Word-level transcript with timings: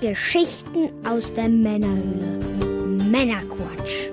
Geschichten 0.00 0.90
aus 1.04 1.34
der 1.34 1.48
Männerhöhle. 1.48 2.38
Männerquatsch. 3.10 4.10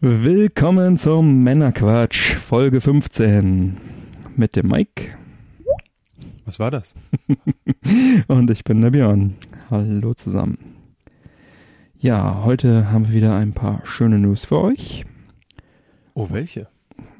Willkommen 0.00 0.96
zum 0.96 1.42
Männerquatsch, 1.42 2.34
Folge 2.36 2.80
15. 2.80 3.76
Mit 4.36 4.56
dem 4.56 4.68
Mike. 4.68 5.23
Was 6.44 6.58
war 6.58 6.70
das? 6.70 6.94
Und 8.28 8.50
ich 8.50 8.64
bin 8.64 8.82
der 8.82 8.90
Björn. 8.90 9.34
Hallo 9.70 10.12
zusammen. 10.12 10.58
Ja, 11.98 12.42
heute 12.44 12.90
haben 12.92 13.06
wir 13.06 13.14
wieder 13.14 13.34
ein 13.34 13.54
paar 13.54 13.80
schöne 13.84 14.18
News 14.18 14.44
für 14.44 14.60
euch. 14.60 15.06
Oh, 16.12 16.28
welche? 16.30 16.68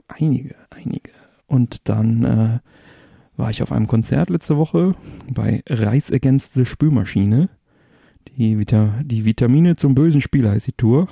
Einige, 0.09 0.57
einige. 0.69 1.11
Und 1.47 1.89
dann 1.89 2.25
äh, 2.25 2.59
war 3.39 3.51
ich 3.51 3.63
auf 3.63 3.73
einem 3.73 3.87
Konzert 3.87 4.29
letzte 4.29 4.59
Woche 4.59 4.95
bei 5.31 5.63
Reis 5.69 6.13
Against 6.13 6.53
the 6.53 6.67
Spülmaschine. 6.67 7.49
Die, 8.37 8.59
Vita 8.59 9.01
die 9.03 9.25
Vitamine 9.25 9.77
zum 9.77 9.95
bösen 9.95 10.21
Spiel 10.21 10.49
heißt 10.49 10.67
die 10.67 10.73
Tour. 10.73 11.09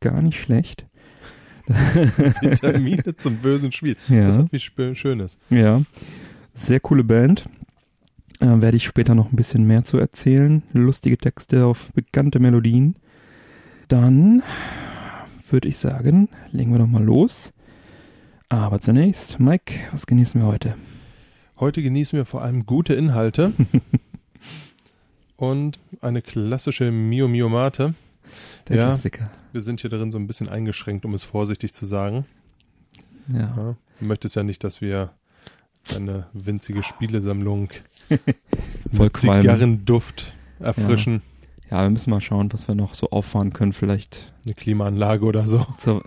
Gar 0.00 0.20
nicht 0.20 0.38
schlecht. 0.38 0.86
Vitamine 1.66 3.16
zum 3.16 3.36
bösen 3.36 3.72
Spiel. 3.72 3.96
Ja. 4.08 4.26
Das 4.26 4.36
hat 4.36 4.52
wie 4.52 4.94
Schönes. 4.94 5.38
Ja, 5.48 5.80
sehr 6.54 6.80
coole 6.80 7.04
Band. 7.04 7.48
Äh, 8.40 8.60
werde 8.60 8.76
ich 8.76 8.84
später 8.84 9.14
noch 9.14 9.30
ein 9.30 9.36
bisschen 9.36 9.64
mehr 9.66 9.84
zu 9.84 9.98
erzählen. 9.98 10.62
Lustige 10.72 11.18
Texte 11.18 11.66
auf 11.66 11.92
bekannte 11.92 12.38
Melodien. 12.40 12.96
Dann 13.88 14.42
würde 15.50 15.68
ich 15.68 15.78
sagen, 15.78 16.28
legen 16.50 16.72
wir 16.72 16.78
doch 16.78 16.86
mal 16.86 17.02
los. 17.04 17.52
Aber 18.48 18.80
zunächst, 18.80 19.38
Mike, 19.40 19.74
was 19.92 20.06
genießen 20.06 20.40
wir 20.40 20.46
heute? 20.46 20.76
Heute 21.58 21.82
genießen 21.82 22.16
wir 22.16 22.24
vor 22.24 22.42
allem 22.42 22.66
gute 22.66 22.94
Inhalte 22.94 23.52
und 25.36 25.78
eine 26.00 26.22
klassische 26.22 26.90
Mio 26.90 27.28
Mio 27.28 27.48
Mate. 27.48 27.94
Der 28.68 28.76
Ja. 28.76 28.82
Klassiker. 28.86 29.30
Wir 29.52 29.60
sind 29.60 29.80
hier 29.80 29.90
drin 29.90 30.10
so 30.10 30.18
ein 30.18 30.26
bisschen 30.26 30.48
eingeschränkt, 30.48 31.04
um 31.04 31.14
es 31.14 31.22
vorsichtig 31.22 31.72
zu 31.72 31.86
sagen. 31.86 32.26
Ja. 33.28 33.54
Ja. 33.56 33.76
Du 34.00 34.04
möchtest 34.04 34.34
ja 34.34 34.42
nicht, 34.42 34.64
dass 34.64 34.80
wir 34.80 35.12
eine 35.96 36.26
winzige 36.32 36.82
Spielesammlung 36.82 37.70
Voll. 38.92 39.12
Zigarrenduft 39.12 40.34
erfrischen. 40.60 41.22
ja, 41.70 41.82
wir 41.82 41.90
müssen 41.90 42.10
mal 42.10 42.20
schauen, 42.20 42.52
was 42.52 42.68
wir 42.68 42.74
noch 42.74 42.94
so 42.94 43.10
auffahren 43.10 43.52
können. 43.52 43.72
Vielleicht 43.72 44.32
Eine 44.44 44.54
Klimaanlage 44.54 45.24
oder 45.24 45.46
so. 45.46 45.66
so, 45.78 46.02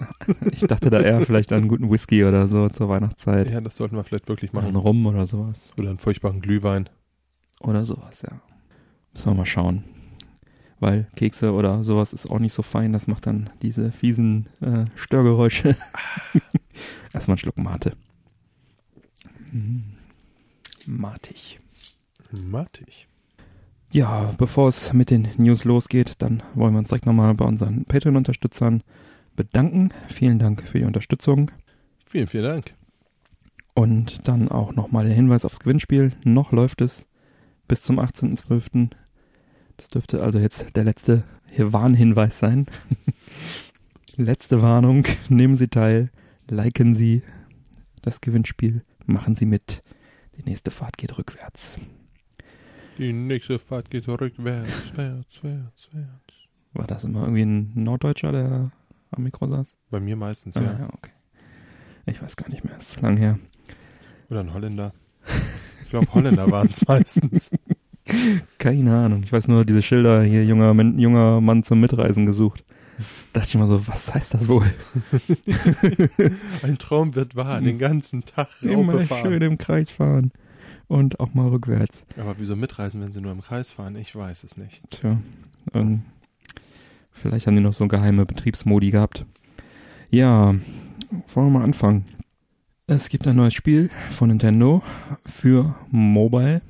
ich 0.52 0.61
dachte 0.61 0.89
da 0.89 1.00
eher 1.00 1.22
vielleicht 1.22 1.52
an 1.52 1.59
einen 1.59 1.67
guten 1.67 1.92
Whisky 1.92 2.23
oder 2.23 2.47
so 2.47 2.69
zur 2.69 2.89
Weihnachtszeit. 2.89 3.52
Ja, 3.52 3.61
das 3.61 3.75
sollten 3.75 3.95
wir 3.95 4.03
vielleicht 4.03 4.28
wirklich 4.30 4.53
Oder 4.53 4.64
einen 4.64 4.73
machen. 4.73 4.86
Rum 4.86 5.06
oder 5.06 5.28
sowas. 5.28 5.72
Oder 5.78 5.89
einen 5.89 6.00
furchtbaren 6.00 6.41
Glühwein. 6.41 6.89
Oder 7.59 7.86
sowas, 7.86 8.22
ja. 8.22 8.39
Müssen 9.14 9.31
wir 9.31 9.36
mal 9.36 9.45
schauen. 9.45 9.84
Weil 10.80 11.08
Kekse 11.16 11.53
oder 11.53 11.84
sowas 11.84 12.14
ist 12.14 12.30
auch 12.30 12.38
nicht 12.38 12.53
so 12.53 12.62
fein, 12.62 12.94
das 12.94 13.08
macht 13.08 13.25
dann 13.25 13.50
diese 13.64 13.91
fiesen 13.91 14.47
äh, 14.62 14.86
Störgeräusche. 14.95 15.75
Erstmal 17.14 17.34
einen 17.34 17.39
Schluck 17.39 17.58
Mate. 17.58 17.94
Mm. 19.52 19.80
Matig. 20.86 21.59
Matig. 22.31 23.08
Ja, 23.92 24.34
bevor 24.38 24.70
es 24.70 24.92
mit 24.94 25.09
den 25.09 25.30
News 25.38 25.64
losgeht, 25.64 26.16
dann 26.19 26.44
wollen 26.56 26.74
wir 26.74 26.80
uns 26.80 26.90
direkt 26.90 27.06
nochmal 27.06 27.34
bei 27.35 27.46
unseren 27.46 27.86
Patreon-Unterstützern 27.86 28.84
bedanken. 29.36 29.90
Vielen 30.09 30.40
Dank 30.40 30.68
für 30.68 30.80
die 30.80 30.86
Unterstützung. 30.86 31.52
Vielen, 32.06 32.28
vielen 32.28 32.44
Dank. 32.44 32.74
Und 33.74 34.28
dann 34.28 34.50
auch 34.50 34.75
nochmal 34.75 35.06
der 35.06 35.13
Hinweis 35.13 35.46
aufs 35.46 35.59
Gewinnspiel. 35.59 36.12
Noch 36.24 36.52
läuft 36.52 36.81
es 36.81 37.06
bis 37.68 37.81
zum 37.81 38.00
18.12. 38.00 38.90
Das 39.78 39.90
dürfte 39.90 40.22
also 40.22 40.40
jetzt 40.40 40.75
der 40.75 40.84
letzte 40.84 41.24
Warnhinweis 41.57 42.40
sein. 42.40 42.66
letzte 44.18 44.62
Warnung. 44.62 45.06
Nehmen 45.30 45.56
Sie 45.56 45.68
teil. 45.68 46.09
Liken 46.50 46.96
Sie 46.96 47.22
das 48.02 48.19
Gewinnspiel. 48.19 48.84
Machen 49.07 49.35
Sie 49.35 49.45
mit. 49.45 49.81
Die 50.38 50.44
nächste 50.44 50.69
Fahrt 50.72 50.97
geht 50.97 51.18
rückwärts. 51.18 51.79
Die 52.97 53.13
nächste 53.13 53.57
Fahrt 53.59 53.90
geht 53.90 54.07
rückwärts, 54.07 54.95
wärts, 54.95 55.44
wärts, 55.44 55.90
wärts. 55.94 56.34
War 56.73 56.88
das 56.88 57.03
immer 57.03 57.22
irgendwie 57.22 57.44
ein 57.44 57.72
Norddeutscher, 57.75 58.31
der 58.31 58.72
am 59.12 59.23
Mikro 59.23 59.50
saß? 59.50 59.75
Bei 59.90 60.00
mir 60.00 60.16
meistens, 60.16 60.57
Ah, 60.57 60.62
ja. 60.62 60.79
ja, 60.79 60.90
okay. 60.94 61.12
Ich 62.06 62.22
weiß 62.22 62.35
gar 62.35 62.50
nicht 62.50 62.63
mehr. 62.63 62.78
Ist 62.78 63.01
lang 63.01 63.18
her. 63.18 63.40
Oder 64.29 64.41
ein 64.41 64.53
Holländer. 64.53 64.94
Ich 65.84 65.89
glaube, 65.89 66.12
Holländer 66.13 66.51
waren 66.51 66.68
es 66.68 66.85
meistens. 66.85 67.50
Keine 68.57 68.95
Ahnung. 68.95 69.24
Ich 69.24 69.31
weiß 69.31 69.47
nur, 69.47 69.66
diese 69.66 69.81
Schilder 69.81 70.24
hier, 70.24 70.44
junger, 70.45 70.74
junger 70.97 71.41
Mann 71.41 71.63
zum 71.63 71.79
Mitreisen 71.79 72.25
gesucht. 72.25 72.63
Dachte 73.34 73.47
ich 73.50 73.56
mal 73.56 73.68
so, 73.68 73.88
was 73.88 74.13
heißt 74.13 74.34
das 74.34 74.47
wohl? 74.47 74.66
Ein 76.63 76.78
Traum 76.78 77.16
wird 77.16 77.35
wahr, 77.35 77.62
den 77.62 77.78
ganzen 77.80 78.24
Tag 78.25 78.50
Immer 78.62 79.02
fahren. 79.03 79.22
schön 79.24 79.41
im 79.41 79.58
Kreis 79.58 79.91
fahren. 79.91 80.31
Und 80.88 81.19
auch 81.19 81.34
mal 81.34 81.50
rückwärts. 81.50 82.03
Aber 82.18 82.36
wieso 82.40 82.56
mitreisen, 82.56 83.02
wenn 83.02 83.12
sie 83.12 83.19
nur 83.19 83.34
im 83.34 83.41
Kreis 83.41 83.72
fahren? 83.72 83.96
Ich 83.97 84.16
weiß 84.16 84.44
es 84.46 84.56
nicht. 84.56 84.81
Tja. 84.90 85.19
Ähm, 85.74 86.03
vielleicht 87.12 87.46
haben 87.46 87.56
die 87.57 87.62
noch 87.62 87.74
so 87.74 87.88
geheime 87.90 88.25
Betriebsmodi 88.25 88.91
gehabt. 88.91 89.25
Ja, 90.09 90.56
wollen 91.34 91.47
wir 91.47 91.50
mal 91.59 91.63
anfangen. 91.63 92.06
Es 92.88 93.09
gibt 93.09 93.28
ein 93.28 93.36
neues 93.36 93.53
Spiel 93.53 93.90
von 94.12 94.30
Nintendo 94.30 94.81
für 95.25 95.75
Mobile. 95.91 96.62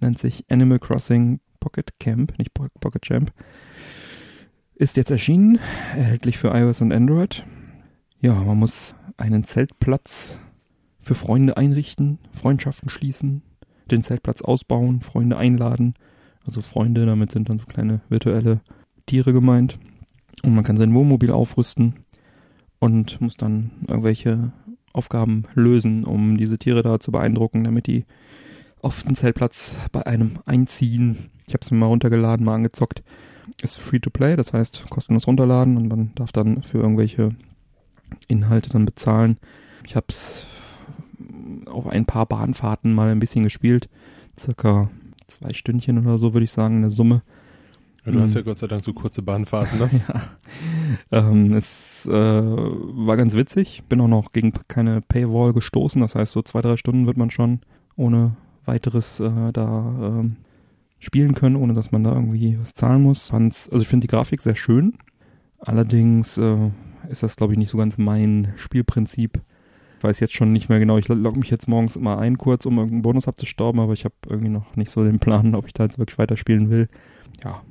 Nennt 0.00 0.18
sich 0.18 0.44
Animal 0.50 0.80
Crossing 0.80 1.38
Pocket 1.60 1.92
Camp, 2.00 2.36
nicht 2.38 2.52
Po- 2.52 2.66
Pocket 2.80 3.02
Champ. 3.02 3.32
Ist 4.80 4.96
jetzt 4.96 5.10
erschienen, 5.10 5.58
erhältlich 5.94 6.38
für 6.38 6.54
iOS 6.54 6.80
und 6.80 6.90
Android. 6.90 7.44
Ja, 8.22 8.32
man 8.32 8.58
muss 8.58 8.94
einen 9.18 9.44
Zeltplatz 9.44 10.38
für 10.98 11.14
Freunde 11.14 11.58
einrichten, 11.58 12.18
Freundschaften 12.32 12.88
schließen, 12.88 13.42
den 13.90 14.02
Zeltplatz 14.02 14.40
ausbauen, 14.40 15.02
Freunde 15.02 15.36
einladen. 15.36 15.92
Also 16.46 16.62
Freunde, 16.62 17.04
damit 17.04 17.30
sind 17.30 17.50
dann 17.50 17.58
so 17.58 17.66
kleine 17.66 18.00
virtuelle 18.08 18.62
Tiere 19.04 19.34
gemeint. 19.34 19.78
Und 20.44 20.54
man 20.54 20.64
kann 20.64 20.78
sein 20.78 20.94
Wohnmobil 20.94 21.30
aufrüsten 21.30 21.96
und 22.78 23.20
muss 23.20 23.36
dann 23.36 23.72
irgendwelche 23.86 24.50
Aufgaben 24.94 25.42
lösen, 25.52 26.04
um 26.04 26.38
diese 26.38 26.56
Tiere 26.56 26.82
da 26.82 26.98
zu 26.98 27.12
beeindrucken, 27.12 27.64
damit 27.64 27.86
die 27.86 28.06
auf 28.80 29.02
den 29.02 29.14
Zeltplatz 29.14 29.74
bei 29.92 30.06
einem 30.06 30.38
einziehen. 30.46 31.28
Ich 31.46 31.52
habe 31.52 31.60
es 31.60 31.70
mir 31.70 31.76
mal 31.76 31.84
runtergeladen, 31.88 32.46
mal 32.46 32.54
angezockt. 32.54 33.02
Ist 33.62 33.76
free 33.78 33.98
to 33.98 34.10
play, 34.10 34.36
das 34.36 34.52
heißt 34.52 34.84
kostenlos 34.90 35.26
runterladen 35.26 35.76
und 35.76 35.88
man 35.88 36.12
darf 36.14 36.32
dann 36.32 36.62
für 36.62 36.78
irgendwelche 36.78 37.34
Inhalte 38.28 38.70
dann 38.70 38.84
bezahlen. 38.84 39.36
Ich 39.84 39.96
habe 39.96 40.06
es 40.08 40.46
auf 41.66 41.86
ein 41.86 42.06
paar 42.06 42.26
Bahnfahrten 42.26 42.92
mal 42.92 43.08
ein 43.10 43.20
bisschen 43.20 43.44
gespielt. 43.44 43.88
Circa 44.38 44.90
zwei 45.28 45.52
Stündchen 45.52 45.98
oder 45.98 46.18
so, 46.18 46.32
würde 46.32 46.44
ich 46.44 46.52
sagen, 46.52 46.76
in 46.76 46.82
der 46.82 46.90
Summe. 46.90 47.22
Ja, 48.06 48.12
du 48.12 48.20
hast 48.20 48.30
Mhm. 48.30 48.36
ja 48.36 48.42
Gott 48.42 48.56
sei 48.58 48.66
Dank 48.66 48.82
so 48.82 48.92
kurze 48.94 49.20
Bahnfahrten, 49.22 49.78
ne? 49.78 49.90
Ja. 50.08 50.22
Ähm, 51.30 51.52
es 51.52 52.06
äh, 52.06 52.12
war 52.12 53.16
ganz 53.16 53.34
witzig. 53.34 53.82
Bin 53.88 54.00
auch 54.00 54.08
noch 54.08 54.32
gegen 54.32 54.52
keine 54.68 55.00
Paywall 55.02 55.52
gestoßen. 55.52 56.00
Das 56.00 56.14
heißt, 56.14 56.32
so 56.32 56.42
zwei, 56.42 56.60
drei 56.62 56.76
Stunden 56.76 57.06
wird 57.06 57.16
man 57.16 57.30
schon 57.30 57.60
ohne 57.96 58.36
weiteres 58.64 59.20
äh, 59.20 59.52
da 59.52 59.94
ähm, 60.02 60.36
spielen 61.00 61.34
können, 61.34 61.56
ohne 61.56 61.74
dass 61.74 61.90
man 61.90 62.04
da 62.04 62.14
irgendwie 62.14 62.58
was 62.60 62.74
zahlen 62.74 63.02
muss. 63.02 63.28
Fand's, 63.28 63.68
also 63.70 63.82
ich 63.82 63.88
finde 63.88 64.06
die 64.06 64.10
Grafik 64.10 64.42
sehr 64.42 64.54
schön. 64.54 64.94
Allerdings 65.58 66.38
äh, 66.38 66.70
ist 67.08 67.22
das, 67.22 67.36
glaube 67.36 67.54
ich, 67.54 67.58
nicht 67.58 67.70
so 67.70 67.78
ganz 67.78 67.98
mein 67.98 68.52
Spielprinzip. 68.56 69.40
Ich 69.98 70.04
weiß 70.04 70.20
jetzt 70.20 70.34
schon 70.34 70.52
nicht 70.52 70.68
mehr 70.68 70.78
genau. 70.78 70.98
Ich 70.98 71.08
logge 71.08 71.38
mich 71.38 71.50
jetzt 71.50 71.68
morgens 71.68 71.96
immer 71.96 72.18
ein 72.18 72.38
kurz, 72.38 72.64
um 72.64 72.76
irgendeinen 72.78 73.02
Bonus 73.02 73.28
abzustauben, 73.28 73.80
aber 73.80 73.92
ich 73.92 74.04
habe 74.04 74.14
irgendwie 74.28 74.48
noch 74.48 74.76
nicht 74.76 74.90
so 74.90 75.04
den 75.04 75.18
Plan, 75.18 75.54
ob 75.54 75.66
ich 75.66 75.74
da 75.74 75.84
jetzt 75.84 75.98
wirklich 75.98 76.18
weiterspielen 76.18 76.70
will. 76.70 76.88
Ja, 77.44 77.62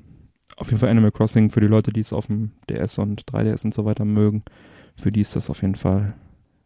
auf 0.58 0.68
jeden 0.68 0.80
Fall 0.80 0.90
Animal 0.90 1.12
Crossing 1.12 1.50
für 1.50 1.62
die 1.62 1.68
Leute, 1.68 1.94
die 1.94 2.02
es 2.02 2.14
auf 2.14 2.28
dem 2.28 2.52
DS 2.70 3.00
und 3.00 3.24
3DS 3.24 3.66
und 3.66 3.74
so 3.74 3.86
weiter 3.86 4.06
mögen. 4.06 4.44
Für 4.96 5.12
die 5.12 5.22
ist 5.22 5.36
das 5.36 5.50
auf 5.50 5.62
jeden 5.62 5.76
Fall 5.76 6.16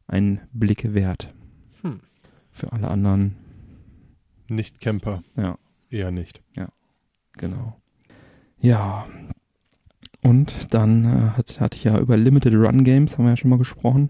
ein 0.08 0.42
Blick 0.52 0.94
wert. 0.94 1.34
Hm. 1.82 2.00
Für 2.52 2.74
alle 2.74 2.90
anderen, 2.90 3.36
Nicht 4.48 4.82
Camper. 4.82 5.24
Ja. 5.38 5.58
Eher 5.94 6.12
nicht. 6.12 6.42
genau. 7.38 7.80
Ja. 8.60 9.06
Und 10.24 10.74
dann 10.74 11.06
äh, 11.06 11.30
hat, 11.38 11.60
hatte 11.60 11.78
ich 11.78 11.84
ja 11.84 12.00
über 12.00 12.18
Limited 12.18 12.54
Run 12.56 12.84
Games, 12.84 13.18
haben 13.18 13.26
wir 13.26 13.32
ja 13.32 13.38
schon 13.38 13.52
mal 13.52 13.60
gesprochen. 13.60 14.10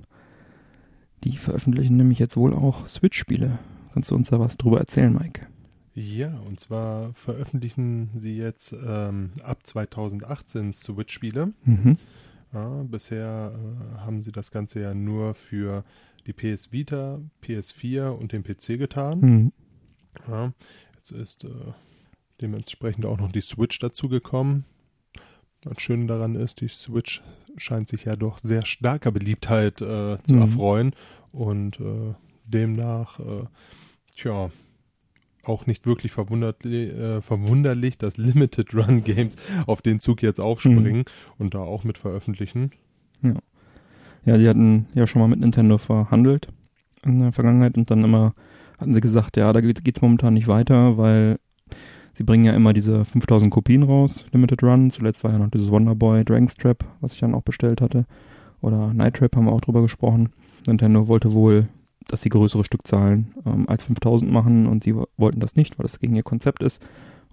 Die 1.24 1.38
veröffentlichen 1.38 1.97
nämlich 1.97 2.19
jetzt 2.19 2.38
wohl 2.38 2.53
auch 2.53 2.88
Switch-Spiele. 2.88 3.59
Kannst 3.94 4.12
du 4.12 4.15
uns 4.15 4.30
da 4.30 4.39
was 4.39 4.57
drüber 4.57 4.80
erzählen, 4.80 5.13
Mike? 5.13 5.47
Ja, 5.94 6.33
und 6.47 6.59
zwar 6.59 7.13
veröffentlichen 7.15 8.09
sie 8.15 8.38
jetzt 8.38 8.74
ähm, 8.85 9.31
ab 9.44 9.59
2018 9.63 10.74
Switch-Spiele. 10.74 11.53
Mhm. 11.65 11.97
Ja, 12.53 12.83
bisher 12.83 13.53
äh, 13.53 14.00
haben 14.00 14.21
sie 14.21 14.31
das 14.31 14.51
Ganze 14.51 14.80
ja 14.80 14.94
nur 14.94 15.33
für 15.33 15.83
die 16.27 16.33
PS 16.33 16.71
Vita, 16.71 17.19
PS4 17.44 18.07
und 18.09 18.31
den 18.31 18.44
PC 18.44 18.80
getan. 18.80 19.19
Mhm. 19.19 19.51
Ja, 20.27 20.53
jetzt 21.04 21.12
ist 21.12 21.44
äh, 21.44 21.50
dementsprechend 22.42 23.06
auch 23.06 23.18
noch 23.20 23.32
die 23.32 23.42
Switch 23.42 23.78
dazugekommen. 23.80 24.64
Das 25.62 25.82
Schöne 25.82 26.06
daran 26.08 26.36
ist, 26.36 26.62
die 26.62 26.68
Switch 26.70 27.22
scheint 27.58 27.88
sich 27.90 28.06
ja 28.06 28.16
doch 28.16 28.40
sehr 28.40 28.66
starker 28.66 29.12
Beliebtheit 29.12 29.82
äh, 29.82 30.18
zu 30.24 30.36
Mhm. 30.36 30.42
erfreuen 30.42 30.96
und 31.32 31.80
äh, 31.80 32.14
demnach, 32.46 33.20
äh, 33.20 33.46
tja, 34.16 34.52
auch 35.44 35.66
nicht 35.66 35.86
wirklich 35.86 36.14
verwunderlich, 36.14 36.94
äh, 36.94 37.22
verwunderlich, 37.22 37.98
dass 37.98 38.16
Limited 38.18 38.74
Run 38.74 39.04
Games 39.04 39.36
auf 39.66 39.82
den 39.82 40.00
Zug 40.00 40.22
jetzt 40.22 40.40
aufspringen 40.40 41.00
Mhm. 41.00 41.04
und 41.38 41.54
da 41.54 41.60
auch 41.60 41.84
mit 41.84 41.98
veröffentlichen. 41.98 42.72
Ja, 44.26 44.38
die 44.38 44.48
hatten 44.48 44.88
ja 44.94 45.06
schon 45.06 45.22
mal 45.22 45.28
mit 45.28 45.42
Nintendo 45.42 45.78
verhandelt 45.78 46.48
in 47.06 47.20
der 47.20 47.34
Vergangenheit 47.34 47.78
und 47.78 47.92
dann 47.92 48.06
immer 48.06 48.34
hatten 48.83 48.94
sie 48.94 49.01
gesagt, 49.01 49.38
ja, 49.38 49.51
da 49.53 49.62
geht 49.62 49.83
geht's 49.83 50.01
momentan 50.01 50.33
nicht 50.35 50.47
weiter, 50.47 50.97
weil 50.97 51.39
sie 52.13 52.24
bringen 52.24 52.45
ja 52.45 52.53
immer 52.53 52.74
diese 52.74 53.06
5000 53.06 53.51
Kopien 53.51 53.83
raus, 53.83 54.25
Limited 54.31 54.62
Run. 54.63 54.91
Zuletzt 54.91 55.24
war 55.24 55.31
ja 55.31 55.39
noch 55.39 55.50
dieses 55.50 55.71
Wonderboy 55.71 56.24
Dragon's 56.24 56.56
Trap, 56.56 56.83
was 57.01 57.13
ich 57.13 57.19
dann 57.19 57.33
auch 57.33 57.41
bestellt 57.41 57.81
hatte. 57.81 58.06
Oder 58.62 58.94
Night 58.94 59.15
Trap 59.15 59.35
haben 59.35 59.45
wir 59.45 59.51
auch 59.53 59.62
drüber 59.62 59.81
gesprochen. 59.81 60.30
Nintendo 60.68 61.07
wollte 61.07 61.33
wohl, 61.33 61.68
dass 62.07 62.21
sie 62.21 62.30
größere 62.30 62.63
Stückzahlen 62.63 63.33
ähm, 63.45 63.68
als 63.68 63.83
5000 63.85 64.31
machen 64.31 64.68
und 64.68 64.83
sie 64.83 64.95
wo- 64.95 65.07
wollten 65.18 65.39
das 65.39 65.56
nicht, 65.56 65.77
weil 65.77 65.83
das 65.83 66.00
gegen 66.00 66.15
ihr 66.15 66.24
Konzept 66.24 66.62
ist. 66.63 66.81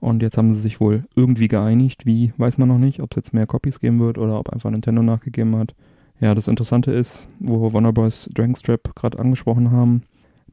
Und 0.00 0.22
jetzt 0.22 0.38
haben 0.38 0.54
sie 0.54 0.60
sich 0.60 0.80
wohl 0.80 1.04
irgendwie 1.14 1.48
geeinigt. 1.48 2.06
Wie, 2.06 2.32
weiß 2.38 2.56
man 2.58 2.68
noch 2.68 2.78
nicht, 2.78 3.00
ob 3.00 3.10
es 3.12 3.16
jetzt 3.16 3.34
mehr 3.34 3.46
Copies 3.46 3.80
geben 3.80 4.00
wird 4.00 4.16
oder 4.18 4.38
ob 4.38 4.48
einfach 4.50 4.70
Nintendo 4.70 5.02
nachgegeben 5.02 5.54
hat. 5.56 5.74
Ja, 6.20 6.34
das 6.34 6.48
Interessante 6.48 6.90
ist, 6.92 7.28
wo 7.38 7.60
wir 7.62 7.72
Wonderboys 7.72 8.28
Dragon's 8.34 8.62
Trap 8.62 8.94
gerade 8.94 9.18
angesprochen 9.18 9.70
haben, 9.70 10.02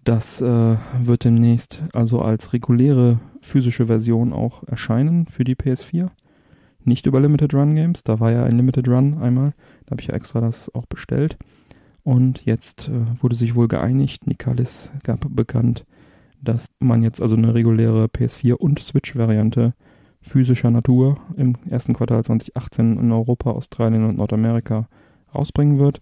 das 0.07 0.39
äh, 0.39 0.77
wird 1.01 1.25
demnächst 1.25 1.83
also 1.93 2.21
als 2.21 2.53
reguläre 2.53 3.19
physische 3.41 3.87
Version 3.87 4.31
auch 4.31 4.63
erscheinen 4.63 5.27
für 5.27 5.43
die 5.43 5.55
PS4. 5.55 6.07
Nicht 6.85 7.05
über 7.07 7.19
Limited 7.19 7.53
Run 7.53 7.75
Games, 7.75 8.05
da 8.05 8.21
war 8.21 8.31
ja 8.31 8.45
ein 8.45 8.55
Limited 8.55 8.87
Run 8.87 9.17
einmal, 9.17 9.53
da 9.85 9.91
habe 9.91 10.01
ich 10.01 10.07
ja 10.07 10.13
extra 10.13 10.39
das 10.39 10.73
auch 10.73 10.85
bestellt. 10.85 11.37
Und 12.03 12.45
jetzt 12.45 12.87
äh, 12.87 13.21
wurde 13.21 13.35
sich 13.35 13.55
wohl 13.55 13.67
geeinigt, 13.67 14.27
Nikalis 14.27 14.89
gab 15.03 15.27
bekannt, 15.29 15.85
dass 16.41 16.67
man 16.79 17.03
jetzt 17.03 17.21
also 17.21 17.35
eine 17.35 17.53
reguläre 17.53 18.05
PS4 18.05 18.53
und 18.53 18.81
Switch-Variante 18.81 19.73
physischer 20.21 20.71
Natur 20.71 21.17
im 21.35 21.55
ersten 21.69 21.93
Quartal 21.93 22.23
2018 22.23 22.97
in 22.97 23.11
Europa, 23.11 23.51
Australien 23.51 24.05
und 24.05 24.17
Nordamerika 24.17 24.87
rausbringen 25.35 25.79
wird. 25.79 25.99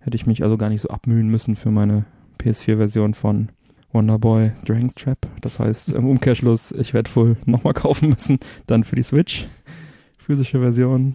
Hätte 0.00 0.16
ich 0.16 0.26
mich 0.26 0.42
also 0.42 0.58
gar 0.58 0.68
nicht 0.68 0.82
so 0.82 0.90
abmühen 0.90 1.28
müssen 1.28 1.56
für 1.56 1.70
meine 1.70 2.04
PS4-Version 2.38 3.14
von 3.14 3.48
Wonderboy 3.92 4.52
Dragon's 4.64 4.94
Trap. 4.94 5.18
Das 5.40 5.58
heißt, 5.58 5.90
im 5.90 6.06
Umkehrschluss, 6.06 6.72
ich 6.72 6.94
werde 6.94 7.14
wohl 7.16 7.36
nochmal 7.46 7.74
kaufen 7.74 8.10
müssen, 8.10 8.38
dann 8.66 8.84
für 8.84 8.96
die 8.96 9.02
Switch. 9.02 9.46
Physische 10.18 10.60
Version. 10.60 11.14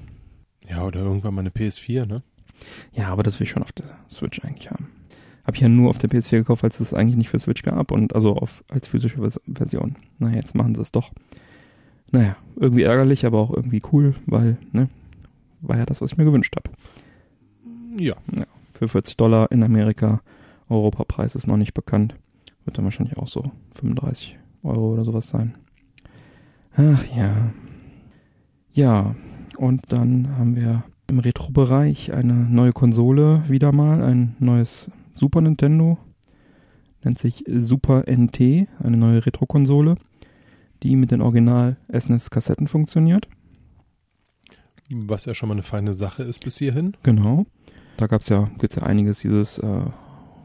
Ja, 0.67 0.85
oder 0.85 1.01
irgendwann 1.01 1.35
mal 1.35 1.41
eine 1.41 1.49
PS4, 1.49 2.05
ne? 2.05 2.23
Ja, 2.93 3.09
aber 3.09 3.23
das 3.23 3.39
will 3.39 3.45
ich 3.45 3.51
schon 3.51 3.63
auf 3.63 3.71
der 3.73 3.85
Switch 4.09 4.43
eigentlich 4.43 4.71
haben. 4.71 4.89
Habe 5.45 5.55
ich 5.55 5.61
ja 5.61 5.69
nur 5.69 5.89
auf 5.89 5.97
der 5.97 6.09
PS4 6.09 6.37
gekauft, 6.37 6.63
weil 6.63 6.69
es 6.69 6.77
das 6.77 6.93
eigentlich 6.93 7.17
nicht 7.17 7.29
für 7.29 7.37
Switch 7.39 7.63
gab 7.63 7.91
und 7.91 8.15
also 8.15 8.35
auf, 8.35 8.63
als 8.69 8.87
physische 8.87 9.17
Vers 9.17 9.41
Version. 9.45 9.97
Naja, 10.17 10.37
jetzt 10.37 10.55
machen 10.55 10.73
sie 10.73 10.81
es 10.81 10.91
doch. 10.91 11.11
Naja, 12.11 12.37
irgendwie 12.55 12.83
ärgerlich, 12.83 13.25
aber 13.25 13.39
auch 13.39 13.53
irgendwie 13.53 13.81
cool, 13.91 14.15
weil, 14.25 14.57
ne, 14.71 14.87
war 15.61 15.77
ja 15.77 15.85
das, 15.85 16.01
was 16.01 16.11
ich 16.11 16.17
mir 16.17 16.25
gewünscht 16.25 16.55
habe. 16.55 16.71
Ja. 17.99 18.15
Für 18.73 18.87
40 18.87 19.17
Dollar 19.17 19.51
in 19.51 19.63
Amerika. 19.63 20.21
Europapreis 20.73 21.35
ist 21.35 21.47
noch 21.47 21.57
nicht 21.57 21.73
bekannt. 21.73 22.15
Wird 22.65 22.77
dann 22.77 22.85
wahrscheinlich 22.85 23.17
auch 23.17 23.27
so 23.27 23.51
35 23.75 24.37
Euro 24.63 24.93
oder 24.93 25.05
sowas 25.05 25.29
sein. 25.29 25.55
Ach 26.75 27.03
ja. 27.15 27.51
Ja, 28.73 29.15
und 29.57 29.81
dann 29.89 30.37
haben 30.37 30.55
wir 30.55 30.83
im 31.07 31.19
Retro-Bereich 31.19 32.11
eine 32.13 32.33
neue 32.33 32.73
Konsole 32.73 33.43
wieder 33.47 33.71
mal, 33.71 34.01
ein 34.01 34.35
neues 34.39 34.89
Super 35.13 35.41
Nintendo. 35.41 35.97
Nennt 37.03 37.19
sich 37.19 37.43
Super 37.47 38.05
NT, 38.09 38.67
eine 38.79 38.97
neue 38.97 39.25
Retro-Konsole, 39.25 39.95
die 40.81 40.95
mit 40.95 41.11
den 41.11 41.21
Original 41.21 41.77
SNES-Kassetten 41.91 42.67
funktioniert. 42.67 43.27
Was 44.89 45.25
ja 45.25 45.33
schon 45.33 45.49
mal 45.49 45.55
eine 45.55 45.63
feine 45.63 45.93
Sache 45.93 46.23
ist 46.23 46.43
bis 46.43 46.57
hierhin. 46.57 46.95
Genau. 47.03 47.45
Da 47.97 48.07
gab's 48.07 48.29
ja, 48.29 48.49
gibt's 48.57 48.75
ja 48.75 48.83
einiges, 48.83 49.19
dieses, 49.19 49.59
äh, 49.59 49.85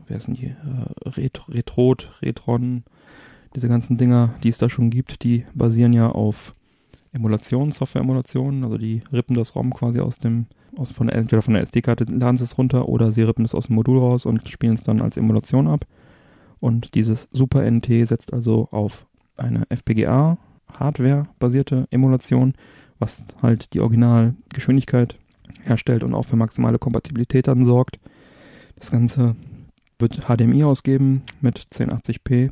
wer 0.09 0.17
ist 0.17 0.29
die, 0.29 0.47
äh, 0.47 1.09
Ret 1.09 1.43
Retrot, 1.49 2.11
Retron, 2.23 2.85
diese 3.55 3.69
ganzen 3.69 3.97
Dinger, 3.97 4.35
die 4.43 4.49
es 4.49 4.59
da 4.59 4.69
schon 4.69 4.91
gibt, 4.91 5.23
die 5.23 5.45
basieren 5.55 5.93
ja 5.93 6.11
auf 6.11 6.55
Emulationen, 7.13 7.71
Software-Emulationen, 7.73 8.65
also 8.65 8.79
die 8.79 9.03
rippen 9.13 9.35
das 9.35 9.55
ROM 9.55 9.73
quasi 9.73 10.01
aus 10.01 10.19
dem, 10.19 10.47
aus 10.77 10.91
von 10.91 11.07
der, 11.07 11.17
entweder 11.17 11.43
von 11.43 11.55
der 11.55 11.63
SD-Karte 11.63 12.05
laden 12.05 12.37
sie 12.37 12.45
es 12.45 12.59
runter 12.59 12.89
oder 12.89 13.13
sie 13.13 13.23
rippen 13.23 13.45
es 13.45 13.55
aus 13.55 13.69
dem 13.69 13.77
Modul 13.77 13.99
raus 13.99 14.27
und 14.27 14.49
spielen 14.49 14.75
es 14.75 14.83
dann 14.83 15.01
als 15.01 15.17
Emulation 15.17 15.69
ab. 15.69 15.87
Und 16.61 16.95
dieses 16.95 17.29
Super 17.33 17.69
NT 17.69 18.07
setzt 18.07 18.33
also 18.33 18.69
auf 18.71 19.07
eine 19.37 19.65
FPGA-Hardware-basierte 19.71 21.89
Emulation, 21.91 22.55
was 22.99 23.25
halt 23.41 23.73
die 23.75 23.81
Originalgeschwindigkeit 23.81 25.17
herstellt 25.63 26.03
und 26.03 26.15
auch 26.15 26.25
für 26.25 26.37
maximale 26.37 26.79
Kompatibilität 26.79 27.47
dann 27.49 27.65
sorgt. 27.65 27.99
Das 28.77 28.91
Ganze 28.91 29.37
wird 29.99 30.27
HDMI 30.27 30.65
ausgeben 30.65 31.23
mit 31.41 31.59
1080p, 31.59 32.51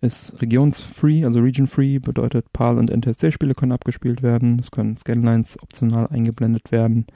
ist 0.00 0.40
regionsfree, 0.40 1.24
also 1.24 1.40
region-free, 1.40 1.98
bedeutet 1.98 2.52
PAL 2.52 2.78
und 2.78 2.90
NTSC-Spiele 2.90 3.54
können 3.54 3.72
abgespielt 3.72 4.22
werden, 4.22 4.58
es 4.58 4.70
können 4.70 4.96
Scanlines 4.96 5.60
optional 5.62 6.08
eingeblendet 6.08 6.70
werden. 6.70 7.06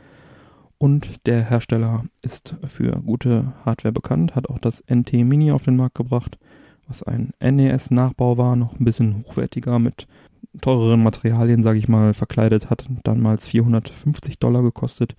Und 0.78 1.26
der 1.26 1.42
Hersteller 1.42 2.04
ist 2.22 2.54
für 2.66 2.92
gute 3.04 3.52
Hardware 3.66 3.92
bekannt, 3.92 4.34
hat 4.34 4.48
auch 4.48 4.58
das 4.58 4.82
NT 4.90 5.12
Mini 5.12 5.52
auf 5.52 5.64
den 5.64 5.76
Markt 5.76 5.96
gebracht, 5.96 6.38
was 6.88 7.02
ein 7.02 7.32
NES-Nachbau 7.38 8.38
war, 8.38 8.56
noch 8.56 8.78
ein 8.78 8.84
bisschen 8.84 9.24
hochwertiger 9.28 9.78
mit 9.78 10.06
teureren 10.60 11.02
Materialien, 11.02 11.62
sage 11.62 11.78
ich 11.78 11.88
mal, 11.88 12.14
verkleidet, 12.14 12.70
hat 12.70 12.86
damals 13.04 13.46
450 13.46 14.38
Dollar 14.38 14.62
gekostet. 14.62 15.14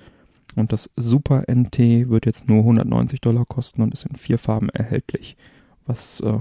Und 0.56 0.74
das 0.74 0.90
Super 0.96 1.44
NT 1.50 2.10
wird 2.10 2.26
jetzt 2.26 2.48
nur 2.48 2.60
190 2.60 3.22
Dollar 3.22 3.46
kosten 3.46 3.82
und 3.82 3.94
ist 3.94 4.06
in 4.06 4.16
vier 4.16 4.38
Farben 4.38 4.70
erhältlich. 4.70 5.38
Was 5.86 6.20
äh, 6.22 6.40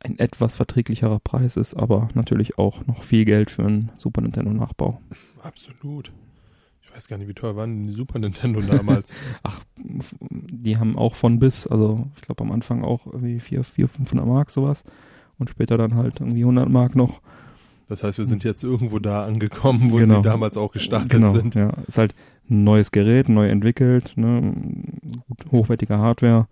ein 0.00 0.18
etwas 0.18 0.54
verträglicherer 0.54 1.20
Preis 1.20 1.56
ist, 1.56 1.74
aber 1.74 2.08
natürlich 2.14 2.58
auch 2.58 2.86
noch 2.86 3.02
viel 3.02 3.24
Geld 3.24 3.50
für 3.50 3.64
einen 3.64 3.90
Super 3.96 4.20
Nintendo 4.20 4.52
Nachbau. 4.52 5.00
Absolut. 5.42 6.12
Ich 6.82 6.94
weiß 6.94 7.08
gar 7.08 7.18
nicht, 7.18 7.28
wie 7.28 7.34
teuer 7.34 7.56
waren 7.56 7.86
die 7.86 7.92
Super 7.92 8.18
Nintendo 8.18 8.60
damals? 8.60 9.12
Ach, 9.42 9.60
die 9.76 10.78
haben 10.78 10.96
auch 10.96 11.14
von 11.14 11.38
bis, 11.38 11.66
also 11.66 12.08
ich 12.16 12.22
glaube 12.22 12.42
am 12.44 12.52
Anfang 12.52 12.82
auch 12.82 13.06
irgendwie 13.06 13.40
400, 13.40 13.72
400, 13.72 13.96
500 13.96 14.26
Mark 14.26 14.50
sowas 14.50 14.84
und 15.38 15.50
später 15.50 15.78
dann 15.78 15.94
halt 15.94 16.20
irgendwie 16.20 16.42
100 16.42 16.68
Mark 16.68 16.96
noch. 16.96 17.20
Das 17.88 18.02
heißt, 18.04 18.18
wir 18.18 18.24
sind 18.26 18.44
jetzt 18.44 18.62
irgendwo 18.62 18.98
da 18.98 19.24
angekommen, 19.24 19.90
wo 19.90 19.96
Genau. 19.96 20.16
sie 20.16 20.22
damals 20.22 20.56
auch 20.56 20.72
gestartet 20.72 21.10
genau, 21.10 21.32
sind. 21.32 21.54
Ja, 21.54 21.70
ist 21.86 21.98
halt 21.98 22.14
ein 22.50 22.64
neues 22.64 22.90
Gerät, 22.92 23.28
neu 23.28 23.48
entwickelt, 23.48 24.12
ne, 24.16 24.54
hochwertige 25.50 25.98
Hardware 25.98 26.46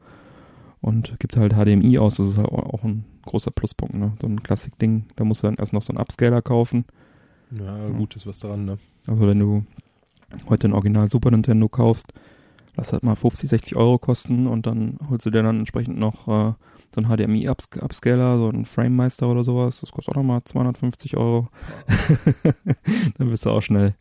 und 0.80 1.18
gibt 1.18 1.36
halt 1.36 1.52
HDMI 1.54 1.98
aus. 1.98 2.16
Das 2.16 2.28
ist 2.28 2.38
halt 2.38 2.48
auch 2.48 2.82
ein 2.84 3.04
großer 3.26 3.50
Pluspunkt, 3.50 3.94
ne? 3.94 4.12
So 4.20 4.26
ein 4.28 4.42
Klassik-Ding. 4.42 5.06
Da 5.16 5.24
musst 5.24 5.42
du 5.42 5.46
dann 5.48 5.56
erst 5.56 5.72
noch 5.72 5.82
so 5.82 5.92
einen 5.92 5.98
Upscaler 6.00 6.42
kaufen. 6.42 6.84
Ja, 7.50 7.88
gut, 7.88 8.16
ist 8.16 8.26
was 8.26 8.40
dran, 8.40 8.64
ne? 8.64 8.78
Also 9.06 9.26
wenn 9.26 9.38
du 9.38 9.64
heute 10.48 10.68
ein 10.68 10.72
Original 10.72 11.10
Super 11.10 11.30
Nintendo 11.30 11.68
kaufst, 11.68 12.12
lass 12.76 12.92
halt 12.92 13.02
mal 13.02 13.16
50, 13.16 13.48
60 13.48 13.76
Euro 13.76 13.98
kosten 13.98 14.46
und 14.46 14.66
dann 14.66 14.98
holst 15.08 15.26
du 15.26 15.30
dir 15.30 15.42
dann 15.42 15.58
entsprechend 15.58 15.98
noch 15.98 16.28
äh, 16.28 16.52
so 16.94 17.00
ein 17.00 17.06
HDMI-Upscaler, 17.06 18.38
so 18.38 18.48
ein 18.48 18.64
Framemeister 18.64 19.28
oder 19.28 19.44
sowas. 19.44 19.80
Das 19.80 19.92
kostet 19.92 20.12
auch 20.12 20.18
nochmal 20.18 20.42
250 20.44 21.16
Euro. 21.16 21.48
dann 23.18 23.30
bist 23.30 23.44
du 23.44 23.50
auch 23.50 23.62
schnell 23.62 23.94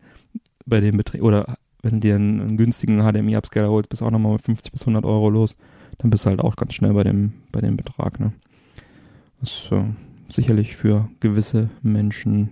bei 0.66 0.80
dem 0.80 0.98
Betrieb, 0.98 1.22
oder 1.24 1.58
wenn 1.82 1.96
du 1.96 2.00
dir 2.00 2.16
einen, 2.16 2.42
einen 2.42 2.58
günstigen 2.58 3.02
HDMI-Upscaler 3.02 3.70
holst, 3.70 3.90
bist 3.90 4.02
du 4.02 4.06
auch 4.06 4.12
nochmal 4.12 4.34
mit 4.34 4.42
50 4.42 4.72
bis 4.72 4.82
100 4.82 5.06
Euro 5.06 5.30
los. 5.30 5.56
Dann 5.98 6.10
bist 6.10 6.26
du 6.26 6.30
halt 6.30 6.42
auch 6.42 6.56
ganz 6.56 6.74
schnell 6.74 6.94
bei 6.94 7.04
dem, 7.04 7.34
bei 7.52 7.62
dem 7.62 7.78
Betrag, 7.78 8.20
ne. 8.20 8.34
Das 9.40 9.52
ist 9.52 9.72
äh, 9.72 9.84
sicherlich 10.30 10.76
für 10.76 11.10
gewisse 11.20 11.70
Menschen 11.82 12.52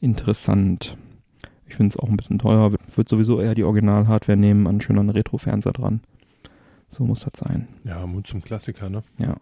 interessant. 0.00 0.96
Ich 1.70 1.76
finde 1.76 1.90
es 1.90 1.96
auch 1.96 2.08
ein 2.08 2.16
bisschen 2.16 2.40
teuer. 2.40 2.72
Würde 2.72 2.84
würd 2.92 3.08
sowieso 3.08 3.40
eher 3.40 3.54
die 3.54 3.62
Original-Hardware 3.62 4.36
nehmen, 4.36 4.66
an 4.66 4.80
schönen 4.80 5.08
Retro-Fernseher 5.08 5.72
dran. 5.72 6.00
So 6.88 7.04
muss 7.04 7.20
das 7.20 7.38
sein. 7.38 7.68
Ja, 7.84 8.04
Mut 8.06 8.26
zum 8.26 8.42
Klassiker, 8.42 8.90
ne? 8.90 9.04
Ja. 9.18 9.36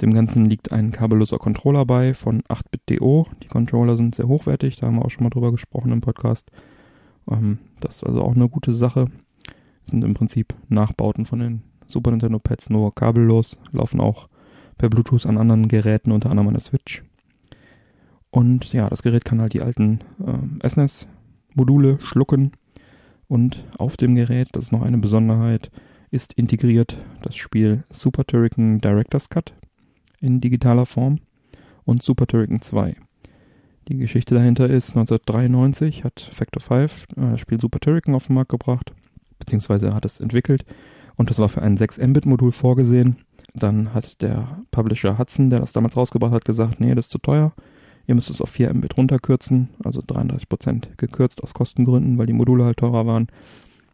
Dem 0.00 0.14
Ganzen 0.14 0.44
liegt 0.44 0.70
ein 0.70 0.92
kabelloser 0.92 1.38
Controller 1.38 1.84
bei 1.86 2.14
von 2.14 2.42
8-Bit.do. 2.42 3.26
Die 3.42 3.48
Controller 3.48 3.96
sind 3.96 4.14
sehr 4.14 4.28
hochwertig, 4.28 4.76
da 4.76 4.86
haben 4.86 4.94
wir 4.94 5.04
auch 5.04 5.10
schon 5.10 5.24
mal 5.24 5.30
drüber 5.30 5.50
gesprochen 5.50 5.90
im 5.90 6.00
Podcast. 6.00 6.52
Ähm, 7.28 7.58
das 7.80 7.96
ist 7.96 8.04
also 8.04 8.22
auch 8.22 8.36
eine 8.36 8.48
gute 8.48 8.72
Sache. 8.72 9.06
Sind 9.82 10.04
im 10.04 10.14
Prinzip 10.14 10.54
Nachbauten 10.68 11.24
von 11.24 11.40
den 11.40 11.62
Super 11.88 12.12
Nintendo 12.12 12.38
Pads, 12.38 12.70
nur 12.70 12.94
kabellos, 12.94 13.58
laufen 13.72 14.00
auch 14.00 14.28
per 14.78 14.88
Bluetooth 14.88 15.26
an 15.26 15.36
anderen 15.36 15.66
Geräten, 15.66 16.12
unter 16.12 16.30
anderem 16.30 16.46
an 16.46 16.54
der 16.54 16.62
Switch. 16.62 17.02
Und 18.30 18.72
ja, 18.72 18.88
das 18.88 19.02
Gerät 19.02 19.24
kann 19.24 19.40
halt 19.40 19.52
die 19.52 19.62
alten 19.62 19.98
äh, 20.24 20.64
SNES-Module 21.54 21.98
schlucken. 22.02 22.52
Und 23.28 23.64
auf 23.78 23.96
dem 23.96 24.14
Gerät, 24.14 24.48
das 24.52 24.66
ist 24.66 24.72
noch 24.72 24.82
eine 24.82 24.98
Besonderheit, 24.98 25.70
ist 26.10 26.34
integriert 26.34 26.96
das 27.22 27.36
Spiel 27.36 27.84
Super 27.90 28.24
Turrican 28.24 28.80
Director's 28.80 29.28
Cut 29.28 29.54
in 30.20 30.40
digitaler 30.40 30.86
Form 30.86 31.18
und 31.84 32.02
Super 32.02 32.26
Turrican 32.26 32.60
2. 32.60 32.96
Die 33.88 33.96
Geschichte 33.96 34.34
dahinter 34.34 34.68
ist, 34.68 34.90
1993 34.90 36.04
hat 36.04 36.20
Factor 36.20 36.62
5 36.62 37.06
äh, 37.16 37.30
das 37.32 37.40
Spiel 37.40 37.60
Super 37.60 37.80
Turrican 37.80 38.14
auf 38.14 38.26
den 38.26 38.34
Markt 38.34 38.50
gebracht, 38.50 38.92
beziehungsweise 39.38 39.94
hat 39.94 40.04
es 40.04 40.20
entwickelt 40.20 40.64
und 41.16 41.30
das 41.30 41.38
war 41.38 41.48
für 41.48 41.62
ein 41.62 41.76
6 41.76 41.98
Mbit-Modul 41.98 42.52
vorgesehen. 42.52 43.16
Dann 43.54 43.94
hat 43.94 44.20
der 44.22 44.62
Publisher 44.70 45.18
Hudson, 45.18 45.50
der 45.50 45.60
das 45.60 45.72
damals 45.72 45.96
rausgebracht 45.96 46.32
hat, 46.32 46.44
gesagt, 46.44 46.80
nee, 46.80 46.94
das 46.94 47.06
ist 47.06 47.12
zu 47.12 47.18
teuer. 47.18 47.52
Ihr 48.06 48.14
müsst 48.14 48.30
es 48.30 48.40
auf 48.40 48.50
4 48.50 48.72
Mbit 48.74 48.96
runterkürzen, 48.96 49.70
also 49.82 50.00
33% 50.00 50.96
gekürzt 50.96 51.42
aus 51.42 51.54
Kostengründen, 51.54 52.18
weil 52.18 52.26
die 52.26 52.32
Module 52.32 52.64
halt 52.64 52.78
teurer 52.78 53.06
waren. 53.06 53.28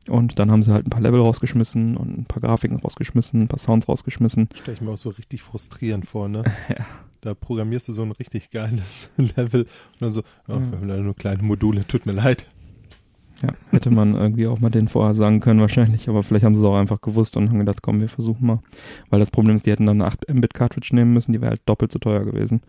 Und 0.08 0.38
dann 0.38 0.50
haben 0.50 0.62
sie 0.62 0.72
halt 0.72 0.86
ein 0.86 0.90
paar 0.90 1.02
Level 1.02 1.20
rausgeschmissen 1.20 1.96
und 1.96 2.18
ein 2.18 2.24
paar 2.24 2.40
Grafiken 2.40 2.78
rausgeschmissen, 2.78 3.42
ein 3.42 3.48
paar 3.48 3.58
Sounds 3.58 3.88
rausgeschmissen. 3.88 4.48
Stell 4.54 4.74
ich 4.74 4.80
mir 4.80 4.90
auch 4.90 4.98
so 4.98 5.10
richtig 5.10 5.42
frustrierend 5.42 6.06
vor, 6.06 6.28
ne? 6.28 6.44
Ja. 6.68 6.84
Da 7.22 7.34
programmierst 7.34 7.86
du 7.88 7.92
so 7.92 8.00
ein 8.00 8.12
richtig 8.12 8.50
geiles 8.50 9.10
Level 9.36 9.64
und 9.64 9.68
dann 10.00 10.12
so, 10.12 10.22
oh, 10.48 10.52
Ja. 10.54 10.60
wir 10.70 10.78
haben 10.78 10.88
leider 10.88 11.02
nur 11.02 11.14
kleine 11.14 11.42
Module, 11.42 11.86
tut 11.86 12.06
mir 12.06 12.12
leid. 12.12 12.46
Ja, 13.42 13.50
hätte 13.70 13.90
man 13.90 14.14
irgendwie 14.14 14.46
auch 14.46 14.58
mal 14.60 14.70
den 14.70 14.88
vorher 14.88 15.12
sagen 15.14 15.40
können 15.40 15.60
wahrscheinlich, 15.60 16.08
aber 16.08 16.22
vielleicht 16.22 16.46
haben 16.46 16.54
sie 16.54 16.62
es 16.62 16.66
auch 16.66 16.76
einfach 16.76 17.02
gewusst 17.02 17.36
und 17.36 17.50
haben 17.50 17.58
gedacht, 17.58 17.82
komm, 17.82 18.00
wir 18.00 18.08
versuchen 18.08 18.46
mal. 18.46 18.60
Weil 19.10 19.20
das 19.20 19.30
Problem 19.30 19.54
ist, 19.54 19.66
die 19.66 19.70
hätten 19.70 19.84
dann 19.86 20.00
eine 20.00 20.06
8 20.10 20.32
Mbit 20.32 20.54
Cartridge 20.54 20.94
nehmen 20.94 21.12
müssen, 21.12 21.32
die 21.32 21.40
wäre 21.42 21.50
halt 21.50 21.62
doppelt 21.66 21.92
so 21.92 21.98
teuer 21.98 22.24
gewesen 22.24 22.62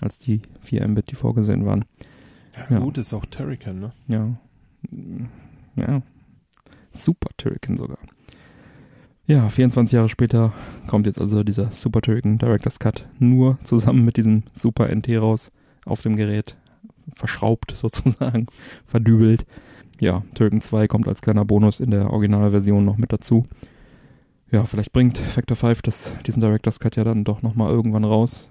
als 0.00 0.18
die 0.18 0.42
4 0.62 0.86
Mbit, 0.88 1.10
die 1.10 1.14
vorgesehen 1.16 1.66
waren. 1.66 1.84
Ja, 2.56 2.76
Ja. 2.76 2.78
gut, 2.80 2.98
ist 2.98 3.12
auch 3.12 3.24
Turrican, 3.26 3.78
ne? 3.80 3.92
Ja. 4.08 4.28
Ja. 5.76 6.02
Super 6.90 7.28
Turrican 7.36 7.76
sogar. 7.76 7.98
Ja, 9.26 9.48
24 9.48 9.92
Jahre 9.92 10.08
später 10.08 10.52
kommt 10.88 11.06
jetzt 11.06 11.20
also 11.20 11.44
dieser 11.44 11.70
Super 11.72 12.00
Turrican 12.00 12.38
Director's 12.38 12.78
Cut 12.80 13.06
nur 13.18 13.58
zusammen 13.62 14.04
mit 14.04 14.16
diesem 14.16 14.42
Super 14.54 14.88
NT 14.94 15.08
raus 15.18 15.52
auf 15.86 16.02
dem 16.02 16.16
Gerät. 16.16 16.56
Verschraubt 17.14 17.70
sozusagen, 17.76 18.46
verdübelt. 18.86 19.46
Ja, 20.00 20.24
Turrican 20.34 20.60
2 20.60 20.88
kommt 20.88 21.06
als 21.06 21.20
kleiner 21.20 21.44
Bonus 21.44 21.78
in 21.78 21.90
der 21.90 22.10
Originalversion 22.10 22.84
noch 22.84 22.96
mit 22.96 23.12
dazu. 23.12 23.46
Ja, 24.50 24.64
vielleicht 24.64 24.92
bringt 24.92 25.18
Factor 25.18 25.56
5 25.56 25.82
das, 25.82 26.12
diesen 26.26 26.40
Director's 26.40 26.80
Cut 26.80 26.96
ja 26.96 27.04
dann 27.04 27.22
doch 27.22 27.42
nochmal 27.42 27.70
irgendwann 27.70 28.04
raus. 28.04 28.50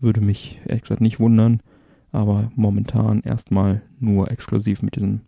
Würde 0.00 0.20
mich 0.20 0.60
ehrlich 0.66 0.82
gesagt 0.82 1.00
nicht 1.00 1.20
wundern. 1.20 1.60
Aber 2.10 2.50
momentan 2.54 3.20
erstmal 3.20 3.82
nur 4.00 4.30
exklusiv 4.30 4.82
mit 4.82 4.96
diesem 4.96 5.22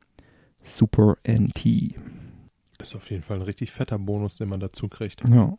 Super 0.62 1.17
NT. 1.29 1.95
Ist 2.81 2.97
auf 2.97 3.11
jeden 3.11 3.23
Fall 3.23 3.37
ein 3.37 3.43
richtig 3.43 3.71
fetter 3.73 3.99
Bonus, 3.99 4.37
den 4.37 4.49
man 4.49 4.61
dazu 4.61 4.89
kriegt. 4.89 5.29
Ja. 5.29 5.59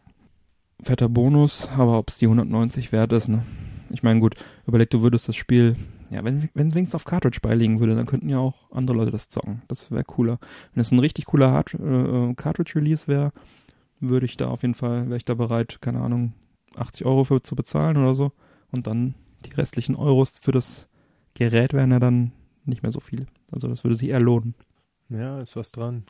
Fetter 0.82 1.10
Bonus, 1.10 1.68
aber 1.78 1.98
ob 2.00 2.10
es 2.10 2.18
die 2.18 2.26
190 2.26 2.92
wert 2.92 3.14
ist, 3.14 3.28
ne? 3.28 3.44
Ich 3.92 4.04
meine, 4.04 4.20
gut, 4.20 4.36
überleg, 4.66 4.90
du 4.90 5.02
würdest 5.02 5.28
das 5.28 5.36
Spiel, 5.36 5.76
ja, 6.10 6.24
wenn, 6.24 6.50
wenn 6.54 6.74
wenigstens 6.74 6.96
auf 6.96 7.06
Cartridge 7.06 7.40
beiliegen 7.42 7.80
würde, 7.80 7.96
dann 7.96 8.06
könnten 8.06 8.30
ja 8.30 8.40
auch 8.40 8.72
andere 8.72 8.98
Leute 8.98 9.12
das 9.12 9.30
zocken. 9.30 9.62
Das 9.68 9.92
wäre 9.92 10.04
cooler. 10.04 10.40
Wenn 10.74 10.82
es 10.82 10.92
ein 10.92 11.00
richtig 11.00 11.26
cooler 11.26 11.52
Hard 11.52 11.74
äh, 11.76 12.34
Cartridge-Release 12.34 13.08
wäre, 13.08 13.32
würde 14.00 14.26
ich 14.26 14.38
da 14.38 14.48
auf 14.48 14.64
jeden 14.64 14.74
Fall, 14.74 15.06
wäre 15.06 15.18
ich 15.18 15.26
da 15.26 15.36
bereit, 15.36 15.80
keine 15.82 16.02
Ahnung, 16.02 16.34
80 16.76 17.06
Euro 17.06 17.26
für 17.26 17.42
zu 17.42 17.56
bezahlen 17.56 17.98
oder 17.98 18.16
so. 18.16 18.32
Und 18.72 18.88
dann 18.88 19.16
die 19.46 19.52
restlichen 19.54 19.96
Euros 19.96 20.40
für 20.42 20.52
das 20.52 20.88
Gerät 21.34 21.74
wären 21.74 21.92
ja 21.92 22.00
dann 22.00 22.32
nicht 22.66 22.84
mehr 22.84 22.92
so 22.92 23.00
viel. 23.00 23.28
Also 23.52 23.68
das 23.68 23.84
würde 23.84 23.96
sich 23.96 24.10
eher 24.10 24.20
lohnen. 24.20 24.56
Ja, 25.10 25.42
ist 25.42 25.56
was 25.56 25.72
dran. 25.72 26.04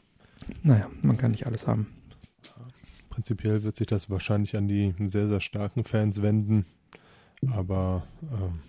Naja, 0.64 0.90
man 1.02 1.18
kann 1.18 1.32
nicht 1.32 1.46
alles 1.46 1.68
haben. 1.68 1.88
Prinzipiell 3.10 3.64
wird 3.64 3.76
sich 3.76 3.88
das 3.88 4.10
wahrscheinlich 4.10 4.56
an 4.56 4.68
die 4.68 4.94
sehr, 5.06 5.28
sehr 5.28 5.42
starken 5.42 5.84
Fans 5.84 6.22
wenden. 6.22 6.66
Aber 7.52 8.04
ähm, 8.32 8.60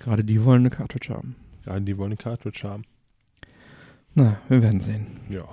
Gerade 0.00 0.24
die 0.24 0.44
wollen 0.44 0.62
eine 0.62 0.70
Cartridge 0.70 1.12
haben. 1.14 1.36
ja, 1.66 1.78
die 1.78 1.96
wollen 1.96 2.08
eine 2.12 2.16
Cartridge 2.16 2.62
haben. 2.64 2.84
Na, 4.14 4.38
wir 4.48 4.62
werden 4.62 4.80
sehen. 4.80 5.06
Ja. 5.30 5.44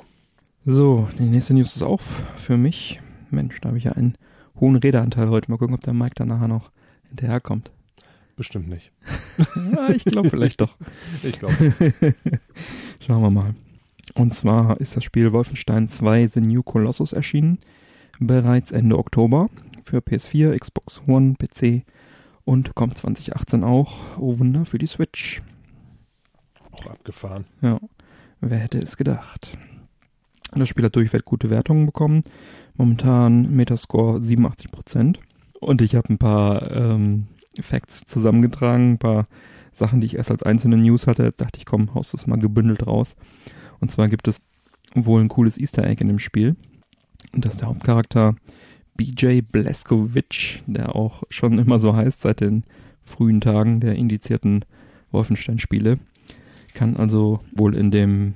So, 0.65 1.07
die 1.17 1.23
nächste 1.23 1.53
News 1.53 1.75
ist 1.75 1.81
auch 1.81 2.01
für 2.01 2.57
mich. 2.57 2.99
Mensch, 3.31 3.59
da 3.61 3.69
habe 3.69 3.77
ich 3.77 3.85
ja 3.85 3.93
einen 3.93 4.15
hohen 4.59 4.75
Redeanteil 4.75 5.29
heute. 5.29 5.49
Mal 5.51 5.57
gucken, 5.57 5.75
ob 5.75 5.81
der 5.81 5.93
Mike 5.93 6.15
dann 6.15 6.27
nachher 6.29 6.47
noch 6.47 6.71
hinterherkommt. 7.09 7.71
Bestimmt 8.35 8.69
nicht. 8.69 8.91
ja, 9.75 9.89
ich 9.89 10.05
glaube 10.05 10.29
vielleicht 10.29 10.61
doch. 10.61 10.75
Ich 11.23 11.39
glaube. 11.39 11.55
Schauen 13.05 13.21
wir 13.21 13.29
mal. 13.29 13.53
Und 14.13 14.33
zwar 14.33 14.79
ist 14.79 14.95
das 14.95 15.03
Spiel 15.03 15.33
Wolfenstein 15.33 15.89
2 15.89 16.27
The 16.27 16.41
New 16.41 16.63
Colossus 16.63 17.13
erschienen. 17.13 17.59
Bereits 18.19 18.71
Ende 18.71 18.97
Oktober 18.97 19.49
für 19.83 19.99
PS4, 19.99 20.57
Xbox 20.57 21.01
One, 21.07 21.35
PC 21.35 21.83
und 22.45 22.75
kommt 22.75 22.97
2018 22.97 23.63
auch, 23.63 24.17
oh 24.17 24.39
Wunder, 24.39 24.65
für 24.65 24.77
die 24.77 24.87
Switch. 24.87 25.41
Auch 26.71 26.87
abgefahren. 26.87 27.45
Ja, 27.61 27.79
wer 28.41 28.59
hätte 28.59 28.79
es 28.79 28.97
gedacht? 28.97 29.57
Das 30.53 30.69
Spiel 30.69 30.85
hat 30.85 30.95
durchweg 30.95 31.25
gute 31.25 31.49
Wertungen 31.49 31.85
bekommen. 31.85 32.23
Momentan 32.75 33.53
Metascore 33.55 34.19
87%. 34.19 35.17
Und 35.59 35.81
ich 35.81 35.95
habe 35.95 36.13
ein 36.13 36.17
paar 36.17 36.71
ähm, 36.71 37.27
Facts 37.59 38.05
zusammengetragen, 38.05 38.93
ein 38.93 38.97
paar 38.97 39.27
Sachen, 39.73 40.01
die 40.01 40.07
ich 40.07 40.15
erst 40.15 40.31
als 40.31 40.43
einzelne 40.43 40.77
News 40.77 41.07
hatte. 41.07 41.23
Jetzt 41.23 41.41
dachte 41.41 41.57
ich, 41.57 41.65
komm, 41.65 41.93
haust 41.93 42.13
das 42.13 42.27
mal 42.27 42.39
gebündelt 42.39 42.85
raus. 42.85 43.15
Und 43.79 43.91
zwar 43.91 44.09
gibt 44.09 44.27
es 44.27 44.41
wohl 44.93 45.21
ein 45.21 45.29
cooles 45.29 45.57
Easter 45.57 45.85
Egg 45.85 46.01
in 46.01 46.07
dem 46.07 46.19
Spiel. 46.19 46.55
Und 47.33 47.45
das 47.45 47.53
ist 47.53 47.61
der 47.61 47.69
Hauptcharakter 47.69 48.35
BJ 48.95 49.41
Blazkowicz, 49.41 50.59
der 50.67 50.95
auch 50.95 51.23
schon 51.29 51.57
immer 51.57 51.79
so 51.79 51.95
heißt 51.95 52.21
seit 52.21 52.41
den 52.41 52.63
frühen 53.01 53.41
Tagen 53.41 53.79
der 53.79 53.95
indizierten 53.95 54.65
Wolfenstein-Spiele. 55.11 55.99
Kann 56.73 56.97
also 56.97 57.39
wohl 57.55 57.75
in 57.75 57.91
dem, 57.91 58.33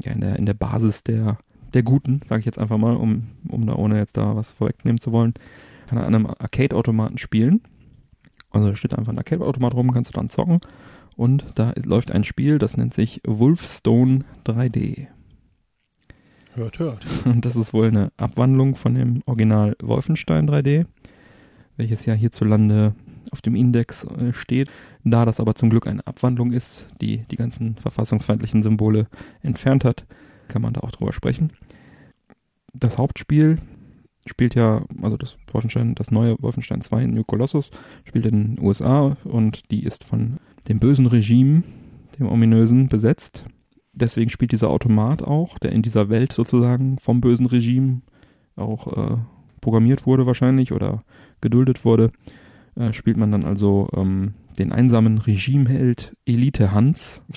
ja, 0.00 0.12
in 0.12 0.20
der, 0.20 0.36
in 0.36 0.46
der 0.46 0.54
Basis 0.54 1.02
der, 1.02 1.38
der 1.74 1.82
Guten, 1.82 2.20
sage 2.26 2.40
ich 2.40 2.46
jetzt 2.46 2.58
einfach 2.58 2.78
mal, 2.78 2.96
um, 2.96 3.26
um 3.48 3.66
da 3.66 3.74
ohne 3.74 3.98
jetzt 3.98 4.16
da 4.16 4.36
was 4.36 4.52
vorwegnehmen 4.52 5.00
zu 5.00 5.12
wollen, 5.12 5.34
kann 5.86 5.98
er 5.98 6.06
an 6.06 6.14
einem 6.14 6.26
Arcade-Automaten 6.26 7.18
spielen. 7.18 7.62
Also 8.50 8.68
da 8.68 8.76
steht 8.76 8.94
einfach 8.94 9.12
ein 9.12 9.18
Arcade-Automat 9.18 9.74
rum, 9.74 9.92
kannst 9.92 10.10
du 10.10 10.14
dann 10.14 10.28
zocken. 10.28 10.60
Und 11.16 11.44
da 11.54 11.72
läuft 11.82 12.12
ein 12.12 12.24
Spiel, 12.24 12.58
das 12.58 12.76
nennt 12.76 12.94
sich 12.94 13.20
Wolfstone 13.26 14.24
3D. 14.44 15.06
Hört, 16.54 16.78
hört. 16.78 17.06
Und 17.24 17.44
das 17.44 17.56
ist 17.56 17.72
wohl 17.72 17.88
eine 17.88 18.12
Abwandlung 18.16 18.76
von 18.76 18.94
dem 18.94 19.22
Original 19.26 19.76
Wolfenstein 19.82 20.48
3D, 20.48 20.86
welches 21.76 22.06
ja 22.06 22.14
hierzulande 22.14 22.94
auf 23.30 23.42
dem 23.42 23.54
Index 23.54 24.04
äh, 24.04 24.32
steht. 24.32 24.70
Da 25.04 25.24
das 25.24 25.40
aber 25.40 25.54
zum 25.54 25.68
Glück 25.68 25.86
eine 25.86 26.06
Abwandlung 26.06 26.52
ist, 26.52 26.88
die 27.00 27.24
die 27.30 27.36
ganzen 27.36 27.76
verfassungsfeindlichen 27.76 28.62
Symbole 28.62 29.06
entfernt 29.42 29.84
hat, 29.84 30.06
kann 30.48 30.62
man 30.62 30.72
da 30.72 30.80
auch 30.80 30.90
drüber 30.90 31.12
sprechen. 31.12 31.52
Das 32.72 32.98
Hauptspiel 32.98 33.58
spielt 34.26 34.54
ja, 34.54 34.84
also 35.02 35.16
das 35.16 35.38
Wolfenstein, 35.52 35.94
das 35.94 36.10
neue 36.10 36.36
Wolfenstein 36.40 36.80
2 36.80 37.06
New 37.06 37.24
Colossus, 37.24 37.70
spielt 38.04 38.26
in 38.26 38.56
den 38.56 38.64
USA 38.64 39.16
und 39.24 39.70
die 39.70 39.84
ist 39.84 40.04
von 40.04 40.38
dem 40.68 40.78
bösen 40.78 41.06
Regime, 41.06 41.62
dem 42.18 42.28
ominösen, 42.28 42.88
besetzt. 42.88 43.44
Deswegen 43.92 44.30
spielt 44.30 44.52
dieser 44.52 44.68
Automat 44.68 45.22
auch, 45.22 45.58
der 45.58 45.72
in 45.72 45.82
dieser 45.82 46.08
Welt 46.08 46.32
sozusagen 46.32 46.98
vom 46.98 47.20
bösen 47.20 47.46
Regime 47.46 48.02
auch 48.56 48.86
äh, 48.96 49.16
programmiert 49.60 50.06
wurde 50.06 50.26
wahrscheinlich 50.26 50.72
oder 50.72 51.02
geduldet 51.40 51.84
wurde, 51.84 52.10
äh, 52.74 52.92
spielt 52.92 53.16
man 53.16 53.32
dann 53.32 53.44
also 53.44 53.88
ähm, 53.94 54.34
den 54.58 54.72
einsamen 54.72 55.18
Regimeheld 55.18 56.16
Elite 56.26 56.72
Hans, 56.72 57.22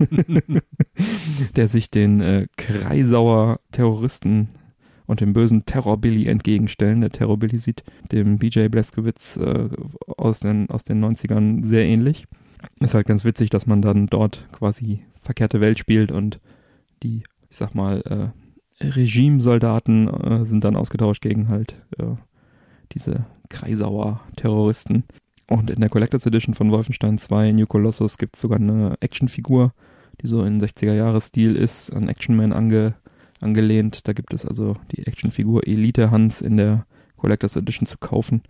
der 1.56 1.68
sich 1.68 1.90
den 1.90 2.20
äh, 2.20 2.46
Kreisauer 2.56 3.60
Terroristen 3.70 4.48
und 5.12 5.20
dem 5.20 5.34
bösen 5.34 5.66
Terror 5.66 5.98
Billy 5.98 6.26
entgegenstellen. 6.26 7.02
Der 7.02 7.10
Terror 7.10 7.36
Billy 7.36 7.58
sieht 7.58 7.84
dem 8.10 8.38
BJ 8.38 8.68
Blazkowicz 8.68 9.36
äh, 9.36 9.68
aus, 10.16 10.40
den, 10.40 10.70
aus 10.70 10.84
den 10.84 11.04
90ern 11.04 11.64
sehr 11.64 11.84
ähnlich. 11.84 12.26
Ist 12.80 12.94
halt 12.94 13.06
ganz 13.06 13.24
witzig, 13.24 13.50
dass 13.50 13.66
man 13.66 13.82
dann 13.82 14.06
dort 14.06 14.48
quasi 14.52 15.04
verkehrte 15.20 15.60
Welt 15.60 15.78
spielt 15.78 16.10
und 16.10 16.40
die, 17.02 17.22
ich 17.50 17.56
sag 17.58 17.74
mal, 17.74 18.32
äh, 18.80 18.84
Regimesoldaten 18.84 20.08
äh, 20.08 20.44
sind 20.46 20.64
dann 20.64 20.76
ausgetauscht 20.76 21.20
gegen 21.20 21.48
halt 21.48 21.76
äh, 21.98 22.16
diese 22.92 23.26
Kreisauer 23.50 24.22
Terroristen. 24.36 25.04
Und 25.46 25.68
in 25.68 25.80
der 25.80 25.90
Collectors 25.90 26.24
Edition 26.24 26.54
von 26.54 26.70
Wolfenstein 26.70 27.18
2 27.18 27.52
New 27.52 27.66
Colossus 27.66 28.16
gibt 28.16 28.36
es 28.36 28.42
sogar 28.42 28.58
eine 28.58 28.96
Actionfigur, 29.00 29.74
die 30.22 30.26
so 30.26 30.42
in 30.42 30.58
60er-Jahres-Stil 30.58 31.54
ist, 31.54 31.92
an 31.92 32.08
Action 32.08 32.34
Man 32.34 32.54
ange, 32.54 32.94
angelehnt. 33.42 34.06
Da 34.08 34.12
gibt 34.12 34.34
es 34.34 34.44
also 34.44 34.76
die 34.92 35.06
Actionfigur 35.06 35.66
Elite 35.66 36.10
Hans 36.10 36.42
in 36.42 36.56
der 36.56 36.86
Collectors 37.16 37.56
Edition 37.56 37.86
zu 37.86 37.98
kaufen. 37.98 38.42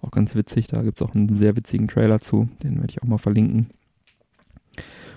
Auch 0.00 0.10
ganz 0.10 0.34
witzig, 0.34 0.68
da 0.68 0.82
gibt 0.82 1.00
es 1.00 1.02
auch 1.02 1.14
einen 1.14 1.38
sehr 1.38 1.56
witzigen 1.56 1.88
Trailer 1.88 2.20
zu, 2.20 2.48
den 2.62 2.76
werde 2.76 2.90
ich 2.90 3.02
auch 3.02 3.06
mal 3.06 3.18
verlinken. 3.18 3.70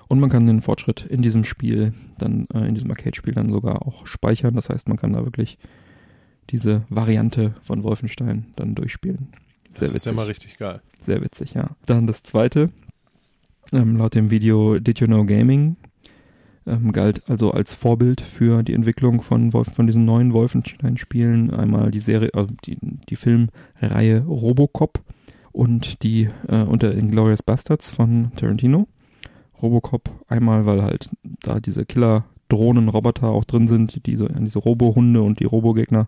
Und 0.07 0.19
man 0.19 0.29
kann 0.29 0.45
den 0.45 0.61
Fortschritt 0.61 1.05
in 1.05 1.21
diesem 1.21 1.43
Spiel, 1.43 1.93
dann 2.17 2.47
äh, 2.53 2.67
in 2.67 2.75
diesem 2.75 2.89
Arcade-Spiel 2.89 3.33
dann 3.33 3.51
sogar 3.51 3.85
auch 3.85 4.05
speichern. 4.07 4.55
Das 4.55 4.69
heißt, 4.69 4.89
man 4.89 4.97
kann 4.97 5.13
da 5.13 5.23
wirklich 5.23 5.57
diese 6.49 6.83
Variante 6.89 7.55
von 7.61 7.83
Wolfenstein 7.83 8.47
dann 8.55 8.75
durchspielen. 8.75 9.29
Sehr 9.73 9.87
das 9.87 9.93
witzig. 9.93 9.95
ist 9.95 10.05
ja 10.05 10.13
mal 10.13 10.25
richtig 10.25 10.57
geil. 10.57 10.81
Sehr 11.05 11.21
witzig, 11.21 11.53
ja. 11.53 11.69
Dann 11.85 12.07
das 12.07 12.23
zweite. 12.23 12.71
Ähm, 13.71 13.97
laut 13.97 14.15
dem 14.15 14.31
Video 14.31 14.79
Did 14.79 14.99
You 14.99 15.07
Know 15.07 15.25
Gaming 15.25 15.77
ähm, 16.67 16.91
galt 16.91 17.29
also 17.29 17.51
als 17.51 17.73
Vorbild 17.73 18.21
für 18.21 18.63
die 18.63 18.73
Entwicklung 18.73 19.21
von, 19.21 19.53
Wolf, 19.53 19.73
von 19.73 19.87
diesen 19.87 20.05
neuen 20.05 20.33
Wolfenstein-Spielen. 20.33 21.51
Einmal 21.51 21.91
die 21.91 21.99
Serie, 21.99 22.31
also 22.33 22.53
die, 22.65 22.77
die 22.81 23.15
Filmreihe 23.15 24.25
Robocop 24.25 25.01
und 25.51 26.03
die 26.03 26.29
äh, 26.47 26.63
unter 26.63 26.93
Inglourious 26.93 27.43
Bastards 27.43 27.91
von 27.91 28.31
Tarantino. 28.35 28.87
Robocop 29.61 30.09
einmal, 30.27 30.65
weil 30.65 30.81
halt 30.81 31.09
da 31.23 31.59
diese 31.59 31.85
Killer-Drohnen-Roboter 31.85 33.27
auch 33.27 33.45
drin 33.45 33.67
sind, 33.67 34.05
die 34.05 34.15
so 34.15 34.25
an 34.25 34.45
diese 34.45 34.59
Robo-Hunde 34.59 35.21
und 35.21 35.39
die 35.39 35.45
Robo-Gegner 35.45 36.07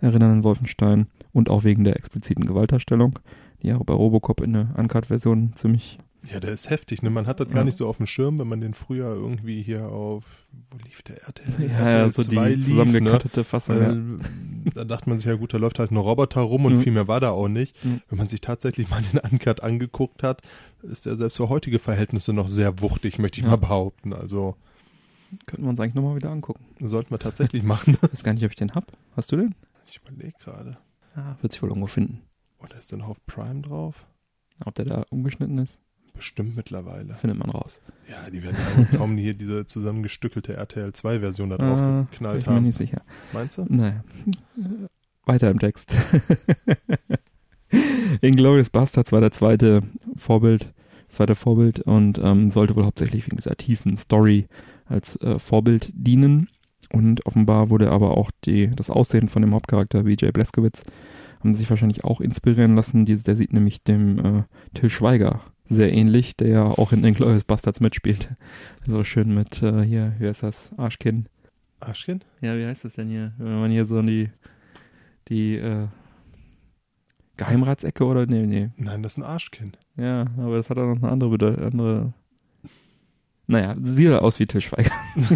erinnern 0.00 0.32
an 0.32 0.44
Wolfenstein 0.44 1.06
und 1.32 1.50
auch 1.50 1.64
wegen 1.64 1.84
der 1.84 1.96
expliziten 1.96 2.46
Gewaltdarstellung, 2.46 3.18
die 3.62 3.68
ja 3.68 3.78
bei 3.78 3.94
Robocop 3.94 4.40
in 4.40 4.54
der 4.54 4.68
Uncut-Version 4.76 5.52
ziemlich 5.54 5.98
ja, 6.32 6.40
der 6.40 6.52
ist 6.52 6.70
heftig, 6.70 7.02
ne? 7.02 7.10
Man 7.10 7.26
hat 7.26 7.40
das 7.40 7.48
ja. 7.48 7.54
gar 7.54 7.64
nicht 7.64 7.76
so 7.76 7.86
auf 7.86 7.98
dem 7.98 8.06
Schirm, 8.06 8.38
wenn 8.38 8.48
man 8.48 8.60
den 8.60 8.74
früher 8.74 9.08
irgendwie 9.14 9.62
hier 9.62 9.88
auf, 9.88 10.24
wo 10.70 10.78
lief 10.78 11.02
der 11.02 11.22
RTL? 11.22 11.68
Ja, 11.68 11.88
RTL 11.88 12.10
so 12.12 12.30
die 12.30 12.36
lief, 12.36 12.64
zusammengekattete 12.64 13.40
ne? 13.40 13.44
Fassung. 13.44 14.20
Ja. 14.64 14.72
Da 14.74 14.84
dachte 14.84 15.08
man 15.08 15.18
sich, 15.18 15.26
ja 15.26 15.34
gut, 15.34 15.52
da 15.52 15.58
läuft 15.58 15.78
halt 15.78 15.90
ein 15.90 15.96
Roboter 15.96 16.40
rum 16.40 16.64
und 16.64 16.76
mhm. 16.76 16.82
viel 16.82 16.92
mehr 16.92 17.08
war 17.08 17.20
da 17.20 17.30
auch 17.30 17.48
nicht. 17.48 17.84
Mhm. 17.84 18.00
Wenn 18.08 18.18
man 18.18 18.28
sich 18.28 18.40
tatsächlich 18.40 18.88
mal 18.88 19.02
den 19.02 19.20
Uncut 19.20 19.62
angeguckt 19.62 20.22
hat, 20.22 20.42
ist 20.82 21.06
er 21.06 21.16
selbst 21.16 21.36
für 21.36 21.48
heutige 21.48 21.78
Verhältnisse 21.78 22.32
noch 22.32 22.48
sehr 22.48 22.80
wuchtig, 22.80 23.18
möchte 23.18 23.40
ich 23.40 23.46
mal 23.46 23.56
behaupten. 23.56 24.12
Also. 24.12 24.56
Könnten 25.46 25.64
wir 25.64 25.70
uns 25.70 25.80
eigentlich 25.80 25.94
nochmal 25.94 26.16
wieder 26.16 26.30
angucken. 26.30 26.64
Sollten 26.80 27.10
wir 27.10 27.18
tatsächlich 27.18 27.62
machen. 27.62 27.96
Ich 28.02 28.02
weiß 28.12 28.22
gar 28.22 28.32
nicht, 28.34 28.44
ob 28.44 28.50
ich 28.50 28.56
den 28.56 28.72
hab. 28.72 28.92
Hast 29.16 29.32
du 29.32 29.36
den? 29.36 29.54
Ich 29.86 30.00
überlege 30.04 30.34
gerade. 30.38 30.78
Ah, 31.16 31.34
wird 31.40 31.52
sich 31.52 31.62
wohl 31.62 31.68
irgendwo 31.68 31.88
finden. 31.88 32.22
Oder 32.60 32.78
ist 32.78 32.90
der 32.90 32.98
noch 32.98 33.08
auf 33.08 33.24
Prime 33.26 33.60
drauf? 33.60 34.06
Ob 34.64 34.74
der 34.74 34.84
da 34.84 35.04
umgeschnitten 35.10 35.58
ist? 35.58 35.78
Bestimmt 36.14 36.54
mittlerweile. 36.56 37.14
Findet 37.16 37.38
man 37.38 37.50
raus. 37.50 37.80
Ja, 38.08 38.30
die 38.30 38.42
werden 38.42 38.56
ja 38.78 38.98
kaum 38.98 39.16
hier 39.16 39.34
diese 39.34 39.66
zusammengestückelte 39.66 40.54
RTL 40.54 40.92
2 40.92 41.20
Version 41.20 41.50
da 41.50 41.56
drauf 41.58 41.80
ah, 41.80 42.06
geknallt 42.08 42.34
haben. 42.34 42.38
Ich 42.38 42.44
bin 42.44 42.54
mir 42.54 42.60
nicht 42.60 42.78
sicher. 42.78 43.02
Meinst 43.32 43.58
du? 43.58 43.66
Naja. 43.68 44.04
Weiter 45.26 45.50
im 45.50 45.58
Text. 45.58 45.94
Inglourious 48.20 48.70
Bastards 48.70 49.10
war 49.10 49.20
der 49.20 49.32
zweite 49.32 49.82
Vorbild, 50.16 50.72
zweite 51.08 51.34
Vorbild 51.34 51.80
und 51.80 52.18
ähm, 52.22 52.48
sollte 52.48 52.76
wohl 52.76 52.84
hauptsächlich 52.84 53.26
wegen 53.26 53.36
dieser 53.36 53.56
tiefen 53.56 53.96
Story 53.96 54.46
als 54.86 55.16
äh, 55.16 55.38
Vorbild 55.38 55.90
dienen. 55.94 56.48
Und 56.92 57.26
offenbar 57.26 57.70
wurde 57.70 57.90
aber 57.90 58.16
auch 58.16 58.30
die, 58.44 58.68
das 58.68 58.90
Aussehen 58.90 59.28
von 59.28 59.42
dem 59.42 59.52
Hauptcharakter 59.52 60.04
Vijay 60.04 60.30
Bleskowitz 60.30 60.82
haben 61.44 61.54
sich 61.54 61.68
wahrscheinlich 61.70 62.04
auch 62.04 62.20
inspirieren 62.20 62.74
lassen. 62.74 63.04
Die, 63.04 63.16
der 63.16 63.36
sieht 63.36 63.52
nämlich 63.52 63.82
dem 63.82 64.18
äh, 64.18 64.42
Till 64.72 64.88
Schweiger 64.88 65.42
sehr 65.68 65.92
ähnlich, 65.92 66.36
der 66.36 66.48
ja 66.48 66.64
auch 66.64 66.92
in 66.92 67.02
den 67.02 67.14
Glorious 67.14 67.44
Bastards 67.44 67.80
mitspielt. 67.80 68.30
So 68.86 69.02
schön 69.02 69.34
mit, 69.34 69.62
äh, 69.62 69.82
hier, 69.82 70.14
wie 70.18 70.26
heißt 70.26 70.42
das? 70.42 70.70
Arschkin. 70.76 71.26
Arschkin? 71.80 72.20
Ja, 72.42 72.56
wie 72.56 72.66
heißt 72.66 72.84
das 72.84 72.94
denn 72.94 73.08
hier? 73.08 73.32
Wenn 73.38 73.60
man 73.60 73.70
hier 73.70 73.86
so 73.86 74.02
die, 74.02 74.30
die, 75.28 75.56
äh, 75.56 75.86
Geheimratsecke 77.36 78.04
oder? 78.04 78.26
Nee, 78.26 78.46
nee. 78.46 78.70
Nein, 78.76 79.02
das 79.02 79.12
ist 79.12 79.18
ein 79.18 79.24
Arschkin. 79.24 79.72
Ja, 79.96 80.26
aber 80.36 80.56
das 80.56 80.70
hat 80.70 80.78
auch 80.78 80.86
noch 80.86 81.02
eine 81.02 81.10
andere, 81.10 81.30
Bedeutung, 81.30 81.64
andere 81.64 82.12
naja, 83.46 83.76
sieht 83.80 84.10
halt 84.10 84.22
aus 84.22 84.38
wie 84.38 84.46
Tischweiger. 84.46 84.92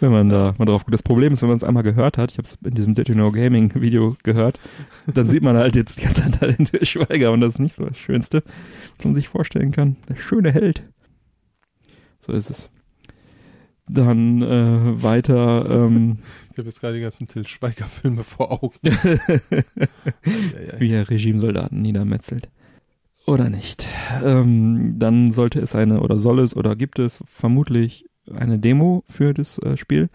wenn 0.00 0.10
man 0.10 0.28
da 0.28 0.54
mal 0.58 0.64
drauf 0.64 0.84
guckt. 0.84 0.94
Das 0.94 1.02
Problem 1.02 1.32
ist, 1.32 1.42
wenn 1.42 1.48
man 1.48 1.58
es 1.58 1.64
einmal 1.64 1.82
gehört 1.82 2.18
hat, 2.18 2.32
ich 2.32 2.38
habe 2.38 2.48
es 2.48 2.56
in 2.64 2.74
diesem 2.74 2.94
Did 2.94 3.08
You 3.08 3.14
Know 3.14 3.32
Gaming 3.32 3.74
Video 3.74 4.16
gehört, 4.22 4.60
dann 5.06 5.26
sieht 5.26 5.42
man 5.42 5.56
halt 5.56 5.76
jetzt 5.76 5.98
die 5.98 6.04
ganze 6.04 6.30
Zeit 6.30 6.58
den 6.58 6.66
Tischweiger 6.66 7.32
und 7.32 7.40
das 7.40 7.54
ist 7.54 7.60
nicht 7.60 7.76
so 7.76 7.84
das 7.84 7.98
Schönste, 7.98 8.42
was 8.96 9.04
man 9.04 9.14
sich 9.14 9.28
vorstellen 9.28 9.72
kann. 9.72 9.96
Der 10.08 10.16
schöne 10.16 10.52
Held. 10.52 10.82
So 12.26 12.32
ist 12.32 12.50
es. 12.50 12.70
Dann 13.88 14.42
äh, 14.42 15.02
weiter. 15.02 15.70
Ähm, 15.70 16.18
ich 16.52 16.58
habe 16.58 16.68
jetzt 16.68 16.80
gerade 16.80 16.94
die 16.94 17.02
ganzen 17.02 17.28
Till 17.28 17.46
Schweiger-Filme 17.46 18.24
vor 18.24 18.50
Augen. 18.50 18.74
Wie 20.78 20.90
er 20.90 21.08
Regimesoldaten 21.08 21.80
niedermetzelt. 21.80 22.48
Oder 23.26 23.50
nicht. 23.50 23.88
Ähm, 24.24 24.94
dann 24.98 25.32
sollte 25.32 25.60
es 25.60 25.74
eine, 25.74 26.00
oder 26.00 26.18
soll 26.18 26.38
es, 26.38 26.56
oder 26.56 26.76
gibt 26.76 27.00
es 27.00 27.22
vermutlich 27.26 28.06
eine 28.32 28.58
Demo 28.58 29.02
für 29.08 29.34
das 29.34 29.58
äh, 29.58 29.76
Spiel, 29.76 30.08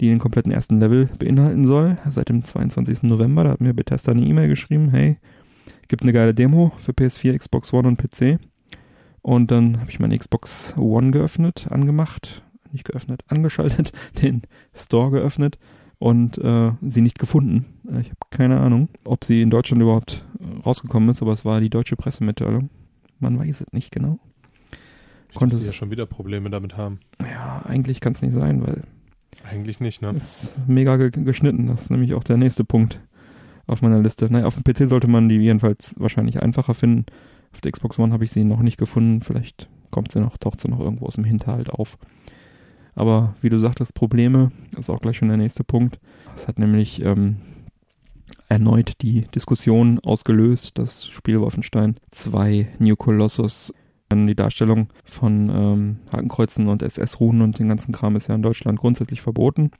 die 0.00 0.08
den 0.08 0.18
kompletten 0.18 0.52
ersten 0.52 0.80
Level 0.80 1.10
beinhalten 1.18 1.66
soll. 1.66 1.98
Seit 2.10 2.30
dem 2.30 2.42
22. 2.42 3.02
November, 3.02 3.44
da 3.44 3.50
hat 3.50 3.60
mir 3.60 3.74
Bethesda 3.74 4.12
eine 4.12 4.24
E-Mail 4.24 4.48
geschrieben, 4.48 4.88
hey, 4.88 5.18
gibt 5.88 6.02
eine 6.02 6.14
geile 6.14 6.32
Demo 6.32 6.72
für 6.78 6.92
PS4, 6.92 7.36
Xbox 7.38 7.74
One 7.74 7.88
und 7.88 7.98
PC. 7.98 8.38
Und 9.20 9.50
dann 9.50 9.80
habe 9.80 9.90
ich 9.90 10.00
meine 10.00 10.16
Xbox 10.16 10.74
One 10.78 11.10
geöffnet, 11.10 11.66
angemacht, 11.68 12.42
nicht 12.72 12.84
geöffnet, 12.84 13.22
angeschaltet, 13.28 13.92
den 14.22 14.42
Store 14.74 15.10
geöffnet 15.10 15.58
und 15.98 16.38
äh, 16.38 16.72
sie 16.82 17.00
nicht 17.00 17.18
gefunden. 17.18 17.66
Äh, 17.90 18.00
ich 18.00 18.08
habe 18.08 18.18
keine 18.30 18.60
Ahnung, 18.60 18.88
ob 19.04 19.24
sie 19.24 19.42
in 19.42 19.50
Deutschland 19.50 19.82
überhaupt 19.82 20.24
äh, 20.40 20.60
rausgekommen 20.60 21.08
ist, 21.08 21.22
aber 21.22 21.32
es 21.32 21.44
war 21.44 21.60
die 21.60 21.70
deutsche 21.70 21.96
Pressemitteilung. 21.96 22.70
Man 23.18 23.38
weiß 23.38 23.62
es 23.62 23.72
nicht 23.72 23.92
genau. 23.92 24.18
Konnte 25.34 25.58
sie 25.58 25.66
ja 25.66 25.72
schon 25.72 25.90
wieder 25.90 26.06
Probleme 26.06 26.50
damit 26.50 26.76
haben. 26.76 27.00
Ja, 27.20 27.62
eigentlich 27.66 28.00
kann 28.00 28.14
es 28.14 28.22
nicht 28.22 28.32
sein, 28.32 28.66
weil. 28.66 28.82
Eigentlich 29.44 29.80
nicht, 29.80 30.00
ne? 30.00 30.10
Ist 30.10 30.58
mega 30.66 30.96
ge 30.96 31.10
geschnitten. 31.10 31.66
Das 31.66 31.82
ist 31.82 31.90
nämlich 31.90 32.14
auch 32.14 32.24
der 32.24 32.38
nächste 32.38 32.64
Punkt 32.64 33.00
auf 33.66 33.82
meiner 33.82 34.00
Liste. 34.00 34.30
Naja, 34.30 34.46
auf 34.46 34.58
dem 34.58 34.64
PC 34.64 34.88
sollte 34.88 35.08
man 35.08 35.28
die 35.28 35.36
jedenfalls 35.36 35.94
wahrscheinlich 35.98 36.42
einfacher 36.42 36.72
finden. 36.72 37.04
Auf 37.52 37.60
der 37.60 37.72
Xbox 37.72 37.98
One 37.98 38.12
habe 38.12 38.24
ich 38.24 38.30
sie 38.30 38.44
noch 38.44 38.60
nicht 38.60 38.78
gefunden. 38.78 39.20
Vielleicht 39.20 39.68
kommt 39.90 40.10
sie 40.10 40.20
noch, 40.20 40.38
taucht 40.38 40.60
sie 40.60 40.68
noch 40.68 40.80
irgendwo 40.80 41.06
aus 41.06 41.14
dem 41.16 41.24
Hinterhalt 41.24 41.68
auf. 41.70 41.98
Aber 42.96 43.36
wie 43.42 43.50
du 43.50 43.58
sagtest, 43.58 43.94
Probleme 43.94 44.50
ist 44.76 44.90
auch 44.90 45.00
gleich 45.00 45.18
schon 45.18 45.28
der 45.28 45.36
nächste 45.36 45.62
Punkt. 45.62 46.00
Es 46.34 46.48
hat 46.48 46.58
nämlich 46.58 47.02
ähm, 47.02 47.36
erneut 48.48 49.02
die 49.02 49.28
Diskussion 49.34 50.00
ausgelöst, 50.00 50.78
dass 50.78 51.06
Spiel 51.06 51.40
Wolfenstein 51.40 51.96
2 52.10 52.68
New 52.80 52.96
Colossus 52.96 53.72
die 54.12 54.34
Darstellung 54.34 54.88
von 55.04 55.50
ähm, 55.50 55.96
Hakenkreuzen 56.12 56.68
und 56.68 56.82
SS-Runen 56.82 57.42
und 57.42 57.58
den 57.58 57.68
ganzen 57.68 57.92
Kram 57.92 58.16
ist 58.16 58.28
ja 58.28 58.34
in 58.34 58.42
Deutschland 58.42 58.78
grundsätzlich 58.78 59.20
verboten. 59.20 59.72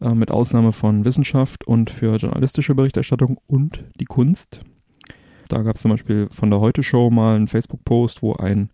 Äh, 0.00 0.14
mit 0.14 0.30
Ausnahme 0.30 0.72
von 0.72 1.04
Wissenschaft 1.04 1.66
und 1.66 1.88
für 1.88 2.16
journalistische 2.16 2.74
Berichterstattung 2.74 3.38
und 3.46 3.84
die 3.98 4.04
Kunst. 4.04 4.60
Da 5.48 5.62
gab 5.62 5.76
es 5.76 5.82
zum 5.82 5.92
Beispiel 5.92 6.28
von 6.30 6.50
der 6.50 6.60
Heute-Show 6.60 7.10
mal 7.10 7.36
einen 7.36 7.48
Facebook-Post, 7.48 8.20
wo 8.22 8.34
ein 8.34 8.70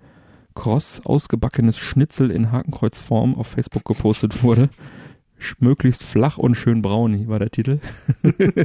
kross 0.54 1.04
ausgebackenes 1.04 1.78
Schnitzel 1.78 2.30
in 2.30 2.52
Hakenkreuzform 2.52 3.34
auf 3.34 3.46
Facebook 3.46 3.84
gepostet 3.84 4.42
wurde. 4.42 4.68
Möglichst 5.58 6.04
flach 6.04 6.38
und 6.38 6.54
schön 6.54 6.82
braun 6.82 7.28
war 7.28 7.38
der 7.38 7.50
Titel. 7.50 7.80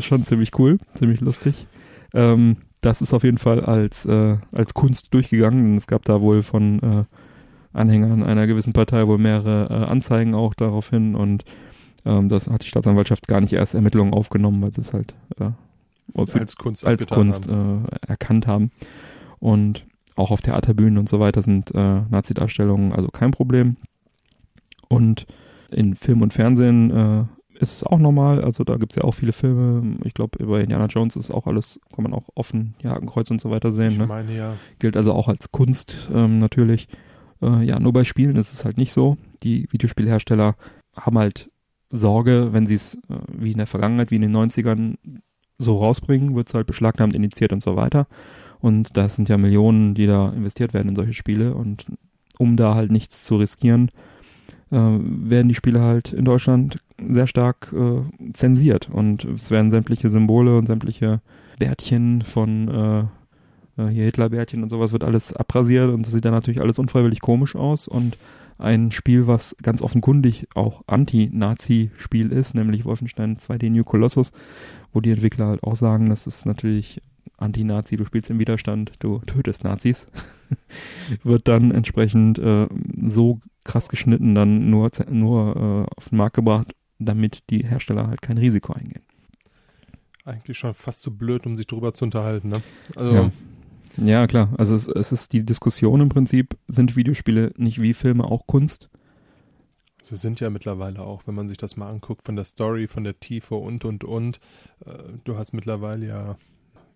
Schon 0.00 0.24
ziemlich 0.24 0.56
cool, 0.58 0.78
ziemlich 0.96 1.20
lustig. 1.20 1.66
Ähm, 2.14 2.58
das 2.80 3.00
ist 3.02 3.12
auf 3.12 3.24
jeden 3.24 3.38
Fall 3.38 3.64
als, 3.64 4.04
äh, 4.06 4.36
als 4.52 4.74
Kunst 4.74 5.12
durchgegangen. 5.12 5.76
Es 5.76 5.88
gab 5.88 6.04
da 6.04 6.20
wohl 6.20 6.42
von 6.42 6.80
äh, 6.82 7.04
Anhängern 7.72 8.22
einer 8.22 8.46
gewissen 8.46 8.72
Partei 8.72 9.06
wohl 9.06 9.18
mehrere 9.18 9.68
äh, 9.70 9.90
Anzeigen 9.90 10.34
auch 10.34 10.54
daraufhin 10.54 11.14
und 11.14 11.44
ähm, 12.04 12.28
das 12.28 12.48
hat 12.48 12.64
die 12.64 12.68
Staatsanwaltschaft 12.68 13.28
gar 13.28 13.40
nicht 13.40 13.52
erst 13.52 13.74
Ermittlungen 13.74 14.14
aufgenommen, 14.14 14.62
weil 14.62 14.72
sie 14.72 14.80
es 14.80 14.92
halt 14.92 15.14
äh, 15.38 15.50
als 16.14 16.56
Kunst, 16.56 16.84
als 16.84 17.06
Kunst 17.06 17.48
haben. 17.48 17.84
Äh, 17.86 18.06
erkannt 18.06 18.46
haben. 18.46 18.70
Und 19.40 19.86
auch 20.16 20.30
auf 20.30 20.40
Theaterbühnen 20.40 20.98
und 20.98 21.08
so 21.08 21.20
weiter 21.20 21.42
sind 21.42 21.74
äh, 21.74 22.00
Nazi-Darstellungen 22.08 22.92
also 22.92 23.08
kein 23.08 23.30
Problem. 23.30 23.76
Und 24.88 25.26
in 25.70 25.94
Film 25.94 26.22
und 26.22 26.32
Fernsehen 26.32 26.90
äh, 26.90 27.24
ist 27.60 27.72
es 27.72 27.82
auch 27.84 27.98
normal. 27.98 28.42
Also 28.42 28.64
da 28.64 28.76
gibt 28.76 28.92
es 28.92 28.96
ja 28.96 29.04
auch 29.04 29.12
viele 29.12 29.32
Filme. 29.32 29.96
Ich 30.04 30.14
glaube, 30.14 30.42
über 30.42 30.60
Indiana 30.60 30.86
Jones 30.86 31.16
ist 31.16 31.30
auch 31.30 31.46
alles, 31.46 31.80
kann 31.94 32.02
man 32.02 32.14
auch 32.14 32.24
offen 32.34 32.74
die 32.82 32.88
Hakenkreuz 32.88 33.30
und 33.30 33.40
so 33.40 33.50
weiter 33.50 33.72
sehen. 33.72 33.92
Ich 33.92 33.98
ne? 33.98 34.06
meine, 34.06 34.36
ja. 34.36 34.54
Gilt 34.78 34.96
also 34.96 35.12
auch 35.12 35.28
als 35.28 35.50
Kunst 35.52 36.08
ähm, 36.12 36.38
natürlich. 36.38 36.88
Äh, 37.42 37.64
ja, 37.64 37.78
nur 37.78 37.92
bei 37.92 38.04
Spielen 38.04 38.36
ist 38.36 38.52
es 38.52 38.64
halt 38.64 38.78
nicht 38.78 38.92
so. 38.92 39.16
Die 39.42 39.68
Videospielhersteller 39.70 40.56
haben 40.96 41.18
halt 41.18 41.50
Sorge, 41.90 42.52
wenn 42.52 42.66
sie 42.66 42.74
es 42.74 42.96
äh, 43.08 43.18
wie 43.28 43.52
in 43.52 43.58
der 43.58 43.66
Vergangenheit, 43.66 44.10
wie 44.10 44.16
in 44.16 44.22
den 44.22 44.36
90ern 44.36 44.96
so 45.58 45.78
rausbringen, 45.78 46.36
wird 46.36 46.48
es 46.48 46.54
halt 46.54 46.66
beschlagnahmt, 46.66 47.14
initiiert 47.14 47.52
und 47.52 47.62
so 47.62 47.76
weiter. 47.76 48.06
Und 48.60 48.96
das 48.96 49.16
sind 49.16 49.28
ja 49.28 49.38
Millionen, 49.38 49.94
die 49.94 50.06
da 50.06 50.30
investiert 50.30 50.74
werden 50.74 50.88
in 50.88 50.96
solche 50.96 51.12
Spiele. 51.12 51.54
Und 51.54 51.86
um 52.38 52.56
da 52.56 52.74
halt 52.74 52.90
nichts 52.90 53.24
zu 53.24 53.36
riskieren, 53.36 53.90
äh, 54.70 54.76
werden 54.76 55.48
die 55.48 55.54
Spiele 55.54 55.80
halt 55.80 56.12
in 56.12 56.24
Deutschland 56.24 56.78
sehr 57.08 57.26
stark 57.26 57.72
äh, 57.72 58.32
zensiert. 58.32 58.88
Und 58.90 59.24
es 59.24 59.50
werden 59.50 59.70
sämtliche 59.70 60.08
Symbole 60.10 60.56
und 60.56 60.66
sämtliche 60.66 61.20
Bärtchen 61.58 62.22
von 62.22 62.68
äh, 62.68 63.00
äh 63.82 63.88
hier 63.88 64.04
Hitlerbärtchen 64.04 64.62
und 64.62 64.70
sowas 64.70 64.92
wird 64.92 65.04
alles 65.04 65.32
abrasiert 65.32 65.92
und 65.92 66.04
das 66.04 66.12
sieht 66.12 66.24
dann 66.24 66.34
natürlich 66.34 66.60
alles 66.60 66.78
unfreiwillig 66.78 67.20
komisch 67.20 67.56
aus. 67.56 67.88
Und 67.88 68.18
ein 68.58 68.90
Spiel, 68.90 69.26
was 69.28 69.54
ganz 69.62 69.82
offenkundig 69.82 70.48
auch 70.54 70.82
Anti-Nazi-Spiel 70.88 72.32
ist, 72.32 72.54
nämlich 72.54 72.84
Wolfenstein 72.84 73.36
2D 73.36 73.70
New 73.70 73.84
Colossus, 73.84 74.32
wo 74.92 75.00
die 75.00 75.12
Entwickler 75.12 75.46
halt 75.46 75.62
auch 75.62 75.76
sagen, 75.76 76.08
das 76.08 76.26
ist 76.26 76.44
natürlich 76.44 77.00
Anti-Nazi, 77.36 77.96
du 77.96 78.04
spielst 78.04 78.30
im 78.30 78.38
Widerstand, 78.38 78.92
du 79.00 79.20
tötest 79.20 79.64
Nazis, 79.64 80.06
wird 81.22 81.48
dann 81.48 81.70
entsprechend 81.70 82.38
äh, 82.38 82.66
so 83.06 83.40
krass 83.64 83.88
geschnitten, 83.88 84.34
dann 84.34 84.70
nur, 84.70 84.90
nur 85.10 85.56
äh, 85.56 85.94
auf 85.96 86.08
den 86.08 86.18
Markt 86.18 86.36
gebracht, 86.36 86.74
damit 86.98 87.50
die 87.50 87.64
Hersteller 87.64 88.08
halt 88.08 88.22
kein 88.22 88.38
Risiko 88.38 88.72
eingehen. 88.72 89.02
Eigentlich 90.24 90.58
schon 90.58 90.74
fast 90.74 91.00
zu 91.00 91.10
so 91.10 91.16
blöd, 91.16 91.46
um 91.46 91.56
sich 91.56 91.66
darüber 91.66 91.94
zu 91.94 92.04
unterhalten, 92.04 92.48
ne? 92.48 92.62
Also 92.96 93.14
ja. 93.14 93.32
Ja, 93.96 94.26
klar. 94.26 94.50
Also 94.56 94.74
es, 94.74 94.86
es 94.86 95.12
ist 95.12 95.32
die 95.32 95.44
Diskussion 95.44 96.00
im 96.00 96.08
Prinzip, 96.08 96.56
sind 96.68 96.96
Videospiele 96.96 97.52
nicht 97.56 97.80
wie 97.80 97.94
Filme 97.94 98.24
auch 98.24 98.46
Kunst? 98.46 98.88
Sie 100.02 100.16
sind 100.16 100.40
ja 100.40 100.50
mittlerweile 100.50 101.00
auch, 101.00 101.26
wenn 101.26 101.34
man 101.34 101.48
sich 101.48 101.58
das 101.58 101.76
mal 101.76 101.90
anguckt, 101.90 102.24
von 102.24 102.36
der 102.36 102.44
Story, 102.44 102.86
von 102.86 103.04
der 103.04 103.18
Tiefe 103.20 103.56
und, 103.56 103.84
und, 103.84 104.04
und. 104.04 104.40
Äh, 104.86 104.92
du 105.24 105.36
hast 105.36 105.52
mittlerweile 105.52 106.06
ja 106.06 106.38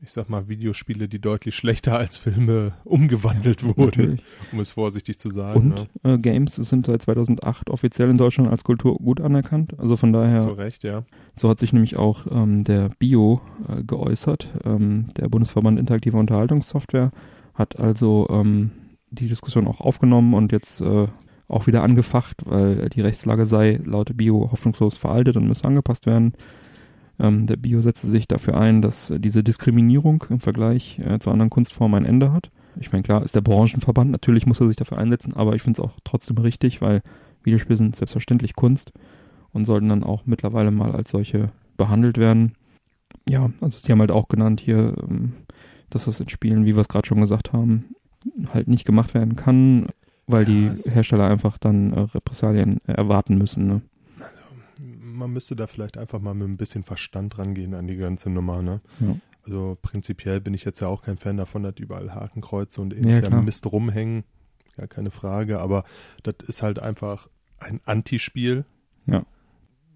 ich 0.03 0.11
sag 0.11 0.29
mal, 0.29 0.49
Videospiele, 0.49 1.09
die 1.09 1.21
deutlich 1.21 1.55
schlechter 1.55 1.97
als 1.97 2.17
Filme 2.17 2.73
umgewandelt 2.85 3.63
wurden, 3.63 3.85
Natürlich. 3.85 4.23
um 4.51 4.59
es 4.59 4.71
vorsichtig 4.71 5.17
zu 5.19 5.31
sagen. 5.31 5.73
Und 5.73 5.89
ne? 6.05 6.15
äh, 6.15 6.19
Games 6.19 6.57
sind 6.57 6.87
seit 6.87 7.03
2008 7.03 7.71
offiziell 7.71 8.11
in 8.11 8.19
Deutschland 8.19 8.51
als 8.51 8.65
Kultur 8.65 8.97
gut 8.97 9.21
anerkannt. 9.21 9.79
Also 9.79 9.97
von 9.97 10.13
daher. 10.13 10.41
Zu 10.41 10.53
Recht, 10.53 10.83
ja. 10.83 11.05
So 11.35 11.49
hat 11.49 11.61
sich 11.61 11.73
nämlich 11.73 11.97
auch 11.97 12.27
ähm, 12.31 12.65
der 12.65 12.91
Bio 12.99 13.41
äh, 13.69 13.85
geäußert. 13.85 14.49
Ähm, 14.65 15.11
der 15.17 15.29
Bundesverband 15.29 15.79
Interaktive 15.79 16.17
Unterhaltungssoftware 16.17 17.13
hat 17.55 17.79
also 17.79 18.27
ähm, 18.31 18.73
die 19.11 19.29
Diskussion 19.29 19.69
auch 19.69 19.81
aufgenommen 19.81 20.35
und 20.35 20.51
jetzt 20.51 20.81
äh, 20.81 21.07
auch 21.47 21.67
wieder 21.69 21.83
angefacht, 21.85 22.39
weil 22.45 22.89
die 22.89 23.03
Rechtslage 23.03 23.47
sei 23.47 23.79
laut 23.85 24.17
Bio 24.17 24.49
hoffnungslos 24.51 24.97
veraltet 24.97 25.37
und 25.37 25.47
müsse 25.47 25.65
angepasst 25.65 26.07
werden. 26.07 26.33
Ähm, 27.23 27.47
der 27.47 27.57
Bio 27.57 27.81
setzte 27.81 28.09
sich 28.09 28.27
dafür 28.27 28.59
ein, 28.59 28.83
dass 28.83 29.11
äh, 29.11 29.21
diese 29.21 29.45
Diskriminierung 29.45 30.25
im 30.29 30.41
Vergleich 30.41 30.99
äh, 30.99 31.21
zu 31.21 31.31
anderen 31.31 31.51
Kunstformen 31.51 32.03
ein 32.03 32.09
Ende 32.09 32.33
hat. 32.33 32.51
Ich 32.81 32.91
meine, 32.91 33.05
klar 33.05 33.23
ist 33.23 33.37
der 33.37 33.43
Branchenverband, 33.43 34.11
natürlich 34.11 34.47
muss 34.47 34.61
er 34.61 34.67
sich 34.67 34.77
dafür 34.77 34.99
einsetzen, 34.99 35.35
aber 35.35 35.55
ich 35.55 35.63
finde 35.63 35.81
es 35.81 35.89
auch 35.89 35.99
trotzdem 36.05 36.39
richtig, 36.39 36.83
weil 36.83 37.03
Videospiele 37.45 37.77
sind 37.77 37.95
selbstverständlich 37.95 38.57
Kunst 38.57 38.93
und 39.53 39.67
sollten 39.67 39.89
dann 39.89 40.03
auch 40.03 40.27
mittlerweile 40.27 40.71
mal 40.73 40.93
als 40.93 41.11
solche 41.13 41.53
behandelt 41.77 42.19
werden. 42.19 42.55
Ja, 43.29 43.51
also 43.61 43.79
sie 43.79 43.93
haben 43.93 44.01
halt 44.01 44.11
auch 44.11 44.29
genannt 44.29 44.61
hier, 44.61 44.95
ähm, 45.09 45.35
dass 45.91 46.07
das 46.07 46.19
in 46.19 46.29
Spielen, 46.29 46.65
wie 46.65 46.75
wir 46.75 46.81
es 46.81 46.89
gerade 46.89 47.07
schon 47.07 47.21
gesagt 47.21 47.53
haben, 47.53 47.95
halt 48.53 48.67
nicht 48.67 48.85
gemacht 48.85 49.15
werden 49.15 49.37
kann, 49.37 49.87
weil 50.27 50.49
ja, 50.49 50.73
die 50.75 50.91
Hersteller 50.91 51.29
einfach 51.29 51.59
dann 51.59 51.93
äh, 51.93 52.01
Repressalien 52.01 52.81
erwarten 52.87 53.37
müssen. 53.37 53.67
Ne? 53.67 53.83
Man 55.23 55.33
müsste 55.33 55.55
da 55.57 55.67
vielleicht 55.67 55.97
einfach 55.97 56.21
mal 56.21 56.35
mit 56.35 56.49
ein 56.49 56.57
bisschen 56.57 56.83
Verstand 56.83 57.39
rangehen 57.39 57.75
an 57.75 57.87
die 57.87 57.97
ganze 57.97 58.29
Nummer, 58.29 58.61
ne? 58.61 58.81
Ja. 59.01 59.17
Also 59.45 59.79
prinzipiell 59.81 60.41
bin 60.41 60.55
ich 60.55 60.65
jetzt 60.65 60.81
ja 60.81 60.89
auch 60.89 61.03
kein 61.03 61.17
Fan 61.17 61.37
davon, 61.37 61.63
dass 61.63 61.75
überall 61.79 62.15
Hakenkreuze 62.15 62.81
und 62.81 62.93
ähnlicher 62.93 63.31
ja, 63.31 63.41
Mist 63.41 63.67
rumhängen. 63.71 64.25
Ja, 64.77 64.87
keine 64.87 65.11
Frage, 65.11 65.61
aber 65.61 65.85
das 66.23 66.37
ist 66.47 66.63
halt 66.63 66.79
einfach 66.79 67.29
ein 67.59 67.81
Antispiel. 67.85 68.65
Ja. 69.07 69.25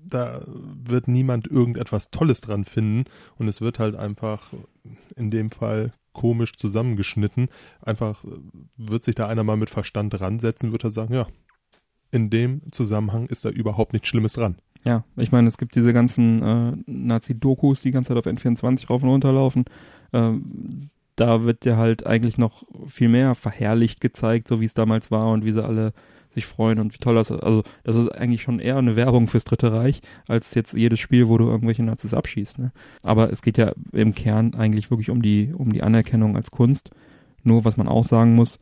Da 0.05 0.45
wird 0.47 1.09
niemand 1.09 1.49
irgendetwas 1.49 2.11
Tolles 2.11 2.41
dran 2.41 2.65
finden 2.65 3.05
und 3.37 3.49
es 3.49 3.61
wird 3.61 3.79
halt 3.79 3.97
einfach 3.97 4.53
in 5.17 5.31
dem 5.31 5.51
Fall 5.51 5.93
komisch 6.13 6.57
zusammengeschnitten. 6.57 7.49
Einfach 7.83 8.25
wird 8.77 9.03
sich 9.05 9.17
da 9.17 9.27
einer 9.27 9.45
mal 9.45 9.57
mit 9.57 9.71
Verstand 9.71 10.21
ransetzen, 10.21 10.73
wird 10.73 10.85
er 10.85 10.91
sagen, 10.91 11.15
ja, 11.15 11.27
in 12.11 12.31
dem 12.31 12.63
Zusammenhang 12.71 13.27
ist 13.27 13.45
da 13.45 13.51
überhaupt 13.51 13.93
nichts 13.93 14.09
Schlimmes 14.09 14.35
dran. 14.35 14.57
Ja, 14.87 15.03
ich 15.17 15.33
meine, 15.33 15.49
es 15.49 15.59
gibt 15.59 15.75
diese 15.75 15.93
ganzen 15.93 16.43
äh, 16.43 16.73
Nazi-Dokus, 16.87 17.81
die 17.83 17.91
ganze 17.91 18.15
Zeit 18.15 18.19
auf 18.19 18.27
N24 18.27 18.87
rauf 18.87 19.03
und 19.03 19.09
runter 19.09 19.33
laufen. 19.33 19.65
Ähm, 20.13 20.91
da 21.17 21.43
wird 21.43 21.65
ja 21.65 21.77
halt 21.77 22.07
eigentlich 22.07 22.39
noch 22.39 22.63
viel 22.87 23.09
mehr 23.09 23.35
verherrlicht 23.35 24.01
gezeigt, 24.01 24.47
so 24.47 24.61
wie 24.61 24.65
es 24.65 24.75
damals 24.75 25.11
war 25.11 25.31
und 25.31 25.45
wie 25.45 25.51
sie 25.51 25.65
alle 25.65 25.93
sich 26.31 26.47
freuen 26.47 26.79
und 26.79 26.95
wie 26.95 26.99
toll 26.99 27.17
das 27.17 27.31
ist. 27.31 27.43
Also 27.43 27.65
das 27.83 27.97
ist 27.97 28.11
eigentlich 28.11 28.43
schon 28.43 28.61
eher 28.61 28.77
eine 28.77 28.95
Werbung 28.95 29.27
fürs 29.27 29.45
Dritte 29.45 29.73
Reich, 29.73 30.03
als 30.29 30.55
jetzt 30.55 30.75
jedes 30.75 31.01
Spiel, 31.01 31.29
wo 31.29 31.37
du 31.37 31.49
irgendwelche 31.49 31.83
Nazis 31.83 32.15
abschießt. 32.15 32.61
Ne? 32.61 32.71
Aber 33.03 33.33
es 33.33 33.43
geht 33.43 33.59
ja 33.59 33.73
im 33.93 34.15
Kern 34.15 34.55
eigentlich 34.55 34.91
wirklich 34.91 35.11
um 35.11 35.21
die, 35.21 35.53
um 35.53 35.73
die 35.73 35.83
Anerkennung 35.83 36.37
als 36.37 36.53
Kunst. 36.53 36.91
Nur 37.43 37.65
was 37.65 37.77
man 37.77 37.89
auch 37.89 38.05
sagen 38.05 38.37
muss, 38.37 38.61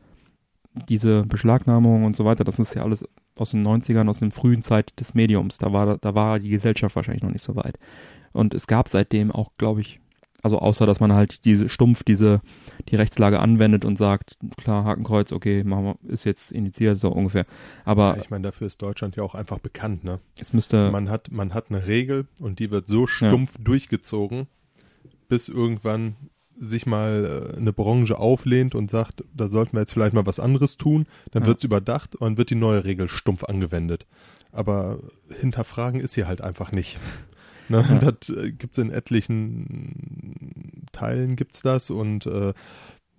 diese 0.89 1.23
Beschlagnahmung 1.23 2.03
und 2.03 2.15
so 2.15 2.25
weiter, 2.25 2.43
das 2.43 2.59
ist 2.59 2.75
ja 2.75 2.83
alles 2.83 3.05
aus 3.37 3.51
den 3.51 3.65
90ern, 3.65 4.09
aus 4.09 4.19
der 4.19 4.31
frühen 4.31 4.61
Zeit 4.61 4.99
des 4.99 5.13
Mediums. 5.13 5.57
Da 5.57 5.73
war, 5.73 5.97
da 5.97 6.15
war 6.15 6.39
die 6.39 6.49
Gesellschaft 6.49 6.95
wahrscheinlich 6.95 7.23
noch 7.23 7.31
nicht 7.31 7.43
so 7.43 7.55
weit. 7.55 7.77
Und 8.33 8.53
es 8.53 8.67
gab 8.67 8.87
seitdem 8.87 9.31
auch, 9.31 9.51
glaube 9.57 9.81
ich, 9.81 9.99
also 10.45 10.59
außer, 10.59 10.85
dass 10.85 10.99
man 10.99 11.11
halt 11.13 11.43
diese 11.45 11.69
stumpf 11.69 12.03
diese, 12.03 12.39
die 12.89 12.95
Rechtslage 12.95 13.39
anwendet 13.39 13.83
und 13.83 13.97
sagt, 13.97 14.37
klar, 14.57 14.83
Hakenkreuz, 14.83 15.31
okay, 15.31 15.63
machen 15.63 15.85
wir, 15.85 16.11
ist 16.11 16.23
jetzt 16.23 16.51
initiiert, 16.51 16.99
so 16.99 17.09
ungefähr. 17.09 17.47
Aber. 17.83 18.15
Ja, 18.15 18.21
ich 18.21 18.29
meine, 18.29 18.43
dafür 18.43 18.67
ist 18.67 18.79
Deutschland 18.79 19.15
ja 19.15 19.23
auch 19.23 19.33
einfach 19.33 19.57
bekannt, 19.57 20.03
ne? 20.03 20.19
Es 20.39 20.53
müsste. 20.53 20.91
Man 20.91 21.09
hat, 21.09 21.31
man 21.31 21.55
hat 21.55 21.71
eine 21.71 21.87
Regel 21.87 22.27
und 22.43 22.59
die 22.59 22.69
wird 22.69 22.87
so 22.87 23.07
stumpf 23.07 23.55
ja. 23.57 23.63
durchgezogen, 23.63 24.45
bis 25.29 25.49
irgendwann 25.49 26.15
sich 26.59 26.85
mal 26.85 27.51
äh, 27.53 27.57
eine 27.57 27.73
Branche 27.73 28.17
auflehnt 28.17 28.75
und 28.75 28.89
sagt, 28.89 29.23
da 29.33 29.47
sollten 29.47 29.73
wir 29.73 29.81
jetzt 29.81 29.93
vielleicht 29.93 30.13
mal 30.13 30.25
was 30.25 30.39
anderes 30.39 30.77
tun, 30.77 31.05
dann 31.31 31.43
ja. 31.43 31.47
wird 31.47 31.59
es 31.59 31.63
überdacht 31.63 32.15
und 32.15 32.37
wird 32.37 32.49
die 32.49 32.55
neue 32.55 32.85
Regel 32.85 33.07
stumpf 33.07 33.43
angewendet. 33.43 34.05
Aber 34.51 34.99
hinterfragen 35.39 35.99
ist 35.99 36.13
sie 36.13 36.25
halt 36.25 36.41
einfach 36.41 36.71
nicht. 36.71 36.99
Ne? 37.67 37.83
Ja. 37.89 37.97
Das 37.97 38.29
äh, 38.29 38.51
gibt 38.51 38.73
es 38.73 38.77
in 38.77 38.91
etlichen 38.91 40.85
Teilen 40.91 41.35
gibt's 41.35 41.63
das 41.63 41.89
und 41.89 42.27
äh, 42.27 42.53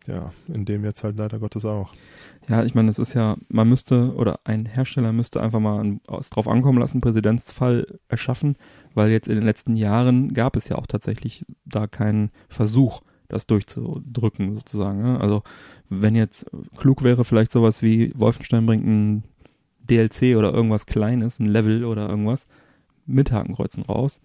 ja, 0.07 0.33
in 0.47 0.65
dem 0.65 0.85
jetzt 0.85 1.03
halt 1.03 1.17
leider 1.17 1.39
Gottes 1.39 1.65
auch. 1.65 1.93
Ja, 2.49 2.63
ich 2.63 2.75
meine, 2.75 2.91
es 2.91 2.99
ist 2.99 3.15
ja, 3.15 3.37
man 3.49 3.69
müsste 3.69 4.15
oder 4.15 4.41
ein 4.45 4.67
Hersteller 4.67 5.13
müsste 5.13 5.43
einfach 5.43 5.59
mal 5.59 5.99
es 6.19 6.31
drauf 6.31 6.47
ankommen 6.47 6.79
lassen, 6.79 7.01
Präzedenzfall 7.01 7.99
erschaffen, 8.09 8.57
weil 8.95 9.11
jetzt 9.11 9.27
in 9.27 9.35
den 9.35 9.45
letzten 9.45 9.75
Jahren 9.75 10.33
gab 10.33 10.55
es 10.55 10.69
ja 10.69 10.77
auch 10.77 10.87
tatsächlich 10.87 11.45
da 11.65 11.89
keinen 11.89 12.31
Versuch, 12.49 13.03
das 13.29 13.47
durchzudrücken 13.47 14.55
sozusagen. 14.55 15.03
Ne? 15.03 15.21
Also 15.21 15.43
wenn 15.89 16.15
jetzt 16.15 16.47
klug 16.77 17.03
wäre, 17.03 17.25
vielleicht 17.25 17.53
sowas 17.53 17.83
wie 17.83 18.13
Wolfenstein 18.17 18.67
bringt 18.67 18.87
ein 18.87 19.25
DLC 19.81 20.37
oder 20.37 20.53
irgendwas 20.53 20.87
Kleines, 20.87 21.39
ein 21.39 21.47
Level 21.47 21.85
oder 21.85 22.09
irgendwas 22.09 22.47
mit 23.07 23.31
Hakenkreuzen 23.31 23.85
raus 23.85 24.21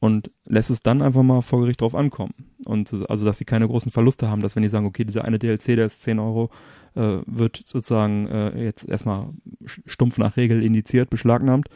und 0.00 0.30
lässt 0.44 0.70
es 0.70 0.82
dann 0.82 1.02
einfach 1.02 1.22
mal 1.22 1.42
vor 1.42 1.60
Gericht 1.60 1.80
drauf 1.80 1.94
ankommen. 1.94 2.34
Und 2.64 2.92
also, 3.08 3.24
dass 3.24 3.38
sie 3.38 3.44
keine 3.44 3.66
großen 3.66 3.90
Verluste 3.92 4.28
haben, 4.28 4.42
dass 4.42 4.56
wenn 4.56 4.62
die 4.62 4.68
sagen, 4.68 4.86
okay, 4.86 5.04
dieser 5.04 5.24
eine 5.24 5.38
DLC, 5.38 5.76
der 5.76 5.86
ist 5.86 6.02
10 6.02 6.18
Euro, 6.18 6.50
äh, 6.94 7.18
wird 7.26 7.60
sozusagen 7.64 8.26
äh, 8.26 8.64
jetzt 8.64 8.86
erstmal 8.88 9.28
stumpf 9.64 10.18
nach 10.18 10.36
Regel 10.36 10.62
indiziert, 10.62 11.10
beschlagnahmt. 11.10 11.68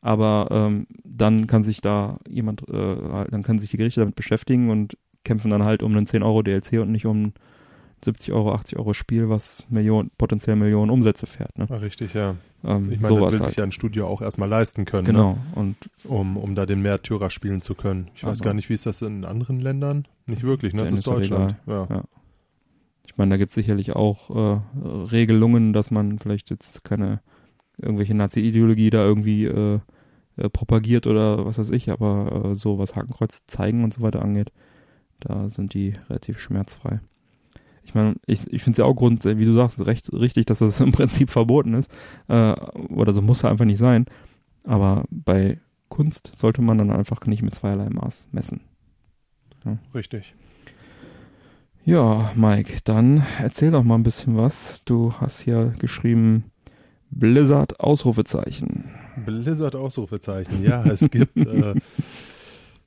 Aber 0.00 0.48
ähm, 0.50 0.86
dann 1.04 1.46
kann 1.46 1.64
sich 1.64 1.80
da 1.80 2.18
jemand, 2.28 2.68
äh, 2.68 3.24
dann 3.30 3.42
kann 3.42 3.58
sich 3.58 3.70
die 3.70 3.76
Gerichte 3.76 4.00
damit 4.00 4.14
beschäftigen 4.14 4.70
und 4.70 4.96
kämpfen 5.26 5.50
dann 5.50 5.64
halt 5.64 5.82
um 5.82 5.94
einen 5.94 6.06
10 6.06 6.22
Euro 6.22 6.42
DLC 6.42 6.80
und 6.80 6.92
nicht 6.92 7.04
um 7.04 7.32
70 8.04 8.32
Euro, 8.32 8.52
80 8.52 8.78
Euro 8.78 8.94
Spiel, 8.94 9.28
was 9.28 9.66
Millionen, 9.68 10.10
potenziell 10.16 10.56
Millionen 10.56 10.90
Umsätze 10.90 11.26
fährt. 11.26 11.58
Ne? 11.58 11.68
richtig, 11.68 12.14
ja. 12.14 12.36
Ähm, 12.64 12.92
ich 12.92 13.00
meine, 13.00 13.20
das 13.20 13.32
will 13.32 13.38
halt. 13.40 13.46
sich 13.46 13.56
ja 13.56 13.64
ein 13.64 13.72
Studio 13.72 14.06
auch 14.06 14.22
erstmal 14.22 14.48
leisten 14.48 14.84
können. 14.84 15.06
Ne? 15.06 15.12
Genau. 15.12 15.32
Ne? 15.32 15.38
Und 15.54 15.76
um, 16.04 16.36
um 16.36 16.54
da 16.54 16.66
den 16.66 16.80
Märtyrer 16.82 17.30
spielen 17.30 17.60
zu 17.60 17.74
können. 17.74 18.08
Ich 18.14 18.24
weiß 18.24 18.40
gar 18.40 18.54
nicht, 18.54 18.68
wie 18.68 18.74
ist 18.74 18.86
das 18.86 19.02
in 19.02 19.24
anderen 19.24 19.60
Ländern? 19.60 20.06
Nicht 20.26 20.42
wirklich, 20.42 20.72
ne? 20.74 20.84
Das 20.84 20.92
ist 20.92 21.06
Deutschland. 21.06 21.56
Ja. 21.66 21.86
ja. 21.90 22.04
Ich 23.06 23.16
meine, 23.16 23.30
da 23.30 23.36
gibt 23.36 23.50
es 23.50 23.54
sicherlich 23.54 23.94
auch 23.94 24.30
äh, 24.30 24.60
Regelungen, 24.84 25.72
dass 25.72 25.90
man 25.90 26.18
vielleicht 26.18 26.50
jetzt 26.50 26.84
keine 26.84 27.20
irgendwelche 27.78 28.14
Nazi-Ideologie 28.14 28.90
da 28.90 29.04
irgendwie 29.04 29.44
äh, 29.44 29.80
äh, 30.36 30.50
propagiert 30.50 31.06
oder 31.06 31.46
was 31.46 31.58
weiß 31.58 31.70
ich, 31.70 31.90
aber 31.90 32.50
äh, 32.50 32.54
so 32.54 32.78
was 32.78 32.94
Hakenkreuz 32.94 33.44
zeigen 33.46 33.84
und 33.84 33.94
so 33.94 34.02
weiter 34.02 34.22
angeht, 34.22 34.52
da 35.20 35.48
sind 35.48 35.74
die 35.74 35.94
relativ 36.08 36.38
schmerzfrei. 36.38 37.00
Ich 37.84 37.94
meine, 37.94 38.16
ich, 38.26 38.40
ich 38.52 38.62
finde 38.62 38.72
es 38.72 38.78
ja 38.78 38.84
auch 38.84 38.96
Grund, 38.96 39.24
wie 39.24 39.44
du 39.44 39.52
sagst, 39.52 39.84
recht 39.86 40.12
richtig, 40.12 40.46
dass 40.46 40.58
das 40.58 40.80
im 40.80 40.92
Prinzip 40.92 41.30
verboten 41.30 41.74
ist. 41.74 41.90
Äh, 42.28 42.52
oder 42.90 43.14
so 43.14 43.22
muss 43.22 43.44
er 43.44 43.50
einfach 43.50 43.64
nicht 43.64 43.78
sein. 43.78 44.06
Aber 44.64 45.04
bei 45.10 45.60
Kunst 45.88 46.36
sollte 46.36 46.62
man 46.62 46.78
dann 46.78 46.90
einfach 46.90 47.24
nicht 47.26 47.42
mit 47.42 47.54
zweierlei 47.54 47.88
Maß 47.88 48.28
messen. 48.32 48.60
Ja. 49.64 49.78
Richtig. 49.94 50.34
Ja, 51.84 52.32
Mike, 52.34 52.78
dann 52.82 53.24
erzähl 53.38 53.70
doch 53.70 53.84
mal 53.84 53.94
ein 53.94 54.02
bisschen 54.02 54.36
was. 54.36 54.82
Du 54.84 55.12
hast 55.14 55.40
hier 55.40 55.72
geschrieben 55.78 56.50
Blizzard 57.10 57.78
Ausrufezeichen. 57.78 58.90
Blizzard 59.24 59.76
Ausrufezeichen, 59.76 60.64
ja, 60.64 60.84
es 60.84 61.08
gibt 61.08 61.36
äh, 61.36 61.74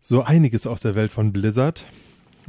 so 0.02 0.24
einiges 0.24 0.68
aus 0.68 0.82
der 0.82 0.96
Welt 0.96 1.12
von 1.12 1.32
Blizzard. 1.32 1.88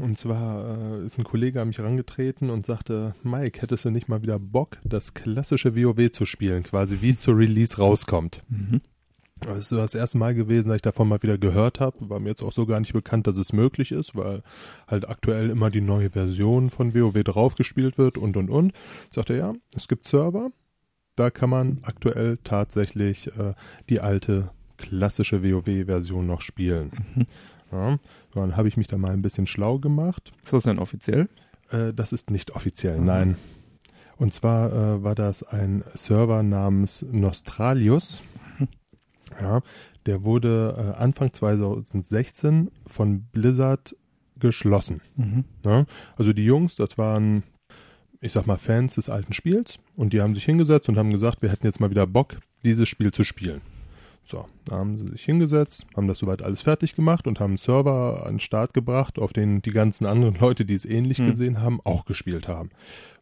Und 0.00 0.18
zwar 0.18 0.78
äh, 0.78 1.04
ist 1.04 1.18
ein 1.18 1.24
Kollege 1.24 1.60
an 1.60 1.68
mich 1.68 1.78
herangetreten 1.78 2.50
und 2.50 2.66
sagte, 2.66 3.14
Mike, 3.22 3.60
hättest 3.60 3.84
du 3.84 3.90
nicht 3.90 4.08
mal 4.08 4.22
wieder 4.22 4.38
Bock, 4.38 4.78
das 4.84 5.14
klassische 5.14 5.76
WoW 5.76 6.10
zu 6.10 6.24
spielen, 6.24 6.62
quasi 6.62 6.98
wie 7.00 7.10
es 7.10 7.20
zur 7.20 7.36
Release 7.36 7.76
rauskommt. 7.76 8.42
Mhm. 8.48 8.80
Das 9.40 9.58
ist 9.58 9.68
so 9.70 9.76
das 9.76 9.94
erste 9.94 10.18
Mal 10.18 10.34
gewesen, 10.34 10.68
dass 10.68 10.76
ich 10.76 10.82
davon 10.82 11.08
mal 11.08 11.22
wieder 11.22 11.38
gehört 11.38 11.80
habe. 11.80 12.10
War 12.10 12.20
mir 12.20 12.30
jetzt 12.30 12.42
auch 12.42 12.52
so 12.52 12.66
gar 12.66 12.78
nicht 12.78 12.92
bekannt, 12.92 13.26
dass 13.26 13.36
es 13.36 13.52
möglich 13.52 13.90
ist, 13.90 14.14
weil 14.14 14.42
halt 14.86 15.08
aktuell 15.08 15.48
immer 15.48 15.70
die 15.70 15.80
neue 15.80 16.10
Version 16.10 16.68
von 16.68 16.94
WoW 16.94 17.22
draufgespielt 17.22 17.96
wird 17.96 18.18
und 18.18 18.36
und 18.36 18.50
und. 18.50 18.72
Ich 19.08 19.14
sagte, 19.14 19.36
ja, 19.36 19.54
es 19.74 19.88
gibt 19.88 20.04
Server, 20.04 20.50
da 21.16 21.30
kann 21.30 21.50
man 21.50 21.78
aktuell 21.82 22.38
tatsächlich 22.44 23.28
äh, 23.28 23.54
die 23.88 24.00
alte 24.00 24.50
klassische 24.76 25.42
WoW-Version 25.42 26.26
noch 26.26 26.40
spielen. 26.40 26.90
Mhm. 27.14 27.26
Ja, 27.72 27.98
dann 28.34 28.56
habe 28.56 28.68
ich 28.68 28.76
mich 28.76 28.88
da 28.88 28.98
mal 28.98 29.12
ein 29.12 29.22
bisschen 29.22 29.46
schlau 29.46 29.78
gemacht. 29.78 30.32
Ist 30.44 30.52
das 30.52 30.64
denn 30.64 30.78
offiziell? 30.78 31.28
Äh, 31.70 31.92
das 31.94 32.12
ist 32.12 32.30
nicht 32.30 32.52
offiziell, 32.52 32.98
mhm. 32.98 33.06
nein. 33.06 33.36
Und 34.16 34.34
zwar 34.34 34.72
äh, 34.72 35.02
war 35.02 35.14
das 35.14 35.42
ein 35.42 35.82
Server 35.94 36.42
namens 36.42 37.04
Nostralius. 37.10 38.22
Mhm. 38.58 38.68
Ja, 39.40 39.60
der 40.06 40.24
wurde 40.24 40.94
äh, 40.96 41.00
Anfang 41.00 41.32
2016 41.32 42.70
von 42.86 43.22
Blizzard 43.32 43.96
geschlossen. 44.38 45.00
Mhm. 45.16 45.44
Ja, 45.64 45.86
also 46.16 46.32
die 46.32 46.44
Jungs, 46.44 46.76
das 46.76 46.98
waren, 46.98 47.44
ich 48.20 48.32
sag 48.32 48.46
mal, 48.46 48.58
Fans 48.58 48.96
des 48.96 49.08
alten 49.08 49.32
Spiels 49.32 49.78
und 49.96 50.12
die 50.12 50.20
haben 50.20 50.34
sich 50.34 50.44
hingesetzt 50.44 50.88
und 50.88 50.98
haben 50.98 51.10
gesagt, 51.10 51.42
wir 51.42 51.50
hätten 51.50 51.66
jetzt 51.66 51.80
mal 51.80 51.90
wieder 51.90 52.06
Bock, 52.06 52.40
dieses 52.64 52.88
Spiel 52.88 53.12
zu 53.12 53.24
spielen. 53.24 53.60
So, 54.22 54.46
da 54.64 54.76
haben 54.76 54.96
sie 54.96 55.08
sich 55.08 55.24
hingesetzt, 55.24 55.86
haben 55.96 56.06
das 56.06 56.18
soweit 56.18 56.42
alles 56.42 56.62
fertig 56.62 56.94
gemacht 56.94 57.26
und 57.26 57.40
haben 57.40 57.52
einen 57.52 57.56
Server 57.56 58.24
an 58.26 58.34
den 58.34 58.40
Start 58.40 58.74
gebracht, 58.74 59.18
auf 59.18 59.32
den 59.32 59.60
die 59.62 59.72
ganzen 59.72 60.06
anderen 60.06 60.36
Leute, 60.36 60.64
die 60.64 60.74
es 60.74 60.84
ähnlich 60.84 61.18
hm. 61.18 61.28
gesehen 61.28 61.60
haben, 61.60 61.80
auch 61.82 62.04
gespielt 62.04 62.46
haben. 62.46 62.70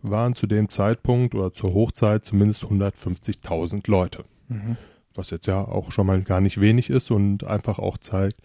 Waren 0.02 0.34
zu 0.34 0.46
dem 0.46 0.68
Zeitpunkt 0.68 1.34
oder 1.34 1.52
zur 1.52 1.72
Hochzeit 1.72 2.24
zumindest 2.24 2.64
150.000 2.64 3.90
Leute. 3.90 4.24
Mhm 4.48 4.76
was 5.18 5.30
jetzt 5.30 5.46
ja 5.46 5.60
auch 5.60 5.92
schon 5.92 6.06
mal 6.06 6.22
gar 6.22 6.40
nicht 6.40 6.60
wenig 6.60 6.88
ist 6.88 7.10
und 7.10 7.44
einfach 7.44 7.78
auch 7.78 7.98
zeigt, 7.98 8.38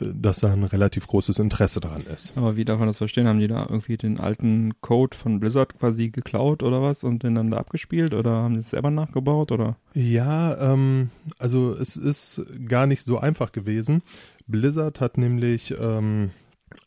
äh, 0.00 0.06
dass 0.14 0.40
da 0.40 0.52
ein 0.52 0.64
relativ 0.64 1.06
großes 1.06 1.38
Interesse 1.38 1.80
dran 1.80 2.02
ist. 2.14 2.36
Aber 2.36 2.56
wie 2.56 2.64
darf 2.64 2.78
man 2.78 2.86
das 2.86 2.98
verstehen? 2.98 3.26
Haben 3.26 3.40
die 3.40 3.48
da 3.48 3.66
irgendwie 3.68 3.96
den 3.96 4.20
alten 4.20 4.80
Code 4.80 5.16
von 5.16 5.40
Blizzard 5.40 5.78
quasi 5.78 6.10
geklaut 6.10 6.62
oder 6.62 6.82
was 6.82 7.02
und 7.02 7.22
den 7.22 7.34
dann 7.34 7.50
da 7.50 7.56
abgespielt 7.56 8.14
oder 8.14 8.30
haben 8.30 8.54
die 8.54 8.60
es 8.60 8.70
selber 8.70 8.90
nachgebaut 8.90 9.50
oder? 9.50 9.76
Ja, 9.94 10.72
ähm, 10.72 11.10
also 11.38 11.72
es 11.72 11.96
ist 11.96 12.42
gar 12.68 12.86
nicht 12.86 13.02
so 13.02 13.18
einfach 13.18 13.50
gewesen. 13.50 14.02
Blizzard 14.46 15.00
hat 15.00 15.18
nämlich 15.18 15.74
ähm, 15.78 16.30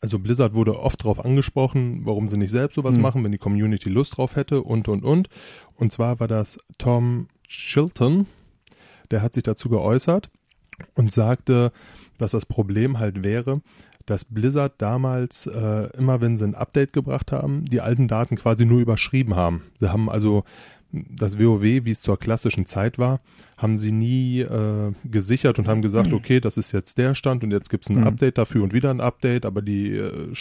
also 0.00 0.18
Blizzard 0.18 0.54
wurde 0.54 0.78
oft 0.78 1.00
darauf 1.00 1.24
angesprochen, 1.24 2.02
warum 2.04 2.28
sie 2.28 2.36
nicht 2.36 2.50
selbst 2.50 2.76
sowas 2.76 2.96
mhm. 2.96 3.02
machen, 3.02 3.24
wenn 3.24 3.32
die 3.32 3.38
Community 3.38 3.88
Lust 3.88 4.16
drauf 4.16 4.36
hätte 4.36 4.62
und 4.62 4.88
und 4.88 5.04
und. 5.04 5.28
Und 5.74 5.92
zwar 5.92 6.20
war 6.20 6.28
das 6.28 6.58
Tom 6.78 7.28
Chilton, 7.48 8.26
der 9.12 9.22
hat 9.22 9.34
sich 9.34 9.42
dazu 9.44 9.68
geäußert 9.68 10.30
und 10.94 11.12
sagte, 11.12 11.72
dass 12.18 12.32
das 12.32 12.46
Problem 12.46 12.98
halt 12.98 13.22
wäre, 13.22 13.60
dass 14.06 14.24
Blizzard 14.24 14.74
damals 14.78 15.46
äh, 15.46 15.88
immer, 15.96 16.20
wenn 16.20 16.36
sie 16.36 16.44
ein 16.44 16.54
Update 16.54 16.92
gebracht 16.92 17.30
haben, 17.30 17.64
die 17.66 17.80
alten 17.80 18.08
Daten 18.08 18.36
quasi 18.36 18.64
nur 18.64 18.80
überschrieben 18.80 19.36
haben. 19.36 19.62
Sie 19.80 19.92
haben 19.92 20.10
also 20.10 20.44
das 20.92 21.38
WoW, 21.38 21.62
wie 21.62 21.90
es 21.90 22.00
zur 22.00 22.18
klassischen 22.18 22.66
Zeit 22.66 22.98
war, 22.98 23.20
haben 23.56 23.76
sie 23.76 23.92
nie 23.92 24.40
äh, 24.40 24.92
gesichert 25.04 25.58
und 25.58 25.66
haben 25.66 25.80
gesagt, 25.80 26.12
okay, 26.12 26.40
das 26.40 26.56
ist 26.58 26.72
jetzt 26.72 26.98
der 26.98 27.14
Stand 27.14 27.44
und 27.44 27.50
jetzt 27.50 27.70
gibt 27.70 27.84
es 27.84 27.90
ein 27.90 28.00
mhm. 28.00 28.08
Update 28.08 28.36
dafür 28.36 28.62
und 28.62 28.74
wieder 28.74 28.90
ein 28.90 29.00
Update, 29.00 29.46
aber 29.46 29.62
die 29.62 29.96
äh, 29.96 30.34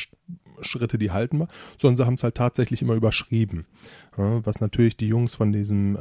Schritte, 0.61 0.97
die 0.97 1.11
halten 1.11 1.39
wir, 1.39 1.47
sondern 1.77 1.97
sie 1.97 2.05
haben 2.05 2.13
es 2.15 2.23
halt 2.23 2.35
tatsächlich 2.35 2.81
immer 2.81 2.93
überschrieben. 2.93 3.65
Ja, 4.17 4.45
was 4.45 4.59
natürlich 4.59 4.97
die 4.97 5.07
Jungs 5.07 5.35
von 5.35 5.53
diesem 5.53 5.95
äh, 5.95 5.99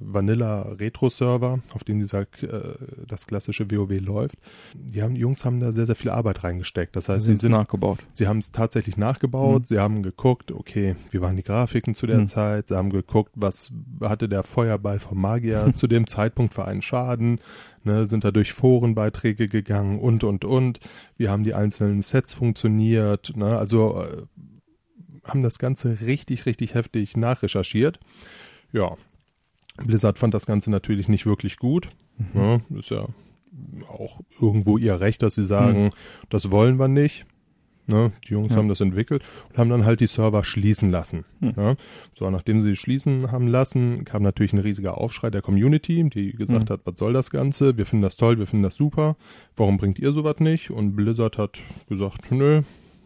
Vanilla 0.00 0.62
Retro 0.62 1.10
Server, 1.10 1.60
auf 1.74 1.84
dem 1.84 2.00
dieser 2.00 2.22
äh, 2.22 2.74
das 3.06 3.26
klassische 3.26 3.70
WoW 3.70 4.00
läuft, 4.00 4.36
die, 4.74 5.02
haben, 5.02 5.14
die 5.14 5.20
Jungs 5.20 5.44
haben 5.44 5.60
da 5.60 5.72
sehr, 5.72 5.84
sehr 5.84 5.94
viel 5.94 6.10
Arbeit 6.10 6.42
reingesteckt. 6.42 6.96
Das 6.96 7.10
heißt, 7.10 7.26
sie, 7.26 7.34
sie 7.34 7.40
sind 7.40 7.52
nachgebaut. 7.52 7.98
Sie 8.14 8.26
haben 8.26 8.38
es 8.38 8.50
tatsächlich 8.50 8.96
nachgebaut, 8.96 9.62
mhm. 9.62 9.64
sie 9.66 9.78
haben 9.78 10.02
geguckt, 10.02 10.52
okay, 10.52 10.96
wie 11.10 11.20
waren 11.20 11.36
die 11.36 11.42
Grafiken 11.42 11.94
zu 11.94 12.06
der 12.06 12.20
mhm. 12.20 12.28
Zeit, 12.28 12.68
sie 12.68 12.76
haben 12.76 12.88
geguckt, 12.88 13.32
was 13.36 13.72
hatte 14.00 14.28
der 14.28 14.42
Feuerball 14.42 14.98
vom 14.98 15.20
Magier 15.20 15.70
zu 15.74 15.86
dem 15.86 16.06
Zeitpunkt 16.06 16.54
für 16.54 16.64
einen 16.64 16.80
Schaden, 16.80 17.40
ne, 17.84 18.06
sind 18.06 18.24
da 18.24 18.30
durch 18.30 18.52
Forenbeiträge 18.52 19.48
gegangen 19.48 19.98
und, 19.98 20.24
und, 20.24 20.44
und. 20.44 20.80
Wie 21.16 21.28
haben 21.28 21.44
die 21.44 21.54
einzelnen 21.54 22.02
Sets 22.02 22.34
funktioniert? 22.34 23.36
Ne? 23.36 23.56
Also 23.58 24.02
äh, 24.02 24.22
haben 25.24 25.42
das 25.42 25.58
Ganze 25.58 26.00
richtig, 26.02 26.46
richtig 26.46 26.74
heftig 26.74 27.16
nachrecherchiert. 27.16 28.00
Ja, 28.72 28.96
Blizzard 29.76 30.18
fand 30.18 30.34
das 30.34 30.46
Ganze 30.46 30.70
natürlich 30.70 31.08
nicht 31.08 31.26
wirklich 31.26 31.56
gut. 31.56 31.88
Mhm. 32.18 32.40
Ne? 32.40 32.62
Ist 32.78 32.90
ja 32.90 33.06
auch 33.88 34.20
irgendwo 34.40 34.78
ihr 34.78 35.00
Recht, 35.00 35.22
dass 35.22 35.34
sie 35.34 35.44
sagen, 35.44 35.84
mhm. 35.84 35.90
das 36.28 36.50
wollen 36.50 36.78
wir 36.78 36.88
nicht. 36.88 37.26
Ne? 37.90 38.12
Die 38.26 38.32
Jungs 38.32 38.52
ja. 38.52 38.58
haben 38.58 38.68
das 38.68 38.80
entwickelt 38.80 39.22
und 39.50 39.58
haben 39.58 39.70
dann 39.70 39.84
halt 39.84 40.00
die 40.00 40.06
Server 40.06 40.44
schließen 40.44 40.90
lassen. 40.90 41.24
Hm. 41.40 41.50
Ja? 41.56 41.76
So, 42.18 42.30
nachdem 42.30 42.62
sie 42.62 42.76
schließen 42.76 43.30
haben 43.30 43.48
lassen, 43.48 44.04
kam 44.04 44.22
natürlich 44.22 44.52
ein 44.52 44.60
riesiger 44.60 44.98
Aufschrei 44.98 45.30
der 45.30 45.42
Community, 45.42 46.08
die 46.08 46.32
gesagt 46.32 46.68
hm. 46.68 46.74
hat, 46.74 46.80
was 46.84 46.98
soll 46.98 47.12
das 47.12 47.30
Ganze? 47.30 47.76
Wir 47.76 47.86
finden 47.86 48.02
das 48.02 48.16
toll, 48.16 48.38
wir 48.38 48.46
finden 48.46 48.62
das 48.62 48.76
super. 48.76 49.16
Warum 49.56 49.76
bringt 49.76 49.98
ihr 49.98 50.12
sowas 50.12 50.36
nicht? 50.38 50.70
Und 50.70 50.94
Blizzard 50.94 51.38
hat 51.38 51.60
gesagt, 51.88 52.30
nö, 52.30 52.62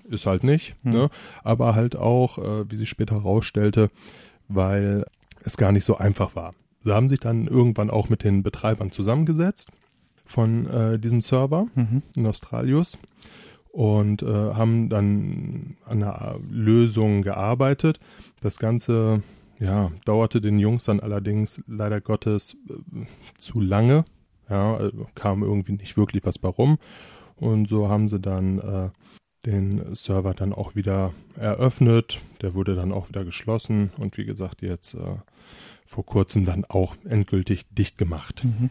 ist 0.08 0.26
halt 0.26 0.44
nicht. 0.44 0.76
Hm. 0.82 0.92
Ne? 0.92 1.10
Aber 1.42 1.74
halt 1.74 1.96
auch, 1.96 2.38
äh, 2.38 2.70
wie 2.70 2.76
sich 2.76 2.88
später 2.88 3.16
herausstellte, 3.16 3.90
weil 4.48 5.06
es 5.42 5.56
gar 5.56 5.72
nicht 5.72 5.84
so 5.84 5.96
einfach 5.96 6.36
war. 6.36 6.54
Sie 6.82 6.92
haben 6.92 7.08
sich 7.08 7.20
dann 7.20 7.46
irgendwann 7.46 7.90
auch 7.90 8.10
mit 8.10 8.24
den 8.24 8.42
Betreibern 8.42 8.90
zusammengesetzt 8.90 9.70
von 10.26 10.66
äh, 10.66 10.98
diesem 10.98 11.20
Server 11.20 11.66
mhm. 11.74 12.02
in 12.14 12.26
Australius 12.26 12.98
und 13.74 14.22
äh, 14.22 14.26
haben 14.26 14.88
dann 14.88 15.76
an 15.84 16.04
einer 16.04 16.38
Lösung 16.48 17.22
gearbeitet. 17.22 17.98
Das 18.40 18.60
Ganze 18.60 19.24
ja, 19.58 19.90
dauerte 20.04 20.40
den 20.40 20.60
Jungs 20.60 20.84
dann 20.84 21.00
allerdings 21.00 21.60
leider 21.66 22.00
Gottes 22.00 22.56
äh, 22.70 23.04
zu 23.36 23.60
lange. 23.60 24.04
Ja, 24.48 24.76
also 24.76 25.08
kam 25.16 25.42
irgendwie 25.42 25.72
nicht 25.72 25.96
wirklich 25.96 26.24
was 26.24 26.38
bei 26.38 26.50
rum. 26.50 26.78
Und 27.34 27.68
so 27.68 27.88
haben 27.88 28.08
sie 28.08 28.20
dann 28.20 28.60
äh, 28.60 28.90
den 29.44 29.92
Server 29.96 30.34
dann 30.34 30.52
auch 30.52 30.76
wieder 30.76 31.12
eröffnet. 31.36 32.20
Der 32.42 32.54
wurde 32.54 32.76
dann 32.76 32.92
auch 32.92 33.08
wieder 33.08 33.24
geschlossen 33.24 33.90
und 33.98 34.16
wie 34.18 34.24
gesagt 34.24 34.62
jetzt 34.62 34.94
äh, 34.94 35.16
vor 35.84 36.06
kurzem 36.06 36.44
dann 36.44 36.64
auch 36.64 36.94
endgültig 37.04 37.66
dicht 37.70 37.98
gemacht. 37.98 38.44
Mhm. 38.44 38.70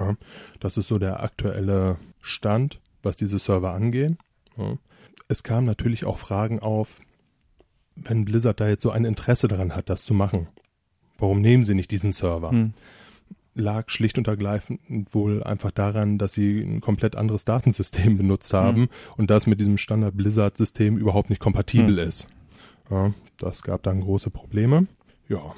Ja, 0.00 0.16
das 0.58 0.76
ist 0.76 0.88
so 0.88 0.98
der 0.98 1.22
aktuelle 1.22 1.98
Stand 2.20 2.80
was 3.02 3.16
diese 3.16 3.38
Server 3.38 3.72
angehen. 3.72 4.18
Ja. 4.56 4.76
Es 5.28 5.42
kamen 5.42 5.66
natürlich 5.66 6.04
auch 6.04 6.18
Fragen 6.18 6.60
auf, 6.60 7.00
wenn 7.96 8.24
Blizzard 8.24 8.60
da 8.60 8.68
jetzt 8.68 8.82
so 8.82 8.90
ein 8.90 9.04
Interesse 9.04 9.48
daran 9.48 9.74
hat, 9.74 9.88
das 9.88 10.04
zu 10.04 10.14
machen. 10.14 10.48
Warum 11.18 11.40
nehmen 11.40 11.64
sie 11.64 11.74
nicht 11.74 11.90
diesen 11.90 12.12
Server? 12.12 12.50
Hm. 12.50 12.74
Lag 13.54 13.90
schlicht 13.90 14.16
und 14.16 14.28
ergreifend 14.28 14.80
wohl 15.10 15.42
einfach 15.42 15.70
daran, 15.70 16.16
dass 16.16 16.32
sie 16.32 16.60
ein 16.60 16.80
komplett 16.80 17.16
anderes 17.16 17.44
Datensystem 17.44 18.16
benutzt 18.16 18.52
haben 18.54 18.82
hm. 18.82 18.88
und 19.16 19.30
das 19.30 19.46
mit 19.46 19.60
diesem 19.60 19.78
Standard 19.78 20.16
Blizzard-System 20.16 20.96
überhaupt 20.96 21.30
nicht 21.30 21.40
kompatibel 21.40 22.00
hm. 22.00 22.08
ist. 22.08 22.26
Ja, 22.90 23.12
das 23.38 23.62
gab 23.62 23.82
dann 23.82 24.00
große 24.00 24.30
Probleme. 24.30 24.86
Ja, 25.28 25.54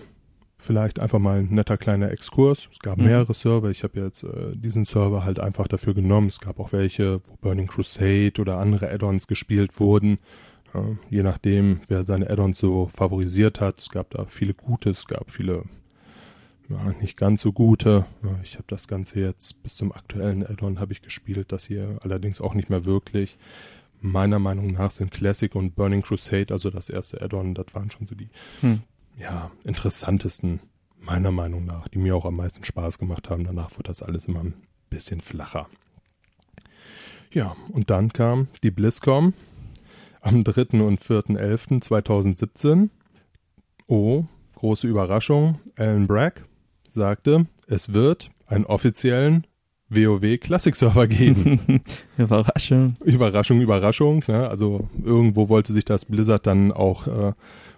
vielleicht 0.64 0.98
einfach 0.98 1.18
mal 1.18 1.38
ein 1.40 1.48
netter 1.50 1.77
kleiner 1.77 2.11
Exkurs. 2.11 2.68
Es 2.70 2.79
gab 2.79 2.98
mhm. 2.98 3.05
mehrere 3.05 3.35
Server. 3.35 3.70
Ich 3.70 3.85
habe 3.85 4.00
jetzt 4.00 4.24
äh, 4.24 4.57
diesen 4.57 4.85
Server 4.85 5.24
halt 5.24 5.38
einfach 5.38 5.68
dafür 5.68 5.94
genommen. 5.94 6.29
Es 6.29 6.40
gab 6.40 6.59
auch 6.59 6.72
welche, 6.72 7.20
wo 7.29 7.37
Burning 7.40 7.66
Crusade 7.66 8.35
oder 8.40 8.59
andere 8.59 8.90
Add-ons 8.90 9.27
gespielt 9.27 9.79
wurden. 9.79 10.18
Ja, 10.72 10.85
je 11.11 11.22
nachdem, 11.22 11.81
wer 11.88 12.03
seine 12.03 12.29
Add-ons 12.29 12.59
so 12.59 12.87
favorisiert 12.87 13.61
hat. 13.61 13.81
Es 13.81 13.90
gab 13.90 14.11
da 14.11 14.24
viele 14.24 14.55
gute, 14.55 14.90
es 14.90 15.07
gab 15.07 15.31
viele 15.31 15.64
ja, 16.68 16.92
nicht 17.00 17.16
ganz 17.16 17.42
so 17.42 17.53
gute. 17.53 18.07
Ja, 18.22 18.38
ich 18.42 18.55
habe 18.55 18.64
das 18.66 18.88
Ganze 18.88 19.20
jetzt 19.20 19.62
bis 19.62 19.77
zum 19.77 19.92
aktuellen 19.92 20.44
Add-on 20.44 20.81
habe 20.81 20.92
ich 20.92 21.03
gespielt. 21.03 21.53
Das 21.53 21.66
hier 21.66 21.98
allerdings 22.03 22.40
auch 22.40 22.55
nicht 22.55 22.70
mehr 22.70 22.85
wirklich. 22.85 23.38
Meiner 24.00 24.38
Meinung 24.38 24.72
nach 24.72 24.90
sind 24.90 25.11
Classic 25.11 25.55
und 25.55 25.77
Burning 25.77 26.03
Crusade, 26.03 26.53
also 26.53 26.70
das 26.70 26.90
erste 26.90 27.22
Add-on, 27.22 27.55
das 27.55 27.66
waren 27.72 27.90
schon 27.90 28.07
so 28.07 28.14
die 28.14 28.29
hm 28.61 28.83
ja, 29.18 29.50
interessantesten, 29.64 30.61
meiner 30.98 31.31
Meinung 31.31 31.64
nach, 31.64 31.88
die 31.88 31.98
mir 31.98 32.16
auch 32.16 32.24
am 32.24 32.37
meisten 32.37 32.64
Spaß 32.64 32.98
gemacht 32.98 33.29
haben. 33.31 33.44
Danach 33.44 33.77
wird 33.77 33.88
das 33.88 34.03
alles 34.03 34.24
immer 34.27 34.40
ein 34.40 34.55
bisschen 34.90 35.20
flacher. 35.20 35.68
Ja, 37.31 37.57
und 37.72 37.90
dann 37.90 38.12
kam 38.12 38.48
die 38.62 38.70
BlizzCon 38.70 39.35
am 40.20 40.44
3. 40.44 40.81
und 40.81 41.00
4.11.2017. 41.00 42.88
Oh, 43.87 44.24
große 44.55 44.87
Überraschung. 44.87 45.61
Alan 45.77 46.07
Bragg 46.07 46.42
sagte, 46.88 47.46
es 47.66 47.92
wird 47.92 48.31
einen 48.46 48.64
offiziellen 48.64 49.46
WoW 49.90 50.38
Classic 50.38 50.74
Server 50.74 51.07
geben. 51.07 51.83
Überraschung. 52.18 52.96
Überraschung, 53.05 53.61
Überraschung. 53.61 54.24
Ne? 54.27 54.48
Also 54.48 54.88
irgendwo 55.03 55.48
wollte 55.48 55.72
sich 55.72 55.85
das 55.85 56.05
Blizzard 56.05 56.46
dann 56.46 56.72
auch 56.72 57.07
äh, 57.07 57.33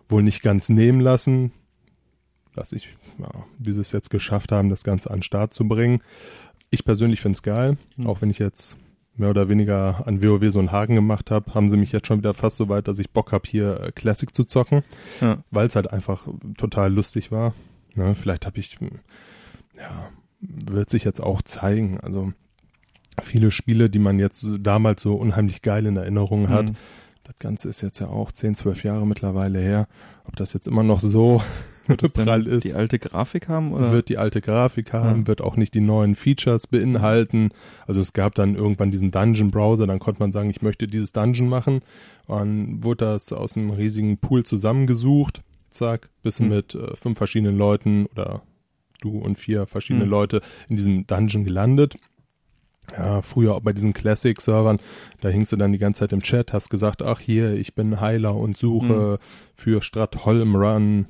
wohl 0.09 0.23
nicht 0.23 0.43
ganz 0.43 0.69
nehmen 0.69 1.01
lassen. 1.01 1.53
Dass 2.55 2.73
ich, 2.73 2.89
ja, 3.19 3.29
wie 3.59 3.73
sie 3.73 3.81
es 3.81 3.93
jetzt 3.93 4.11
geschafft 4.11 4.51
haben, 4.51 4.71
das 4.71 4.83
Ganze 4.83 5.11
an 5.11 5.19
den 5.19 5.23
Start 5.23 5.53
zu 5.53 5.69
bringen. 5.69 6.01
Ich 6.71 6.85
persönlich 6.85 7.21
finde 7.21 7.37
es 7.37 7.43
geil, 7.43 7.77
mhm. 7.97 8.07
auch 8.07 8.23
wenn 8.23 8.31
ich 8.31 8.39
jetzt 8.39 8.77
mehr 9.17 9.31
oder 9.31 9.49
weniger 9.49 10.07
an 10.07 10.23
WoW 10.23 10.51
so 10.51 10.59
einen 10.59 10.73
Haken 10.73 10.95
gemacht 10.95 11.31
habe, 11.31 11.55
haben 11.55 11.71
sie 11.71 11.77
mich 11.77 11.93
jetzt 11.93 12.07
schon 12.07 12.19
wieder 12.19 12.35
fast 12.35 12.57
so 12.57 12.69
weit, 12.69 12.89
dass 12.89 12.99
ich 12.99 13.11
Bock 13.11 13.33
habe, 13.33 13.49
hier 13.49 13.81
äh, 13.81 13.93
Classic 13.93 14.35
zu 14.35 14.45
zocken, 14.45 14.83
ja. 15.21 15.43
weil 15.51 15.67
es 15.67 15.77
halt 15.77 15.91
einfach 15.91 16.27
total 16.57 16.93
lustig 16.93 17.31
war. 17.33 17.55
Ne? 17.95 18.15
Vielleicht 18.15 18.47
habe 18.47 18.59
ich, 18.59 18.79
ja, 19.77 20.09
wird 20.41 20.91
sich 20.91 21.05
jetzt 21.05 21.23
auch 21.23 21.43
zeigen. 21.43 22.01
Also 22.01 22.33
viele 23.23 23.51
Spiele, 23.51 23.89
die 23.89 23.99
man 23.99 24.19
jetzt 24.19 24.47
damals 24.61 25.03
so 25.03 25.15
unheimlich 25.15 25.63
geil 25.63 25.87
in 25.87 25.97
Erinnerung 25.97 26.49
hat, 26.49 26.71
mhm. 26.71 26.77
Das 27.27 27.39
Ganze 27.39 27.69
ist 27.69 27.81
jetzt 27.81 27.99
ja 27.99 28.07
auch 28.07 28.31
10, 28.31 28.55
12 28.55 28.85
Jahre 28.85 29.07
mittlerweile 29.07 29.59
her. 29.59 29.89
Ob 30.25 30.37
das 30.37 30.53
jetzt 30.53 30.69
immer 30.69 30.83
noch 30.83 31.01
so 31.01 31.43
wird 31.87 32.03
es 32.03 32.13
prall 32.13 32.47
ist. 32.47 32.65
Die 32.65 32.75
alte 32.75 32.99
Grafik 32.99 33.49
haben? 33.49 33.73
Oder? 33.73 33.93
Wird 33.93 34.09
die 34.09 34.19
alte 34.19 34.41
Grafik 34.41 34.93
haben, 34.93 35.21
ja. 35.21 35.27
wird 35.27 35.41
auch 35.41 35.57
nicht 35.57 35.75
die 35.75 35.81
neuen 35.81 36.15
Features 36.15 36.67
beinhalten. 36.67 37.51
Also 37.87 38.01
es 38.01 38.13
gab 38.13 38.35
dann 38.35 38.55
irgendwann 38.55 38.91
diesen 38.91 39.11
Dungeon-Browser, 39.11 39.87
dann 39.87 39.99
konnte 39.99 40.21
man 40.21 40.33
sagen, 40.33 40.51
ich 40.51 40.63
möchte 40.63 40.87
dieses 40.87 41.13
Dungeon 41.13 41.49
machen. 41.49 41.81
Und 42.27 42.39
dann 42.39 42.85
wurde 42.85 43.07
das 43.07 43.33
aus 43.33 43.57
einem 43.57 43.71
riesigen 43.71 44.19
Pool 44.19 44.45
zusammengesucht. 44.45 45.43
Zack, 45.71 46.09
bis 46.23 46.41
mhm. 46.41 46.49
mit 46.49 46.75
äh, 46.75 46.97
fünf 46.97 47.19
verschiedenen 47.19 47.59
Leuten 47.59 48.07
oder 48.07 48.43
du 49.01 49.19
und 49.19 49.37
vier 49.37 49.67
verschiedene 49.67 50.07
mhm. 50.07 50.11
Leute 50.11 50.41
in 50.69 50.77
diesem 50.77 51.07
Dungeon 51.07 51.45
gelandet. 51.45 51.97
Ja, 52.97 53.23
früher 53.23 53.55
auch 53.55 53.61
bei 53.61 53.73
diesen 53.73 53.93
Classic-Servern, 53.93 54.79
da 55.21 55.29
hingst 55.29 55.53
du 55.53 55.57
dann 55.57 55.73
die 55.73 55.79
ganze 55.79 56.01
Zeit 56.01 56.13
im 56.13 56.23
Chat, 56.23 56.53
hast 56.53 56.71
gesagt, 56.71 57.03
ach 57.03 57.21
hier, 57.21 57.55
ich 57.55 57.75
bin 57.75 58.01
Heiler 58.01 58.35
und 58.37 58.57
suche 58.57 59.19
mhm. 59.19 59.25
für 59.55 59.83
Stratholm 59.83 60.55
Run 60.57 61.07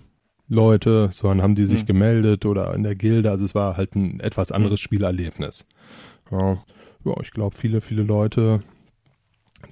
Leute, 0.49 1.11
so 1.13 1.29
dann 1.29 1.43
haben 1.43 1.55
die 1.55 1.67
sich 1.67 1.83
mhm. 1.83 1.87
gemeldet 1.87 2.47
oder 2.47 2.73
in 2.75 2.83
der 2.83 2.95
Gilde. 2.95 3.31
Also 3.31 3.45
es 3.45 3.55
war 3.55 3.77
halt 3.77 3.97
ein 3.97 4.21
etwas 4.21 4.53
anderes 4.53 4.81
Spielerlebnis. 4.81 5.67
Ja, 6.31 6.63
ja 7.05 7.15
ich 7.21 7.33
glaube, 7.33 7.57
viele, 7.57 7.81
viele 7.81 8.03
Leute, 8.03 8.63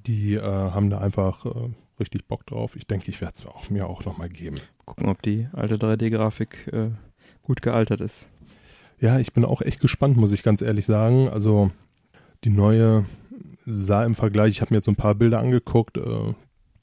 die 0.06 0.34
äh, 0.34 0.42
haben 0.42 0.90
da 0.90 0.98
einfach 0.98 1.46
äh, 1.46 1.70
richtig 2.00 2.26
Bock 2.26 2.44
drauf. 2.46 2.74
Ich 2.76 2.86
denke, 2.86 3.10
ich 3.10 3.20
werde 3.20 3.34
es 3.36 3.46
auch, 3.46 3.70
mir 3.70 3.86
auch 3.86 4.04
nochmal 4.04 4.28
geben. 4.28 4.56
Gucken, 4.84 5.08
ob 5.08 5.22
die 5.22 5.48
alte 5.52 5.76
3D-Grafik 5.76 6.72
äh, 6.72 6.90
gut 7.42 7.62
gealtert 7.62 8.00
ist. 8.00 8.26
Ja, 9.00 9.18
ich 9.18 9.32
bin 9.32 9.44
auch 9.44 9.60
echt 9.60 9.80
gespannt, 9.80 10.16
muss 10.16 10.32
ich 10.32 10.42
ganz 10.42 10.60
ehrlich 10.62 10.86
sagen. 10.86 11.28
Also 11.28 11.70
die 12.44 12.50
neue 12.50 13.06
sah 13.66 14.04
im 14.04 14.14
Vergleich, 14.14 14.50
ich 14.50 14.60
habe 14.60 14.72
mir 14.72 14.78
jetzt 14.78 14.86
so 14.86 14.92
ein 14.92 14.96
paar 14.96 15.14
Bilder 15.14 15.40
angeguckt, 15.40 15.96
äh, 15.96 16.34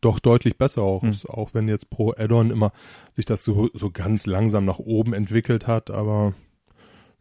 doch 0.01 0.19
deutlich 0.19 0.57
besser 0.57 0.81
auch. 0.81 1.03
Mhm. 1.03 1.15
Auch 1.27 1.53
wenn 1.53 1.67
jetzt 1.67 1.89
pro 1.89 2.13
Addon 2.17 2.49
immer 2.49 2.71
sich 3.13 3.25
das 3.25 3.43
so, 3.43 3.69
so 3.73 3.91
ganz 3.91 4.25
langsam 4.25 4.65
nach 4.65 4.79
oben 4.79 5.13
entwickelt 5.13 5.67
hat, 5.67 5.91
aber 5.91 6.33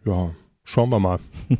ja, 0.05 0.31
schauen 0.65 0.91
wir 0.91 0.99
mal, 0.99 1.19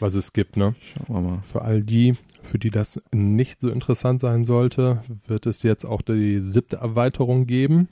was 0.00 0.14
es 0.14 0.32
gibt, 0.34 0.56
ne? 0.56 0.74
Schauen 1.06 1.24
wir 1.24 1.30
mal. 1.30 1.42
Für 1.42 1.62
all 1.62 1.82
die, 1.82 2.16
für 2.42 2.58
die 2.58 2.70
das 2.70 3.00
nicht 3.12 3.62
so 3.62 3.70
interessant 3.70 4.20
sein 4.20 4.44
sollte, 4.44 5.02
wird 5.26 5.46
es 5.46 5.62
jetzt 5.62 5.86
auch 5.86 6.02
die 6.02 6.40
siebte 6.40 6.76
Erweiterung 6.76 7.46
geben. 7.46 7.88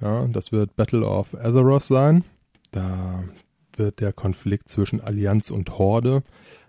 Ja, 0.00 0.26
das 0.26 0.52
wird 0.52 0.76
Battle 0.76 1.06
of 1.06 1.34
Azeroth 1.34 1.84
sein. 1.84 2.24
Da 2.70 3.24
wird 3.76 4.00
der 4.00 4.12
Konflikt 4.12 4.68
zwischen 4.68 5.00
Allianz 5.00 5.50
und 5.50 5.78
Horde 5.78 6.22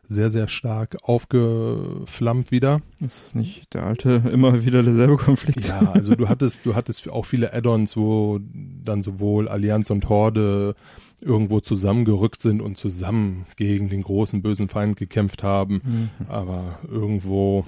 sehr, 0.07 0.29
sehr 0.29 0.47
stark 0.47 0.97
aufgeflammt 1.03 2.51
wieder. 2.51 2.81
Das 2.99 3.17
ist 3.17 3.35
nicht 3.35 3.73
der 3.73 3.83
alte, 3.83 4.21
immer 4.31 4.65
wieder 4.65 4.83
derselbe 4.83 5.17
Konflikt. 5.17 5.67
Ja, 5.67 5.91
also 5.91 6.15
du 6.15 6.29
hattest, 6.29 6.65
du 6.65 6.75
hattest 6.75 7.09
auch 7.09 7.25
viele 7.25 7.53
Add-ons, 7.53 7.97
wo 7.97 8.39
dann 8.83 9.03
sowohl 9.03 9.47
Allianz 9.47 9.89
und 9.89 10.09
Horde 10.09 10.75
irgendwo 11.21 11.59
zusammengerückt 11.59 12.41
sind 12.41 12.61
und 12.61 12.77
zusammen 12.77 13.45
gegen 13.55 13.89
den 13.89 14.03
großen 14.03 14.41
bösen 14.41 14.69
Feind 14.69 14.97
gekämpft 14.97 15.43
haben. 15.43 15.81
Mhm. 15.83 16.09
Aber 16.27 16.79
irgendwo 16.89 17.65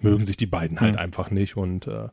mögen 0.00 0.26
sich 0.26 0.36
die 0.36 0.46
beiden 0.46 0.80
halt 0.80 0.94
mhm. 0.94 1.00
einfach 1.00 1.30
nicht 1.30 1.56
und 1.56 1.86
äh, 1.86 2.08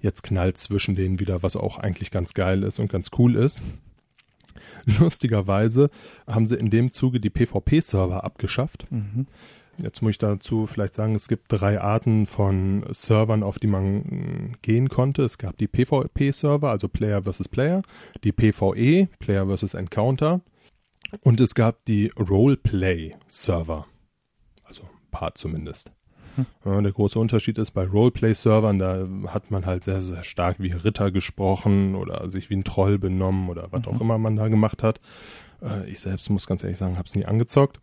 jetzt 0.00 0.22
knallt 0.22 0.58
zwischen 0.58 0.94
denen 0.94 1.20
wieder, 1.20 1.42
was 1.42 1.56
auch 1.56 1.78
eigentlich 1.78 2.10
ganz 2.10 2.34
geil 2.34 2.62
ist 2.62 2.78
und 2.78 2.90
ganz 2.90 3.10
cool 3.18 3.36
ist. 3.36 3.60
Lustigerweise 4.98 5.90
haben 6.26 6.46
sie 6.46 6.56
in 6.56 6.70
dem 6.70 6.90
Zuge 6.90 7.20
die 7.20 7.30
PvP-Server 7.30 8.24
abgeschafft. 8.24 8.86
Mhm. 8.90 9.26
Jetzt 9.78 10.00
muss 10.00 10.12
ich 10.12 10.18
dazu 10.18 10.66
vielleicht 10.66 10.94
sagen, 10.94 11.14
es 11.14 11.28
gibt 11.28 11.44
drei 11.48 11.80
Arten 11.80 12.26
von 12.26 12.84
Servern, 12.90 13.42
auf 13.42 13.58
die 13.58 13.66
man 13.66 13.98
mm, 13.98 14.52
gehen 14.62 14.88
konnte. 14.88 15.22
Es 15.22 15.36
gab 15.36 15.58
die 15.58 15.68
PvP-Server, 15.68 16.70
also 16.70 16.88
Player 16.88 17.22
versus 17.22 17.48
Player, 17.48 17.82
die 18.24 18.32
PvE, 18.32 19.08
Player 19.18 19.46
versus 19.46 19.74
Encounter, 19.74 20.40
und 21.22 21.40
es 21.40 21.54
gab 21.54 21.84
die 21.84 22.10
Roleplay-Server. 22.18 23.86
Also 24.64 24.82
ein 24.82 25.10
paar 25.10 25.34
zumindest. 25.34 25.92
Ja, 26.64 26.80
der 26.80 26.92
große 26.92 27.18
Unterschied 27.18 27.58
ist 27.58 27.72
bei 27.72 27.86
Roleplay-Servern, 27.86 28.78
da 28.78 29.06
hat 29.28 29.50
man 29.50 29.66
halt 29.66 29.84
sehr, 29.84 30.02
sehr 30.02 30.22
stark 30.22 30.60
wie 30.60 30.72
Ritter 30.72 31.10
gesprochen 31.10 31.94
oder 31.94 32.30
sich 32.30 32.50
wie 32.50 32.56
ein 32.56 32.64
Troll 32.64 32.98
benommen 32.98 33.48
oder 33.48 33.68
was 33.70 33.86
mhm. 33.86 33.88
auch 33.88 34.00
immer 34.00 34.18
man 34.18 34.36
da 34.36 34.48
gemacht 34.48 34.82
hat. 34.82 35.00
Äh, 35.62 35.88
ich 35.90 36.00
selbst 36.00 36.28
muss 36.30 36.46
ganz 36.46 36.62
ehrlich 36.62 36.78
sagen, 36.78 36.96
habe 36.96 37.06
es 37.06 37.14
nie 37.14 37.24
angezockt. 37.24 37.80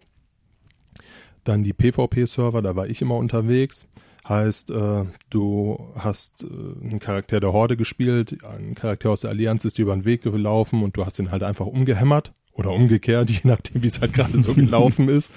Dann 1.44 1.64
die 1.64 1.74
PvP-Server, 1.74 2.62
da 2.62 2.76
war 2.76 2.88
ich 2.88 3.02
immer 3.02 3.18
unterwegs. 3.18 3.88
Heißt, 4.28 4.70
äh, 4.72 5.04
du 5.30 5.92
hast 5.96 6.44
äh, 6.44 6.48
einen 6.48 7.00
Charakter 7.00 7.42
der 7.42 7.52
Horde 7.52 7.76
gespielt, 7.76 8.38
ein 8.46 8.74
Charakter 8.74 9.10
aus 9.10 9.22
der 9.22 9.32
Allianz 9.32 9.66
ist 9.66 9.78
dir 9.78 9.82
über 9.82 9.96
den 9.96 10.06
Weg 10.06 10.22
gelaufen 10.22 10.82
und 10.82 10.96
du 10.96 11.06
hast 11.06 11.20
ihn 11.20 11.30
halt 11.30 11.44
einfach 11.44 11.66
umgehämmert 11.66 12.32
oder 12.54 12.72
umgekehrt, 12.72 13.30
je 13.30 13.42
nachdem, 13.44 13.84
wie 13.84 13.88
es 13.88 14.00
halt 14.00 14.14
gerade 14.14 14.42
so 14.42 14.54
gelaufen 14.54 15.10
ist. 15.10 15.30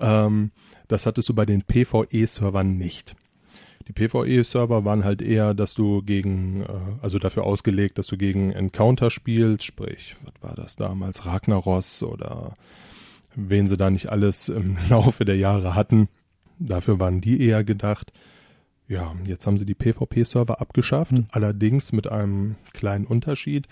Ähm, 0.00 0.50
das 0.88 1.06
hattest 1.06 1.28
du 1.28 1.34
bei 1.34 1.46
den 1.46 1.62
PvE-Servern 1.62 2.76
nicht. 2.76 3.14
Die 3.88 3.92
PvE-Server 3.92 4.84
waren 4.84 5.04
halt 5.04 5.22
eher, 5.22 5.54
dass 5.54 5.74
du 5.74 6.02
gegen, 6.02 6.62
äh, 6.62 6.66
also 7.00 7.18
dafür 7.18 7.44
ausgelegt, 7.44 7.98
dass 7.98 8.06
du 8.06 8.16
gegen 8.16 8.52
Encounter 8.52 9.10
spielst, 9.10 9.64
sprich, 9.64 10.16
was 10.24 10.34
war 10.40 10.54
das 10.54 10.76
damals, 10.76 11.26
Ragnaros 11.26 12.02
oder 12.02 12.54
wen 13.34 13.68
sie 13.68 13.76
da 13.76 13.90
nicht 13.90 14.10
alles 14.10 14.48
im 14.48 14.76
Laufe 14.88 15.24
der 15.24 15.36
Jahre 15.36 15.74
hatten. 15.74 16.08
Dafür 16.58 17.00
waren 17.00 17.20
die 17.20 17.44
eher 17.44 17.64
gedacht. 17.64 18.12
Ja, 18.88 19.14
jetzt 19.26 19.46
haben 19.46 19.58
sie 19.58 19.64
die 19.64 19.74
PvP-Server 19.74 20.60
abgeschafft, 20.60 21.12
hm. 21.12 21.26
allerdings 21.30 21.92
mit 21.92 22.08
einem 22.08 22.56
kleinen 22.72 23.06
Unterschied. 23.06 23.66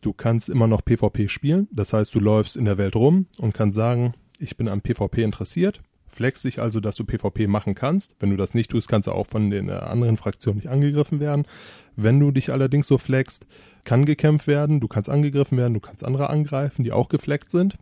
Du 0.00 0.12
kannst 0.12 0.48
immer 0.48 0.66
noch 0.66 0.84
PvP 0.84 1.28
spielen, 1.28 1.68
das 1.70 1.92
heißt, 1.92 2.14
du 2.14 2.18
läufst 2.18 2.56
in 2.56 2.64
der 2.64 2.78
Welt 2.78 2.96
rum 2.96 3.26
und 3.38 3.54
kannst 3.54 3.76
sagen, 3.76 4.14
ich 4.38 4.56
bin 4.56 4.66
am 4.66 4.80
PvP 4.80 5.22
interessiert, 5.22 5.80
flex 6.12 6.42
dich 6.42 6.60
also, 6.60 6.80
dass 6.80 6.96
du 6.96 7.04
PvP 7.04 7.46
machen 7.46 7.74
kannst. 7.74 8.14
Wenn 8.20 8.30
du 8.30 8.36
das 8.36 8.54
nicht 8.54 8.70
tust, 8.70 8.88
kannst 8.88 9.08
du 9.08 9.12
auch 9.12 9.26
von 9.26 9.50
den 9.50 9.68
äh, 9.68 9.72
anderen 9.72 10.16
Fraktionen 10.16 10.58
nicht 10.58 10.68
angegriffen 10.68 11.20
werden. 11.20 11.46
Wenn 11.96 12.20
du 12.20 12.30
dich 12.30 12.52
allerdings 12.52 12.86
so 12.86 12.98
flexst, 12.98 13.46
kann 13.84 14.04
gekämpft 14.04 14.46
werden, 14.46 14.80
du 14.80 14.88
kannst 14.88 15.08
angegriffen 15.08 15.58
werden, 15.58 15.74
du 15.74 15.80
kannst 15.80 16.04
andere 16.04 16.30
angreifen, 16.30 16.84
die 16.84 16.92
auch 16.92 17.08
gefleckt 17.08 17.50
sind. 17.50 17.76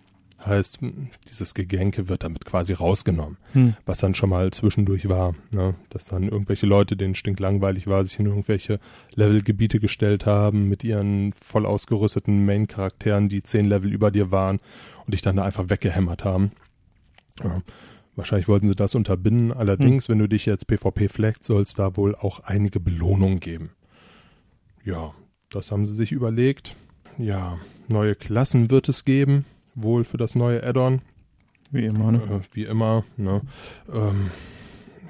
Heißt, 0.45 0.81
hm, 0.81 1.11
dieses 1.29 1.53
Gegänke 1.53 2.09
wird 2.09 2.25
damit 2.25 2.47
quasi 2.47 2.73
rausgenommen, 2.73 3.37
hm. 3.53 3.75
was 3.85 3.99
dann 3.99 4.15
schon 4.15 4.31
mal 4.31 4.51
zwischendurch 4.51 5.07
war, 5.07 5.35
ne? 5.51 5.75
dass 5.91 6.07
dann 6.07 6.29
irgendwelche 6.29 6.65
Leute, 6.65 6.97
denen 6.97 7.15
stinklangweilig 7.15 7.87
war, 7.87 8.03
sich 8.05 8.19
in 8.19 8.25
irgendwelche 8.25 8.81
Levelgebiete 9.15 9.81
gestellt 9.81 10.25
haben 10.25 10.67
mit 10.67 10.83
ihren 10.83 11.35
voll 11.35 11.67
ausgerüsteten 11.67 12.47
Main-Charakteren, 12.47 13.29
die 13.29 13.43
zehn 13.43 13.67
Level 13.67 13.93
über 13.93 14.11
dir 14.11 14.31
waren 14.31 14.61
und 15.05 15.13
dich 15.13 15.21
dann 15.21 15.37
da 15.37 15.45
einfach 15.45 15.69
weggehämmert 15.69 16.25
haben. 16.25 16.53
Ja. 17.45 17.61
Wahrscheinlich 18.17 18.49
wollten 18.49 18.69
sie 18.69 18.75
das 18.75 18.95
unterbinden. 18.95 19.53
Allerdings, 19.53 20.07
hm. 20.07 20.13
wenn 20.13 20.19
du 20.21 20.29
dich 20.29 20.47
jetzt 20.47 20.67
PvP 20.67 21.09
flagst, 21.09 21.45
soll 21.45 21.63
es 21.63 21.75
da 21.75 21.97
wohl 21.97 22.15
auch 22.15 22.41
einige 22.41 22.81
Belohnungen 22.81 23.41
geben. 23.41 23.71
Ja, 24.85 25.15
das 25.51 25.71
haben 25.71 25.87
sie 25.87 25.95
sich 25.95 26.13
überlegt. 26.13 26.77
Ja, 27.19 27.59
neue 27.89 28.15
Klassen 28.15 28.71
wird 28.71 28.89
es 28.89 29.05
geben, 29.05 29.45
wohl 29.75 30.05
für 30.05 30.17
das 30.17 30.35
neue 30.35 30.63
Add-on. 30.63 31.03
Wie 31.71 31.85
immer, 31.85 32.13
ne? 32.13 32.23
Äh, 32.23 32.41
wie 32.55 32.65
immer, 32.65 33.05
ne? 33.17 33.43
Ähm, 33.93 34.31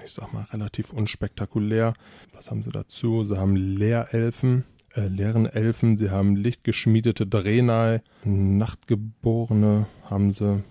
ich 0.04 0.12
sag 0.12 0.32
mal, 0.32 0.44
relativ 0.52 0.92
unspektakulär. 0.92 1.94
Was 2.32 2.50
haben 2.50 2.62
sie 2.62 2.70
dazu? 2.70 3.24
Sie 3.24 3.36
haben 3.36 3.56
Leerelfen, 3.56 4.64
äh, 4.94 5.06
leeren 5.06 5.46
Elfen, 5.46 5.96
sie 5.96 6.10
haben 6.10 6.36
lichtgeschmiedete 6.36 7.26
Drenai, 7.26 8.02
Nachtgeborene 8.24 9.86
haben 10.04 10.32
sie, 10.32 10.62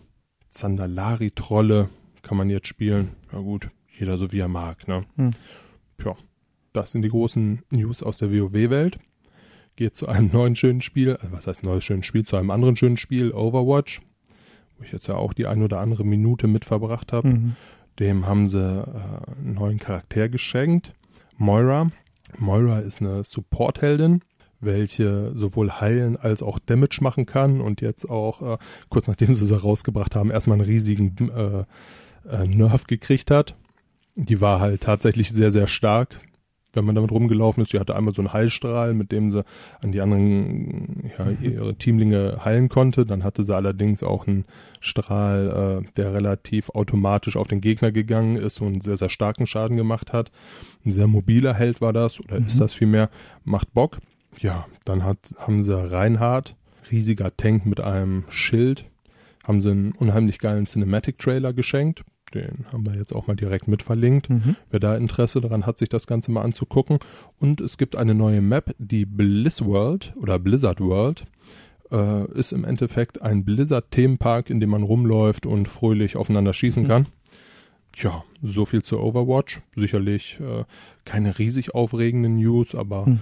Zandalari-Trolle, 0.50 1.90
kann 2.22 2.38
man 2.38 2.50
jetzt 2.50 2.68
spielen. 2.68 3.10
Ja 3.32 3.40
gut, 3.40 3.70
jeder 3.98 4.18
so 4.18 4.32
wie 4.32 4.40
er 4.40 4.48
mag. 4.48 4.88
Ne? 4.88 5.06
Hm. 5.16 5.32
Tja, 5.98 6.16
das 6.74 6.92
sind 6.92 7.02
die 7.02 7.10
großen 7.10 7.64
News 7.72 8.04
aus 8.04 8.20
der 8.20 8.32
WoW-Welt. 8.32 9.00
Geht 9.76 9.96
zu 9.96 10.08
einem 10.08 10.30
neuen 10.32 10.56
schönen 10.56 10.82
Spiel, 10.82 11.18
äh, 11.22 11.28
was 11.32 11.48
heißt 11.48 11.64
neues 11.64 11.84
schönes 11.84 12.06
Spiel, 12.06 12.26
zu 12.26 12.36
einem 12.36 12.52
anderen 12.52 12.76
schönen 12.76 12.98
Spiel, 12.98 13.32
Overwatch, 13.32 14.02
wo 14.78 14.84
ich 14.84 14.92
jetzt 14.92 15.08
ja 15.08 15.16
auch 15.16 15.34
die 15.34 15.48
ein 15.48 15.64
oder 15.64 15.80
andere 15.80 16.06
Minute 16.06 16.48
mit 16.48 16.66
verbracht 16.66 17.14
habe. 17.14 17.28
Mhm. 17.30 17.56
Dem 18.00 18.26
haben 18.26 18.48
sie 18.48 18.60
äh, 18.60 19.40
einen 19.40 19.54
neuen 19.56 19.80
Charakter 19.80 20.30
geschenkt, 20.30 20.94
Moira. 21.38 21.92
Moira 22.38 22.80
ist 22.80 23.02
eine 23.02 23.24
Support-Heldin, 23.24 24.22
welche 24.60 25.32
sowohl 25.36 25.72
heilen 25.72 26.18
als 26.18 26.44
auch 26.44 26.60
Damage 26.60 27.00
machen 27.02 27.26
kann 27.26 27.62
und 27.62 27.82
jetzt 27.82 28.10
auch, 28.10 28.42
äh, 28.42 28.58
kurz 28.90 29.08
nachdem 29.08 29.34
sie 29.34 29.46
sie 29.46 29.60
rausgebracht 29.60 30.16
haben, 30.16 30.32
erstmal 30.32 30.60
einen 30.60 30.68
riesigen 30.68 31.30
äh, 31.30 31.64
äh, 32.30 32.46
Nerf 32.48 32.86
gekriegt 32.88 33.32
hat. 33.32 33.56
Die 34.16 34.42
war 34.42 34.60
halt 34.60 34.82
tatsächlich 34.82 35.32
sehr, 35.32 35.52
sehr 35.52 35.68
stark, 35.68 36.20
wenn 36.74 36.84
man 36.86 36.94
damit 36.96 37.12
rumgelaufen 37.12 37.62
ist. 37.64 37.72
Die 37.74 37.80
hatte 37.80 37.96
einmal 37.96 38.14
so 38.14 38.22
einen 38.22 38.34
Heilstrahl, 38.34 38.94
mit 38.94 39.12
dem 39.12 39.32
sie 39.32 39.44
an 39.82 39.92
die 39.92 40.02
anderen, 40.02 41.10
ja, 41.18 41.30
ihre 41.42 41.76
Teamlinge 41.76 42.42
heilen 42.44 42.68
konnte. 42.70 43.06
Dann 43.06 43.24
hatte 43.24 43.44
sie 43.44 43.56
allerdings 43.56 44.04
auch 44.04 44.28
einen 44.28 44.46
Strahl, 44.82 45.84
äh, 45.86 45.92
der 45.96 46.14
relativ 46.14 46.70
automatisch 46.70 47.38
auf 47.38 47.48
den 47.48 47.62
Gegner 47.62 47.92
gegangen 47.92 48.36
ist 48.36 48.62
und 48.62 48.84
sehr, 48.84 48.98
sehr 48.98 49.10
starken 49.10 49.48
Schaden 49.48 49.78
gemacht 49.78 50.14
hat. 50.14 50.32
Ein 50.86 50.92
sehr 50.92 51.08
mobiler 51.08 51.54
Held 51.54 51.82
war 51.82 51.94
das, 51.94 52.20
oder 52.20 52.40
Mhm. 52.40 52.46
ist 52.48 52.60
das 52.60 52.74
vielmehr, 52.74 53.10
macht 53.46 53.74
Bock. 53.74 54.00
Ja, 54.40 54.66
dann 54.86 55.04
hat, 55.04 55.34
haben 55.38 55.64
sie 55.64 55.76
Reinhard, 55.92 56.56
riesiger 56.92 57.36
Tank 57.36 57.66
mit 57.66 57.80
einem 57.82 58.24
Schild, 58.30 58.86
haben 59.44 59.62
sie 59.62 59.72
einen 59.72 59.92
unheimlich 59.94 60.40
geilen 60.40 60.66
Cinematic-Trailer 60.66 61.54
geschenkt. 61.54 62.04
Den 62.34 62.66
haben 62.72 62.86
wir 62.86 62.96
jetzt 62.96 63.14
auch 63.16 63.26
mal 63.26 63.36
direkt 63.36 63.68
mit 63.68 63.82
verlinkt. 63.82 64.30
Mhm. 64.30 64.56
Wer 64.70 64.80
da 64.80 64.96
Interesse 64.96 65.42
daran 65.42 65.66
hat, 65.66 65.80
sich 65.80 65.90
das 65.90 66.06
Ganze 66.06 66.32
mal 66.32 66.44
anzugucken. 66.44 67.00
Und 67.40 67.60
es 67.60 67.78
gibt 67.78 67.96
eine 67.96 68.14
neue 68.14 68.42
Map, 68.42 68.76
die 68.78 69.06
Bliss 69.06 69.66
World 69.66 70.14
oder 70.16 70.38
Blizzard 70.38 70.80
World. 70.80 71.26
Äh, 71.92 72.32
ist 72.34 72.52
im 72.54 72.66
Endeffekt 72.66 73.20
ein 73.24 73.46
Blizzard-Themenpark, 73.46 74.52
in 74.52 74.60
dem 74.60 74.70
man 74.70 74.84
rumläuft 74.84 75.48
und 75.48 75.68
fröhlich 75.68 76.18
aufeinander 76.18 76.54
schießen 76.54 76.84
Mhm. 76.84 76.88
kann. 76.88 77.06
Tja, 77.94 78.24
so 78.44 78.66
viel 78.66 78.84
zu 78.84 79.00
Overwatch. 79.00 79.62
Sicherlich 79.76 80.40
äh, 80.40 80.66
keine 81.06 81.40
riesig 81.40 81.74
aufregenden 81.74 82.36
News, 82.36 82.76
aber 82.76 83.08
Mhm. 83.08 83.20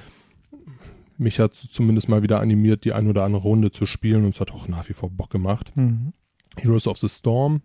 Mich 1.17 1.39
hat 1.39 1.55
zumindest 1.55 2.09
mal 2.09 2.23
wieder 2.23 2.39
animiert, 2.39 2.85
die 2.85 2.93
ein 2.93 3.07
oder 3.07 3.23
andere 3.23 3.43
Runde 3.43 3.71
zu 3.71 3.85
spielen 3.85 4.23
und 4.23 4.35
es 4.35 4.39
hat 4.39 4.51
auch 4.51 4.67
nach 4.67 4.87
wie 4.89 4.93
vor 4.93 5.09
Bock 5.09 5.29
gemacht. 5.29 5.71
Mhm. 5.75 6.13
Heroes 6.57 6.87
of 6.87 6.97
the 6.97 7.09
Storm 7.09 7.61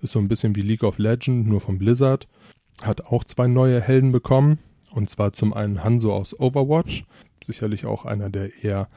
ist 0.00 0.12
so 0.12 0.18
ein 0.18 0.28
bisschen 0.28 0.56
wie 0.56 0.62
League 0.62 0.82
of 0.82 0.98
Legends, 0.98 1.48
nur 1.48 1.60
von 1.60 1.78
Blizzard. 1.78 2.26
Hat 2.82 3.02
auch 3.02 3.24
zwei 3.24 3.46
neue 3.46 3.80
Helden 3.80 4.12
bekommen. 4.12 4.58
Und 4.90 5.08
zwar 5.08 5.32
zum 5.32 5.54
einen 5.54 5.84
Hanzo 5.84 6.14
aus 6.14 6.38
Overwatch. 6.38 7.04
Sicherlich 7.42 7.86
auch 7.86 8.04
einer 8.04 8.30
der 8.30 8.62
eher 8.62 8.88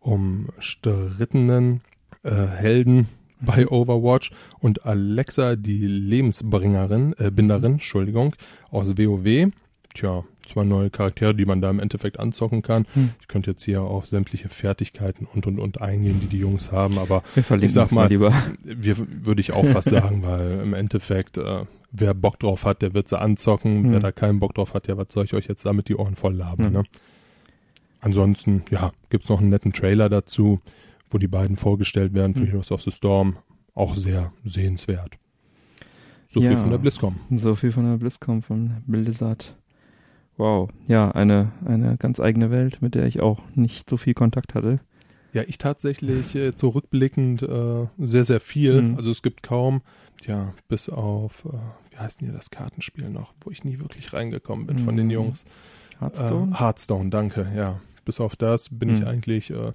umstrittenen 0.00 1.82
äh, 2.22 2.30
Helden 2.30 3.08
bei 3.40 3.68
Overwatch. 3.68 4.30
Und 4.60 4.86
Alexa, 4.86 5.56
die 5.56 5.86
Lebensbringerin, 5.86 7.14
äh, 7.18 7.30
Binderin, 7.30 7.72
Entschuldigung, 7.72 8.36
aus 8.70 8.96
WoW. 8.96 9.50
Tja, 9.94 10.24
zwei 10.52 10.64
neue 10.64 10.90
Charaktere, 10.90 11.34
die 11.34 11.44
man 11.44 11.60
da 11.60 11.70
im 11.70 11.80
Endeffekt 11.80 12.18
anzocken 12.20 12.62
kann. 12.62 12.86
Hm. 12.94 13.10
Ich 13.20 13.28
könnte 13.28 13.50
jetzt 13.50 13.62
hier 13.64 13.82
auf 13.82 14.06
sämtliche 14.06 14.48
Fertigkeiten 14.48 15.26
und 15.32 15.46
und 15.46 15.58
und 15.58 15.80
eingehen, 15.80 16.20
die 16.20 16.26
die 16.26 16.38
Jungs 16.38 16.70
haben, 16.72 16.98
aber 16.98 17.22
Ich 17.36 17.72
sag 17.72 17.92
mal 17.92 18.08
lieber. 18.08 18.32
wir, 18.62 18.96
würde 19.24 19.40
ich 19.40 19.52
auch 19.52 19.66
fast 19.66 19.88
sagen, 19.90 20.22
weil 20.22 20.60
im 20.62 20.74
Endeffekt, 20.74 21.38
äh, 21.38 21.64
wer 21.90 22.14
Bock 22.14 22.38
drauf 22.38 22.64
hat, 22.64 22.82
der 22.82 22.94
wird 22.94 23.08
sie 23.08 23.18
anzocken. 23.20 23.82
Mhm. 23.82 23.92
Wer 23.92 24.00
da 24.00 24.12
keinen 24.12 24.40
Bock 24.40 24.54
drauf 24.54 24.74
hat, 24.74 24.88
ja, 24.88 24.96
was 24.96 25.08
soll 25.12 25.24
ich 25.24 25.34
euch 25.34 25.46
jetzt 25.46 25.64
damit 25.66 25.88
die 25.88 25.96
Ohren 25.96 26.14
voll 26.16 26.34
labern, 26.34 26.68
Mhm. 26.68 26.72
ne? 26.72 26.82
Ansonsten, 28.00 28.62
ja, 28.70 28.92
gibt's 29.10 29.28
noch 29.28 29.40
einen 29.40 29.50
netten 29.50 29.72
Trailer 29.72 30.08
dazu, 30.08 30.60
wo 31.10 31.18
die 31.18 31.28
beiden 31.28 31.56
vorgestellt 31.56 32.14
werden 32.14 32.34
für 32.34 32.42
Mhm. 32.42 32.46
Heroes 32.48 32.72
of 32.72 32.82
the 32.82 32.90
Storm. 32.90 33.36
Auch 33.74 33.96
sehr 33.96 34.32
sehenswert. 34.44 35.16
So 36.26 36.40
Ja. 36.40 36.48
viel 36.48 36.56
von 36.56 36.70
der 36.70 36.78
BlizzCon. 36.78 37.14
So 37.36 37.54
viel 37.54 37.72
von 37.72 37.84
der 37.84 37.96
BlizzCon, 37.98 38.42
von 38.42 38.82
Blizzard. 38.86 39.56
Wow. 40.36 40.70
Ja, 40.88 41.10
eine, 41.10 41.52
eine 41.64 41.96
ganz 41.98 42.18
eigene 42.20 42.50
Welt, 42.50 42.80
mit 42.82 42.94
der 42.94 43.06
ich 43.06 43.20
auch 43.20 43.40
nicht 43.54 43.88
so 43.88 43.96
viel 43.96 44.14
Kontakt 44.14 44.54
hatte. 44.54 44.80
Ja, 45.32 45.42
ich 45.46 45.56
tatsächlich 45.58 46.34
äh, 46.34 46.54
zurückblickend 46.54 47.42
äh, 47.42 47.86
sehr, 47.98 48.24
sehr 48.24 48.40
viel. 48.40 48.82
Mhm. 48.82 48.96
Also 48.96 49.10
es 49.10 49.22
gibt 49.22 49.42
kaum, 49.42 49.82
ja, 50.26 50.52
bis 50.68 50.88
auf, 50.88 51.44
äh, 51.46 51.56
wie 51.90 51.98
heißt 51.98 52.20
denn 52.20 52.28
hier 52.28 52.36
das 52.36 52.50
Kartenspiel 52.50 53.08
noch, 53.08 53.32
wo 53.40 53.50
ich 53.50 53.64
nie 53.64 53.78
wirklich 53.80 54.12
reingekommen 54.12 54.66
bin 54.66 54.78
von 54.78 54.96
den 54.96 55.06
Mhm. 55.06 55.12
Jungs. 55.12 55.44
Hearthstone? 56.00 56.52
Äh, 56.54 56.58
Hearthstone, 56.60 57.10
danke, 57.10 57.50
ja. 57.56 57.80
Bis 58.04 58.20
auf 58.20 58.34
das 58.36 58.68
bin 58.70 58.88
ich 58.90 59.00
Mhm. 59.00 59.06
eigentlich 59.06 59.50
äh, 59.50 59.72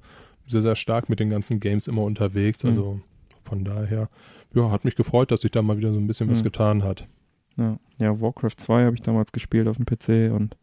sehr, 0.48 0.62
sehr 0.62 0.76
stark 0.76 1.10
mit 1.10 1.20
den 1.20 1.30
ganzen 1.30 1.60
Games 1.60 1.88
immer 1.88 2.04
unterwegs. 2.04 2.64
Mhm. 2.64 2.70
Also 2.70 3.02
von 3.44 3.64
daher, 3.64 4.10
ja, 4.54 4.70
hat 4.70 4.86
mich 4.86 4.96
gefreut, 4.96 5.32
dass 5.32 5.42
sich 5.42 5.52
da 5.52 5.62
mal 5.62 5.78
wieder 5.78 5.92
so 5.94 6.00
ein 6.00 6.08
bisschen 6.08 6.30
was 6.30 6.40
Mhm. 6.40 6.44
getan 6.44 6.84
hat. 6.84 7.08
Ja. 7.58 7.78
ja, 7.98 8.22
Warcraft 8.22 8.56
2 8.58 8.86
habe 8.86 8.96
ich 8.96 9.02
damals 9.02 9.32
gespielt 9.32 9.68
auf 9.68 9.78
dem 9.78 9.86
PC 9.86 10.32
und 10.34 10.56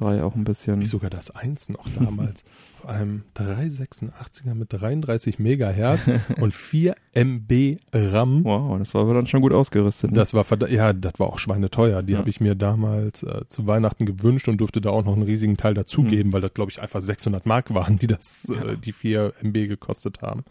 3 0.00 0.22
auch 0.22 0.34
ein 0.34 0.44
bisschen. 0.44 0.80
Wie 0.80 0.86
sogar 0.86 1.10
das 1.10 1.30
1 1.30 1.68
noch 1.70 1.86
damals. 1.98 2.44
Auf 2.82 2.88
einem 2.88 3.22
386er 3.36 4.54
mit 4.54 4.72
33 4.72 5.38
Megahertz 5.38 6.10
und 6.40 6.54
4 6.54 6.94
MB 7.14 7.78
RAM. 7.92 8.44
Wow, 8.44 8.78
das 8.78 8.94
war 8.94 9.02
aber 9.02 9.14
dann 9.14 9.26
schon 9.26 9.42
gut 9.42 9.52
ausgerüstet. 9.52 10.10
ne? 10.12 10.16
Das 10.16 10.32
war 10.32 10.44
ja, 10.70 10.92
das 10.92 11.12
war 11.18 11.28
auch 11.28 11.38
schweineteuer. 11.38 12.02
Die 12.02 12.12
Ja. 12.14 12.18
habe 12.18 12.30
ich 12.30 12.40
mir 12.40 12.54
damals 12.54 13.22
äh, 13.22 13.42
zu 13.48 13.66
Weihnachten 13.66 14.06
gewünscht 14.06 14.48
und 14.48 14.58
durfte 14.58 14.80
da 14.80 14.90
auch 14.90 15.04
noch 15.04 15.12
einen 15.14 15.22
riesigen 15.22 15.56
Teil 15.56 15.74
dazugeben, 15.74 16.32
weil 16.32 16.40
das 16.40 16.54
glaube 16.54 16.70
ich 16.70 16.80
einfach 16.80 17.02
600 17.02 17.44
Mark 17.46 17.72
waren, 17.74 17.98
die 17.98 18.06
das 18.06 18.48
Mhm. 18.48 18.68
Äh, 18.68 18.76
die 18.78 18.92
4 18.92 19.34
MB 19.42 19.68
gekostet 19.68 20.22
haben. 20.22 20.44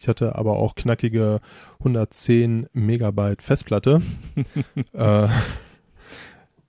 Ich 0.00 0.08
hatte 0.08 0.36
aber 0.36 0.52
auch 0.56 0.74
knackige 0.74 1.40
110 1.80 2.66
Megabyte 2.72 3.42
Festplatte. 3.42 4.00
äh, 4.94 5.28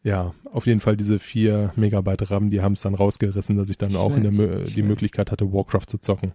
ja, 0.05 0.33
auf 0.53 0.67
jeden 0.67 0.79
Fall 0.79 0.95
diese 0.95 1.17
4 1.19 1.73
Megabyte 1.75 2.29
RAM, 2.31 2.49
die 2.51 2.61
haben 2.61 2.73
es 2.73 2.81
dann 2.81 2.93
rausgerissen, 2.93 3.57
dass 3.57 3.69
ich 3.69 3.77
dann 3.77 3.95
auch 3.95 4.15
in 4.15 4.23
der, 4.23 4.31
die. 4.65 4.83
Möglichkeit 4.83 5.31
hatte, 5.31 5.51
Warcraft 5.51 5.87
zu 5.87 5.97
zocken. 5.97 6.33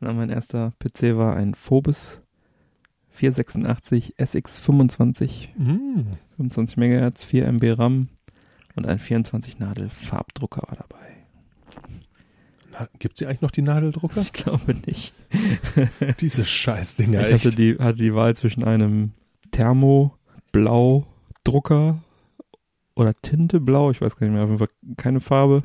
Na, 0.00 0.12
mein 0.12 0.28
erster 0.28 0.72
PC 0.80 1.16
war 1.16 1.34
ein 1.34 1.54
Phobos 1.54 2.20
486 3.10 4.14
SX25, 4.18 5.48
Mm. 5.56 6.00
25 6.36 6.76
MHz, 6.76 7.24
4 7.24 7.46
MB 7.46 7.78
RAM 7.78 8.08
und 8.76 8.86
ein 8.86 8.98
24 8.98 9.58
Nadel 9.60 9.88
Farbdrucker 9.88 10.62
war 10.68 10.76
dabei. 10.76 10.98
Gibt 12.98 13.14
es 13.14 13.18
hier 13.20 13.28
eigentlich 13.28 13.40
noch 13.40 13.52
die 13.52 13.62
Nadeldrucker? 13.62 14.20
Ich 14.20 14.32
glaube 14.32 14.74
nicht. 14.86 15.14
Diese 16.20 16.44
Scheißdinger, 16.44 17.28
ich 17.28 17.34
hatte 17.34 17.48
echt. 17.50 17.58
die, 17.58 17.76
hatte 17.78 17.98
die 17.98 18.14
Wahl 18.14 18.36
zwischen 18.36 18.64
einem 18.64 19.12
Thermo-Blau-Drucker 21.44 21.98
oder 22.96 23.14
Tinte 23.20 23.60
blau, 23.60 23.90
ich 23.90 24.00
weiß 24.00 24.16
gar 24.16 24.26
nicht 24.26 24.34
mehr, 24.34 24.44
auf 24.44 24.50
jeden 24.50 24.58
Fall 24.58 24.68
keine 24.96 25.20
Farbe 25.20 25.62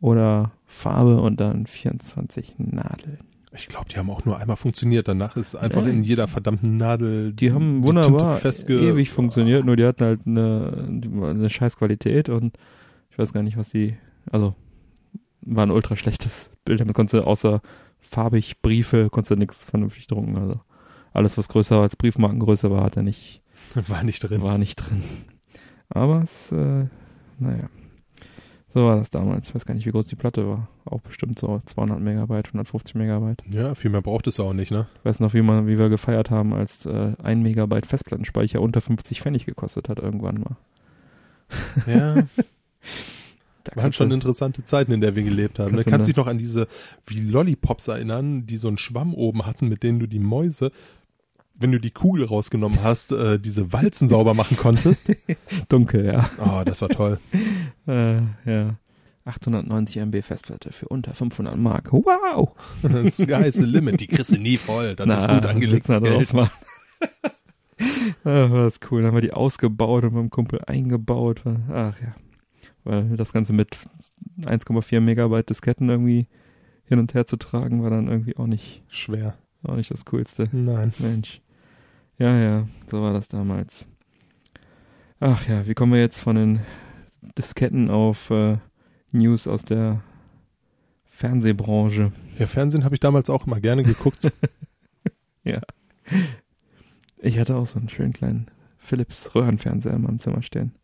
oder 0.00 0.52
Farbe 0.66 1.20
und 1.20 1.40
dann 1.40 1.66
24 1.66 2.54
Nadeln. 2.58 3.18
Ich 3.52 3.66
glaube, 3.66 3.88
die 3.88 3.96
haben 3.96 4.10
auch 4.10 4.24
nur 4.24 4.38
einmal 4.38 4.56
funktioniert. 4.56 5.08
Danach 5.08 5.36
ist 5.36 5.54
einfach 5.56 5.82
Ja. 5.82 5.88
in 5.88 6.02
jeder 6.02 6.28
verdammten 6.28 6.76
Nadel 6.76 7.32
Die 7.32 7.52
haben 7.52 7.80
die 7.82 7.88
wunderbar 7.88 8.40
ewig 8.44 9.10
funktioniert, 9.10 9.64
nur 9.64 9.76
die 9.76 9.84
hatten 9.84 10.04
halt 10.04 10.20
eine, 10.26 10.88
eine 11.22 11.48
scheiß 11.50 11.78
Qualität 11.78 12.28
und 12.28 12.58
ich 13.10 13.18
weiß 13.18 13.32
gar 13.32 13.42
nicht, 13.42 13.56
was 13.56 13.70
die, 13.70 13.96
also 14.30 14.54
war 15.40 15.64
ein 15.64 15.70
ultra 15.70 15.96
schlechtes 15.96 16.50
Bild, 16.64 16.80
damit 16.80 16.94
konntest 16.94 17.14
du 17.14 17.26
außer 17.26 17.62
farbig 18.00 18.60
Briefe, 18.60 19.08
konntest 19.10 19.30
du 19.30 19.36
nichts 19.36 19.64
vernünftig 19.64 20.06
drucken, 20.06 20.36
also 20.36 20.60
alles, 21.12 21.38
was 21.38 21.48
größer 21.48 21.80
als 21.80 21.96
Briefmarkengröße 21.96 22.70
war, 22.70 22.82
hat 22.84 22.96
er 22.96 23.02
nicht, 23.02 23.40
War 23.88 24.02
nicht 24.04 24.20
drin. 24.20 24.42
war 24.42 24.58
nicht 24.58 24.76
drin. 24.76 25.02
Aber 25.88 26.22
es, 26.22 26.52
äh, 26.52 26.86
naja, 27.38 27.68
so 28.68 28.84
war 28.84 28.96
das 28.96 29.10
damals. 29.10 29.48
Ich 29.48 29.54
weiß 29.54 29.64
gar 29.64 29.74
nicht, 29.74 29.86
wie 29.86 29.90
groß 29.90 30.06
die 30.06 30.16
Platte 30.16 30.46
war. 30.46 30.68
Auch 30.84 31.00
bestimmt 31.00 31.38
so 31.38 31.58
200 31.64 32.00
Megabyte, 32.00 32.48
150 32.48 32.94
Megabyte. 32.96 33.42
Ja, 33.50 33.74
viel 33.74 33.90
mehr 33.90 34.02
braucht 34.02 34.26
es 34.26 34.38
auch 34.38 34.52
nicht, 34.52 34.70
ne? 34.70 34.86
Ich 34.98 35.04
weiß 35.06 35.20
noch, 35.20 35.32
wie, 35.34 35.40
man, 35.42 35.66
wie 35.66 35.78
wir 35.78 35.88
gefeiert 35.88 36.30
haben, 36.30 36.52
als 36.52 36.84
äh, 36.86 37.14
ein 37.22 37.42
Megabyte 37.42 37.86
Festplattenspeicher 37.86 38.60
unter 38.60 38.80
50 38.80 39.22
Pfennig 39.22 39.46
gekostet 39.46 39.88
hat 39.88 39.98
irgendwann 39.98 40.40
mal. 40.40 40.56
Ja, 41.86 42.14
Da 43.64 43.76
waren 43.76 43.82
kannst 43.84 43.98
schon 43.98 44.10
interessante 44.10 44.64
Zeiten, 44.64 44.92
in 44.92 45.02
der 45.02 45.14
wir 45.14 45.22
gelebt 45.22 45.58
haben. 45.58 45.70
Kannst 45.72 45.80
Du 45.80 45.84
du 45.84 45.90
kannst 45.90 46.08
ne- 46.08 46.12
dich 46.14 46.16
noch 46.16 46.26
an 46.26 46.38
diese 46.38 46.68
wie 47.06 47.20
Lollipops 47.20 47.88
erinnern, 47.88 48.46
die 48.46 48.56
so 48.56 48.68
einen 48.68 48.78
Schwamm 48.78 49.12
oben 49.12 49.44
hatten, 49.44 49.68
mit 49.68 49.82
denen 49.82 49.98
du 49.98 50.06
die 50.06 50.20
Mäuse, 50.20 50.70
wenn 51.58 51.72
du 51.72 51.80
die 51.80 51.90
Kugel 51.90 52.24
rausgenommen 52.24 52.82
hast, 52.82 53.12
äh, 53.12 53.38
diese 53.38 53.72
Walzen 53.72 54.08
sauber 54.08 54.34
machen 54.34 54.56
konntest. 54.56 55.10
dunkel, 55.68 56.04
ja. 56.04 56.30
Oh, 56.38 56.62
das 56.64 56.80
war 56.80 56.88
toll. 56.88 57.18
Äh, 57.86 58.20
ja. 58.44 58.76
890 59.24 60.02
MB 60.02 60.22
Festplatte 60.22 60.72
für 60.72 60.88
unter 60.88 61.14
500 61.14 61.56
Mark. 61.56 61.90
Wow! 61.90 62.54
Das 62.82 63.18
ist 63.18 63.30
heiße 63.30 63.62
Limit. 63.62 64.00
Die 64.00 64.06
kriegst 64.06 64.30
du 64.30 64.38
nie 64.38 64.58
voll. 64.58 64.94
Das 64.94 65.22
ist 65.22 65.28
gut 65.28 65.46
angelegtes 65.46 66.02
Geld. 66.02 66.34
Ach, 66.34 66.50
war 68.24 68.64
das 68.64 68.74
cool. 68.90 69.00
Dann 69.00 69.08
haben 69.08 69.16
wir 69.16 69.22
die 69.22 69.32
ausgebaut 69.32 70.04
und 70.04 70.12
beim 70.12 70.28
Kumpel 70.28 70.60
eingebaut. 70.66 71.42
Ach 71.46 71.94
ja. 71.98 72.14
Weil 72.84 73.16
das 73.16 73.32
Ganze 73.32 73.54
mit 73.54 73.78
1,4 74.42 75.00
Megabyte 75.00 75.48
Disketten 75.48 75.88
irgendwie 75.88 76.26
hin 76.84 76.98
und 76.98 77.14
her 77.14 77.26
zu 77.26 77.38
tragen, 77.38 77.82
war 77.82 77.88
dann 77.88 78.08
irgendwie 78.08 78.36
auch 78.36 78.46
nicht 78.46 78.82
Schwer. 78.90 79.38
Auch 79.62 79.76
nicht 79.76 79.90
das 79.90 80.04
Coolste. 80.04 80.50
Nein. 80.52 80.92
Mensch. 80.98 81.40
Ja, 82.18 82.36
ja, 82.36 82.68
so 82.90 83.00
war 83.00 83.12
das 83.12 83.28
damals. 83.28 83.86
Ach 85.20 85.48
ja, 85.48 85.66
wie 85.66 85.74
kommen 85.74 85.92
wir 85.92 86.00
jetzt 86.00 86.20
von 86.20 86.36
den 86.36 86.60
Disketten 87.36 87.90
auf 87.90 88.30
äh, 88.30 88.58
News 89.12 89.46
aus 89.46 89.64
der 89.64 90.02
Fernsehbranche? 91.10 92.12
Ja, 92.38 92.46
Fernsehen 92.46 92.84
habe 92.84 92.94
ich 92.94 93.00
damals 93.00 93.30
auch 93.30 93.46
immer 93.46 93.60
gerne 93.60 93.84
geguckt. 93.84 94.32
ja. 95.44 95.60
Ich 97.18 97.38
hatte 97.38 97.56
auch 97.56 97.66
so 97.66 97.78
einen 97.78 97.88
schönen 97.88 98.12
kleinen 98.12 98.50
Philips 98.78 99.34
Röhrenfernseher 99.34 99.94
in 99.94 100.02
meinem 100.02 100.18
Zimmer 100.18 100.42
stehen. 100.42 100.74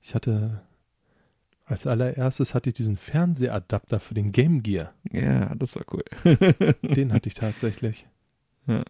Ich 0.00 0.14
hatte 0.14 0.62
als 1.68 1.86
allererstes 1.86 2.54
hatte 2.54 2.70
ich 2.70 2.76
diesen 2.76 2.96
Fernsehadapter 2.96 4.00
für 4.00 4.14
den 4.14 4.32
Game 4.32 4.62
Gear. 4.62 4.94
Ja, 5.12 5.54
das 5.54 5.76
war 5.76 5.84
cool. 5.92 6.04
den 6.82 7.12
hatte 7.12 7.28
ich 7.28 7.34
tatsächlich. 7.34 8.06
Ja. 8.66 8.84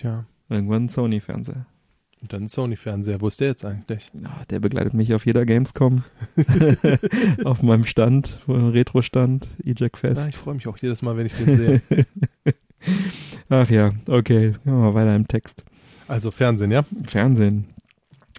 Tja. 0.00 0.24
Irgendwann 0.48 0.84
ein 0.84 0.88
Sony-Fernseher. 0.88 1.66
Und 2.22 2.32
dann 2.32 2.44
ein 2.44 2.48
Sony-Fernseher. 2.48 3.20
Wo 3.20 3.28
ist 3.28 3.38
der 3.38 3.48
jetzt 3.48 3.66
eigentlich? 3.66 4.08
Ja, 4.14 4.30
der 4.48 4.58
begleitet 4.58 4.94
mich 4.94 5.12
auf 5.12 5.26
jeder 5.26 5.44
Gamescom. 5.44 6.04
auf 7.44 7.62
meinem 7.62 7.84
Stand, 7.84 8.40
Retro-Stand, 8.48 9.46
Eject 9.62 9.98
Fest. 9.98 10.22
Ja, 10.22 10.28
ich 10.28 10.38
freue 10.38 10.54
mich 10.54 10.66
auch 10.68 10.78
jedes 10.78 11.02
Mal, 11.02 11.18
wenn 11.18 11.26
ich 11.26 11.34
den 11.34 11.56
sehe. 11.56 11.82
Ach 13.50 13.68
ja, 13.68 13.92
okay. 14.08 14.52
Gehen 14.52 14.60
wir 14.64 14.72
mal 14.72 14.94
weiter 14.94 15.14
im 15.14 15.28
Text. 15.28 15.66
Also 16.08 16.30
Fernsehen, 16.30 16.70
ja? 16.70 16.82
Fernsehen. 17.06 17.66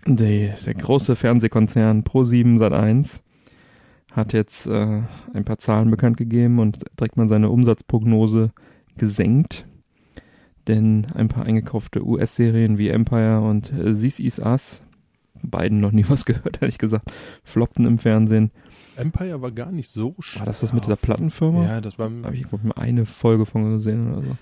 Der, 0.08 0.56
der 0.56 0.74
große 0.74 1.16
Fernsehkonzern 1.16 2.04
Pro7 2.04 2.58
Sat1 2.58 3.08
hat 4.12 4.34
jetzt 4.34 4.66
äh, 4.66 5.04
ein 5.34 5.46
paar 5.46 5.60
Zahlen 5.60 5.92
bekannt 5.92 6.18
gegeben 6.18 6.58
und 6.58 6.80
direkt 7.00 7.18
mal 7.18 7.28
seine 7.28 7.52
Umsatzprognose 7.52 8.52
gesenkt. 8.98 9.68
Denn 10.68 11.08
ein 11.16 11.28
paar 11.28 11.46
eingekaufte 11.46 12.06
US-Serien 12.06 12.78
wie 12.78 12.90
Empire 12.90 13.42
und 13.42 13.72
äh, 13.74 13.96
This 13.96 14.20
Is 14.20 14.40
Us, 14.40 14.82
beiden 15.42 15.80
noch 15.80 15.92
nie 15.92 16.06
was 16.10 16.26
gehört, 16.26 16.62
ehrlich 16.62 16.78
gesagt, 16.78 17.12
floppten 17.44 17.86
im 17.86 17.98
Fernsehen. 17.98 18.52
Empire 18.96 19.42
war 19.42 19.52
gar 19.52 19.72
nicht 19.72 19.90
so 19.90 20.16
schlecht. 20.20 20.40
War 20.40 20.46
das 20.46 20.60
das 20.60 20.74
mit 20.74 20.84
dieser 20.84 20.98
Plattenfirma? 20.98 21.66
Ja, 21.66 21.82
das 21.82 21.98
war. 21.98 22.10
Habe 22.10 22.36
ich 22.36 22.52
mal 22.52 22.74
eine 22.76 23.06
Folge 23.06 23.46
von 23.46 23.74
gesehen 23.74 24.12
oder 24.12 24.22
so. 24.22 24.38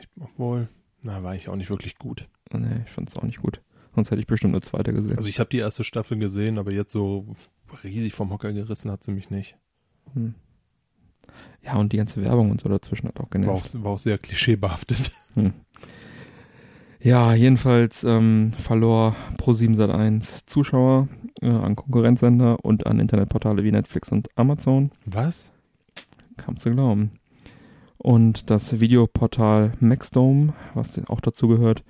Ich, 0.00 0.08
obwohl, 0.20 0.68
na, 1.02 1.22
war 1.22 1.34
ich 1.34 1.48
auch 1.48 1.56
nicht 1.56 1.70
wirklich 1.70 1.98
gut. 1.98 2.28
Nee, 2.52 2.82
ich 2.86 2.92
fand 2.92 3.08
es 3.08 3.16
auch 3.16 3.24
nicht 3.24 3.42
gut. 3.42 3.60
Sonst 3.94 4.10
hätte 4.10 4.20
ich 4.20 4.26
bestimmt 4.26 4.54
eine 4.54 4.62
zweite 4.62 4.92
gesehen. 4.92 5.16
Also 5.16 5.28
ich 5.28 5.40
habe 5.40 5.50
die 5.50 5.58
erste 5.58 5.82
Staffel 5.82 6.18
gesehen, 6.18 6.58
aber 6.58 6.72
jetzt 6.72 6.92
so 6.92 7.34
riesig 7.82 8.14
vom 8.14 8.30
Hocker 8.30 8.52
gerissen 8.52 8.90
hat 8.90 9.02
sie 9.02 9.12
mich 9.12 9.30
nicht. 9.30 9.56
Hm. 10.14 10.34
Ja, 11.64 11.76
und 11.76 11.92
die 11.92 11.98
ganze 11.98 12.22
Werbung 12.22 12.50
und 12.50 12.60
so 12.60 12.68
dazwischen 12.68 13.08
hat 13.08 13.20
auch 13.20 13.30
genervt. 13.30 13.74
War 13.74 13.80
auch, 13.80 13.84
war 13.84 13.92
auch 13.92 13.98
sehr 13.98 14.18
klischeebehaftet. 14.18 15.12
Hm. 15.34 15.52
Ja, 17.00 17.34
jedenfalls 17.34 18.02
ähm, 18.02 18.52
verlor 18.58 19.14
Pro7 19.36 19.76
Sat1 19.76 20.46
Zuschauer 20.46 21.06
äh, 21.40 21.46
an 21.46 21.76
Konkurrenzsender 21.76 22.64
und 22.64 22.86
an 22.86 22.98
Internetportale 22.98 23.62
wie 23.62 23.70
Netflix 23.70 24.10
und 24.10 24.28
Amazon. 24.36 24.90
Was? 25.04 25.52
Kannst 26.38 26.66
du 26.66 26.72
glauben. 26.72 27.12
Und 27.98 28.50
das 28.50 28.80
Videoportal 28.80 29.74
Maxdome, 29.78 30.54
was 30.74 31.00
auch 31.08 31.20
dazu 31.20 31.46
gehört, 31.46 31.84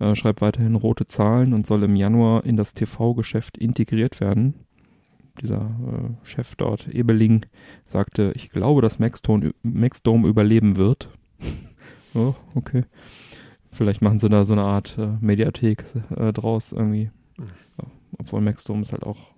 äh, 0.00 0.14
schreibt 0.14 0.42
weiterhin 0.42 0.74
rote 0.74 1.06
Zahlen 1.08 1.54
und 1.54 1.66
soll 1.66 1.84
im 1.84 1.96
Januar 1.96 2.44
in 2.44 2.56
das 2.56 2.74
TV-Geschäft 2.74 3.56
integriert 3.56 4.20
werden 4.20 4.54
dieser 5.40 5.60
äh, 5.60 6.26
Chef 6.26 6.54
dort, 6.56 6.88
Ebeling, 6.88 7.46
sagte, 7.86 8.32
ich 8.34 8.50
glaube, 8.50 8.82
dass 8.82 8.98
Maxdome, 8.98 9.54
Maxdome 9.62 10.28
überleben 10.28 10.76
wird. 10.76 11.08
oh, 12.14 12.34
okay. 12.54 12.84
Vielleicht 13.70 14.02
machen 14.02 14.20
sie 14.20 14.28
da 14.28 14.44
so 14.44 14.52
eine 14.52 14.62
Art 14.62 14.98
äh, 14.98 15.16
Mediathek 15.20 15.84
äh, 16.14 16.32
draus 16.32 16.72
irgendwie. 16.72 17.10
Mhm. 17.38 17.46
Ja, 17.78 17.84
obwohl 18.18 18.40
Maxdome 18.42 18.82
ist 18.82 18.92
halt 18.92 19.04
auch. 19.04 19.32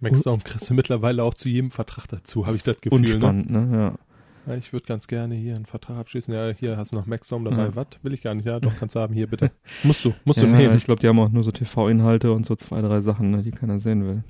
Maxdome 0.00 0.42
kriegst 0.42 0.68
du 0.68 0.74
mittlerweile 0.74 1.24
auch 1.24 1.34
zu 1.34 1.48
jedem 1.48 1.70
Vertrag 1.70 2.06
dazu, 2.08 2.46
habe 2.46 2.56
ich 2.56 2.62
das 2.62 2.80
Gefühl. 2.80 2.98
Unspannend, 2.98 3.50
ne? 3.50 3.66
ne? 3.66 3.76
Ja. 3.76 3.98
Ja, 4.46 4.54
ich 4.56 4.72
würde 4.72 4.86
ganz 4.86 5.06
gerne 5.06 5.34
hier 5.34 5.54
einen 5.54 5.66
Vertrag 5.66 5.98
abschließen. 5.98 6.32
Ja, 6.32 6.48
hier 6.50 6.76
hast 6.76 6.92
du 6.92 6.96
noch 6.96 7.06
Maxdome 7.06 7.50
dabei. 7.50 7.64
Ja. 7.64 7.76
Was? 7.76 7.86
Will 8.02 8.14
ich 8.14 8.22
gar 8.22 8.34
nicht. 8.34 8.46
Ja, 8.46 8.58
doch, 8.58 8.72
kannst 8.78 8.96
du 8.96 9.00
haben. 9.00 9.14
Hier, 9.14 9.26
bitte. 9.26 9.50
musst 9.82 10.04
du, 10.04 10.14
musst 10.24 10.40
du 10.40 10.46
nehmen. 10.46 10.76
Ich 10.76 10.84
glaube, 10.84 11.00
die 11.00 11.08
haben 11.08 11.20
auch 11.20 11.28
nur 11.28 11.42
so 11.42 11.50
TV-Inhalte 11.50 12.32
und 12.32 12.46
so 12.46 12.56
zwei, 12.56 12.80
drei 12.80 13.00
Sachen, 13.00 13.30
ne, 13.30 13.42
die 13.42 13.50
keiner 13.50 13.80
sehen 13.80 14.04
will. 14.04 14.24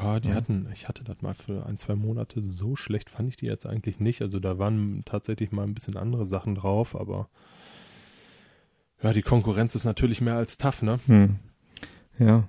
Ja, 0.00 0.20
die 0.20 0.28
ja. 0.28 0.34
hatten, 0.34 0.68
ich 0.72 0.88
hatte 0.88 1.04
das 1.04 1.22
mal 1.22 1.34
für 1.34 1.66
ein, 1.66 1.78
zwei 1.78 1.94
Monate, 1.94 2.42
so 2.42 2.76
schlecht 2.76 3.10
fand 3.10 3.28
ich 3.28 3.36
die 3.36 3.46
jetzt 3.46 3.66
eigentlich 3.66 4.00
nicht. 4.00 4.22
Also 4.22 4.38
da 4.38 4.58
waren 4.58 5.02
tatsächlich 5.04 5.52
mal 5.52 5.64
ein 5.64 5.74
bisschen 5.74 5.96
andere 5.96 6.26
Sachen 6.26 6.54
drauf, 6.54 6.98
aber 6.98 7.28
ja, 9.02 9.12
die 9.12 9.22
Konkurrenz 9.22 9.74
ist 9.74 9.84
natürlich 9.84 10.20
mehr 10.20 10.34
als 10.34 10.58
tough, 10.58 10.82
ne? 10.82 10.98
Hm. 11.06 11.36
Ja. 12.18 12.44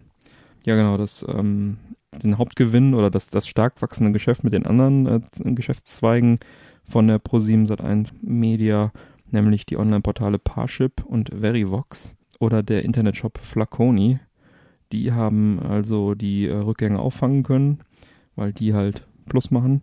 Ja, 0.65 0.75
genau, 0.75 0.97
das, 0.97 1.25
ähm, 1.27 1.77
den 2.11 2.37
Hauptgewinn 2.37 2.93
oder 2.93 3.09
das, 3.09 3.29
das 3.29 3.47
stark 3.47 3.81
wachsende 3.81 4.11
Geschäft 4.11 4.43
mit 4.43 4.53
den 4.53 4.65
anderen 4.65 5.05
äh, 5.05 5.21
Geschäftszweigen 5.53 6.39
von 6.83 7.07
der 7.07 7.19
Pro7 7.19 7.67
Sat1 7.67 8.09
Media, 8.21 8.91
nämlich 9.31 9.65
die 9.65 9.77
Online-Portale 9.77 10.39
Parship 10.39 11.05
und 11.05 11.29
Verivox 11.29 12.15
oder 12.39 12.63
der 12.63 12.83
Internetshop 12.83 13.37
Flaconi, 13.37 14.19
die 14.91 15.11
haben 15.13 15.59
also 15.59 16.15
die 16.15 16.47
äh, 16.47 16.55
Rückgänge 16.55 16.99
auffangen 16.99 17.43
können, 17.43 17.79
weil 18.35 18.53
die 18.53 18.73
halt 18.73 19.05
Plus 19.27 19.51
machen. 19.51 19.81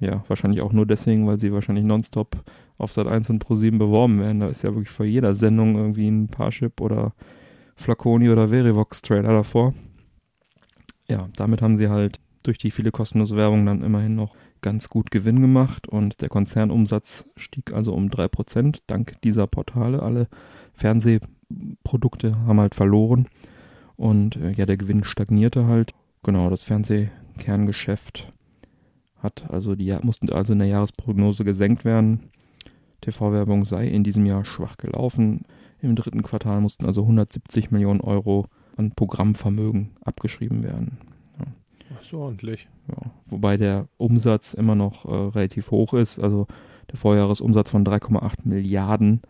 Ja, 0.00 0.24
wahrscheinlich 0.28 0.62
auch 0.62 0.72
nur 0.72 0.86
deswegen, 0.86 1.26
weil 1.26 1.38
sie 1.38 1.52
wahrscheinlich 1.52 1.84
nonstop 1.84 2.42
auf 2.78 2.92
Sat 2.92 3.06
1 3.06 3.30
und 3.30 3.40
Pro 3.40 3.56
7 3.56 3.78
beworben 3.78 4.20
werden. 4.20 4.40
Da 4.40 4.48
ist 4.48 4.62
ja 4.62 4.70
wirklich 4.70 4.90
vor 4.90 5.06
jeder 5.06 5.34
Sendung 5.34 5.76
irgendwie 5.76 6.08
ein 6.08 6.28
Parship 6.28 6.80
oder 6.80 7.12
Flaconi 7.76 8.30
oder 8.30 8.48
Verivox 8.48 9.02
Trailer 9.02 9.32
davor. 9.32 9.74
Ja, 11.08 11.28
damit 11.36 11.62
haben 11.62 11.76
sie 11.76 11.88
halt 11.88 12.20
durch 12.44 12.58
die 12.58 12.70
viele 12.70 12.92
kostenlose 12.92 13.36
Werbung 13.36 13.66
dann 13.66 13.82
immerhin 13.82 14.14
noch 14.14 14.34
ganz 14.62 14.88
gut 14.88 15.10
Gewinn 15.10 15.40
gemacht 15.40 15.88
und 15.88 16.20
der 16.20 16.28
Konzernumsatz 16.28 17.24
stieg 17.36 17.72
also 17.72 17.92
um 17.92 18.08
3% 18.08 18.80
dank 18.86 19.20
dieser 19.22 19.46
Portale. 19.46 20.02
Alle 20.02 20.28
Fernsehprodukte 20.74 22.36
haben 22.46 22.60
halt 22.60 22.74
verloren 22.74 23.28
und 23.98 24.36
äh, 24.36 24.52
ja, 24.52 24.64
der 24.64 24.78
Gewinn 24.78 25.04
stagnierte 25.04 25.66
halt. 25.66 25.92
Genau, 26.22 26.48
das 26.48 26.62
Fernsehkerngeschäft 26.62 28.32
hat 29.22 29.50
also 29.50 29.74
die 29.74 29.94
mussten 30.02 30.30
also 30.30 30.52
in 30.52 30.60
der 30.60 30.68
Jahresprognose 30.68 31.44
gesenkt 31.44 31.84
werden. 31.84 32.30
TV-Werbung 33.00 33.64
sei 33.64 33.88
in 33.88 34.04
diesem 34.04 34.26
Jahr 34.26 34.44
schwach 34.44 34.76
gelaufen. 34.76 35.42
Im 35.80 35.96
dritten 35.96 36.22
Quartal 36.22 36.60
mussten 36.60 36.86
also 36.86 37.02
170 37.02 37.70
Millionen 37.70 38.00
Euro 38.00 38.46
an 38.76 38.92
Programmvermögen 38.92 39.90
abgeschrieben 40.04 40.62
werden. 40.62 40.98
Ja. 41.38 41.46
Das 41.90 42.06
ist 42.06 42.14
ordentlich. 42.14 42.68
Ja. 42.88 43.10
Wobei 43.26 43.56
der 43.56 43.88
Umsatz 43.96 44.54
immer 44.54 44.74
noch 44.74 45.04
äh, 45.04 45.14
relativ 45.14 45.70
hoch 45.70 45.94
ist. 45.94 46.18
Also 46.18 46.46
der 46.90 46.98
Vorjahresumsatz 46.98 47.70
von 47.70 47.84
3,8 47.84 48.34
Milliarden 48.44 49.20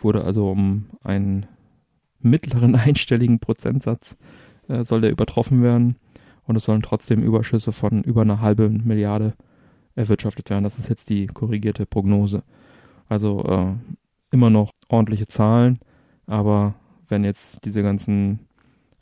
wurde 0.00 0.24
also 0.24 0.50
um 0.50 0.86
einen 1.02 1.46
mittleren 2.22 2.74
einstelligen 2.76 3.38
Prozentsatz 3.38 4.16
äh, 4.68 4.84
soll 4.84 5.00
der 5.00 5.10
übertroffen 5.10 5.62
werden 5.62 5.96
und 6.44 6.56
es 6.56 6.64
sollen 6.64 6.82
trotzdem 6.82 7.22
Überschüsse 7.22 7.72
von 7.72 8.02
über 8.02 8.22
einer 8.22 8.40
halben 8.40 8.86
Milliarde 8.86 9.34
erwirtschaftet 9.94 10.50
werden. 10.50 10.64
Das 10.64 10.78
ist 10.78 10.88
jetzt 10.88 11.10
die 11.10 11.26
korrigierte 11.26 11.86
Prognose. 11.86 12.42
Also 13.08 13.44
äh, 13.44 13.74
immer 14.30 14.50
noch 14.50 14.70
ordentliche 14.88 15.28
Zahlen, 15.28 15.78
aber 16.26 16.74
wenn 17.08 17.24
jetzt 17.24 17.64
diese 17.64 17.82
ganzen 17.82 18.40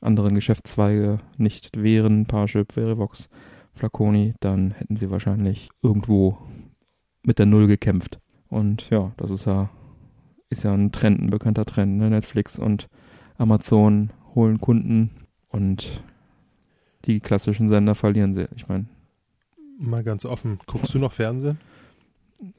anderen 0.00 0.34
Geschäftszweige 0.34 1.18
nicht 1.36 1.80
wären, 1.80 2.26
Parship, 2.26 2.72
Verivox, 2.72 3.28
Flaconi, 3.74 4.34
dann 4.40 4.72
hätten 4.72 4.96
sie 4.96 5.10
wahrscheinlich 5.10 5.68
irgendwo 5.82 6.38
mit 7.22 7.38
der 7.38 7.46
Null 7.46 7.66
gekämpft. 7.66 8.18
Und 8.48 8.90
ja, 8.90 9.12
das 9.16 9.30
ist 9.30 9.44
ja, 9.44 9.70
ist 10.48 10.64
ja 10.64 10.74
ein 10.74 10.90
Trend, 10.90 11.20
ein 11.20 11.30
bekannter 11.30 11.64
Trend. 11.64 11.98
Ne? 11.98 12.10
Netflix 12.10 12.58
und 12.58 12.88
Amazon 13.40 14.10
holen 14.34 14.60
Kunden 14.60 15.10
und 15.48 16.02
die 17.06 17.20
klassischen 17.20 17.68
Sender 17.68 17.94
verlieren 17.94 18.34
sie. 18.34 18.48
Ich 18.54 18.68
meine. 18.68 18.84
Mal 19.78 20.04
ganz 20.04 20.26
offen, 20.26 20.58
guckst 20.66 20.94
du 20.94 20.98
noch 20.98 21.12
Fernsehen? 21.12 21.58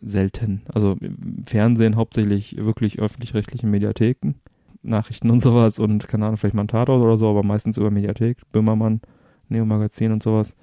Selten. 0.02 0.64
Also 0.74 0.98
Fernsehen 1.46 1.96
hauptsächlich 1.96 2.58
wirklich 2.58 3.00
öffentlich-rechtliche 3.00 3.68
Mediatheken, 3.68 4.34
Nachrichten 4.82 5.30
und 5.30 5.40
sowas 5.40 5.78
und 5.78 6.08
keine 6.08 6.26
Ahnung, 6.26 6.38
vielleicht 6.38 6.56
mal 6.56 6.64
ein 6.64 6.68
Tatort 6.68 7.02
oder 7.02 7.18
so, 7.18 7.30
aber 7.30 7.44
meistens 7.44 7.78
über 7.78 7.92
Mediathek, 7.92 8.38
Böhmermann, 8.52 9.02
Neo 9.50 9.66
Magazin 9.66 10.12
und 10.12 10.24
sowas. 10.24 10.56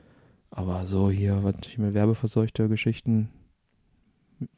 Aber 0.51 0.87
so 0.87 1.11
hier, 1.11 1.45
was 1.45 1.55
ich 1.67 1.79
mir 1.79 1.95
werbeverseuchte 1.95 2.69
Geschichten. 2.69 3.29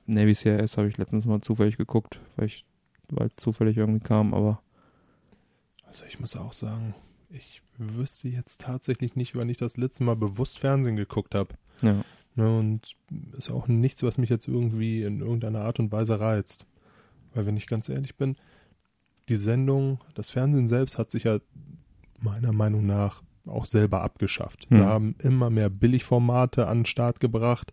Navy 0.06 0.34
CRS 0.34 0.78
habe 0.78 0.88
ich 0.88 0.96
letztens 0.96 1.26
mal 1.26 1.42
zufällig 1.42 1.76
geguckt, 1.76 2.20
weil 2.36 2.46
ich, 2.46 2.64
weil 3.10 3.30
zufällig 3.36 3.76
irgendwie 3.76 4.00
kam, 4.00 4.32
aber 4.32 4.62
Also 5.90 6.04
ich 6.06 6.20
muss 6.20 6.36
auch 6.36 6.52
sagen, 6.52 6.94
ich 7.30 7.62
wüsste 7.76 8.28
jetzt 8.28 8.60
tatsächlich 8.60 9.16
nicht, 9.16 9.34
wann 9.34 9.48
ich 9.48 9.56
das 9.56 9.76
letzte 9.76 10.04
Mal 10.04 10.14
bewusst 10.14 10.60
Fernsehen 10.60 10.94
geguckt 10.94 11.34
habe. 11.34 11.54
Ja. 11.82 12.04
Ne, 12.36 12.58
und 12.58 12.96
ist 13.36 13.50
auch 13.50 13.66
nichts, 13.66 14.04
was 14.04 14.16
mich 14.16 14.30
jetzt 14.30 14.46
irgendwie 14.46 15.02
in 15.02 15.20
irgendeiner 15.20 15.62
Art 15.62 15.80
und 15.80 15.90
Weise 15.90 16.20
reizt. 16.20 16.64
Weil 17.34 17.46
wenn 17.46 17.56
ich 17.56 17.66
ganz 17.66 17.88
ehrlich 17.88 18.14
bin, 18.14 18.36
die 19.28 19.36
Sendung, 19.36 19.98
das 20.14 20.30
Fernsehen 20.30 20.68
selbst 20.68 20.96
hat 20.96 21.10
sich 21.10 21.24
ja 21.24 21.40
meiner 22.20 22.52
Meinung 22.52 22.86
nach 22.86 23.24
auch 23.46 23.64
selber 23.64 24.02
abgeschafft. 24.02 24.68
Hm. 24.70 24.78
Wir 24.78 24.86
haben 24.86 25.16
immer 25.18 25.50
mehr 25.50 25.70
Billigformate 25.70 26.68
an 26.68 26.80
den 26.80 26.86
Start 26.86 27.18
gebracht, 27.18 27.72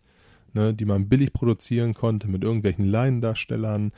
ne, 0.54 0.74
die 0.74 0.86
man 0.86 1.08
billig 1.08 1.34
produzieren 1.34 1.94
konnte 1.94 2.28
mit 2.28 2.44
irgendwelchen 2.44 2.86
Laiendarstellern. 2.86 3.92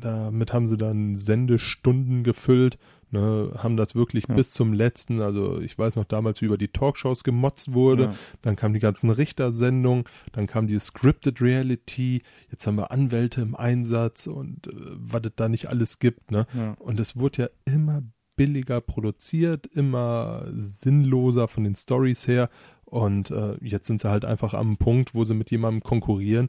Damit 0.00 0.52
haben 0.52 0.66
sie 0.66 0.76
dann 0.76 1.16
Sendestunden 1.18 2.24
gefüllt, 2.24 2.78
ne, 3.10 3.52
haben 3.58 3.76
das 3.76 3.94
wirklich 3.94 4.24
Ja. 4.28 4.34
bis 4.34 4.50
zum 4.50 4.72
letzten, 4.72 5.20
also 5.20 5.60
ich 5.60 5.78
weiß 5.78 5.96
noch 5.96 6.04
damals, 6.04 6.40
wie 6.42 6.46
über 6.46 6.58
die 6.58 6.68
Talkshows 6.68 7.24
gemotzt 7.24 7.72
wurde, 7.72 8.04
Ja. 8.04 8.14
dann 8.42 8.56
kamen 8.56 8.74
die 8.74 8.80
ganzen 8.80 9.10
Richtersendungen, 9.10 10.04
dann 10.32 10.46
kam 10.46 10.66
die 10.66 10.78
Scripted 10.78 11.40
Reality, 11.40 12.22
jetzt 12.50 12.66
haben 12.66 12.76
wir 12.76 12.90
Anwälte 12.90 13.40
im 13.42 13.54
Einsatz 13.54 14.26
und 14.26 14.66
äh, 14.66 14.70
was 14.96 15.22
es 15.24 15.32
da 15.36 15.48
nicht 15.48 15.68
alles 15.68 15.98
gibt, 15.98 16.30
ne? 16.30 16.46
Ja. 16.54 16.72
Und 16.78 16.98
es 17.00 17.16
wurde 17.16 17.42
ja 17.42 17.48
immer 17.72 18.02
billiger 18.36 18.80
produziert, 18.80 19.66
immer 19.66 20.46
sinnloser 20.56 21.46
von 21.48 21.62
den 21.64 21.76
Stories 21.76 22.26
her. 22.26 22.50
Und 22.84 23.30
äh, 23.30 23.56
jetzt 23.60 23.86
sind 23.86 24.00
sie 24.00 24.10
halt 24.10 24.24
einfach 24.24 24.54
am 24.54 24.76
Punkt, 24.76 25.14
wo 25.14 25.24
sie 25.24 25.34
mit 25.34 25.50
jemandem 25.52 25.82
konkurrieren, 25.82 26.48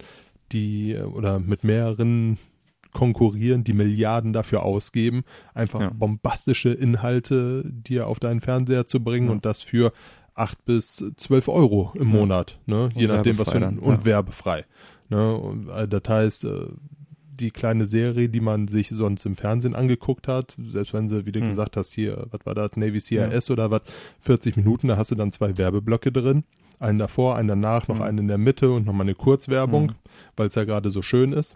die 0.52 0.94
äh, 0.94 1.04
oder 1.04 1.40
mit 1.40 1.64
mehreren 1.64 2.38
konkurrieren, 2.96 3.64
die 3.66 3.74
Milliarden 3.74 4.32
dafür 4.34 4.64
ausgeben, 4.64 5.24
einfach 5.54 5.82
Ja. 5.82 5.90
bombastische 5.94 6.70
Inhalte 6.74 7.64
dir 7.70 8.08
auf 8.08 8.20
deinen 8.20 8.40
Fernseher 8.42 8.88
zu 8.88 9.04
bringen 9.04 9.28
Ja. 9.28 9.34
und 9.34 9.46
das 9.46 9.62
für 9.62 9.92
acht 10.34 10.64
bis 10.66 11.04
zwölf 11.18 11.48
Euro 11.50 11.92
im 11.96 12.10
Ja. 12.12 12.16
Monat, 12.20 12.58
ne? 12.66 12.90
je 12.96 13.08
nachdem 13.08 13.38
was 13.38 13.50
für 13.52 13.58
ein, 13.58 13.78
und 13.80 14.00
ja. 14.00 14.06
werbefrei. 14.06 14.66
Ne? 15.10 15.36
Und, 15.36 15.68
äh, 15.70 15.88
das 15.88 16.02
heißt, 16.08 16.46
äh, 16.46 16.68
die 17.38 17.52
kleine 17.52 17.86
Serie, 17.86 18.30
die 18.30 18.40
man 18.40 18.70
sich 18.70 18.88
sonst 18.90 19.26
im 19.26 19.36
Fernsehen 19.36 19.76
angeguckt 19.76 20.30
hat, 20.30 20.56
selbst 20.70 20.94
wenn 20.94 21.10
sie, 21.10 21.26
wie 21.26 21.34
du 21.34 21.42
Hm. 21.42 21.50
gesagt 21.50 21.76
hast, 21.76 21.92
hier, 21.92 22.28
was 22.32 22.46
war 22.46 22.56
das, 22.56 22.78
Navy 22.78 23.02
CRS 23.02 23.52
oder 23.52 23.72
was, 23.72 23.82
40 24.22 24.56
Minuten, 24.56 24.88
da 24.88 24.96
hast 24.96 25.12
du 25.12 25.16
dann 25.16 25.34
zwei 25.34 25.58
Werbeblöcke 25.58 26.14
drin. 26.14 26.46
Einen 26.80 26.98
davor, 27.00 27.36
einen 27.36 27.48
danach, 27.50 27.88
noch 27.90 27.98
Hm. 28.00 28.04
einen 28.06 28.18
in 28.20 28.28
der 28.30 28.38
Mitte 28.38 28.72
und 28.72 28.86
nochmal 28.86 29.06
eine 29.06 29.16
Kurzwerbung, 29.16 29.90
Hm. 29.90 29.96
weil 30.38 30.48
es 30.48 30.56
ja 30.56 30.64
gerade 30.64 30.90
so 30.90 31.02
schön 31.02 31.34
ist. 31.34 31.56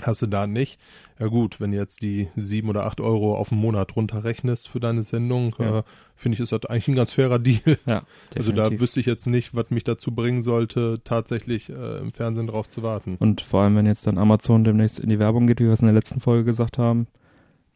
Hast 0.00 0.22
du 0.22 0.26
da 0.26 0.46
nicht. 0.46 0.80
Ja 1.20 1.26
gut, 1.28 1.60
wenn 1.60 1.70
du 1.70 1.76
jetzt 1.76 2.02
die 2.02 2.28
sieben 2.34 2.68
oder 2.70 2.86
acht 2.86 3.00
Euro 3.00 3.36
auf 3.36 3.50
den 3.50 3.58
Monat 3.58 3.94
runterrechnest 3.94 4.68
für 4.68 4.80
deine 4.80 5.02
Sendung, 5.02 5.54
Ja. 5.58 5.80
äh, 5.80 5.82
finde 6.16 6.34
ich, 6.34 6.40
ist 6.40 6.50
das 6.50 6.64
eigentlich 6.66 6.88
ein 6.88 6.94
ganz 6.94 7.12
fairer 7.12 7.38
Deal. 7.38 7.60
Ja, 7.86 8.02
Also 8.36 8.52
da 8.52 8.70
wüsste 8.80 8.98
ich 9.00 9.06
jetzt 9.06 9.26
nicht, 9.26 9.54
was 9.54 9.70
mich 9.70 9.84
dazu 9.84 10.12
bringen 10.12 10.42
sollte, 10.42 11.00
tatsächlich 11.04 11.68
äh, 11.70 11.98
im 11.98 12.12
Fernsehen 12.12 12.46
drauf 12.48 12.68
zu 12.68 12.82
warten. 12.82 13.16
Und 13.20 13.42
vor 13.42 13.60
allem, 13.62 13.76
wenn 13.76 13.86
jetzt 13.86 14.06
dann 14.06 14.18
Amazon 14.18 14.64
demnächst 14.64 14.98
in 14.98 15.10
die 15.10 15.18
Werbung 15.18 15.46
geht, 15.46 15.60
wie 15.60 15.64
wir 15.66 15.72
es 15.72 15.80
in 15.80 15.86
der 15.86 15.94
letzten 15.94 16.18
Folge 16.20 16.44
gesagt 16.44 16.78
haben, 16.78 17.06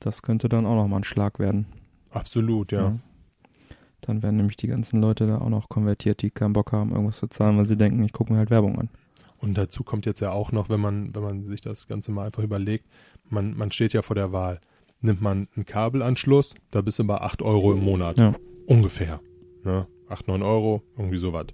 das 0.01 0.23
könnte 0.23 0.49
dann 0.49 0.67
auch 0.67 0.75
nochmal 0.75 1.01
ein 1.01 1.05
Schlag 1.05 1.39
werden. 1.39 1.67
Absolut, 2.11 2.73
ja. 2.73 2.99
Dann 4.01 4.23
werden 4.23 4.37
nämlich 4.37 4.57
die 4.57 4.69
ganzen 4.69 5.01
Leute 5.01 5.27
da 5.27 5.39
auch 5.39 5.49
noch 5.49 5.69
konvertiert, 5.69 6.23
die 6.23 6.31
keinen 6.31 6.53
Bock 6.53 6.73
haben, 6.73 6.91
irgendwas 6.93 7.19
zu 7.19 7.29
zahlen, 7.29 7.57
weil 7.59 7.67
sie 7.67 7.77
denken, 7.77 8.03
ich 8.03 8.13
gucke 8.13 8.33
mir 8.33 8.39
halt 8.39 8.51
Werbung 8.51 8.79
an. 8.79 8.89
Und 9.39 9.55
dazu 9.59 9.85
kommt 9.85 10.07
jetzt 10.07 10.21
ja 10.21 10.31
auch 10.31 10.53
noch, 10.53 10.69
wenn 10.69 10.81
man, 10.81 11.15
wenn 11.15 11.23
man 11.23 11.47
sich 11.47 11.61
das 11.61 11.87
Ganze 11.87 12.11
mal 12.13 12.27
einfach 12.27 12.43
überlegt, 12.43 12.87
man, 13.29 13.57
man 13.57 13.71
steht 13.71 13.93
ja 13.93 14.03
vor 14.03 14.15
der 14.17 14.33
Wahl. 14.33 14.61
Nimmt 15.01 15.21
man 15.21 15.49
einen 15.55 15.67
Kabelanschluss, 15.67 16.55
da 16.71 16.81
bist 16.81 16.99
du 16.99 17.05
bei 17.05 17.21
8 17.21 17.43
Euro 17.43 17.73
im 17.73 17.85
Monat. 17.85 18.17
Ja. 18.19 18.35
Ungefähr. 18.67 19.21
Ne? 19.63 19.87
8, 20.09 20.29
9 20.29 20.43
Euro, 20.43 20.83
irgendwie 20.97 21.19
sowas. 21.19 21.47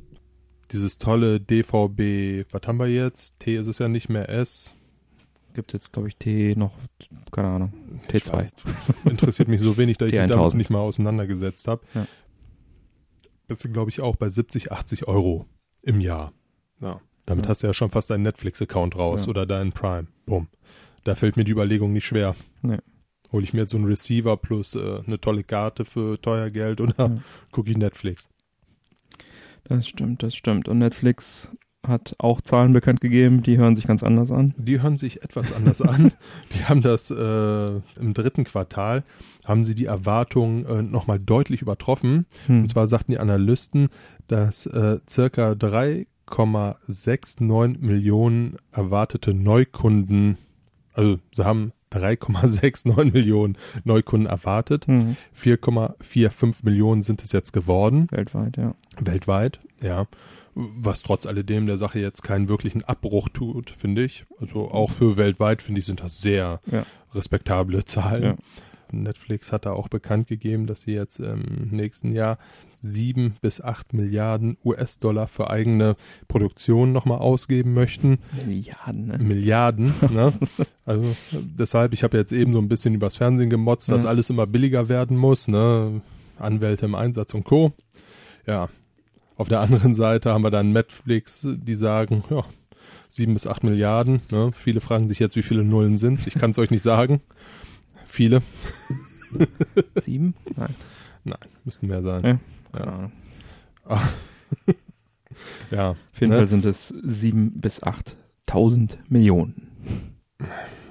Dieses 0.71 0.99
tolle 0.99 1.41
DVB, 1.41 2.47
was 2.53 2.63
haben 2.67 2.79
wir 2.79 2.87
jetzt? 2.89 3.39
T 3.41 3.57
ist 3.57 3.67
es 3.67 3.79
ja 3.79 3.89
nicht 3.89 4.09
mehr 4.09 4.29
S. 4.29 4.73
Gibt 5.55 5.75
jetzt, 5.75 5.93
glaube 5.93 6.09
ich, 6.09 6.17
T 6.17 6.55
noch, 6.57 6.73
keine 7.31 7.49
Ahnung, 7.49 7.73
Ich 8.09 8.23
T2. 8.25 8.33
weiß, 8.33 8.51
interessiert 9.05 9.49
mich 9.49 9.61
so 9.61 9.77
wenig, 9.77 9.99
dass 9.99 10.09
ich 10.09 10.15
mich 10.19 10.29
damit 10.31 10.53
T1000. 10.53 10.57
nicht 10.57 10.71
mal 10.71 10.79
auseinandergesetzt 10.81 11.69
habe. 11.69 11.83
Ja. 11.95 12.07
Bist 13.49 13.65
du, 13.65 13.69
glaube 13.71 13.91
ich, 13.91 14.01
auch 14.01 14.17
bei 14.17 14.31
70, 14.31 14.73
80 14.73 15.09
Euro 15.09 15.47
im 15.83 16.01
Jahr. 16.01 16.33
Ja. 16.81 17.01
Damit 17.33 17.47
Ja. 17.47 17.51
hast 17.51 17.63
du 17.63 17.67
ja 17.67 17.73
schon 17.75 17.89
fast 17.91 18.11
deinen 18.11 18.23
Netflix-Account 18.25 18.95
raus 18.97 19.25
Ja. 19.25 19.29
oder 19.31 19.47
deinen 19.47 19.73
Prime. 19.73 20.07
Bumm. 20.27 20.49
Da 21.05 21.15
fällt 21.15 21.37
mir 21.37 21.45
die 21.45 21.53
Überlegung 21.53 21.93
nicht 21.93 22.05
schwer. 22.07 22.35
Nee. 22.61 22.77
Hole 23.33 23.43
ich 23.45 23.55
mir 23.55 23.61
jetzt 23.61 23.71
so 23.71 23.79
einen 23.79 23.87
Receiver 23.87 24.37
plus 24.37 24.75
äh, 24.75 25.01
eine 25.07 25.19
tolle 25.19 25.43
Karte 25.43 25.85
für 25.87 26.21
teuer 26.21 26.51
Geld 26.51 26.81
oder 26.83 26.95
Ja. 26.99 27.11
gucke 27.51 27.71
ich 27.71 27.77
Netflix? 27.79 28.29
Das 29.65 29.89
stimmt, 29.89 30.23
das 30.23 30.35
stimmt. 30.35 30.69
Und 30.69 30.79
Netflix 30.79 31.49
hat 31.87 32.15
auch 32.19 32.41
Zahlen 32.43 32.73
bekannt 32.73 33.01
gegeben, 33.01 33.43
die 33.43 33.59
hören 33.59 33.75
sich 33.75 33.87
ganz 33.87 34.03
anders 34.05 34.31
an. 34.31 34.53
Die 34.57 34.81
hören 34.83 34.99
sich 34.99 35.23
etwas 35.23 35.53
anders 35.53 35.81
an. 35.81 36.13
Die 36.55 36.65
haben 36.67 36.81
das 36.83 37.11
äh, 37.11 37.67
im 37.99 38.15
dritten 38.15 38.45
Quartal, 38.45 39.03
haben 39.45 39.65
sie 39.65 39.75
die 39.75 39.87
Erwartungen 39.87 40.65
äh, 40.67 40.83
nochmal 40.83 41.19
deutlich 41.19 41.61
übertroffen. 41.63 42.27
Hm. 42.47 42.63
Und 42.63 42.69
zwar 42.69 42.87
sagten 42.87 43.11
die 43.13 43.19
Analysten, 43.19 43.89
dass 44.29 44.67
äh, 44.67 45.01
circa 45.11 45.57
3,69 46.33 47.79
Millionen 47.81 48.57
erwartete 48.73 49.35
Neukunden, 49.35 50.39
also 50.95 51.19
sie 51.35 51.45
haben 51.45 51.73
3,69 51.93 53.05
Millionen 53.13 53.57
Neukunden 53.85 54.27
erwartet. 54.29 54.87
Hm. 54.87 55.17
4,45 55.39 56.65
Millionen 56.65 57.03
sind 57.03 57.23
es 57.23 57.33
jetzt 57.33 57.53
geworden, 57.53 58.09
Weltweit, 58.11 58.57
ja. 58.57 58.75
weltweit, 59.01 59.61
ja. 59.83 60.07
Was 60.55 61.03
trotz 61.03 61.25
alledem 61.25 61.65
der 61.65 61.79
Sache 61.79 61.99
jetzt 61.99 62.23
keinen 62.23 62.49
wirklichen 62.51 62.85
Abbruch 62.85 63.31
tut, 63.31 63.71
finde 63.71 64.05
ich. 64.05 64.27
Also 64.39 64.71
auch 64.71 64.91
für 64.91 65.17
weltweit, 65.17 65.63
finde 65.63 65.79
ich, 65.79 65.87
sind 65.87 66.01
das 66.01 66.21
sehr 66.21 66.61
Ja. 66.71 66.85
respektable 67.15 67.85
Zahlen. 67.87 68.23
Ja. 68.23 68.37
Netflix 68.93 69.53
hat 69.53 69.65
da 69.67 69.73
auch 69.73 69.89
bekannt 69.89 70.29
gegeben, 70.29 70.67
dass 70.67 70.83
sie 70.83 70.93
jetzt 70.93 71.19
im 71.21 71.69
nächsten 71.71 72.13
Jahr 72.13 72.39
sieben 72.81 73.37
bis 73.41 73.61
acht 73.61 73.93
Milliarden 73.95 74.57
US-Dollar 74.65 75.29
für 75.29 75.49
eigene 75.51 75.97
Produktion 76.29 76.93
nochmal 76.93 77.19
ausgeben 77.19 77.75
möchten. 77.75 78.19
Milliarden, 78.47 79.07
ne? 79.07 79.19
Milliarden. 79.19 79.95
ne? 80.11 80.33
Also 80.85 81.15
deshalb, 81.33 81.95
ich 81.95 82.03
habe 82.03 82.17
jetzt 82.19 82.33
eben 82.33 82.53
so 82.53 82.59
ein 82.59 82.69
bisschen 82.69 82.93
übers 82.95 83.15
Fernsehen 83.15 83.51
gemotzt, 83.51 83.89
dass 83.89 84.03
Ja. 84.03 84.09
alles 84.09 84.31
immer 84.31 84.47
billiger 84.49 84.89
werden 84.89 85.17
muss. 85.17 85.47
Ne? 85.47 86.01
Anwälte 86.41 86.87
im 86.87 86.97
Einsatz 86.97 87.35
und 87.35 87.45
Co. 87.45 87.73
Ja. 88.49 88.69
Auf 89.37 89.49
der 89.49 89.61
anderen 89.61 89.95
Seite 89.95 90.31
haben 90.33 90.43
wir 90.43 90.51
dann 90.51 90.73
Netflix, 90.73 91.47
die 91.49 91.77
sagen, 91.77 92.25
ja, 92.31 92.45
sieben 93.09 93.35
bis 93.35 93.47
acht 93.47 93.63
Milliarden. 93.63 94.23
Ne? 94.31 94.51
Viele 94.57 94.81
fragen 94.81 95.07
sich 95.07 95.21
jetzt, 95.21 95.37
wie 95.37 95.43
viele 95.43 95.63
Nullen 95.65 95.99
sind's. 95.99 96.27
Ich 96.27 96.35
kann 96.35 96.51
es 96.51 96.59
euch 96.59 96.71
nicht 96.71 96.83
sagen. 96.83 97.21
Viele. 98.13 98.43
Sieben? 100.03 100.35
Nein, 100.55 100.75
Nein, 101.25 101.39
müssten 101.65 101.87
mehr 101.87 102.03
sein. 102.03 102.23
Ja. 102.23 102.39
keine 102.79 102.93
Ahnung. 102.93 103.13
Ja. 105.71 105.93
Auf 105.93 106.21
jeden 106.21 106.31
ne? 106.31 106.37
Fall 106.41 106.49
sind 106.49 106.67
es 106.67 106.89
sieben 106.89 107.59
bis 107.59 107.83
achttausend 107.83 108.99
Millionen. 109.09 110.13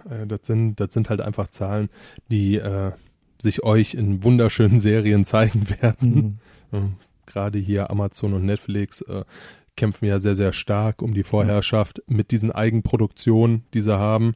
Äh, 0.09 0.25
das, 0.25 0.47
sind, 0.47 0.79
das 0.79 0.95
sind 0.95 1.11
halt 1.11 1.21
einfach 1.21 1.49
Zahlen, 1.49 1.89
die 2.31 2.55
äh, 2.55 2.91
sich 3.39 3.63
euch 3.63 3.93
in 3.93 4.23
wunderschönen 4.23 4.79
Serien 4.79 5.23
zeigen 5.23 5.69
werden. 5.69 6.39
Hm. 6.71 6.79
Mhm. 6.79 6.95
Gerade 7.27 7.59
hier 7.59 7.91
Amazon 7.91 8.33
und 8.33 8.45
Netflix 8.45 9.01
äh, 9.01 9.23
kämpfen 9.77 10.05
ja 10.05 10.17
sehr, 10.17 10.35
sehr 10.35 10.53
stark 10.53 11.03
um 11.03 11.13
die 11.13 11.23
Vorherrschaft 11.23 12.01
mit 12.07 12.31
diesen 12.31 12.51
Eigenproduktionen, 12.51 13.63
die 13.75 13.81
sie 13.81 13.95
haben. 13.95 14.33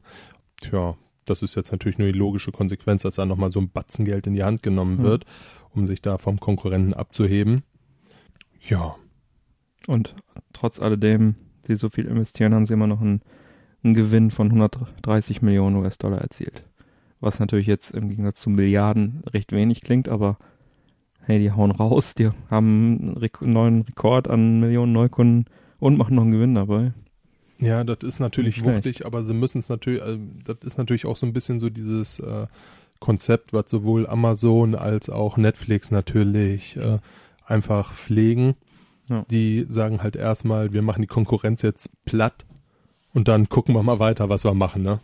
Tja, 0.62 0.96
das 1.26 1.42
ist 1.44 1.56
jetzt 1.56 1.72
natürlich 1.72 1.98
nur 1.98 2.12
die 2.12 2.18
logische 2.18 2.52
Konsequenz, 2.52 3.02
dass 3.04 3.16
da 3.16 3.26
nochmal 3.26 3.52
so 3.52 3.60
ein 3.60 3.70
Batzen 3.70 4.06
Geld 4.06 4.28
in 4.28 4.34
die 4.36 4.44
Hand 4.44 4.64
genommen 4.64 4.98
Mhm. 4.98 5.04
wird, 5.04 5.26
um 5.74 5.86
sich 5.86 6.02
da 6.02 6.18
vom 6.18 6.40
Konkurrenten 6.40 6.94
abzuheben. 6.94 7.62
Ja, 8.68 8.96
Und 9.88 10.16
trotz 10.54 10.80
alledem, 10.80 11.36
sie 11.68 11.76
so 11.76 11.90
viel 11.90 12.06
investieren, 12.06 12.54
haben 12.56 12.66
sie 12.66 12.74
immer 12.74 12.88
noch 12.88 13.02
einen, 13.02 13.22
einen 13.84 13.94
Gewinn 13.94 14.32
von 14.32 14.48
130 14.48 15.44
Millionen 15.44 15.76
US-Dollar 15.76 16.20
erzielt. 16.20 16.64
Was 17.20 17.40
natürlich 17.40 17.68
jetzt 17.68 17.92
im 17.92 18.10
Gegensatz 18.10 18.40
zu 18.42 18.50
Milliarden 18.50 19.22
recht 19.32 19.52
wenig 19.52 19.82
klingt, 19.82 20.10
aber 20.10 20.38
hey, 21.22 21.40
die 21.40 21.52
hauen 21.52 21.72
raus, 21.72 22.16
die 22.16 22.30
haben 22.50 23.16
einen 23.42 23.54
neuen 23.54 23.82
Rekord 23.84 24.28
an 24.28 24.60
Millionen 24.60 24.92
Neukunden 24.94 25.46
und 25.80 25.98
machen 25.98 26.16
noch 26.16 26.24
einen 26.24 26.32
Gewinn 26.32 26.56
dabei. 26.56 26.94
Ja, 27.60 27.84
das 27.84 28.00
ist 28.04 28.20
natürlich 28.20 28.56
schlecht. 28.56 28.78
wuchtig, 28.78 29.06
aber 29.06 29.24
sie 29.24 29.34
müssen 29.34 29.60
es 29.60 29.70
natürlich, 29.70 30.02
äh, 30.02 30.18
das 30.44 30.58
ist 30.64 30.78
natürlich 30.78 31.06
auch 31.06 31.18
so 31.18 31.26
ein 31.26 31.34
bisschen 31.34 31.60
so 31.60 31.70
dieses 31.70 32.20
äh, 32.20 32.48
Konzept, 33.00 33.54
was 33.54 33.70
sowohl 33.70 34.08
Amazon 34.08 34.76
als 34.76 35.10
auch 35.10 35.38
Netflix 35.38 35.92
natürlich 35.92 36.76
äh, 36.78 37.00
einfach 37.46 37.94
pflegen. 37.94 38.56
Ja. 39.10 39.26
Die 39.30 39.66
sagen 39.70 40.02
halt 40.02 40.16
erstmal, 40.16 40.74
wir 40.74 40.82
machen 40.82 41.02
die 41.02 41.08
Konkurrenz 41.08 41.62
jetzt 41.62 41.92
platt 42.06 42.46
und 43.14 43.28
dann 43.28 43.50
gucken 43.50 43.76
wir 43.76 43.84
mal 43.84 44.00
weiter, 44.00 44.30
was 44.30 44.44
wir 44.44 44.54
machen, 44.54 44.82
ne? 44.82 45.00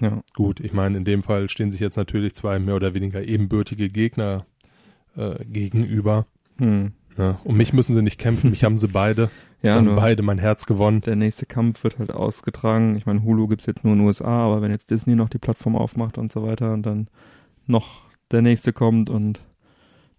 Ja. 0.00 0.22
Gut, 0.34 0.60
ich 0.60 0.72
meine, 0.72 0.96
in 0.96 1.04
dem 1.04 1.22
Fall 1.22 1.48
stehen 1.48 1.70
sich 1.70 1.80
jetzt 1.80 1.96
natürlich 1.96 2.34
zwei 2.34 2.58
mehr 2.58 2.76
oder 2.76 2.94
weniger 2.94 3.22
ebenbürtige 3.22 3.90
Gegner 3.90 4.44
äh, 5.16 5.44
gegenüber. 5.44 6.26
Hm. 6.58 6.92
Ja, 7.16 7.40
um 7.44 7.56
mich 7.56 7.72
müssen 7.72 7.94
sie 7.94 8.02
nicht 8.02 8.18
kämpfen, 8.18 8.50
mich 8.50 8.64
haben 8.64 8.78
sie 8.78 8.88
beide. 8.88 9.30
Ja, 9.64 9.80
nur 9.82 9.96
beide 9.96 10.22
mein 10.22 10.38
Herz 10.38 10.66
gewonnen. 10.66 11.00
der 11.00 11.16
nächste 11.16 11.46
Kampf 11.46 11.82
wird 11.84 11.98
halt 11.98 12.12
ausgetragen. 12.12 12.96
Ich 12.96 13.06
meine, 13.06 13.22
Hulu 13.22 13.48
gibt's 13.48 13.66
jetzt 13.66 13.82
nur 13.84 13.92
in 13.94 14.00
den 14.00 14.06
USA, 14.06 14.44
aber 14.46 14.62
wenn 14.62 14.70
jetzt 14.70 14.90
Disney 14.90 15.14
noch 15.14 15.28
die 15.28 15.38
Plattform 15.38 15.74
aufmacht 15.76 16.18
und 16.18 16.30
so 16.30 16.42
weiter 16.46 16.72
und 16.72 16.84
dann 16.84 17.08
noch 17.66 18.02
der 18.30 18.42
nächste 18.42 18.72
kommt 18.72 19.10
und 19.10 19.40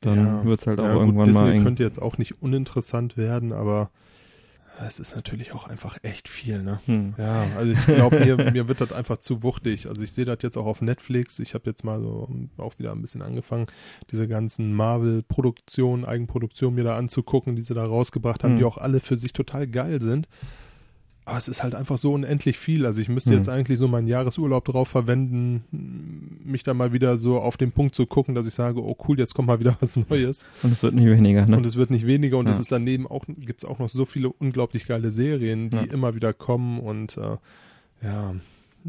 dann 0.02 0.26
Ja. 0.26 0.43
wird's 0.46 0.68
halt 0.68 0.80
auch 0.80 0.84
Ja, 0.86 0.93
gut, 0.93 1.02
irgendwann 1.02 1.28
Disney 1.28 1.41
mal 1.41 1.52
eng. 1.54 1.64
könnte 1.64 1.84
jetzt 1.84 2.02
auch 2.02 2.18
nicht 2.18 2.41
uninteressant 2.41 3.18
werden, 3.18 3.54
aber 3.54 3.89
es 4.86 4.99
ist 4.99 5.15
natürlich 5.15 5.53
auch 5.53 5.67
einfach 5.67 5.97
echt 6.03 6.28
viel, 6.28 6.61
ne? 6.61 6.80
Hm. 6.86 7.13
Ja, 7.17 7.45
also 7.57 7.71
ich 7.71 7.86
glaube, 7.86 8.19
mir, 8.19 8.51
mir 8.51 8.67
wird 8.67 8.82
das 8.82 8.91
einfach 8.91 9.17
zu 9.17 9.43
wuchtig. 9.43 9.88
Also 9.88 10.01
ich 10.01 10.11
sehe 10.11 10.26
das 10.26 10.39
jetzt 10.41 10.57
auch 10.57 10.65
auf 10.65 10.82
Netflix. 10.82 11.39
Ich 11.39 11.53
habe 11.53 11.69
jetzt 11.69 11.84
mal 11.84 12.01
so 12.01 12.30
auch 12.57 12.78
wieder 12.78 12.91
ein 12.91 13.01
bisschen 13.01 13.21
angefangen, 13.21 13.67
diese 14.11 14.28
ganzen 14.28 14.73
Marvel-Produktionen, 14.73 16.05
Eigenproduktionen 16.05 16.76
mir 16.76 16.84
da 16.84 16.97
anzugucken, 16.97 17.55
die 17.55 17.61
sie 17.61 17.73
da 17.73 17.86
rausgebracht 17.86 18.43
haben, 18.43 18.51
Hm. 18.53 18.57
die 18.57 18.65
auch 18.65 18.78
alle 18.78 18.99
für 18.99 19.17
sich 19.17 19.34
total 19.34 19.67
geil 19.67 20.01
sind. 20.01 20.28
Aber 21.28 21.39
es 21.39 21.47
ist 21.47 21.63
halt 21.63 21.73
einfach 21.73 21.97
so 21.97 22.13
unendlich 22.13 22.59
viel. 22.59 22.86
Also 22.86 23.01
ich 23.01 23.09
müsste 23.09 23.32
Hm. 23.32 23.38
jetzt 23.38 23.49
eigentlich 23.49 23.80
so 23.80 23.88
meinen 23.88 24.05
Jahresurlaub 24.07 24.63
drauf 24.63 24.88
verwenden, 24.89 25.63
mich 26.45 26.61
da 26.61 26.76
mal 26.76 26.93
wieder 26.93 27.17
so 27.17 27.39
auf 27.39 27.57
den 27.57 27.71
Punkt 27.71 27.95
zu 27.95 28.05
gucken, 28.05 28.36
dass 28.36 28.45
ich 28.45 28.53
sage, 28.53 28.80
oh 28.84 28.95
cool, 29.07 29.17
jetzt 29.17 29.34
kommt 29.34 29.47
mal 29.47 29.59
wieder 29.59 29.76
was 29.80 29.95
Neues. 29.95 30.45
Und 30.61 30.71
es 30.71 30.84
wird 30.84 30.93
nicht 30.93 31.07
weniger, 31.07 31.47
ne? 31.47 31.57
Und 31.57 31.65
es 31.65 31.78
wird 31.78 31.89
nicht 31.89 32.05
weniger 32.05 32.38
und 32.38 32.45
Ja. 32.45 32.51
es 32.51 32.59
ist 32.59 32.71
daneben 32.71 33.07
auch, 33.07 33.26
gibt 33.28 33.63
es 33.63 33.65
auch 33.67 33.80
noch 33.80 33.89
so 33.89 34.05
viele 34.05 34.30
unglaublich 34.30 34.86
geile 34.86 35.09
Serien, 35.09 35.71
die 35.71 35.78
Ja. 35.78 35.84
immer 35.86 36.13
wieder 36.13 36.32
kommen 36.32 36.80
und 36.80 37.17
äh, 37.17 37.38
ja, 38.03 38.36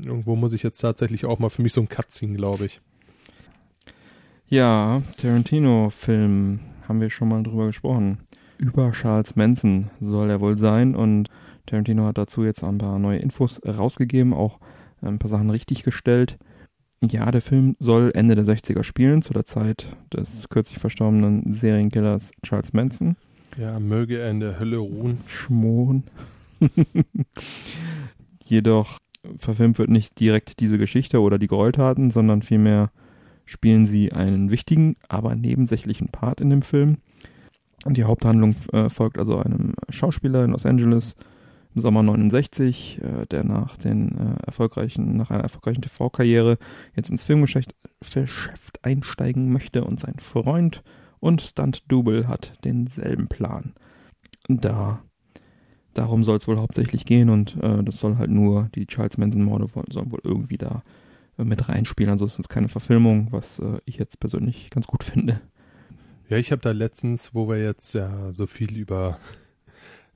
irgendwo 0.04 0.36
muss 0.36 0.52
ich 0.52 0.62
jetzt 0.62 0.78
tatsächlich 0.78 1.24
auch 1.24 1.38
mal 1.38 1.48
für 1.48 1.62
mich 1.62 1.72
so 1.72 1.80
einen 1.80 1.88
Cut 1.88 2.10
ziehen, 2.10 2.34
glaube 2.36 2.66
ich. 2.66 2.80
Ja, 4.48 5.02
Tarantino-Film 5.16 6.60
haben 6.86 7.00
wir 7.00 7.10
schon 7.10 7.28
mal 7.28 7.42
drüber 7.42 7.66
gesprochen. 7.66 8.18
Über 8.58 8.92
Charles 8.92 9.36
Manson 9.36 9.90
soll 10.00 10.30
er 10.30 10.40
wohl 10.40 10.56
sein 10.56 10.94
und 10.94 11.28
Tarantino 11.66 12.06
hat 12.06 12.18
dazu 12.18 12.44
jetzt 12.44 12.64
ein 12.64 12.78
paar 12.78 12.98
neue 12.98 13.18
Infos 13.18 13.60
rausgegeben, 13.66 14.32
auch 14.32 14.58
ein 15.02 15.18
paar 15.18 15.28
Sachen 15.28 15.50
richtig 15.50 15.82
gestellt. 15.82 16.38
Ja, 17.02 17.30
der 17.30 17.42
Film 17.42 17.76
soll 17.78 18.10
Ende 18.14 18.34
der 18.34 18.44
60er 18.44 18.82
spielen, 18.82 19.22
zu 19.22 19.32
der 19.32 19.44
Zeit 19.44 19.86
des 20.12 20.48
kürzlich 20.48 20.78
verstorbenen 20.78 21.52
Serienkillers 21.52 22.30
Charles 22.42 22.72
Manson. 22.72 23.16
Ja, 23.58 23.78
möge 23.78 24.18
er 24.18 24.30
in 24.30 24.40
der 24.40 24.58
Hölle 24.58 24.78
ruhen. 24.78 25.18
Schmoren. 25.26 26.04
Jedoch 28.44 28.98
verfilmt 29.38 29.78
wird 29.78 29.90
nicht 29.90 30.18
direkt 30.20 30.60
diese 30.60 30.78
Geschichte 30.78 31.20
oder 31.20 31.38
die 31.38 31.48
Gräueltaten, 31.48 32.10
sondern 32.10 32.42
vielmehr 32.42 32.90
spielen 33.44 33.86
sie 33.86 34.12
einen 34.12 34.50
wichtigen, 34.50 34.96
aber 35.08 35.34
nebensächlichen 35.34 36.08
Part 36.08 36.40
in 36.40 36.50
dem 36.50 36.62
Film. 36.62 36.98
Die 37.86 38.04
Haupthandlung 38.04 38.56
äh, 38.72 38.88
folgt 38.88 39.18
also 39.18 39.38
einem 39.38 39.74
Schauspieler 39.90 40.44
in 40.44 40.50
Los 40.50 40.66
Angeles 40.66 41.14
im 41.76 41.82
Sommer 41.82 42.02
69, 42.02 43.00
äh, 43.02 43.26
der 43.26 43.44
nach 43.44 43.76
den 43.76 44.18
äh, 44.18 44.46
erfolgreichen, 44.46 45.16
nach 45.16 45.30
einer 45.30 45.42
erfolgreichen 45.42 45.82
TV-Karriere 45.82 46.58
jetzt 46.94 47.10
ins 47.10 47.22
Filmgeschäft 47.22 47.74
Geschäft 48.00 48.82
einsteigen 48.82 49.52
möchte 49.52 49.84
und 49.84 50.00
sein 50.00 50.18
Freund 50.18 50.82
und 51.20 51.42
Stunt-Double 51.42 52.28
hat 52.28 52.52
denselben 52.64 53.28
Plan. 53.28 53.74
Da 54.48 55.02
darum 55.92 56.24
soll 56.24 56.36
es 56.36 56.48
wohl 56.48 56.58
hauptsächlich 56.58 57.04
gehen 57.04 57.30
und 57.30 57.56
äh, 57.62 57.82
das 57.82 57.98
soll 57.98 58.16
halt 58.16 58.30
nur 58.30 58.70
die 58.74 58.86
Charles 58.86 59.18
Manson-Morde 59.18 59.66
sollen 59.90 60.12
wohl 60.12 60.20
irgendwie 60.24 60.58
da 60.58 60.82
äh, 61.38 61.44
mit 61.44 61.68
reinspielen. 61.68 62.14
Es 62.14 62.38
ist 62.38 62.48
keine 62.48 62.68
Verfilmung, 62.68 63.28
was 63.32 63.58
äh, 63.58 63.78
ich 63.84 63.96
jetzt 63.96 64.20
persönlich 64.20 64.70
ganz 64.70 64.86
gut 64.86 65.04
finde. 65.04 65.40
Ja, 66.28 66.38
ich 66.38 66.52
habe 66.52 66.62
da 66.62 66.72
letztens, 66.72 67.34
wo 67.34 67.48
wir 67.48 67.62
jetzt 67.62 67.94
ja 67.94 68.32
so 68.32 68.46
viel 68.46 68.76
über 68.76 69.18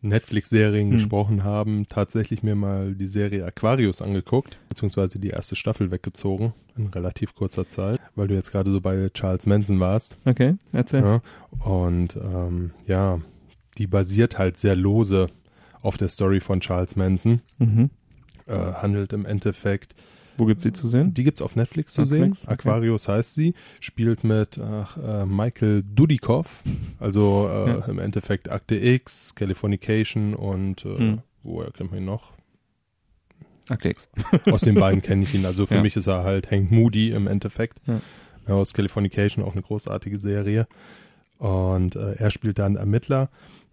Netflix-Serien 0.03 0.89
Hm. 0.89 0.97
gesprochen 0.97 1.45
haben, 1.45 1.87
tatsächlich 1.89 2.43
mir 2.43 2.55
mal 2.55 2.95
die 2.95 3.07
Serie 3.07 3.45
Aquarius 3.45 4.01
angeguckt, 4.03 4.59
beziehungsweise 4.69 5.19
die 5.19 5.29
erste 5.29 5.57
Staffel 5.57 5.91
weggezogen 5.91 6.55
in 6.77 6.87
relativ 6.89 7.35
kurzer 7.35 7.69
Zeit, 7.69 8.01
weil 8.15 8.29
du 8.29 8.35
jetzt 8.35 8.51
gerade 8.53 8.71
so 8.71 8.81
bei 8.81 9.11
Charles 9.13 9.47
Manson 9.47 9.81
warst. 9.81 10.17
Okay, 10.25 10.55
erzähl. 10.73 11.01
Ja, 11.03 11.23
und 11.65 12.17
ähm, 12.17 12.71
ja, 12.87 13.21
die 13.79 13.87
basiert 13.87 14.39
halt 14.39 14.57
sehr 14.57 14.77
lose 14.77 15.27
auf 15.83 15.97
der 15.97 16.09
Story 16.09 16.41
von 16.41 16.61
Charles 16.61 16.97
Manson. 16.97 17.41
Mhm. 17.59 17.91
Äh, 18.47 18.55
handelt 18.55 19.13
im 19.13 19.27
Endeffekt, 19.27 19.95
Wo 20.37 20.47
gibt's 20.47 20.63
sie 20.63 20.73
zu 20.73 20.87
sehen? 20.87 21.13
die 21.15 21.25
gibt's 21.25 21.43
auf 21.43 21.55
Netflix 21.57 21.93
zu 21.93 22.01
Netflix, 22.03 22.41
sehen. 22.43 22.49
okay. 22.51 22.53
Aquarius 22.69 23.09
heißt 23.09 23.35
sie, 23.35 23.55
spielt 23.81 24.25
mit 24.25 24.59
ach, 24.59 24.97
äh, 24.97 25.27
Michael 25.27 25.83
Dudikoff, 25.83 26.63
also 26.99 27.49
äh, 27.51 27.69
Ja. 27.71 27.85
im 27.87 27.99
Endeffekt 27.99 28.51
Akte 28.51 28.77
X, 28.77 29.35
Californication 29.35 30.35
und 30.35 30.85
äh, 30.85 30.97
Hm. 30.99 31.19
woher 31.43 31.71
kennt 31.73 31.91
man 31.91 32.01
ihn 32.01 32.07
noch? 32.07 32.33
Akte 33.69 33.89
X. 33.91 34.09
Aus 34.51 34.63
den 34.63 34.75
beiden 34.75 35.01
kenne 35.03 35.23
ich 35.23 35.35
ihn. 35.35 35.47
Also 35.47 35.67
für 35.67 35.77
Ja. 35.77 35.83
mich 35.83 35.97
ist 35.97 36.07
er 36.09 36.25
halt 36.25 36.51
Hank 36.51 36.71
Moody 36.71 37.11
im 37.11 37.27
Endeffekt. 37.27 37.79
Ja, 38.49 38.55
aus 38.55 38.73
Californication 38.73 39.45
auch 39.45 39.53
eine 39.53 39.63
großartige 39.63 40.19
Serie. 40.19 40.67
Und 41.39 41.95
äh, 41.95 42.15
er 42.15 42.31
spielt 42.31 42.59
da 42.59 42.67
einen 42.67 42.77
Ermittler, 42.77 43.29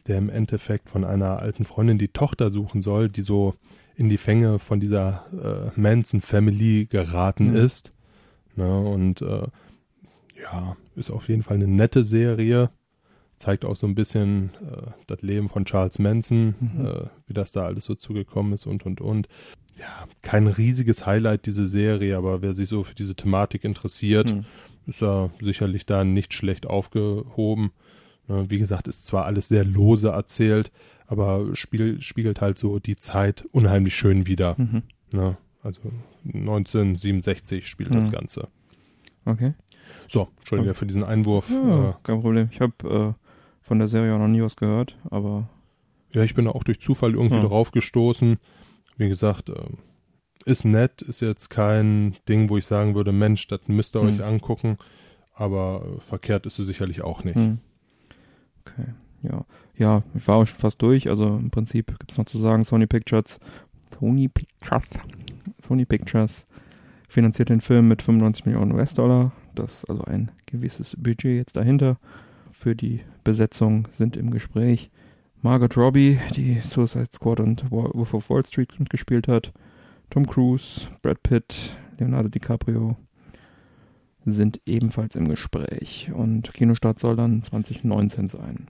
der 0.08 0.18
im 0.20 0.30
Endeffekt 0.30 0.90
von 0.90 1.04
einer 1.04 1.40
alten 1.40 1.66
Freundin 1.66 1.98
die 1.98 2.10
Tochter 2.10 2.52
suchen 2.52 2.82
soll, 2.82 3.10
die 3.10 3.24
so 3.24 3.56
in 3.98 4.10
die 4.10 4.18
Fänge 4.18 4.60
von 4.60 4.80
dieser 4.80 5.26
äh, 5.76 5.80
Manson 5.80 6.22
Family 6.22 6.86
geraten 6.86 7.50
Mhm. 7.52 7.56
ist. 7.58 7.92
Ne, 8.56 8.80
und 8.80 9.22
äh, 9.22 9.48
ja, 10.42 10.78
ist 10.96 11.12
auf 11.12 11.28
jeden 11.30 11.44
Fall 11.44 11.56
eine 11.56 11.68
nette 11.68 12.04
Serie. 12.04 12.70
Zeigt 13.36 13.66
auch 13.66 13.76
so 13.76 13.86
ein 13.86 13.94
bisschen 13.96 14.52
äh, 14.62 14.92
das 15.08 15.22
Leben 15.22 15.50
von 15.50 15.66
Charles 15.66 16.00
Manson, 16.00 16.56
Mhm. 16.60 16.86
äh, 16.86 17.06
wie 17.28 17.34
das 17.34 17.52
da 17.52 17.64
alles 17.64 17.86
so 17.86 17.96
zugekommen 17.96 18.54
ist 18.54 18.66
und 18.66 18.86
und 18.86 19.02
und. 19.02 19.28
Ja, 19.80 20.08
kein 20.24 20.48
riesiges 20.48 21.06
Highlight 21.06 21.46
diese 21.46 21.68
Serie, 21.68 22.18
aber 22.18 22.42
wer 22.42 22.54
sich 22.54 22.68
so 22.70 22.84
für 22.84 22.96
diese 22.96 23.14
Thematik 23.16 23.64
interessiert, 23.64 24.32
Hm. 24.32 24.46
ist 24.88 25.04
er 25.04 25.30
sicherlich 25.40 25.86
da 25.86 26.04
nicht 26.04 26.34
schlecht 26.34 26.66
aufgehoben. 26.66 27.72
Ne, 28.28 28.50
Wie 28.50 28.58
gesagt, 28.58 28.88
ist 28.88 29.06
zwar 29.06 29.26
alles 29.26 29.48
sehr 29.50 29.64
lose 29.66 30.10
erzählt, 30.10 30.72
aber 31.08 31.56
spiel, 31.56 32.02
spiegelt 32.02 32.42
halt 32.42 32.58
so 32.58 32.80
die 32.80 32.96
Zeit 32.96 33.46
unheimlich 33.52 33.96
schön 33.96 34.28
wider. 34.28 34.56
Mhm. 34.58 34.84
Ne? 35.14 35.38
Also 35.64 35.82
1967 36.24 37.68
spielt 37.68 37.94
das 37.96 38.08
Ja. 38.08 38.20
Ganze. 38.20 38.48
Okay. 39.26 39.54
So, 40.08 40.28
Entschuldige 40.40 40.74
für 40.74 40.86
diesen 40.86 41.04
Einwurf. 41.04 41.50
Ja, 41.50 41.90
Äh, 41.90 41.94
kein 42.04 42.22
Problem. 42.22 42.50
Ich 42.52 42.62
habe 42.62 43.16
äh, 43.18 43.24
von 43.62 43.80
der 43.80 43.88
Serie 43.88 44.14
auch 44.14 44.20
noch 44.20 44.28
nie 44.28 44.42
was 44.42 44.56
gehört, 44.56 44.98
aber 45.10 45.50
ja, 46.14 46.24
ich 46.24 46.34
bin 46.36 46.46
da 46.46 46.52
auch 46.52 46.64
durch 46.64 46.80
Zufall 46.80 47.14
irgendwie 47.14 47.36
Ja. 47.36 47.44
drauf 47.44 47.72
gestoßen. 47.72 48.38
Wie 48.98 49.08
gesagt, 49.10 49.50
ähm, 49.50 49.78
ist 50.46 50.64
nett, 50.64 51.02
ist 51.02 51.20
jetzt 51.22 51.50
kein 51.50 52.16
Ding, 52.30 52.50
wo 52.50 52.58
ich 52.58 52.66
sagen 52.66 52.96
würde, 52.96 53.12
Mensch, 53.12 53.48
das 53.48 53.68
müsst 53.68 53.96
ihr 53.96 54.02
Hm. 54.02 54.08
euch 54.10 54.24
angucken. 54.24 54.78
Aber 55.34 55.86
äh, 55.98 56.00
verkehrt 56.02 56.46
ist 56.46 56.56
sie 56.56 56.64
sicherlich 56.66 57.02
auch 57.02 57.24
nicht. 57.24 57.36
Hm. 57.36 57.60
Okay, 58.66 58.94
ja. 59.24 59.46
Ja, 59.78 60.04
ich 60.16 60.28
war 60.28 60.38
auch 60.38 60.48
schon 60.48 60.60
fast 60.60 60.82
durch. 60.82 61.10
Also 61.10 61.26
im 61.26 61.52
Prinzip 61.52 61.98
gibt's 62.00 62.18
noch 62.18 62.26
zu 62.26 62.38
sagen, 62.38 62.66
Sony 62.66 62.88
Pictures, 62.88 63.40
Sony 64.00 64.28
Pictures, 64.28 64.88
Sony 65.66 65.86
Pictures 65.86 66.48
finanziert 67.08 67.50
den 67.50 67.62
Film 67.62 67.88
mit 67.88 68.02
95 68.02 68.46
Millionen 68.46 68.74
US-Dollar. 68.74 69.32
Das 69.56 69.84
ist 69.84 69.90
also 69.90 70.04
ein 70.04 70.32
gewisses 70.46 70.96
Budget 70.98 71.38
jetzt 71.38 71.56
dahinter. 71.56 71.98
Für 72.52 72.76
die 72.76 73.02
Besetzung 73.24 73.88
sind 73.92 74.18
im 74.18 74.32
Gespräch 74.32 74.90
Margot 75.42 75.78
Robbie, 75.78 76.20
die 76.36 76.60
Suicide 76.62 77.10
Squad 77.14 77.40
und 77.40 77.70
Wolf 77.70 78.14
of 78.14 78.30
Wall 78.30 78.46
Street 78.46 78.80
mitgespielt 78.80 79.28
hat, 79.28 79.54
Tom 80.10 80.26
Cruise, 80.26 80.88
Brad 81.04 81.22
Pitt, 81.22 81.78
Leonardo 82.00 82.30
DiCaprio, 82.30 82.98
sind 84.26 84.60
ebenfalls 84.66 85.16
im 85.16 85.28
Gespräch 85.28 86.12
und 86.14 86.52
Kinostart 86.54 87.00
soll 87.00 87.16
dann 87.16 87.44
2019 87.44 88.30
sein. 88.30 88.68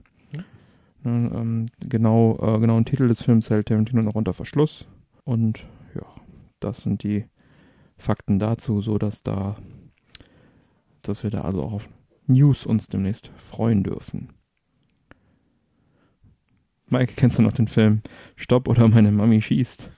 Ne, 1.04 1.30
ähm, 1.34 1.66
genau, 1.80 2.38
äh, 2.40 2.58
genauen 2.58 2.84
Titel 2.84 3.08
des 3.08 3.22
Films 3.22 3.50
hält 3.50 3.68
Tarantino 3.68 4.02
noch 4.02 4.14
unter 4.14 4.32
Verschluss 4.32 4.86
und 5.24 5.64
ja, 5.94 6.06
das 6.60 6.82
sind 6.82 7.02
die 7.02 7.24
Fakten 7.96 8.38
dazu, 8.38 8.80
so 8.80 8.98
dass 8.98 9.22
da, 9.22 9.56
dass 11.02 11.22
wir 11.22 11.30
da 11.30 11.42
also 11.42 11.62
auch 11.62 11.72
auf 11.72 11.88
News 12.26 12.66
uns 12.66 12.88
demnächst 12.88 13.30
freuen 13.36 13.82
dürfen. 13.82 14.30
Mike, 16.90 17.14
kennst 17.16 17.38
du 17.38 17.42
noch 17.42 17.52
den 17.52 17.68
Film 17.68 18.00
Stopp 18.36 18.68
oder 18.68 18.88
meine 18.88 19.12
Mami 19.12 19.42
schießt? 19.42 19.90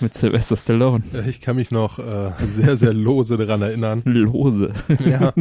Mit 0.00 0.14
Sylvester 0.14 0.56
Stallone. 0.56 1.02
Ich 1.28 1.40
kann 1.40 1.56
mich 1.56 1.70
noch 1.70 1.98
äh, 1.98 2.32
sehr, 2.46 2.76
sehr 2.76 2.94
lose 2.94 3.36
daran 3.36 3.62
erinnern. 3.62 4.02
Lose. 4.06 4.72
Ja, 5.04 5.34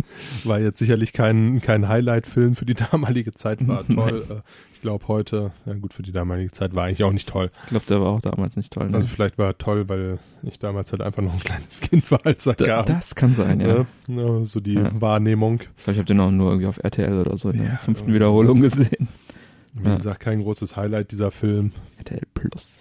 war 0.44 0.60
jetzt 0.60 0.80
sicherlich 0.80 1.14
kein, 1.14 1.62
kein 1.62 1.88
Highlight-Film 1.88 2.56
für 2.56 2.66
die 2.66 2.74
damalige 2.74 3.32
Zeit, 3.34 3.66
war 3.68 3.88
toll. 3.94 4.26
Äh, 4.30 4.42
ich 4.74 4.77
glaube 4.88 5.08
heute, 5.10 5.52
ja 5.66 5.74
gut, 5.74 5.94
für 5.94 6.02
die 6.04 6.12
damalige 6.12 6.52
Zeit 6.52 6.74
war 6.74 6.86
eigentlich 6.86 7.04
auch 7.04 7.12
nicht 7.12 7.28
toll. 7.30 7.52
Ich 7.66 7.70
glaube, 7.70 7.86
der 7.88 8.00
war 8.02 8.08
auch 8.14 8.22
damals 8.22 8.56
nicht 8.56 8.72
toll. 8.72 8.88
Ne? 8.90 8.96
Also 8.96 9.08
vielleicht 9.08 9.38
war 9.38 9.48
er 9.48 9.58
toll, 9.58 9.88
weil 9.90 10.18
ich 10.44 10.60
damals 10.60 10.92
halt 10.92 11.02
einfach 11.02 11.22
noch 11.22 11.34
ein 11.34 11.40
kleines 11.40 11.82
Kind 11.82 12.10
war, 12.10 12.20
als 12.26 12.46
er 12.48 12.54
Da- 12.54 12.66
kam. 12.66 12.86
das 12.86 13.14
kann 13.16 13.36
sein, 13.36 13.60
ja. 13.60 13.68
Ja, 13.68 13.86
ja, 14.08 14.46
so 14.46 14.60
die 14.60 14.74
Ja. 14.76 14.90
Wahrnehmung. 15.02 15.60
Ich 15.78 15.84
glaube, 15.84 15.92
ich 15.94 15.98
habe 15.98 16.06
den 16.06 16.20
auch 16.22 16.32
nur 16.32 16.52
irgendwie 16.52 16.68
auf 16.68 16.78
RTL 16.84 17.20
oder 17.20 17.38
so 17.38 17.50
in 17.50 17.60
der 17.66 17.78
fünften 17.80 18.06
irgendwie 18.06 18.16
Wiederholung 18.16 18.62
gesehen. 18.62 19.08
Wie 19.74 19.94
gesagt, 19.96 20.22
kein 20.22 20.42
großes 20.42 20.76
Highlight 20.76 21.12
dieser 21.12 21.30
Film. 21.32 21.72
RTL 22.00 22.22
Plus. 22.34 22.72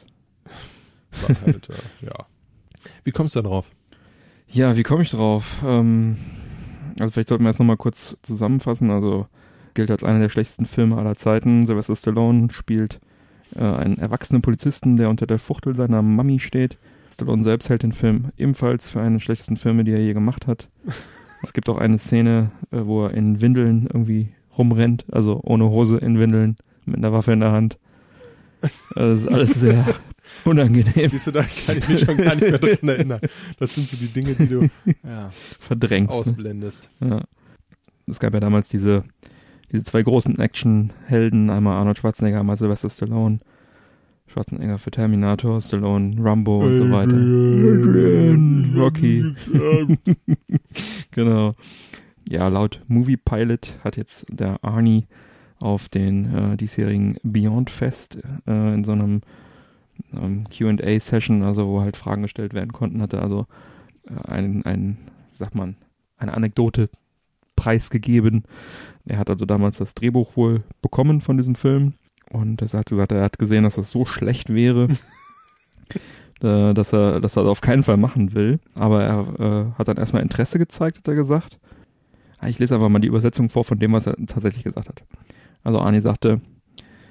War 1.27 1.37
halt, 1.45 1.69
äh, 1.69 2.07
ja. 2.07 2.27
Wie 3.05 3.11
kommst 3.13 3.35
du 3.35 3.43
da 3.43 3.49
drauf? 3.49 3.71
Ja, 4.49 4.77
wie 4.77 4.83
komme 4.83 5.03
ich 5.03 5.11
drauf? 5.11 5.57
Ähm, 5.65 6.17
also 7.01 7.11
vielleicht 7.11 7.29
sollten 7.29 7.45
wir 7.45 7.51
jetzt 7.51 7.59
nochmal 7.59 7.77
kurz 7.77 8.17
zusammenfassen. 8.23 8.91
Also 8.91 9.27
gilt 9.77 9.93
als 9.93 10.03
einer 10.03 10.19
der 10.19 10.29
schlechtesten 10.29 10.67
Filme 10.67 10.97
aller 10.97 11.15
Zeiten. 11.15 11.67
Sylvester 11.67 11.95
Stallone 11.95 12.49
spielt 12.51 12.99
äh, 13.55 13.61
einen 13.61 13.99
erwachsenen 13.99 14.43
Polizisten, 14.43 14.97
der 14.97 15.09
unter 15.09 15.29
der 15.29 15.39
Fuchtel 15.39 15.77
seiner 15.77 16.03
Mami 16.03 16.41
steht. 16.41 16.79
Stallone 17.13 17.45
selbst 17.45 17.69
hält 17.69 17.85
den 17.85 17.93
Film 17.93 18.33
ebenfalls 18.37 18.91
für 18.91 19.01
einen 19.01 19.17
der 19.17 19.21
schlechtesten 19.21 19.57
Filme, 19.57 19.85
die 19.85 19.93
er 19.93 20.01
je 20.01 20.15
gemacht 20.15 20.49
hat. 20.49 20.69
es 21.45 21.53
gibt 21.53 21.69
auch 21.69 21.79
eine 21.79 21.99
Szene, 21.99 22.51
äh, 22.73 22.81
wo 22.85 23.05
er 23.05 23.15
in 23.15 23.41
Windeln 23.41 23.87
irgendwie 23.87 24.31
rumrennt, 24.59 25.05
also 25.13 25.41
ohne 25.45 25.71
Hose 25.71 25.99
in 25.99 26.19
Windeln, 26.19 26.57
mit 26.87 26.97
einer 26.97 27.13
Waffe 27.13 27.33
in 27.33 27.41
der 27.41 27.53
Hand. 27.53 27.79
Das 28.95 29.21
ist 29.21 29.29
alles 29.29 29.51
sehr 29.61 29.85
unangenehm 30.45 31.11
Siehst 31.11 31.27
du, 31.27 31.31
da 31.33 31.45
kann 31.67 31.79
ich 31.79 31.89
mich 31.89 32.01
schon 32.01 32.17
gar 32.17 32.35
nicht 32.35 32.51
mehr 32.51 32.59
dran 32.59 32.89
erinnern. 32.89 33.21
Das 33.59 33.75
sind 33.75 33.89
so 33.89 33.97
die 33.97 34.09
Dinge, 34.09 34.35
die 34.35 34.49
du 34.49 34.63
ja, 35.05 35.31
verdrängt. 35.59 36.09
ne? 36.09 36.15
ausblendest. 36.15 36.89
Ja. 37.01 37.23
Es 38.07 38.19
gab 38.19 38.35
ja 38.35 38.41
damals 38.41 38.69
diese, 38.69 39.05
diese 39.77 39.85
zwei 39.85 40.03
großen 40.03 40.39
Action-Helden, 40.39 41.51
einmal 41.51 41.77
Arnold 41.77 41.99
Schwarzenegger, 41.99 42.41
einmal 42.41 42.57
Sylvester 42.57 42.89
Stallone. 42.89 43.41
Schwarzenegger 44.27 44.79
für 44.79 44.91
Terminator, 44.91 45.61
Stallone, 45.61 46.17
Rambo 46.19 46.61
und 46.61 46.75
so 46.75 46.91
weiter. 46.91 47.15
Adrian, 47.15 48.75
Rocky. 48.77 49.35
genau. 51.11 51.55
Ja, 52.29 52.49
laut 52.49 52.83
Movie 52.89 53.19
Pilot 53.19 53.75
hat 53.85 53.97
jetzt 53.97 54.27
der 54.31 54.65
Arnie 54.65 55.07
auf 55.61 55.89
den 55.89 56.35
äh, 56.35 56.57
diesjährigen 56.57 57.19
Beyond 57.23 57.71
Fest 57.71 58.19
äh, 58.47 58.75
in 58.75 58.83
so 58.83 58.93
einem 58.93 59.21
ähm, 60.15 60.45
Q&A-Session, 60.57 61.43
also 61.43 61.69
wo 61.69 61.83
halt 61.83 61.97
Fragen 61.97 62.23
gestellt 62.23 62.53
werden 62.53 62.73
konnten, 62.73 63.01
hatte 63.01 63.23
also 63.23 63.47
äh, 64.09 64.29
ein, 64.29 64.65
ein, 64.65 64.97
sagt 65.35 65.55
man, 65.55 65.77
eine 66.17 66.35
Anekdote 66.35 66.89
preisgegeben. 67.55 68.45
Er 69.07 69.19
hat 69.19 69.31
also 69.31 69.47
damals 69.47 69.79
das 69.79 69.95
Drehbuch 69.95 70.37
wohl 70.37 70.63
bekommen 70.83 71.21
von 71.21 71.37
diesem 71.37 71.55
Film 71.55 71.95
und 72.31 72.61
er 72.61 72.69
hat 72.79 72.87
gesagt, 72.87 73.13
er 73.13 73.23
hat 73.23 73.39
gesehen, 73.39 73.65
dass 73.65 73.77
das 73.77 73.91
so 73.93 74.05
schlecht 74.05 74.53
wäre, 74.53 74.89
äh, 76.41 76.75
dass 76.75 76.93
er 76.93 77.21
dass 77.21 77.37
er 77.37 77.45
das 77.45 77.51
auf 77.51 77.61
keinen 77.61 77.83
Fall 77.85 77.97
machen 77.97 78.35
will. 78.35 78.59
Aber 78.75 79.05
er 79.05 79.41
äh, 79.41 79.79
hat 79.79 79.89
dann 79.89 79.97
erstmal 79.97 80.23
Interesse 80.23 80.59
gezeigt, 80.59 80.99
hat 80.99 81.09
er 81.09 81.15
gesagt. 81.15 81.59
Ah, 82.39 82.49
Ich 82.49 82.59
lese 82.59 82.75
einfach 82.75 82.89
mal 82.89 82.99
die 82.99 83.09
Übersetzung 83.09 83.49
vor 83.49 83.65
von 83.65 83.79
dem, 83.79 83.93
was 83.93 84.07
er 84.07 84.17
tatsächlich 84.27 84.65
gesagt 84.65 84.89
hat. 84.89 85.03
Also 85.63 85.81
Arnie 85.81 86.01
sagte, 86.01 86.41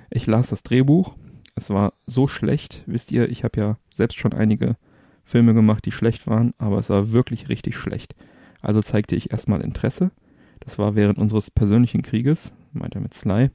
ich 0.10 0.28
las 0.28 0.50
das 0.50 0.64
Drehbuch, 0.64 1.16
es 1.56 1.70
war 1.70 1.94
so 2.06 2.28
schlecht, 2.28 2.84
wisst 2.86 3.12
ihr, 3.12 3.30
ich 3.30 3.44
habe 3.44 3.60
ja 3.60 3.78
selbst 3.94 4.18
schon 4.18 4.34
einige 4.34 4.76
Filme 5.24 5.54
gemacht, 5.54 5.86
die 5.86 5.92
schlecht 5.92 6.28
waren, 6.28 6.54
aber 6.58 6.78
es 6.78 6.90
war 6.90 7.12
wirklich 7.12 7.50
richtig 7.50 7.76
schlecht. 7.76 8.16
Also 8.62 8.82
zeigte 8.82 9.16
ich 9.16 9.32
erstmal 9.32 9.62
Interesse. 9.62 10.12
Das 10.66 10.78
war 10.80 10.96
während 10.96 11.18
unseres 11.18 11.52
persönlichen 11.52 12.02
Krieges, 12.02 12.52
meint 12.74 12.96
er 12.96 13.02
mit 13.02 13.14
Sly, 13.14 13.50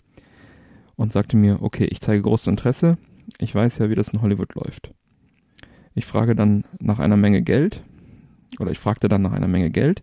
und 0.97 1.13
sagte 1.13 1.37
mir, 1.37 1.61
okay, 1.61 1.85
ich 1.85 2.01
zeige 2.01 2.23
großes 2.23 2.47
Interesse. 2.47 2.99
Ich 3.39 3.55
weiß 3.55 3.79
ja, 3.79 3.91
wie 3.91 3.95
das 3.95 4.09
in 4.09 4.23
Hollywood 4.23 4.55
läuft. 4.55 4.93
Ich 5.95 6.07
frage 6.07 6.35
dann 6.35 6.65
nach 6.79 6.99
einer 6.99 7.17
Menge 7.17 7.43
Geld, 7.43 7.83
oder 8.59 8.71
ich 8.71 8.79
fragte 8.79 9.09
dann 9.09 9.23
nach 9.23 9.33
einer 9.33 9.49
Menge 9.49 9.71
Geld. 9.71 10.03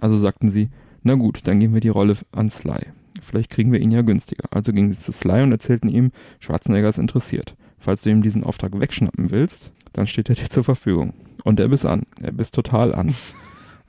Also 0.00 0.16
sagten 0.16 0.50
sie, 0.50 0.70
na 1.02 1.14
gut, 1.14 1.40
dann 1.44 1.60
geben 1.60 1.74
wir 1.74 1.80
die 1.80 1.88
Rolle 1.88 2.16
an 2.32 2.50
Sly. 2.50 2.86
Vielleicht 3.22 3.50
kriegen 3.50 3.72
wir 3.72 3.80
ihn 3.80 3.90
ja 3.90 4.02
günstiger. 4.02 4.44
Also 4.50 4.72
gingen 4.72 4.90
sie 4.92 5.00
zu 5.00 5.12
Sly 5.12 5.42
und 5.42 5.52
erzählten 5.52 5.88
ihm, 5.88 6.10
Schwarzenegger 6.40 6.88
ist 6.88 6.98
interessiert. 6.98 7.54
Falls 7.78 8.02
du 8.02 8.10
ihm 8.10 8.22
diesen 8.22 8.44
Auftrag 8.44 8.78
wegschnappen 8.78 9.30
willst, 9.30 9.72
dann 9.92 10.06
steht 10.06 10.28
er 10.28 10.34
dir 10.34 10.48
zur 10.48 10.64
Verfügung. 10.64 11.14
Und 11.44 11.58
er 11.60 11.68
biss 11.68 11.84
an. 11.84 12.02
Er 12.20 12.32
biss 12.32 12.50
total 12.50 12.94
an. 12.94 13.14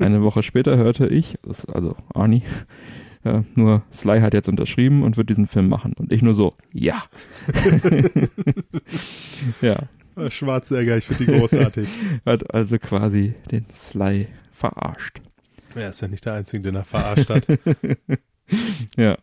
Eine 0.01 0.23
Woche 0.23 0.43
später 0.43 0.77
hörte 0.77 1.07
ich, 1.07 1.37
also 1.71 1.95
Arnie, 2.13 2.43
äh, 3.23 3.41
nur 3.55 3.83
Sly 3.93 4.19
hat 4.21 4.33
jetzt 4.33 4.49
unterschrieben 4.49 5.03
und 5.03 5.17
wird 5.17 5.29
diesen 5.29 5.47
Film 5.47 5.69
machen. 5.69 5.93
Und 5.93 6.11
ich 6.11 6.21
nur 6.21 6.33
so, 6.33 6.55
ja. 6.73 7.03
ja, 9.61 9.83
Äh, 10.15 10.29
Schwarzenegger, 10.29 10.97
ich 10.97 11.05
finde 11.05 11.25
die 11.25 11.39
großartig. 11.39 11.87
hat 12.25 12.53
also 12.53 12.77
quasi 12.77 13.33
den 13.51 13.65
Sly 13.73 14.27
verarscht. 14.51 15.21
er 15.75 15.89
ist 15.89 16.01
ja 16.01 16.07
nicht 16.07 16.25
der 16.25 16.33
Einzige, 16.33 16.63
den 16.63 16.75
er 16.75 16.85
verarscht 16.85 17.29
hat. 17.29 17.47
Ja, 18.97 19.17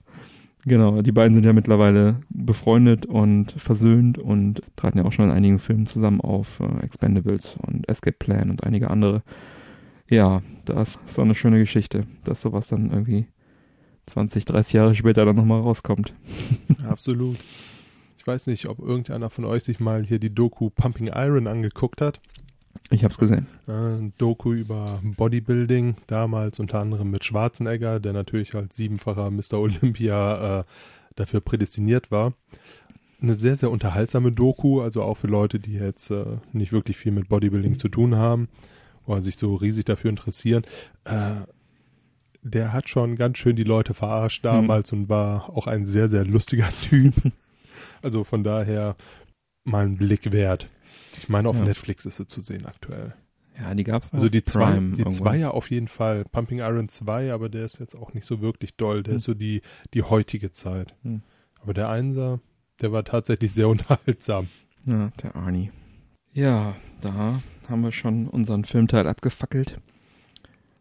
genau. 0.64 1.02
Die 1.02 1.12
beiden 1.12 1.34
sind 1.34 1.44
ja 1.44 1.52
mittlerweile 1.52 2.16
befreundet 2.30 3.04
und 3.04 3.52
versöhnt 3.58 4.16
und 4.16 4.62
traten 4.74 4.96
ja 4.96 5.04
auch 5.04 5.12
schon 5.12 5.26
in 5.26 5.32
einigen 5.32 5.58
Filmen 5.58 5.86
zusammen 5.86 6.22
auf. 6.22 6.60
Äh, 6.60 6.82
Expendables 6.82 7.58
und 7.60 7.86
Escape 7.90 8.16
Plan 8.18 8.48
und 8.48 8.64
einige 8.64 8.88
andere. 8.88 9.22
Ja, 10.10 10.42
das 10.64 10.96
ist 11.06 11.14
so 11.14 11.22
eine 11.22 11.34
schöne 11.34 11.58
Geschichte, 11.58 12.06
dass 12.24 12.40
sowas 12.40 12.68
dann 12.68 12.90
irgendwie 12.90 13.26
20, 14.06 14.44
30 14.46 14.72
Jahre 14.72 14.94
später 14.94 15.24
dann 15.24 15.36
nochmal 15.36 15.60
rauskommt. 15.60 16.14
Absolut. 16.88 17.38
Ich 18.16 18.26
weiß 18.26 18.46
nicht, 18.46 18.68
ob 18.68 18.78
irgendeiner 18.78 19.30
von 19.30 19.44
euch 19.44 19.64
sich 19.64 19.80
mal 19.80 20.04
hier 20.04 20.18
die 20.18 20.34
Doku 20.34 20.70
Pumping 20.70 21.08
Iron 21.08 21.46
angeguckt 21.46 22.00
hat. 22.00 22.20
Ich 22.90 23.04
hab's 23.04 23.18
gesehen. 23.18 23.46
Äh, 23.66 23.72
ein 23.72 24.12
Doku 24.18 24.52
über 24.52 25.00
Bodybuilding, 25.02 25.96
damals 26.06 26.58
unter 26.58 26.80
anderem 26.80 27.10
mit 27.10 27.24
Schwarzenegger, 27.24 28.00
der 28.00 28.12
natürlich 28.14 28.54
als 28.54 28.76
siebenfacher 28.76 29.30
Mr. 29.30 29.54
Olympia 29.54 30.60
äh, 30.60 30.64
dafür 31.16 31.40
prädestiniert 31.40 32.10
war. 32.10 32.32
Eine 33.20 33.34
sehr, 33.34 33.56
sehr 33.56 33.70
unterhaltsame 33.70 34.32
Doku, 34.32 34.80
also 34.80 35.02
auch 35.02 35.16
für 35.16 35.26
Leute, 35.26 35.58
die 35.58 35.74
jetzt 35.74 36.10
äh, 36.10 36.24
nicht 36.52 36.72
wirklich 36.72 36.96
viel 36.96 37.12
mit 37.12 37.28
Bodybuilding 37.28 37.76
zu 37.76 37.88
tun 37.88 38.16
haben 38.16 38.48
oder 39.08 39.22
sich 39.22 39.36
so 39.36 39.54
riesig 39.54 39.84
dafür 39.86 40.10
interessieren. 40.10 40.62
Äh, 41.04 41.36
der 42.42 42.72
hat 42.72 42.88
schon 42.88 43.16
ganz 43.16 43.38
schön 43.38 43.56
die 43.56 43.64
Leute 43.64 43.94
verarscht 43.94 44.44
damals 44.44 44.92
und 44.92 45.08
war 45.08 45.50
auch 45.50 45.66
ein 45.66 45.86
sehr, 45.86 46.08
sehr 46.08 46.24
lustiger 46.24 46.68
Typ. 46.82 47.14
also 48.02 48.24
von 48.24 48.44
daher 48.44 48.94
mal 49.64 49.84
ein 49.84 49.96
Blick 49.96 50.32
wert. 50.32 50.68
Ich 51.18 51.28
meine, 51.28 51.48
auf 51.48 51.58
Ja. 51.58 51.64
Netflix 51.64 52.06
ist 52.06 52.16
sie 52.16 52.28
zu 52.28 52.40
sehen 52.40 52.64
aktuell. 52.66 53.14
Ja, 53.58 53.74
die 53.74 53.82
gab's 53.82 54.12
Also 54.12 54.26
auf 54.26 54.30
die 54.30 54.44
zwei, 54.44 54.66
Prime 54.70 54.92
die 54.94 55.00
irgendwann. 55.00 55.12
Zweier 55.12 55.54
auf 55.54 55.70
jeden 55.70 55.88
Fall. 55.88 56.24
Pumping 56.30 56.60
Iron 56.60 56.88
2, 56.88 57.32
aber 57.32 57.48
der 57.48 57.64
ist 57.64 57.80
jetzt 57.80 57.96
auch 57.96 58.14
nicht 58.14 58.24
so 58.24 58.40
wirklich 58.40 58.76
doll. 58.76 59.02
Der 59.02 59.12
Hm. 59.14 59.16
ist 59.16 59.24
so 59.24 59.34
die, 59.34 59.62
die 59.94 60.02
heutige 60.04 60.52
Zeit. 60.52 60.94
Hm. 61.02 61.22
Aber 61.60 61.74
der 61.74 61.88
Einser, 61.88 62.38
der 62.80 62.92
war 62.92 63.02
tatsächlich 63.04 63.52
sehr 63.52 63.68
unterhaltsam. 63.68 64.48
Ja, 64.86 65.10
der 65.22 65.34
Arnie. 65.34 65.72
Ja, 66.38 66.76
da 67.00 67.42
haben 67.68 67.82
wir 67.82 67.90
schon 67.90 68.28
unseren 68.28 68.62
Filmteil 68.64 69.08
abgefackelt. 69.08 69.80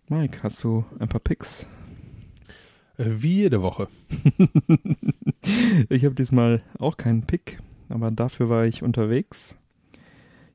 Mike, 0.07 0.43
hast 0.43 0.63
du 0.63 0.85
ein 0.99 1.09
paar 1.09 1.19
Picks? 1.19 1.65
Äh, 2.99 3.05
Wie 3.17 3.37
jede 3.37 3.63
Woche. 3.63 3.87
ich 5.89 6.05
habe 6.05 6.13
diesmal 6.13 6.61
auch 6.77 6.95
keinen 6.95 7.23
Pick, 7.23 7.57
aber 7.89 8.11
dafür 8.11 8.49
war 8.49 8.67
ich 8.67 8.83
unterwegs. 8.83 9.55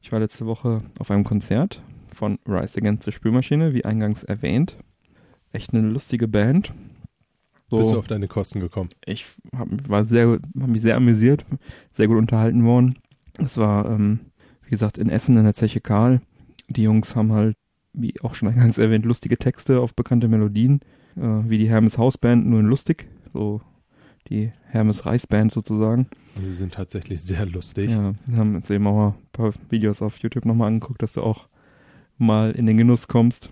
Ich 0.03 0.13
war 0.13 0.21
letzte 0.21 0.47
Woche 0.47 0.83
auf 1.01 1.11
einem 1.11 1.25
Konzert 1.25 1.83
von 2.15 2.39
Rise 2.47 2.79
Against 2.79 3.03
the 3.03 3.11
Spülmaschine, 3.11 3.75
wie 3.75 3.85
eingangs 3.85 4.23
erwähnt. 4.23 4.77
Echt 5.53 5.75
eine 5.75 5.83
lustige 5.89 6.29
Band. 6.29 6.73
So, 7.71 7.79
Bist 7.79 7.93
du 7.93 7.99
auf 7.99 8.07
deine 8.07 8.29
Kosten 8.29 8.61
gekommen? 8.61 8.91
ich 9.05 9.27
hab, 9.53 9.67
war 9.89 10.05
sehr, 10.05 10.39
hab 10.61 10.69
mich 10.69 10.81
sehr 10.81 10.95
amüsiert, 10.95 11.45
sehr 11.93 12.07
gut 12.07 12.19
unterhalten 12.19 12.65
worden. 12.65 13.01
Es 13.39 13.57
war, 13.57 13.91
ähm, 13.91 14.21
gesagt, 14.73 14.99
in 14.99 15.09
Essen 15.11 15.37
in 15.37 15.45
der 15.45 15.55
Zeche 15.55 15.81
Karl. 15.81 16.21
Die 16.69 16.83
Jungs 16.83 17.15
haben 17.15 17.33
halt, 17.33 17.55
wie 17.93 18.15
auch 18.23 18.35
schon 18.35 18.49
eingangs 18.49 18.79
erwähnt, 18.79 19.05
lustige 19.05 19.37
Texte 19.39 19.81
auf 19.81 19.95
bekannte 19.95 20.27
Melodien, 20.29 20.81
äh, 21.17 21.21
wie 21.49 21.59
die 21.59 21.69
Hermes 21.69 21.97
Hausband, 21.99 22.47
nur 22.47 22.61
in 22.61 22.67
lustig. 22.67 23.07
So 23.33 23.61
die 24.29 24.53
Hermes 24.67 25.05
Reisband 25.07 25.53
sozusagen. 25.53 26.07
Sie 26.43 26.53
sind 26.53 26.75
tatsächlich 26.75 27.23
sehr 27.23 27.45
lustig. 27.47 27.91
Ja, 27.91 28.15
wir 28.27 28.39
haben 28.39 28.55
jetzt 28.55 28.71
eben 28.71 28.87
auch 28.87 29.09
ein 29.13 29.15
paar 29.33 29.53
Videos 29.69 30.01
auf 30.03 30.19
YouTube 30.19 30.45
nochmal 30.47 30.69
angeguckt, 30.69 31.03
dass 31.03 31.13
du 31.15 31.23
auch 31.23 31.49
mal 32.19 32.53
in 32.53 32.67
den 32.67 32.77
Genuss 32.77 33.09
kommst. 33.09 33.51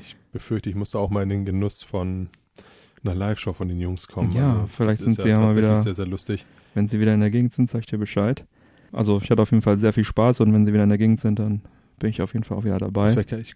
Ich 0.00 0.16
befürchte, 0.32 0.68
ich 0.70 0.76
musste 0.76 0.98
auch 0.98 1.10
mal 1.10 1.22
in 1.22 1.28
den 1.30 1.44
Genuss 1.44 1.82
von 1.82 2.28
einer 3.02 3.14
Live-Show 3.14 3.52
von 3.54 3.68
den 3.68 3.80
Jungs 3.80 4.06
kommen. 4.06 4.30
Ja, 4.32 4.52
Also, 4.52 4.66
vielleicht 4.76 5.02
sind 5.02 5.16
sie 5.16 5.28
ja 5.28 5.40
mal 5.40 5.56
wieder- 5.56 5.76
sehr, 5.78 5.94
sehr 5.94 6.06
lustig. 6.06 6.44
Wenn 6.74 6.88
sie 6.88 7.00
wieder 7.00 7.14
in 7.14 7.20
der 7.20 7.30
Gegend 7.30 7.52
sind, 7.54 7.70
sag 7.70 7.80
ich 7.80 7.86
dir 7.86 7.98
Bescheid. 7.98 8.46
Also 8.92 9.20
ich 9.22 9.30
hatte 9.30 9.42
auf 9.42 9.50
jeden 9.50 9.62
Fall 9.62 9.78
sehr 9.78 9.92
viel 9.92 10.04
Spaß 10.04 10.40
und 10.40 10.52
wenn 10.52 10.66
sie 10.66 10.72
wieder 10.72 10.84
in 10.84 10.88
der 10.90 10.98
Gegend 10.98 11.20
sind, 11.20 11.38
dann 11.38 11.62
bin 11.98 12.10
ich 12.10 12.20
auf 12.20 12.32
jeden 12.32 12.44
Fall 12.44 12.58
auch 12.58 12.64
wieder 12.64 12.74
Aus 12.74 12.80
dabei. 12.80 13.14
welcher, 13.14 13.38
ich, 13.38 13.54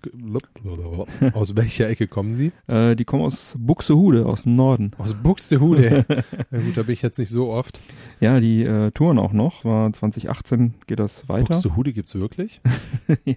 aus 1.32 1.56
welcher 1.56 1.88
Ecke 1.88 2.06
kommen 2.06 2.36
Sie? 2.36 2.52
Äh, 2.68 2.96
die 2.96 3.04
kommen 3.04 3.22
aus 3.22 3.54
Buxtehude, 3.58 4.26
aus 4.26 4.42
dem 4.42 4.54
Norden. 4.54 4.92
Aus 4.98 5.14
Buxtehude. 5.14 6.04
Na 6.50 6.58
gut, 6.60 6.76
da 6.76 6.82
bin 6.82 6.92
ich 6.92 7.02
jetzt 7.02 7.18
nicht 7.18 7.28
so 7.28 7.48
oft. 7.48 7.80
Ja, 8.20 8.40
die 8.40 8.64
äh, 8.64 8.90
touren 8.90 9.18
auch 9.18 9.32
noch. 9.32 9.64
War 9.64 9.92
2018 9.92 10.74
geht 10.86 10.98
das 10.98 11.28
weiter. 11.28 11.54
Buxtehude 11.54 11.92
gibt's 11.92 12.14
wirklich? 12.14 12.60
ja, 13.24 13.34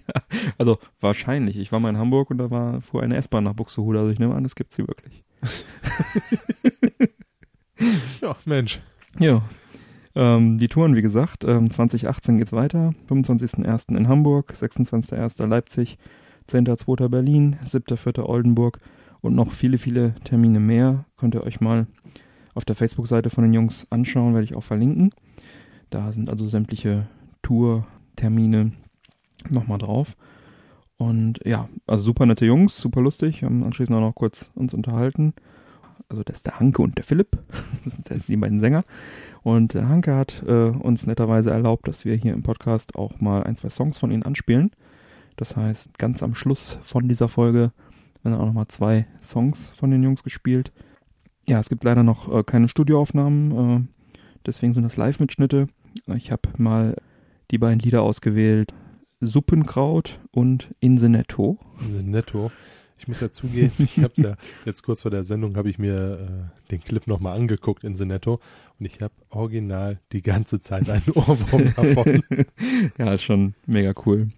also 0.58 0.78
wahrscheinlich. 1.00 1.56
Ich 1.58 1.70
war 1.70 1.78
mal 1.78 1.90
in 1.90 1.98
Hamburg 1.98 2.30
und 2.30 2.38
da 2.38 2.50
war 2.50 2.80
fuhr 2.80 3.02
eine 3.02 3.16
S-Bahn 3.16 3.44
nach 3.44 3.54
Buxtehude. 3.54 4.00
Also 4.00 4.10
ich 4.12 4.18
nehme 4.18 4.34
an, 4.34 4.42
das 4.42 4.56
gibt's 4.56 4.76
sie 4.76 4.86
wirklich. 4.86 5.22
Ja, 8.20 8.36
Mensch. 8.44 8.80
Ja. 9.18 9.42
Ähm, 10.14 10.58
die 10.58 10.68
Touren, 10.68 10.96
wie 10.96 11.02
gesagt, 11.02 11.44
ähm, 11.44 11.70
2018 11.70 12.38
geht's 12.38 12.52
weiter. 12.52 12.94
25.01. 13.08 13.96
in 13.96 14.08
Hamburg, 14.08 14.54
26.01. 14.58 15.46
Leipzig, 15.46 15.98
10.02. 16.48 17.08
Berlin, 17.08 17.56
7.04. 17.64 18.24
Oldenburg 18.24 18.80
und 19.20 19.34
noch 19.34 19.52
viele, 19.52 19.78
viele 19.78 20.14
Termine 20.24 20.60
mehr. 20.60 21.04
Könnt 21.16 21.34
ihr 21.34 21.44
euch 21.44 21.60
mal 21.60 21.86
auf 22.54 22.64
der 22.64 22.76
Facebook-Seite 22.76 23.30
von 23.30 23.44
den 23.44 23.54
Jungs 23.54 23.86
anschauen, 23.90 24.34
werde 24.34 24.44
ich 24.44 24.56
auch 24.56 24.64
verlinken. 24.64 25.10
Da 25.90 26.12
sind 26.12 26.28
also 26.28 26.46
sämtliche 26.46 27.06
Tour-Termine 27.42 28.72
nochmal 29.48 29.78
drauf. 29.78 30.16
Und 30.96 31.40
ja, 31.46 31.68
also 31.86 32.04
super 32.04 32.26
nette 32.26 32.44
Jungs, 32.44 32.76
super 32.76 33.00
lustig. 33.00 33.40
Wir 33.40 33.46
haben 33.46 33.64
anschließend 33.64 33.96
auch 33.96 34.02
noch 34.02 34.14
kurz 34.14 34.50
uns 34.54 34.74
unterhalten. 34.74 35.32
Also 36.10 36.24
das 36.24 36.38
ist 36.38 36.46
der 36.46 36.58
Hanke 36.58 36.82
und 36.82 36.98
der 36.98 37.04
Philipp. 37.04 37.38
Das 37.84 37.94
sind 37.94 38.28
die 38.28 38.36
beiden 38.36 38.60
Sänger. 38.60 38.84
Und 39.42 39.72
der 39.72 39.88
Hanke 39.88 40.14
hat 40.14 40.42
äh, 40.46 40.68
uns 40.68 41.06
netterweise 41.06 41.50
erlaubt, 41.50 41.88
dass 41.88 42.04
wir 42.04 42.14
hier 42.14 42.34
im 42.34 42.42
Podcast 42.42 42.94
auch 42.94 43.20
mal 43.20 43.44
ein, 43.44 43.56
zwei 43.56 43.70
Songs 43.70 43.96
von 43.96 44.10
ihnen 44.10 44.24
anspielen. 44.24 44.72
Das 45.36 45.56
heißt, 45.56 45.96
ganz 45.96 46.22
am 46.22 46.34
Schluss 46.34 46.78
von 46.82 47.08
dieser 47.08 47.28
Folge 47.28 47.72
werden 48.22 48.34
auch 48.34 48.44
nochmal 48.44 48.68
zwei 48.68 49.06
Songs 49.22 49.72
von 49.76 49.90
den 49.90 50.02
Jungs 50.02 50.22
gespielt. 50.22 50.72
Ja, 51.48 51.58
es 51.58 51.70
gibt 51.70 51.84
leider 51.84 52.02
noch 52.02 52.30
äh, 52.30 52.44
keine 52.44 52.68
Studioaufnahmen, 52.68 53.52
äh, 53.52 54.14
deswegen 54.44 54.74
sind 54.74 54.82
das 54.82 54.96
Live-Mitschnitte. 54.96 55.68
Ich 56.14 56.30
habe 56.30 56.42
mal 56.58 56.96
die 57.50 57.58
beiden 57.58 57.78
Lieder 57.78 58.02
ausgewählt. 58.02 58.74
Suppenkraut 59.20 60.18
und 60.32 60.74
Insenetto. 60.80 61.58
Netto. 62.02 62.50
Ich 63.00 63.08
muss 63.08 63.20
ja 63.20 63.30
zugeben, 63.30 63.72
ich 63.78 63.96
habe 63.96 64.12
es 64.14 64.22
ja 64.22 64.36
jetzt 64.66 64.82
kurz 64.82 65.00
vor 65.00 65.10
der 65.10 65.24
Sendung 65.24 65.56
habe 65.56 65.70
ich 65.70 65.78
mir 65.78 66.50
äh, 66.68 66.70
den 66.70 66.84
Clip 66.84 67.06
nochmal 67.06 67.34
angeguckt 67.34 67.82
in 67.82 67.94
Netto 67.94 68.40
und 68.78 68.84
ich 68.84 69.00
habe 69.00 69.14
original 69.30 69.98
die 70.12 70.20
ganze 70.20 70.60
Zeit 70.60 70.90
einen 70.90 71.08
Ohrwurm 71.14 71.72
davon. 71.76 72.22
ja, 72.98 73.14
ist 73.14 73.22
schon 73.22 73.54
mega 73.64 73.94
cool. 74.04 74.28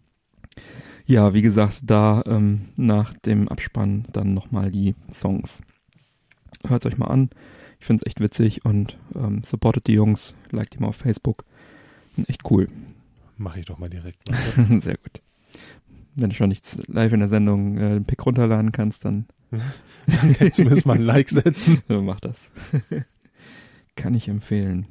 Ja, 1.06 1.34
wie 1.34 1.42
gesagt, 1.42 1.80
da 1.82 2.22
ähm, 2.24 2.68
nach 2.76 3.14
dem 3.14 3.48
Abspann 3.48 4.06
dann 4.12 4.32
nochmal 4.32 4.70
die 4.70 4.94
Songs. 5.12 5.60
Hört 6.64 6.86
euch 6.86 6.96
mal 6.96 7.08
an. 7.08 7.30
Ich 7.80 7.86
finde 7.86 8.02
es 8.02 8.06
echt 8.06 8.20
witzig 8.20 8.64
und 8.64 8.96
ähm, 9.16 9.42
supportet 9.42 9.88
die 9.88 9.94
Jungs, 9.94 10.34
liked 10.52 10.74
die 10.74 10.78
mal 10.78 10.88
auf 10.88 10.96
Facebook. 10.96 11.44
Echt 12.28 12.48
cool. 12.48 12.68
Mache 13.36 13.58
ich 13.58 13.66
doch 13.66 13.78
mal 13.78 13.90
direkt. 13.90 14.22
Sehr 14.56 14.98
gut. 14.98 15.20
Wenn 16.14 16.30
du 16.30 16.36
schon 16.36 16.48
nichts 16.48 16.78
live 16.86 17.12
in 17.12 17.20
der 17.20 17.28
Sendung 17.28 17.78
äh, 17.78 17.94
den 17.94 18.04
Pick 18.04 18.24
runterladen 18.24 18.72
kannst, 18.72 19.04
dann 19.04 19.26
kann 20.06 20.36
ich 20.40 20.54
zumindest 20.54 20.86
mal 20.86 20.96
ein 20.96 21.02
Like 21.02 21.28
setzen. 21.28 21.82
äh, 21.88 22.00
mach 22.00 22.20
das. 22.20 22.36
Kann 23.94 24.14
ich 24.14 24.28
empfehlen. 24.28 24.86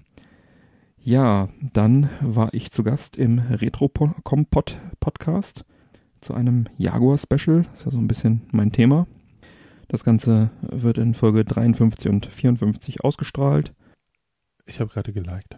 Ja, 1.04 1.50
dann 1.74 2.10
war 2.22 2.54
ich 2.54 2.70
zu 2.70 2.84
Gast 2.84 3.18
im 3.18 3.40
Retro-Kompott 3.40 4.78
Podcast 5.00 5.66
zu 6.22 6.36
einem 6.36 6.68
Jaguar-Special. 6.78 7.64
Das 7.64 7.80
ist 7.80 7.86
ja 7.86 7.92
so 7.92 7.98
ein 7.98 8.08
bisschen 8.08 8.42
mein 8.52 8.72
Thema. 8.72 9.08
Das 9.88 10.04
Ganze 10.04 10.52
wird 10.62 11.00
in 11.00 11.16
Folge 11.16 11.44
53 11.44 12.10
und 12.10 12.28
54 12.28 13.04
ausgestrahlt. 13.04 13.74
Ich 14.68 14.80
habe 14.80 14.92
gerade 14.92 15.12
geliked. 15.12 15.58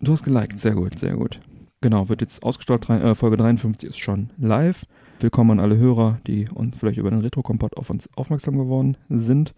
Du 0.00 0.12
hast 0.12 0.24
geliked, 0.24 0.58
sehr 0.58 0.74
gut, 0.74 0.98
sehr 0.98 1.14
gut. 1.14 1.40
Genau, 1.86 2.08
wird 2.08 2.20
jetzt 2.20 2.42
ausgestrahlt, 2.42 2.88
drei- 2.88 2.98
äh, 3.00 3.14
Folge 3.14 3.36
53 3.36 3.88
ist 3.90 3.98
schon 4.00 4.30
live. 4.38 4.86
Willkommen 5.20 5.52
an 5.52 5.60
alle 5.60 5.76
Hörer, 5.76 6.18
die 6.26 6.48
uns 6.52 6.76
vielleicht 6.76 6.98
über 6.98 7.10
den 7.10 7.20
Retro-Kompott 7.20 7.76
auf 7.76 7.90
uns 7.90 8.08
aufmerksam 8.16 8.58
geworden 8.58 8.96
sind. 9.08 9.54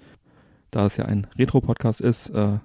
Da 0.70 0.84
es 0.84 0.98
ja 0.98 1.06
ein 1.06 1.26
Retro-Podcast 1.38 2.02
ist, 2.02 2.28
äh, 2.28 2.58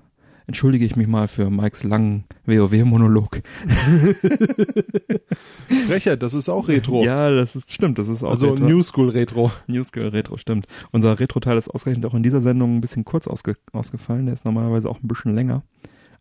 entschuldige 0.47 0.83
ich 0.83 0.97
mich 0.97 1.07
mal 1.07 1.29
für 1.29 1.49
Mikes 1.49 1.85
langen 1.85 2.25
WoW-Monolog. 2.45 3.41
Frechheit, 5.87 6.21
das 6.23 6.33
ist 6.33 6.49
auch 6.49 6.67
Retro. 6.67 7.05
Ja, 7.05 7.31
das 7.31 7.55
ist 7.55 7.73
stimmt, 7.73 7.97
das 7.99 8.09
ist 8.09 8.21
auch 8.21 8.31
also 8.31 8.49
Retro. 8.49 8.65
New 8.65 8.83
School 8.83 9.07
Retro. 9.11 9.49
New 9.67 9.85
Skill 9.85 10.09
Retro, 10.09 10.35
stimmt. 10.35 10.67
Unser 10.91 11.21
Retro-Teil 11.21 11.57
ist 11.57 11.69
ausgerechnet 11.69 12.05
auch 12.05 12.15
in 12.15 12.23
dieser 12.23 12.41
Sendung 12.41 12.75
ein 12.75 12.81
bisschen 12.81 13.05
kurz 13.05 13.29
ausge 13.29 13.55
ausgefallen. 13.71 14.25
Der 14.25 14.33
ist 14.33 14.43
normalerweise 14.43 14.89
auch 14.89 15.01
ein 15.01 15.07
bisschen 15.07 15.33
länger. 15.33 15.63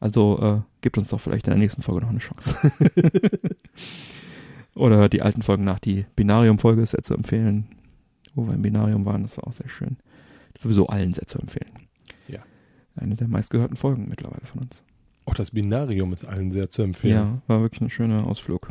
Also 0.03 0.37
äh, 0.43 0.61
gibt 0.81 0.99
uns 0.99 1.11
doch 1.11 1.21
vielleicht 1.21 1.47
in 1.47 1.53
der 1.53 1.61
nächsten 1.61 1.81
Folge 1.81 2.01
noch 2.01 2.11
eine 2.11 2.19
Chance. 2.19 2.57
Oder 4.75 4.97
hört 4.97 5.13
die 5.13 5.23
alten 5.23 5.43
Folgen 5.43 5.63
nach. 5.63 5.79
Die 5.79 6.07
Binarium-Folge 6.17 6.83
ist 6.83 6.91
sehr 6.91 7.05
zu 7.05 7.15
empfehlen. 7.15 7.69
Wo 8.35 8.45
wir 8.45 8.55
im 8.55 8.63
Binarium 8.63 9.05
waren, 9.05 9.23
das 9.23 9.37
war 9.37 9.47
auch 9.47 9.53
sehr 9.53 9.69
schön. 9.69 9.99
Sowieso 10.59 10.89
allen 10.89 11.15
sehr 11.15 11.29
zu 11.29 11.39
empfehlen. 11.39 11.71
Ja. 12.27 12.41
Eine 12.97 13.15
der 13.15 13.29
meistgehörten 13.29 13.77
Folgen 13.77 14.09
mittlerweile 14.09 14.45
von 14.45 14.63
uns. 14.63 14.83
Auch 15.25 15.35
das 15.35 15.53
Binarium 15.53 16.13
ist 16.13 16.27
allen 16.27 16.51
sehr 16.51 16.69
zu 16.69 16.83
empfehlen. 16.83 17.15
Ja, 17.15 17.43
war 17.47 17.61
wirklich 17.61 17.83
ein 17.83 17.91
schöner 17.91 18.27
Ausflug. 18.27 18.71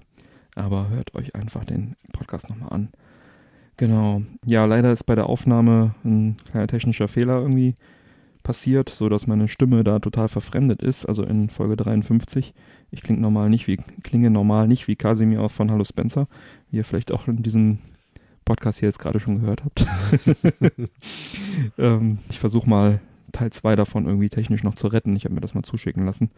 Aber 0.56 0.90
hört 0.90 1.16
euch 1.16 1.34
einfach 1.34 1.64
den 1.64 1.96
Podcast 2.12 2.50
nochmal 2.50 2.74
an. 2.74 2.90
Genau. 3.78 4.22
Ja, 4.46 4.66
leider 4.66 4.92
ist 4.92 5.06
bei 5.06 5.16
der 5.16 5.28
Aufnahme 5.28 5.96
ein 6.04 6.36
kleiner 6.52 6.68
technischer 6.68 7.08
Fehler 7.08 7.40
irgendwie 7.40 7.76
passiert, 8.44 8.90
so 8.90 9.10
dass 9.10 9.28
meine 9.28 9.48
Stimme 9.48 9.84
da 9.84 10.00
total 10.00 10.28
verfremdet 10.28 10.82
ist. 10.82 11.06
Also 11.06 11.24
in 11.24 11.50
Folge 11.50 11.76
53. 11.76 12.54
Ich 12.92 13.02
klinge 13.02 13.22
normal 13.22 13.50
nicht 13.50 13.68
wie, 13.68 13.78
klinge 14.04 14.30
normal 14.30 14.68
nicht 14.68 14.88
wie 14.88 14.96
Casimir 14.96 15.48
von 15.50 15.72
Hallo 15.72 15.84
Spencer, 15.84 16.28
wie 16.70 16.78
ihr 16.78 16.86
vielleicht 16.86 17.12
auch 17.12 17.28
in 17.28 17.44
diesem 17.44 17.80
Podcast 18.46 18.80
hier 18.80 18.90
jetzt 18.90 19.00
gerade 19.00 19.20
schon 19.20 19.42
gehört 19.42 19.64
habt. 19.64 19.86
ähm, 21.78 22.20
ich 22.30 22.40
versuche 22.40 22.70
mal 22.70 23.00
Teil 23.32 23.52
2 23.52 23.76
davon 23.76 24.06
irgendwie 24.06 24.30
technisch 24.30 24.64
noch 24.64 24.76
zu 24.76 24.88
retten. 24.88 25.16
Ich 25.16 25.26
habe 25.26 25.34
mir 25.34 25.42
das 25.42 25.54
mal 25.54 25.64
zuschicken 25.64 26.06
lassen. 26.06 26.32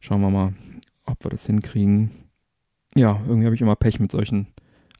Schauen 0.00 0.20
wir 0.20 0.30
mal, 0.30 0.54
ob 1.04 1.24
wir 1.24 1.30
das 1.30 1.46
hinkriegen. 1.46 2.10
Ja, 2.94 3.20
irgendwie 3.26 3.46
habe 3.46 3.54
ich 3.54 3.60
immer 3.60 3.76
Pech 3.76 4.00
mit 4.00 4.12
solchen 4.12 4.46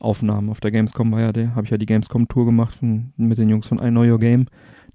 Aufnahmen. 0.01 0.51
Auf 0.51 0.61
der 0.61 0.71
Gamescom 0.71 1.13
war 1.13 1.21
ja 1.21 1.33
der, 1.33 1.55
habe 1.55 1.65
ich 1.65 1.71
ja 1.71 1.79
die 1.79 1.87
Gamescom-Tour 1.87 2.47
gemacht 2.47 2.77
von, 2.77 3.13
mit 3.17 3.39
den 3.39 3.49
Jungs 3.49 3.67
von 3.67 3.79
I 3.79 3.91
Know 3.91 4.03
Your 4.03 4.19
Game. 4.19 4.47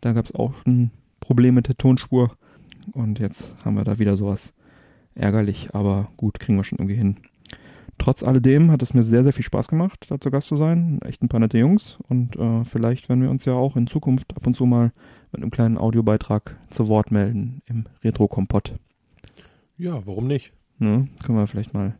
Da 0.01 0.14
gab 0.14 0.26
es 0.26 0.36
auch 0.36 0.54
ein 0.66 0.91
Problem 1.24 1.56
mit 1.56 1.70
der 1.70 1.78
Tonspur. 1.78 2.32
Und 2.92 3.18
jetzt 3.18 3.50
haben 3.64 3.78
wir 3.78 3.86
da 3.86 3.98
wieder 3.98 4.18
sowas 4.18 4.54
ärgerlich, 5.16 5.70
aber 5.74 6.10
gut, 6.18 6.38
kriegen 6.38 6.58
wir 6.58 6.66
schon 6.66 6.80
irgendwie 6.80 6.98
hin. 6.98 7.18
Trotz 7.98 8.24
alledem 8.24 8.72
hat 8.72 8.82
es 8.82 8.94
mir 8.94 9.04
sehr, 9.04 9.24
sehr 9.24 9.32
viel 9.32 9.46
Spaß 9.46 9.70
gemacht, 9.70 10.08
da 10.10 10.20
zu 10.20 10.32
Gast 10.32 10.50
zu 10.50 10.58
sein. 10.58 11.00
Echt 11.04 11.22
ein 11.22 11.30
paar 11.30 11.40
nette 11.40 11.58
Jungs. 11.58 11.98
Und 12.10 12.36
äh, 12.36 12.66
vielleicht 12.66 13.08
werden 13.08 13.22
wir 13.22 13.30
uns 13.30 13.46
ja 13.46 13.54
auch 13.54 13.78
in 13.78 13.88
Zukunft 13.88 14.36
ab 14.36 14.46
und 14.46 14.56
zu 14.56 14.66
mal 14.66 14.92
mit 15.32 15.42
einem 15.42 15.52
kleinen 15.52 15.78
Audiobeitrag 15.78 16.58
zu 16.70 16.90
Wort 16.90 17.12
melden 17.12 17.62
im 17.68 17.86
Retro-Kompott. 18.04 18.74
Ja, 19.78 20.06
warum 20.06 20.28
nicht? 20.28 20.52
Ne? 20.80 21.08
Können 21.24 21.38
wir 21.38 21.48
vielleicht 21.48 21.74
mal 21.74 21.96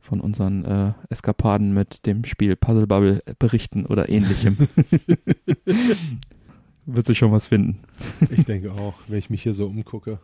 von 0.00 0.20
unseren 0.20 0.64
äh, 0.64 0.92
Eskapaden 1.10 1.74
mit 1.74 2.06
dem 2.06 2.24
Spiel 2.24 2.56
Puzzle 2.56 2.86
Bubble 2.86 3.22
berichten 3.38 3.84
oder 3.84 4.08
ähnlichem. 4.08 4.56
Wird 6.86 7.06
sich 7.06 7.18
schon 7.18 7.32
was 7.32 7.46
finden. 7.48 7.80
Ich 8.30 8.44
denke 8.44 8.72
auch, 8.72 8.94
wenn 9.08 9.18
ich 9.18 9.28
mich 9.30 9.42
hier 9.42 9.54
so 9.54 9.66
umgucke, 9.66 10.20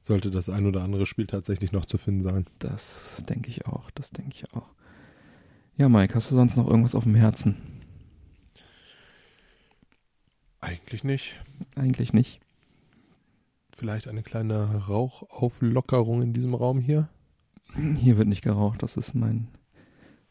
sollte 0.00 0.30
das 0.30 0.48
ein 0.48 0.66
oder 0.66 0.82
andere 0.82 1.06
Spiel 1.06 1.26
tatsächlich 1.26 1.72
noch 1.72 1.84
zu 1.86 1.98
finden 1.98 2.22
sein. 2.22 2.46
Das 2.58 3.22
denke 3.28 3.48
ich 3.50 3.66
auch, 3.66 3.90
das 3.92 4.10
denke 4.10 4.32
ich 4.34 4.52
auch. 4.54 4.68
Ja, 5.76 5.88
Mike, 5.88 6.14
hast 6.14 6.30
du 6.30 6.34
sonst 6.36 6.56
noch 6.56 6.68
irgendwas 6.68 6.94
auf 6.94 7.04
dem 7.04 7.14
Herzen? 7.14 7.56
Eigentlich 10.60 11.04
nicht. 11.04 11.34
Eigentlich 11.76 12.12
nicht. 12.12 12.40
Vielleicht 13.76 14.08
eine 14.08 14.22
kleine 14.22 14.86
Rauchauflockerung 14.86 16.22
in 16.22 16.32
diesem 16.32 16.54
Raum 16.54 16.78
hier. 16.78 17.08
Hier 17.98 18.16
wird 18.16 18.28
nicht 18.28 18.42
geraucht, 18.42 18.82
das 18.82 18.96
ist 18.96 19.14
mein, 19.14 19.48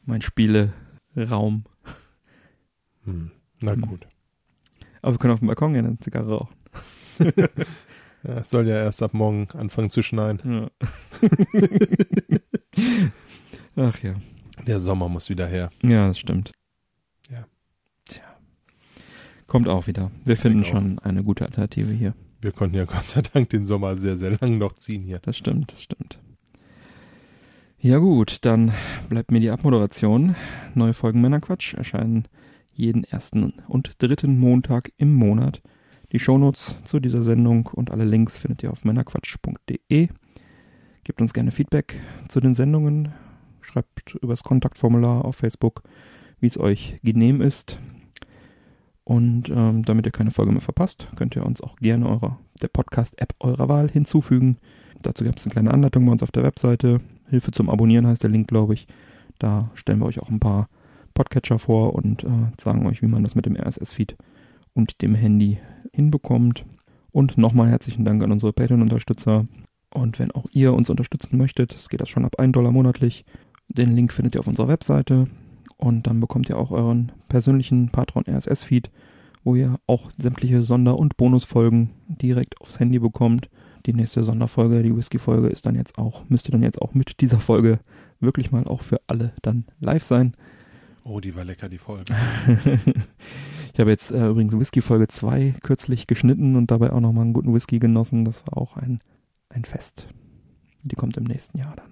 mein 0.05 0.21
Spieleraum. 0.21 1.65
Hm. 3.03 3.31
Na 3.61 3.73
Hm. 3.73 3.81
gut. 3.81 4.07
Aber 5.03 5.13
wir 5.13 5.19
können 5.19 5.33
auf 5.33 5.39
dem 5.39 5.47
Balkon 5.47 5.75
ja 5.75 5.79
eine 5.79 5.99
Zigarre 5.99 6.29
rauchen. 6.31 6.55
Ja, 8.25 8.37
es 8.37 8.49
soll 8.49 8.69
ja 8.69 8.77
erst 8.77 9.03
ab 9.03 9.13
morgen 9.13 9.49
anfangen 9.51 9.89
zu 9.89 10.01
schneien. 10.01 10.39
Ja. 10.45 10.69
Ach 13.89 13.99
ja. 14.01 14.15
Der 14.65 14.79
Sommer 14.79 15.09
muss 15.09 15.29
wieder 15.29 15.45
her. 15.45 15.71
Ja, 15.81 16.07
das 16.07 16.19
stimmt. 16.19 16.53
Ja. 17.29 17.45
Tja. 18.05 18.23
Kommt 19.45 19.67
auch 19.67 19.87
wieder. 19.87 20.09
Wir 20.23 20.37
finden 20.37 20.61
auch. 20.61 20.67
schon 20.67 20.99
eine 20.99 21.21
gute 21.21 21.43
Alternative 21.43 21.91
hier. 21.91 22.13
Wir 22.39 22.53
konnten 22.53 22.77
ja 22.77 22.85
Gott 22.85 23.09
sei 23.09 23.23
Dank 23.23 23.49
den 23.49 23.65
Sommer 23.65 23.97
sehr, 23.97 24.15
sehr 24.15 24.37
lang 24.39 24.57
noch 24.57 24.71
ziehen 24.75 25.03
hier. 25.03 25.19
Das 25.19 25.35
stimmt, 25.35 25.73
das 25.73 25.81
stimmt. 25.83 26.17
Ja 27.77 27.97
gut, 27.97 28.37
dann 28.45 28.71
bleibt 29.09 29.31
mir 29.31 29.41
die 29.41 29.51
Abmoderation. 29.51 30.37
Neue 30.75 30.93
Folgen 30.93 31.19
Männerquatsch 31.19 31.73
erscheinen 31.73 32.29
jeden 32.73 33.03
ersten 33.03 33.53
und 33.67 34.01
dritten 34.01 34.37
Montag 34.37 34.91
im 34.97 35.13
Monat. 35.13 35.61
Die 36.11 36.19
Shownotes 36.19 36.75
zu 36.83 36.99
dieser 36.99 37.23
Sendung 37.23 37.67
und 37.67 37.91
alle 37.91 38.05
Links 38.05 38.37
findet 38.37 38.63
ihr 38.63 38.71
auf 38.71 38.85
männerquatsch.de. 38.85 40.07
Gebt 41.03 41.21
uns 41.21 41.33
gerne 41.33 41.51
Feedback 41.51 41.99
zu 42.27 42.39
den 42.39 42.55
Sendungen. 42.55 43.13
Schreibt 43.61 44.15
übers 44.15 44.43
Kontaktformular 44.43 45.25
auf 45.25 45.37
Facebook, 45.37 45.83
wie 46.39 46.47
es 46.47 46.57
euch 46.57 46.99
genehm 47.03 47.41
ist. 47.41 47.79
Und 49.03 49.49
ähm, 49.49 49.83
damit 49.83 50.05
ihr 50.05 50.11
keine 50.11 50.31
Folge 50.31 50.51
mehr 50.51 50.61
verpasst, 50.61 51.07
könnt 51.15 51.35
ihr 51.35 51.45
uns 51.45 51.61
auch 51.61 51.75
gerne 51.77 52.07
eurer, 52.07 52.39
der 52.61 52.69
Podcast-App 52.69 53.33
eurer 53.39 53.67
Wahl 53.67 53.89
hinzufügen. 53.89 54.57
Dazu 55.01 55.23
gibt 55.23 55.39
es 55.39 55.45
eine 55.45 55.51
kleine 55.51 55.73
Anleitung 55.73 56.05
bei 56.05 56.11
uns 56.11 56.23
auf 56.23 56.31
der 56.31 56.43
Webseite. 56.43 57.01
Hilfe 57.29 57.51
zum 57.51 57.69
Abonnieren 57.69 58.07
heißt 58.07 58.23
der 58.23 58.29
Link, 58.29 58.47
glaube 58.47 58.75
ich. 58.75 58.87
Da 59.39 59.71
stellen 59.73 59.99
wir 59.99 60.05
euch 60.05 60.19
auch 60.19 60.29
ein 60.29 60.39
paar 60.39 60.69
Podcatcher 61.13 61.59
vor 61.59 61.93
und 61.93 62.23
äh, 62.23 62.27
sagen 62.61 62.85
euch, 62.85 63.01
wie 63.01 63.07
man 63.07 63.23
das 63.23 63.35
mit 63.35 63.45
dem 63.45 63.55
RSS-Feed 63.55 64.15
und 64.73 65.01
dem 65.01 65.15
Handy 65.15 65.59
hinbekommt. 65.93 66.65
Und 67.11 67.37
nochmal 67.37 67.69
herzlichen 67.69 68.05
Dank 68.05 68.23
an 68.23 68.31
unsere 68.31 68.53
Patreon-Unterstützer. 68.53 69.45
Und 69.93 70.17
wenn 70.17 70.31
auch 70.31 70.47
ihr 70.51 70.73
uns 70.73 70.89
unterstützen 70.89 71.37
möchtet, 71.37 71.77
geht 71.89 72.01
das 72.01 72.09
schon 72.09 72.25
ab 72.25 72.39
1 72.39 72.53
Dollar 72.53 72.71
monatlich. 72.71 73.25
Den 73.67 73.95
Link 73.95 74.11
findet 74.11 74.35
ihr 74.35 74.39
auf 74.39 74.47
unserer 74.47 74.67
Webseite. 74.67 75.27
Und 75.77 76.07
dann 76.07 76.19
bekommt 76.19 76.49
ihr 76.49 76.57
auch 76.57 76.71
euren 76.71 77.11
persönlichen 77.27 77.89
Patron 77.89 78.23
RSS-Feed, 78.27 78.89
wo 79.43 79.55
ihr 79.55 79.79
auch 79.85 80.11
sämtliche 80.17 80.63
Sonder- 80.63 80.97
und 80.97 81.17
Bonusfolgen 81.17 81.91
direkt 82.07 82.59
aufs 82.61 82.79
Handy 82.79 82.99
bekommt. 82.99 83.49
Die 83.85 83.93
nächste 83.93 84.23
Sonderfolge, 84.23 84.81
die 84.81 84.95
Whisky-Folge, 84.95 85.49
ist 85.49 85.65
dann 85.65 85.75
jetzt 85.75 85.97
auch, 85.97 86.23
müsste 86.29 86.51
dann 86.51 86.63
jetzt 86.63 86.81
auch 86.81 86.93
mit 86.93 87.19
dieser 87.19 87.39
Folge 87.39 87.79
wirklich 88.21 88.51
mal 88.51 88.63
auch 88.63 88.81
für 88.81 89.01
alle 89.07 89.33
dann 89.41 89.65
live 89.79 90.03
sein. 90.03 90.35
Oh, 91.05 91.19
die 91.19 91.35
war 91.35 91.43
lecker, 91.43 91.67
die 91.67 91.77
Folge. 91.77 92.13
ich 93.73 93.79
habe 93.79 93.89
jetzt 93.89 94.11
äh, 94.11 94.29
übrigens 94.29 94.57
Whisky 94.57 94.81
Folge 94.81 95.07
2 95.09 95.55
kürzlich 95.61 96.07
geschnitten 96.07 96.55
und 96.55 96.71
dabei 96.71 96.93
auch 96.93 97.01
nochmal 97.01 97.25
einen 97.25 97.33
guten 97.33 97.53
Whisky 97.53 97.79
genossen. 97.79 98.23
Das 98.23 98.43
war 98.47 98.57
auch 98.57 98.77
ein, 98.77 98.99
ein 99.49 99.65
Fest. 99.65 100.07
Die 100.83 100.95
kommt 100.95 101.17
im 101.17 101.25
nächsten 101.25 101.57
Jahr 101.57 101.75
dann. 101.75 101.91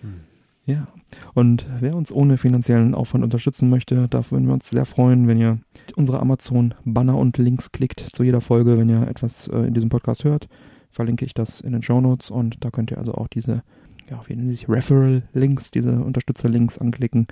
Hm. 0.00 0.20
Ja, 0.64 0.88
und 1.34 1.66
wer 1.80 1.94
uns 1.94 2.10
ohne 2.10 2.38
finanziellen 2.38 2.94
Aufwand 2.94 3.24
unterstützen 3.24 3.68
möchte, 3.68 4.06
da 4.08 4.30
würden 4.30 4.46
wir 4.46 4.54
uns 4.54 4.68
sehr 4.68 4.86
freuen, 4.86 5.26
wenn 5.26 5.38
ihr 5.38 5.58
unsere 5.96 6.20
Amazon-Banner 6.20 7.16
und 7.16 7.36
Links 7.36 7.72
klickt 7.72 8.00
zu 8.00 8.22
jeder 8.22 8.40
Folge, 8.40 8.78
wenn 8.78 8.88
ihr 8.88 9.08
etwas 9.08 9.48
äh, 9.48 9.58
in 9.58 9.74
diesem 9.74 9.90
Podcast 9.90 10.24
hört. 10.24 10.48
Verlinke 10.90 11.26
ich 11.26 11.34
das 11.34 11.60
in 11.60 11.72
den 11.72 11.82
Show 11.82 12.00
Notes 12.00 12.30
und 12.30 12.64
da 12.64 12.70
könnt 12.70 12.90
ihr 12.90 12.98
also 12.98 13.12
auch 13.12 13.28
diese, 13.28 13.62
ja, 14.10 14.22
wie 14.26 14.36
nennen 14.36 14.50
sich 14.50 14.70
Referral-Links, 14.70 15.70
diese 15.70 16.00
Unterstützer-Links 16.00 16.78
anklicken 16.78 17.28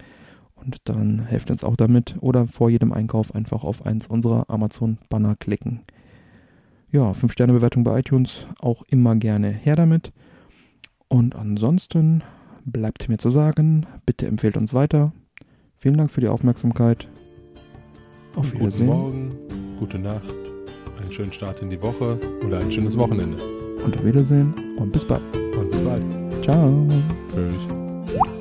und 0.67 0.79
dann 0.85 1.21
helft 1.21 1.51
uns 1.51 1.62
auch 1.62 1.77
damit 1.77 2.17
oder 2.21 2.47
vor 2.49 2.71
jedem 2.71 2.93
Einkauf 2.93 3.35
einfach 3.35 3.62
auf 3.62 3.87
eins 3.87 4.09
unserer 4.09 4.51
Amazon-Banner 4.51 5.37
klicken. 5.37 5.83
Ja, 6.91 7.12
5-Sterne-Bewertung 7.12 7.85
bei 7.85 8.01
iTunes 8.01 8.47
auch 8.59 8.83
immer 8.89 9.14
gerne 9.17 9.49
her 9.49 9.77
damit. 9.77 10.12
Und 11.09 11.37
ansonsten 11.37 12.23
bleibt 12.64 13.09
mir 13.09 13.19
zu 13.19 13.31
sagen, 13.31 13.87
bitte 14.07 14.27
empfehlt 14.27 14.57
uns 14.57 14.75
weiter. 14.75 15.12
Vielen 15.77 15.99
Dank 15.99 16.11
für 16.11 16.21
die 16.21 16.29
Aufmerksamkeit. 16.29 17.07
Auf 18.35 18.53
Wiedersehen. 18.53 18.87
Guten 18.89 18.99
Morgen, 18.99 19.33
gute 19.79 19.99
Nacht, 19.99 20.35
einen 20.99 21.12
schönen 21.12 21.33
Start 21.33 21.61
in 21.61 21.71
die 21.71 21.81
Woche 21.81 22.19
oder 22.45 22.59
ein 22.59 22.73
schönes 22.73 22.99
Wochenende. 22.99 23.37
Und 23.85 23.97
auf 23.97 24.05
Wiedersehen 24.05 24.53
und 24.79 24.91
bis 24.91 25.05
bald. 25.05 25.23
Und 25.57 25.71
bis 25.71 25.81
bald. 25.81 26.03
Ciao. 26.43 26.89
Tschüss. 27.33 28.37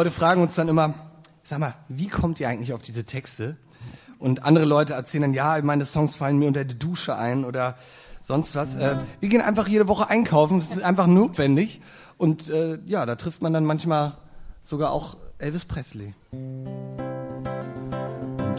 Leute 0.00 0.10
fragen 0.10 0.40
uns 0.40 0.54
dann 0.54 0.68
immer, 0.68 0.94
sag 1.42 1.58
mal, 1.58 1.74
wie 1.90 2.08
kommt 2.08 2.40
ihr 2.40 2.48
eigentlich 2.48 2.72
auf 2.72 2.80
diese 2.80 3.04
Texte? 3.04 3.58
Und 4.18 4.44
andere 4.44 4.64
Leute 4.64 4.94
erzählen 4.94 5.20
dann, 5.20 5.34
ja, 5.34 5.60
meine 5.62 5.84
Songs 5.84 6.16
fallen 6.16 6.38
mir 6.38 6.48
unter 6.48 6.64
die 6.64 6.78
Dusche 6.78 7.18
ein 7.18 7.44
oder 7.44 7.76
sonst 8.22 8.56
was. 8.56 8.72
Äh, 8.72 8.96
wir 9.20 9.28
gehen 9.28 9.42
einfach 9.42 9.68
jede 9.68 9.88
Woche 9.88 10.08
einkaufen, 10.08 10.58
das 10.58 10.70
ist 10.70 10.82
einfach 10.82 11.06
notwendig. 11.06 11.82
Und 12.16 12.48
äh, 12.48 12.78
ja, 12.86 13.04
da 13.04 13.16
trifft 13.16 13.42
man 13.42 13.52
dann 13.52 13.66
manchmal 13.66 14.16
sogar 14.62 14.90
auch 14.90 15.18
Elvis 15.36 15.66
Presley. 15.66 16.14
Und 16.32 16.64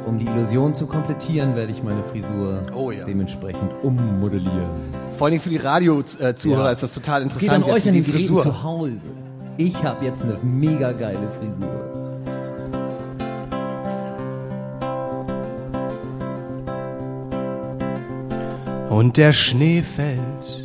um 0.05 0.19
die 0.19 0.27
Illusion 0.27 0.75
zu 0.75 0.85
komplettieren, 0.85 1.55
werde 1.55 1.71
ich 1.71 1.81
meine 1.81 2.03
Frisur 2.03 2.67
oh, 2.75 2.91
ja. 2.91 3.05
dementsprechend 3.05 3.71
ummodellieren. 3.81 4.69
Vor 5.17 5.25
allem 5.25 5.39
für 5.39 5.49
die 5.49 5.57
Radio-Zuhörer 5.57 6.65
ja. 6.65 6.71
ist 6.71 6.83
das 6.83 6.93
total 6.93 7.23
interessant. 7.23 7.51
Es 7.51 7.57
geht 7.57 7.63
an 7.63 7.63
euch 7.63 7.87
an 7.87 7.95
die 7.95 8.03
Frisur 8.03 8.43
zu 8.43 8.61
Hause. 8.61 9.01
Ich 9.64 9.84
habe 9.84 10.03
jetzt 10.03 10.24
eine 10.24 10.39
mega 10.41 10.91
geile 10.91 11.30
Frisur. 11.38 11.70
Und 18.89 19.18
der 19.18 19.34
Schnee 19.34 19.84
fällt. 19.84 20.64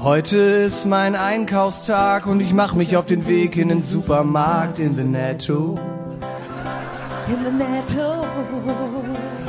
Heute 0.00 0.38
ist 0.38 0.86
mein 0.86 1.14
Einkaufstag 1.14 2.26
und 2.26 2.40
ich 2.40 2.54
mache 2.54 2.78
mich 2.78 2.96
auf 2.96 3.04
den 3.04 3.26
Weg 3.26 3.58
in 3.58 3.68
den 3.68 3.82
Supermarkt 3.82 4.78
in 4.78 4.96
the 4.96 5.04
Netto. 5.04 5.78
In 7.28 7.36
the 7.44 7.52
Netto. 7.52 8.24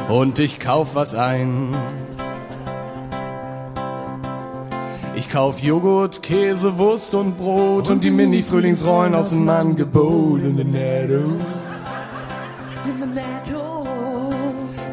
Und 0.09 0.39
ich 0.39 0.59
kauf 0.59 0.93
was 0.93 1.15
ein. 1.15 1.73
Kauf 5.33 5.63
Joghurt, 5.63 6.21
Käse, 6.21 6.77
Wurst 6.77 7.15
und 7.15 7.39
Brot 7.39 7.89
und 7.89 8.03
die 8.03 8.11
Mini-Frühlingsrollen 8.11 9.15
aus 9.15 9.31
dem 9.31 9.49
Angebot 9.49 10.43
in 10.43 10.55
the 10.55 10.63
Netto. 10.63 11.37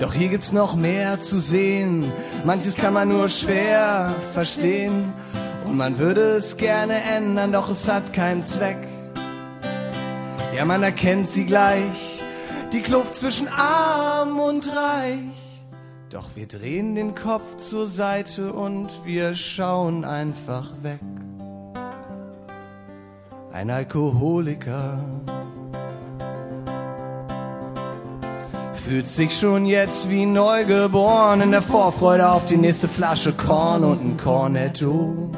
Doch 0.00 0.14
hier 0.14 0.30
gibt's 0.30 0.52
noch 0.52 0.74
mehr 0.76 1.20
zu 1.20 1.38
sehen. 1.40 2.10
Manches 2.42 2.76
kann 2.76 2.94
man 2.94 3.10
nur 3.10 3.28
schwer 3.28 4.14
verstehen. 4.32 5.12
Und 5.66 5.76
man 5.76 5.98
würde 5.98 6.22
es 6.22 6.56
gerne 6.56 7.02
ändern, 7.02 7.52
doch 7.52 7.68
es 7.68 7.86
hat 7.86 8.14
keinen 8.14 8.42
Zweck. 8.42 8.78
Ja, 10.56 10.64
man 10.64 10.82
erkennt 10.82 11.30
sie 11.30 11.44
gleich. 11.44 12.22
Die 12.72 12.80
Kluft 12.80 13.14
zwischen 13.14 13.46
arm 13.48 14.40
und 14.40 14.74
reich. 14.74 15.39
Doch 16.10 16.30
wir 16.34 16.48
drehen 16.48 16.96
den 16.96 17.14
Kopf 17.14 17.56
zur 17.56 17.86
Seite 17.86 18.52
und 18.52 18.88
wir 19.04 19.32
schauen 19.34 20.04
einfach 20.04 20.72
weg. 20.82 20.98
Ein 23.52 23.70
Alkoholiker 23.70 24.98
fühlt 28.74 29.06
sich 29.06 29.38
schon 29.38 29.66
jetzt 29.66 30.10
wie 30.10 30.26
neugeboren 30.26 31.42
in 31.42 31.52
der 31.52 31.62
Vorfreude 31.62 32.28
auf 32.28 32.44
die 32.44 32.56
nächste 32.56 32.88
Flasche 32.88 33.32
Korn 33.32 33.84
und 33.84 34.04
ein 34.04 34.16
Cornetto. 34.16 35.30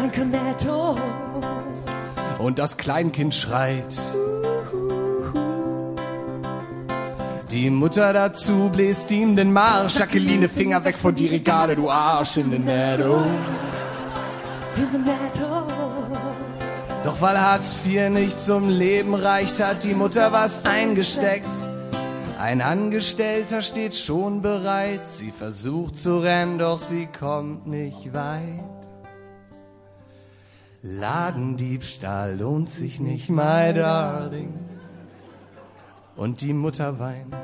Ein 0.00 0.10
Cornetto. 0.10 0.96
Und 2.38 2.58
das 2.58 2.78
Kleinkind 2.78 3.34
schreit. 3.34 4.00
Die 7.56 7.70
Mutter 7.70 8.12
dazu 8.12 8.68
bläst 8.68 9.10
ihm 9.10 9.34
den 9.34 9.50
Marsch. 9.50 9.98
Jacqueline, 9.98 10.46
Finger 10.46 10.84
weg 10.84 10.98
von 10.98 11.14
die 11.14 11.26
Regale, 11.26 11.74
du 11.74 11.88
Arsch 11.88 12.36
in 12.36 12.50
den 12.50 12.66
Meadow. 12.66 13.24
In 14.76 14.86
the 14.92 14.98
Meadow. 14.98 15.66
Doch 17.02 17.18
weil 17.22 17.40
Hartz 17.40 17.78
IV 17.86 18.10
nicht 18.10 18.38
zum 18.38 18.68
Leben 18.68 19.14
reicht, 19.14 19.58
hat 19.58 19.84
die 19.84 19.94
Mutter 19.94 20.32
was 20.32 20.66
eingesteckt. 20.66 21.56
Ein 22.38 22.60
Angestellter 22.60 23.62
steht 23.62 23.94
schon 23.94 24.42
bereit, 24.42 25.06
sie 25.06 25.30
versucht 25.30 25.96
zu 25.96 26.18
rennen, 26.18 26.58
doch 26.58 26.78
sie 26.78 27.06
kommt 27.06 27.66
nicht 27.66 28.12
weit. 28.12 28.60
Ladendiebstahl 30.82 32.36
lohnt 32.36 32.68
sich 32.68 33.00
nicht, 33.00 33.30
my 33.30 33.72
darling. 33.72 34.65
Und 36.16 36.40
die 36.40 36.52
Mutter 36.52 36.98
weint. 36.98 37.34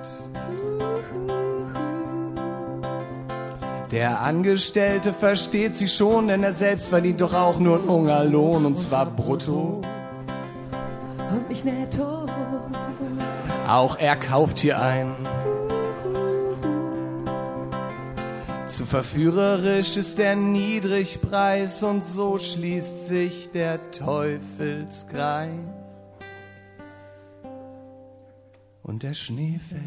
Der 3.91 4.21
Angestellte 4.23 5.13
versteht 5.13 5.77
sie 5.77 5.89
schon, 5.89 6.29
denn 6.29 6.43
er 6.43 6.55
selbst 6.55 6.89
verdient 6.89 7.21
doch 7.21 7.35
auch 7.35 7.59
nur 7.59 7.79
einen 7.79 7.89
Hungerlohn 7.91 8.65
und 8.65 8.77
zwar 8.77 9.05
brutto. 9.05 9.83
Und 11.31 11.49
nicht 11.51 11.67
netto. 11.67 12.27
Auch 13.69 13.99
er 13.99 14.17
kauft 14.17 14.61
hier 14.61 14.81
ein. 14.81 15.15
Zu 18.67 18.87
verführerisch 18.87 19.99
ist 19.99 20.17
der 20.17 20.37
Niedrigpreis 20.37 21.83
und 21.83 22.03
so 22.03 22.39
schließt 22.39 23.07
sich 23.07 23.51
der 23.53 23.91
Teufelskreis. 23.91 25.82
Und 28.93 29.03
der 29.03 29.15
Schnee 29.15 29.59
fällt. 29.59 29.81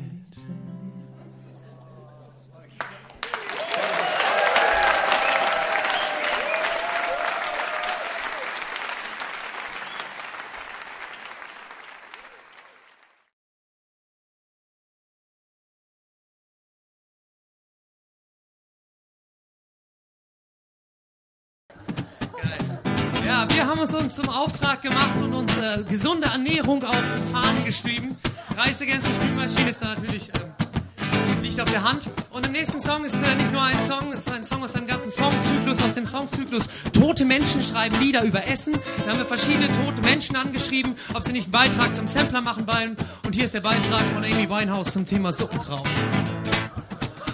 wir 23.50 23.68
haben 23.68 23.80
es 23.82 23.94
uns 23.94 24.16
zum 24.16 24.28
Auftrag 24.30 24.82
gemacht 24.82 25.22
und 25.22 25.34
uns 25.34 25.56
äh, 25.58 25.84
gesunde 25.88 26.28
Ernährung 26.28 26.84
auf 26.84 26.96
die 26.96 27.32
Fahne 27.32 27.62
geschrieben. 27.64 28.18
Reis 28.58 28.82
Against 28.82 29.06
the 29.06 29.14
Spülmaschine 29.14 29.70
ist 29.70 29.82
da 29.82 29.88
natürlich 29.96 30.30
ähm, 30.30 31.44
liegt 31.44 31.60
auf 31.60 31.70
der 31.70 31.84
Hand. 31.84 32.08
Und 32.32 32.46
im 32.48 32.54
nächsten 32.54 32.80
Song 32.80 33.04
ist 33.04 33.16
äh, 33.16 33.36
nicht 33.36 33.52
nur 33.52 33.62
ein 33.62 33.78
Song, 33.86 34.14
es 34.14 34.20
ist 34.20 34.32
ein 34.32 34.46
Song 34.46 34.64
aus 34.64 34.76
einem 34.76 34.88
ganzen 34.88 35.12
Songzyklus, 35.12 35.84
aus 35.84 35.94
dem 35.94 36.06
Songzyklus 36.06 36.68
Tote 36.94 37.26
Menschen 37.26 37.62
schreiben 37.62 38.00
Lieder 38.00 38.24
über 38.24 38.46
Essen. 38.48 38.74
Da 39.04 39.12
haben 39.12 39.20
wir 39.20 39.26
verschiedene 39.26 39.68
tote 39.68 40.02
Menschen 40.04 40.38
angeschrieben, 40.38 40.96
ob 41.14 41.24
sie 41.24 41.34
nicht 41.34 41.46
einen 41.46 41.52
Beitrag 41.52 41.94
zum 41.96 42.08
Sampler 42.08 42.42
machen 42.42 42.66
wollen. 42.66 42.96
Und 43.26 43.34
hier 43.34 43.46
ist 43.46 43.54
der 43.54 43.62
Beitrag 43.62 44.04
von 44.14 44.24
Amy 44.24 44.50
Winehouse 44.50 44.92
zum 44.94 45.06
Thema 45.06 45.34
Suppenkraut. 45.34 45.88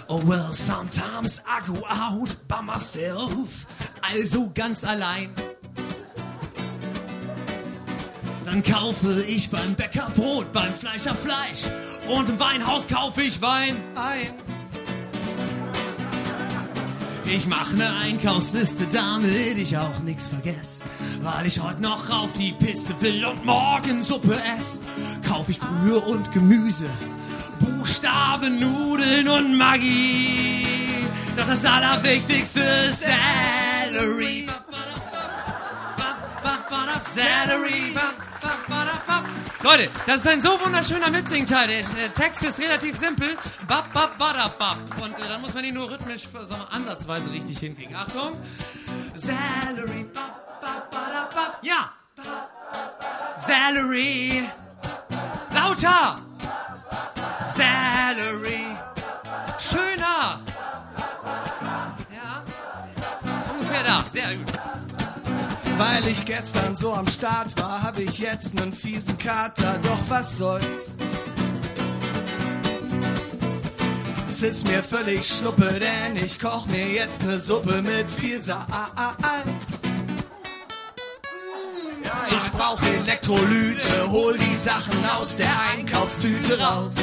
Oh 0.07 0.21
well, 0.25 0.51
sometimes 0.51 1.39
I 1.47 1.65
go 1.67 1.85
out 1.87 2.35
by 2.47 2.61
myself, 2.63 3.67
also 4.01 4.51
ganz 4.53 4.83
allein. 4.83 5.29
Dann 8.51 8.63
kaufe 8.63 9.23
ich 9.29 9.49
beim 9.49 9.75
Bäcker 9.75 10.11
Brot, 10.13 10.51
beim 10.51 10.73
Fleischer 10.73 11.15
Fleisch 11.15 11.63
und 12.09 12.27
im 12.27 12.37
Weinhaus 12.37 12.85
kaufe 12.85 13.21
ich 13.21 13.41
Wein 13.41 13.77
ein. 13.95 14.33
Ich 17.33 17.47
mache 17.47 17.77
ne 17.77 17.95
Einkaufsliste, 17.95 18.87
damit 18.91 19.57
ich 19.57 19.77
auch 19.77 19.99
nix 19.99 20.27
vergesse. 20.27 20.83
Weil 21.21 21.45
ich 21.45 21.61
heute 21.61 21.81
noch 21.81 22.09
auf 22.09 22.33
die 22.33 22.51
Piste 22.51 22.93
will 22.99 23.23
und 23.23 23.45
morgen 23.45 24.03
Suppe 24.03 24.35
ess. 24.35 24.81
Kauf 25.25 25.47
ich 25.47 25.57
Brühe 25.57 26.01
und 26.01 26.33
Gemüse, 26.33 26.89
Buchstaben, 27.57 28.59
Nudeln 28.59 29.29
und 29.29 29.57
Magie. 29.57 30.65
Doch 31.37 31.47
das 31.47 31.63
Allerwichtigste 31.63 32.59
ist 32.59 33.05
Salary. 33.05 34.45
Salary. 37.13 37.93
Leute, 39.63 39.89
das 40.07 40.17
ist 40.17 40.27
ein 40.27 40.41
so 40.41 40.59
wunderschöner 40.59 41.11
Mitsingteil. 41.11 41.67
Der 41.67 42.13
Text 42.13 42.43
ist 42.43 42.59
relativ 42.59 42.97
simpel. 42.97 43.37
Bap, 43.67 43.93
bap, 43.93 44.17
badab, 44.17 44.57
bap. 44.57 44.77
Und 45.01 45.17
äh, 45.19 45.27
dann 45.29 45.41
muss 45.41 45.53
man 45.53 45.63
ihn 45.63 45.75
nur 45.75 45.89
rhythmisch 45.89 46.27
sagen 46.27 46.49
wir, 46.49 46.71
ansatzweise 46.73 47.31
richtig 47.31 47.59
hinkriegen. 47.59 47.95
Achtung. 47.95 48.37
Salary. 49.15 50.05
Bap, 50.13 50.61
bap, 50.61 50.91
badab, 50.91 51.35
bap. 51.35 51.59
Ja. 51.61 51.91
Salary. 53.37 54.49
Lauter. 55.53 56.19
Salary. 57.47 58.65
Schöner. 59.59 60.39
Ja. 62.11 62.43
Ungefähr 63.53 63.83
da. 63.83 64.03
Sehr 64.11 64.35
gut. 64.35 64.80
Weil 65.81 66.07
ich 66.07 66.25
gestern 66.25 66.75
so 66.75 66.93
am 66.93 67.07
Start 67.07 67.59
war, 67.59 67.81
habe 67.81 68.03
ich 68.03 68.19
jetzt 68.19 68.53
nen 68.53 68.71
fiesen 68.71 69.17
Kater, 69.17 69.79
doch 69.81 69.97
was 70.09 70.37
soll's. 70.37 70.95
Es 74.29 74.43
ist 74.43 74.67
mir 74.67 74.83
völlig 74.83 75.27
schnuppe, 75.27 75.79
denn 75.79 76.23
ich 76.23 76.39
koch 76.39 76.67
mir 76.67 76.87
jetzt 76.87 77.23
ne 77.23 77.39
Suppe 77.39 77.81
mit 77.81 78.11
viel 78.11 78.43
Salz. 78.43 78.67
Ich 82.29 82.51
brauch 82.51 82.81
Elektrolyte, 82.83 84.11
hol 84.11 84.37
die 84.37 84.55
Sachen 84.55 85.03
aus 85.17 85.35
der 85.37 85.51
Einkaufstüte 85.71 86.59
raus. 86.59 86.93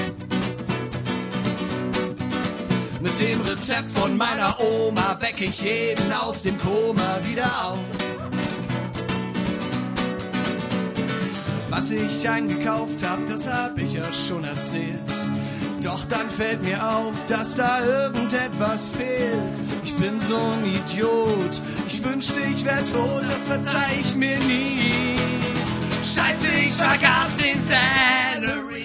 Mit 3.01 3.19
dem 3.19 3.41
Rezept 3.41 3.91
von 3.99 4.17
meiner 4.17 4.57
Oma 4.61 5.19
weck 5.21 5.41
ich 5.41 5.63
jeden 5.63 6.13
aus 6.13 6.43
dem 6.43 6.57
Koma 6.59 7.19
wieder 7.25 7.71
auf. 7.71 7.98
Was 11.79 11.93
ich 11.93 12.29
eingekauft 12.29 13.09
hab, 13.09 13.25
das 13.27 13.47
hab 13.47 13.79
ich 13.79 13.93
ja 13.95 14.13
schon 14.13 14.43
erzählt. 14.43 14.99
Doch 15.81 16.05
dann 16.07 16.29
fällt 16.29 16.61
mir 16.65 16.85
auf, 16.85 17.15
dass 17.29 17.55
da 17.55 17.79
irgendetwas 17.85 18.89
fehlt. 18.89 19.45
Ich 19.85 19.95
bin 19.95 20.19
so 20.19 20.37
ein 20.37 20.65
Idiot. 20.65 21.63
Ich 21.87 22.03
wünschte, 22.03 22.41
ich 22.53 22.65
wär 22.65 22.85
tot, 22.85 23.23
das 23.23 23.47
verzeih 23.47 23.95
ich 24.01 24.17
mir 24.17 24.37
nie. 24.39 25.15
Scheiße, 26.03 26.49
ich 26.67 26.75
vergaß 26.75 27.37
den 27.37 27.63
Salary. 27.63 28.78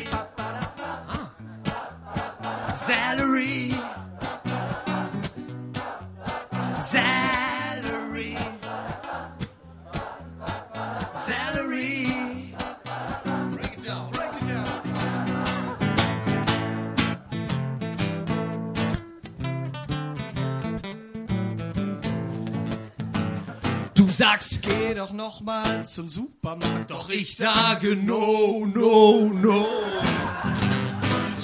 Sagst, 24.14 24.62
Geh 24.62 24.94
doch 24.94 25.12
noch 25.12 25.42
mal 25.42 25.86
zum 25.86 26.10
Supermarkt, 26.10 26.92
doch 26.92 27.10
ich 27.10 27.36
sage 27.36 27.96
no, 27.96 28.66
no, 28.66 29.32
no. 29.34 29.68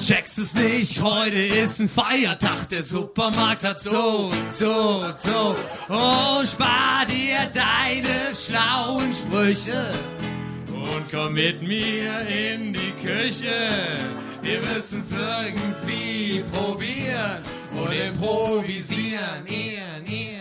Checkst 0.06 0.38
es 0.40 0.54
nicht, 0.54 1.02
heute 1.02 1.38
ist 1.38 1.80
ein 1.80 1.90
Feiertag, 1.90 2.70
der 2.70 2.84
Supermarkt 2.84 3.64
hat 3.64 3.80
so, 3.80 4.32
so, 4.52 5.06
so. 5.18 5.56
Oh, 5.90 6.44
spar 6.46 7.06
dir 7.08 7.40
deine 7.54 8.34
schlauen 8.34 9.14
Sprüche 9.14 9.92
und 10.72 11.12
komm 11.12 11.34
mit 11.34 11.62
mir 11.62 12.22
in 12.28 12.74
die 12.74 12.94
Küche. 13.02 13.98
Wir 14.42 14.60
müssen's 14.62 15.12
irgendwie 15.12 16.44
probieren 16.52 17.44
und 17.74 17.92
improvisieren. 17.92 19.46
Ian, 19.46 20.06
Ian, 20.08 20.39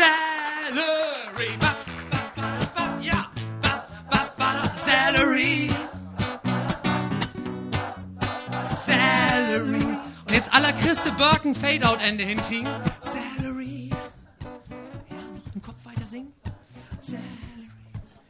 Salary. 0.00 1.56
Ba, 1.58 1.76
ba, 2.36 2.48
ba, 2.74 2.98
ja. 3.02 3.30
Salary. 4.74 5.68
Salary. 8.74 9.84
Und 10.24 10.30
jetzt 10.30 10.52
aller 10.54 10.72
Christe 10.72 11.12
Birken 11.12 11.54
Fade-Out-Ende 11.54 12.24
hinkriegen. 12.24 12.68
Salary. 13.00 13.90
Ja, 13.90 15.16
noch 15.16 15.52
einen 15.52 15.62
Kopf 15.62 15.84
weiter 15.84 16.06
singen. 16.06 16.32
Salary. 17.00 17.24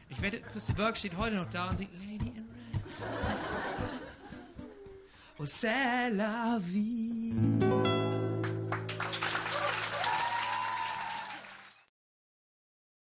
Ich 0.09 0.21
wette, 0.21 0.41
Christe 0.41 0.73
Burke 0.73 0.97
steht 0.97 1.17
heute 1.17 1.37
noch 1.37 1.51
da 1.51 1.69
und 1.69 1.79
singt 1.79 1.93
Lady 1.95 2.33
in 2.37 2.49
Red. 2.49 2.81
Oh, 5.39 5.45
vie. 6.67 8.10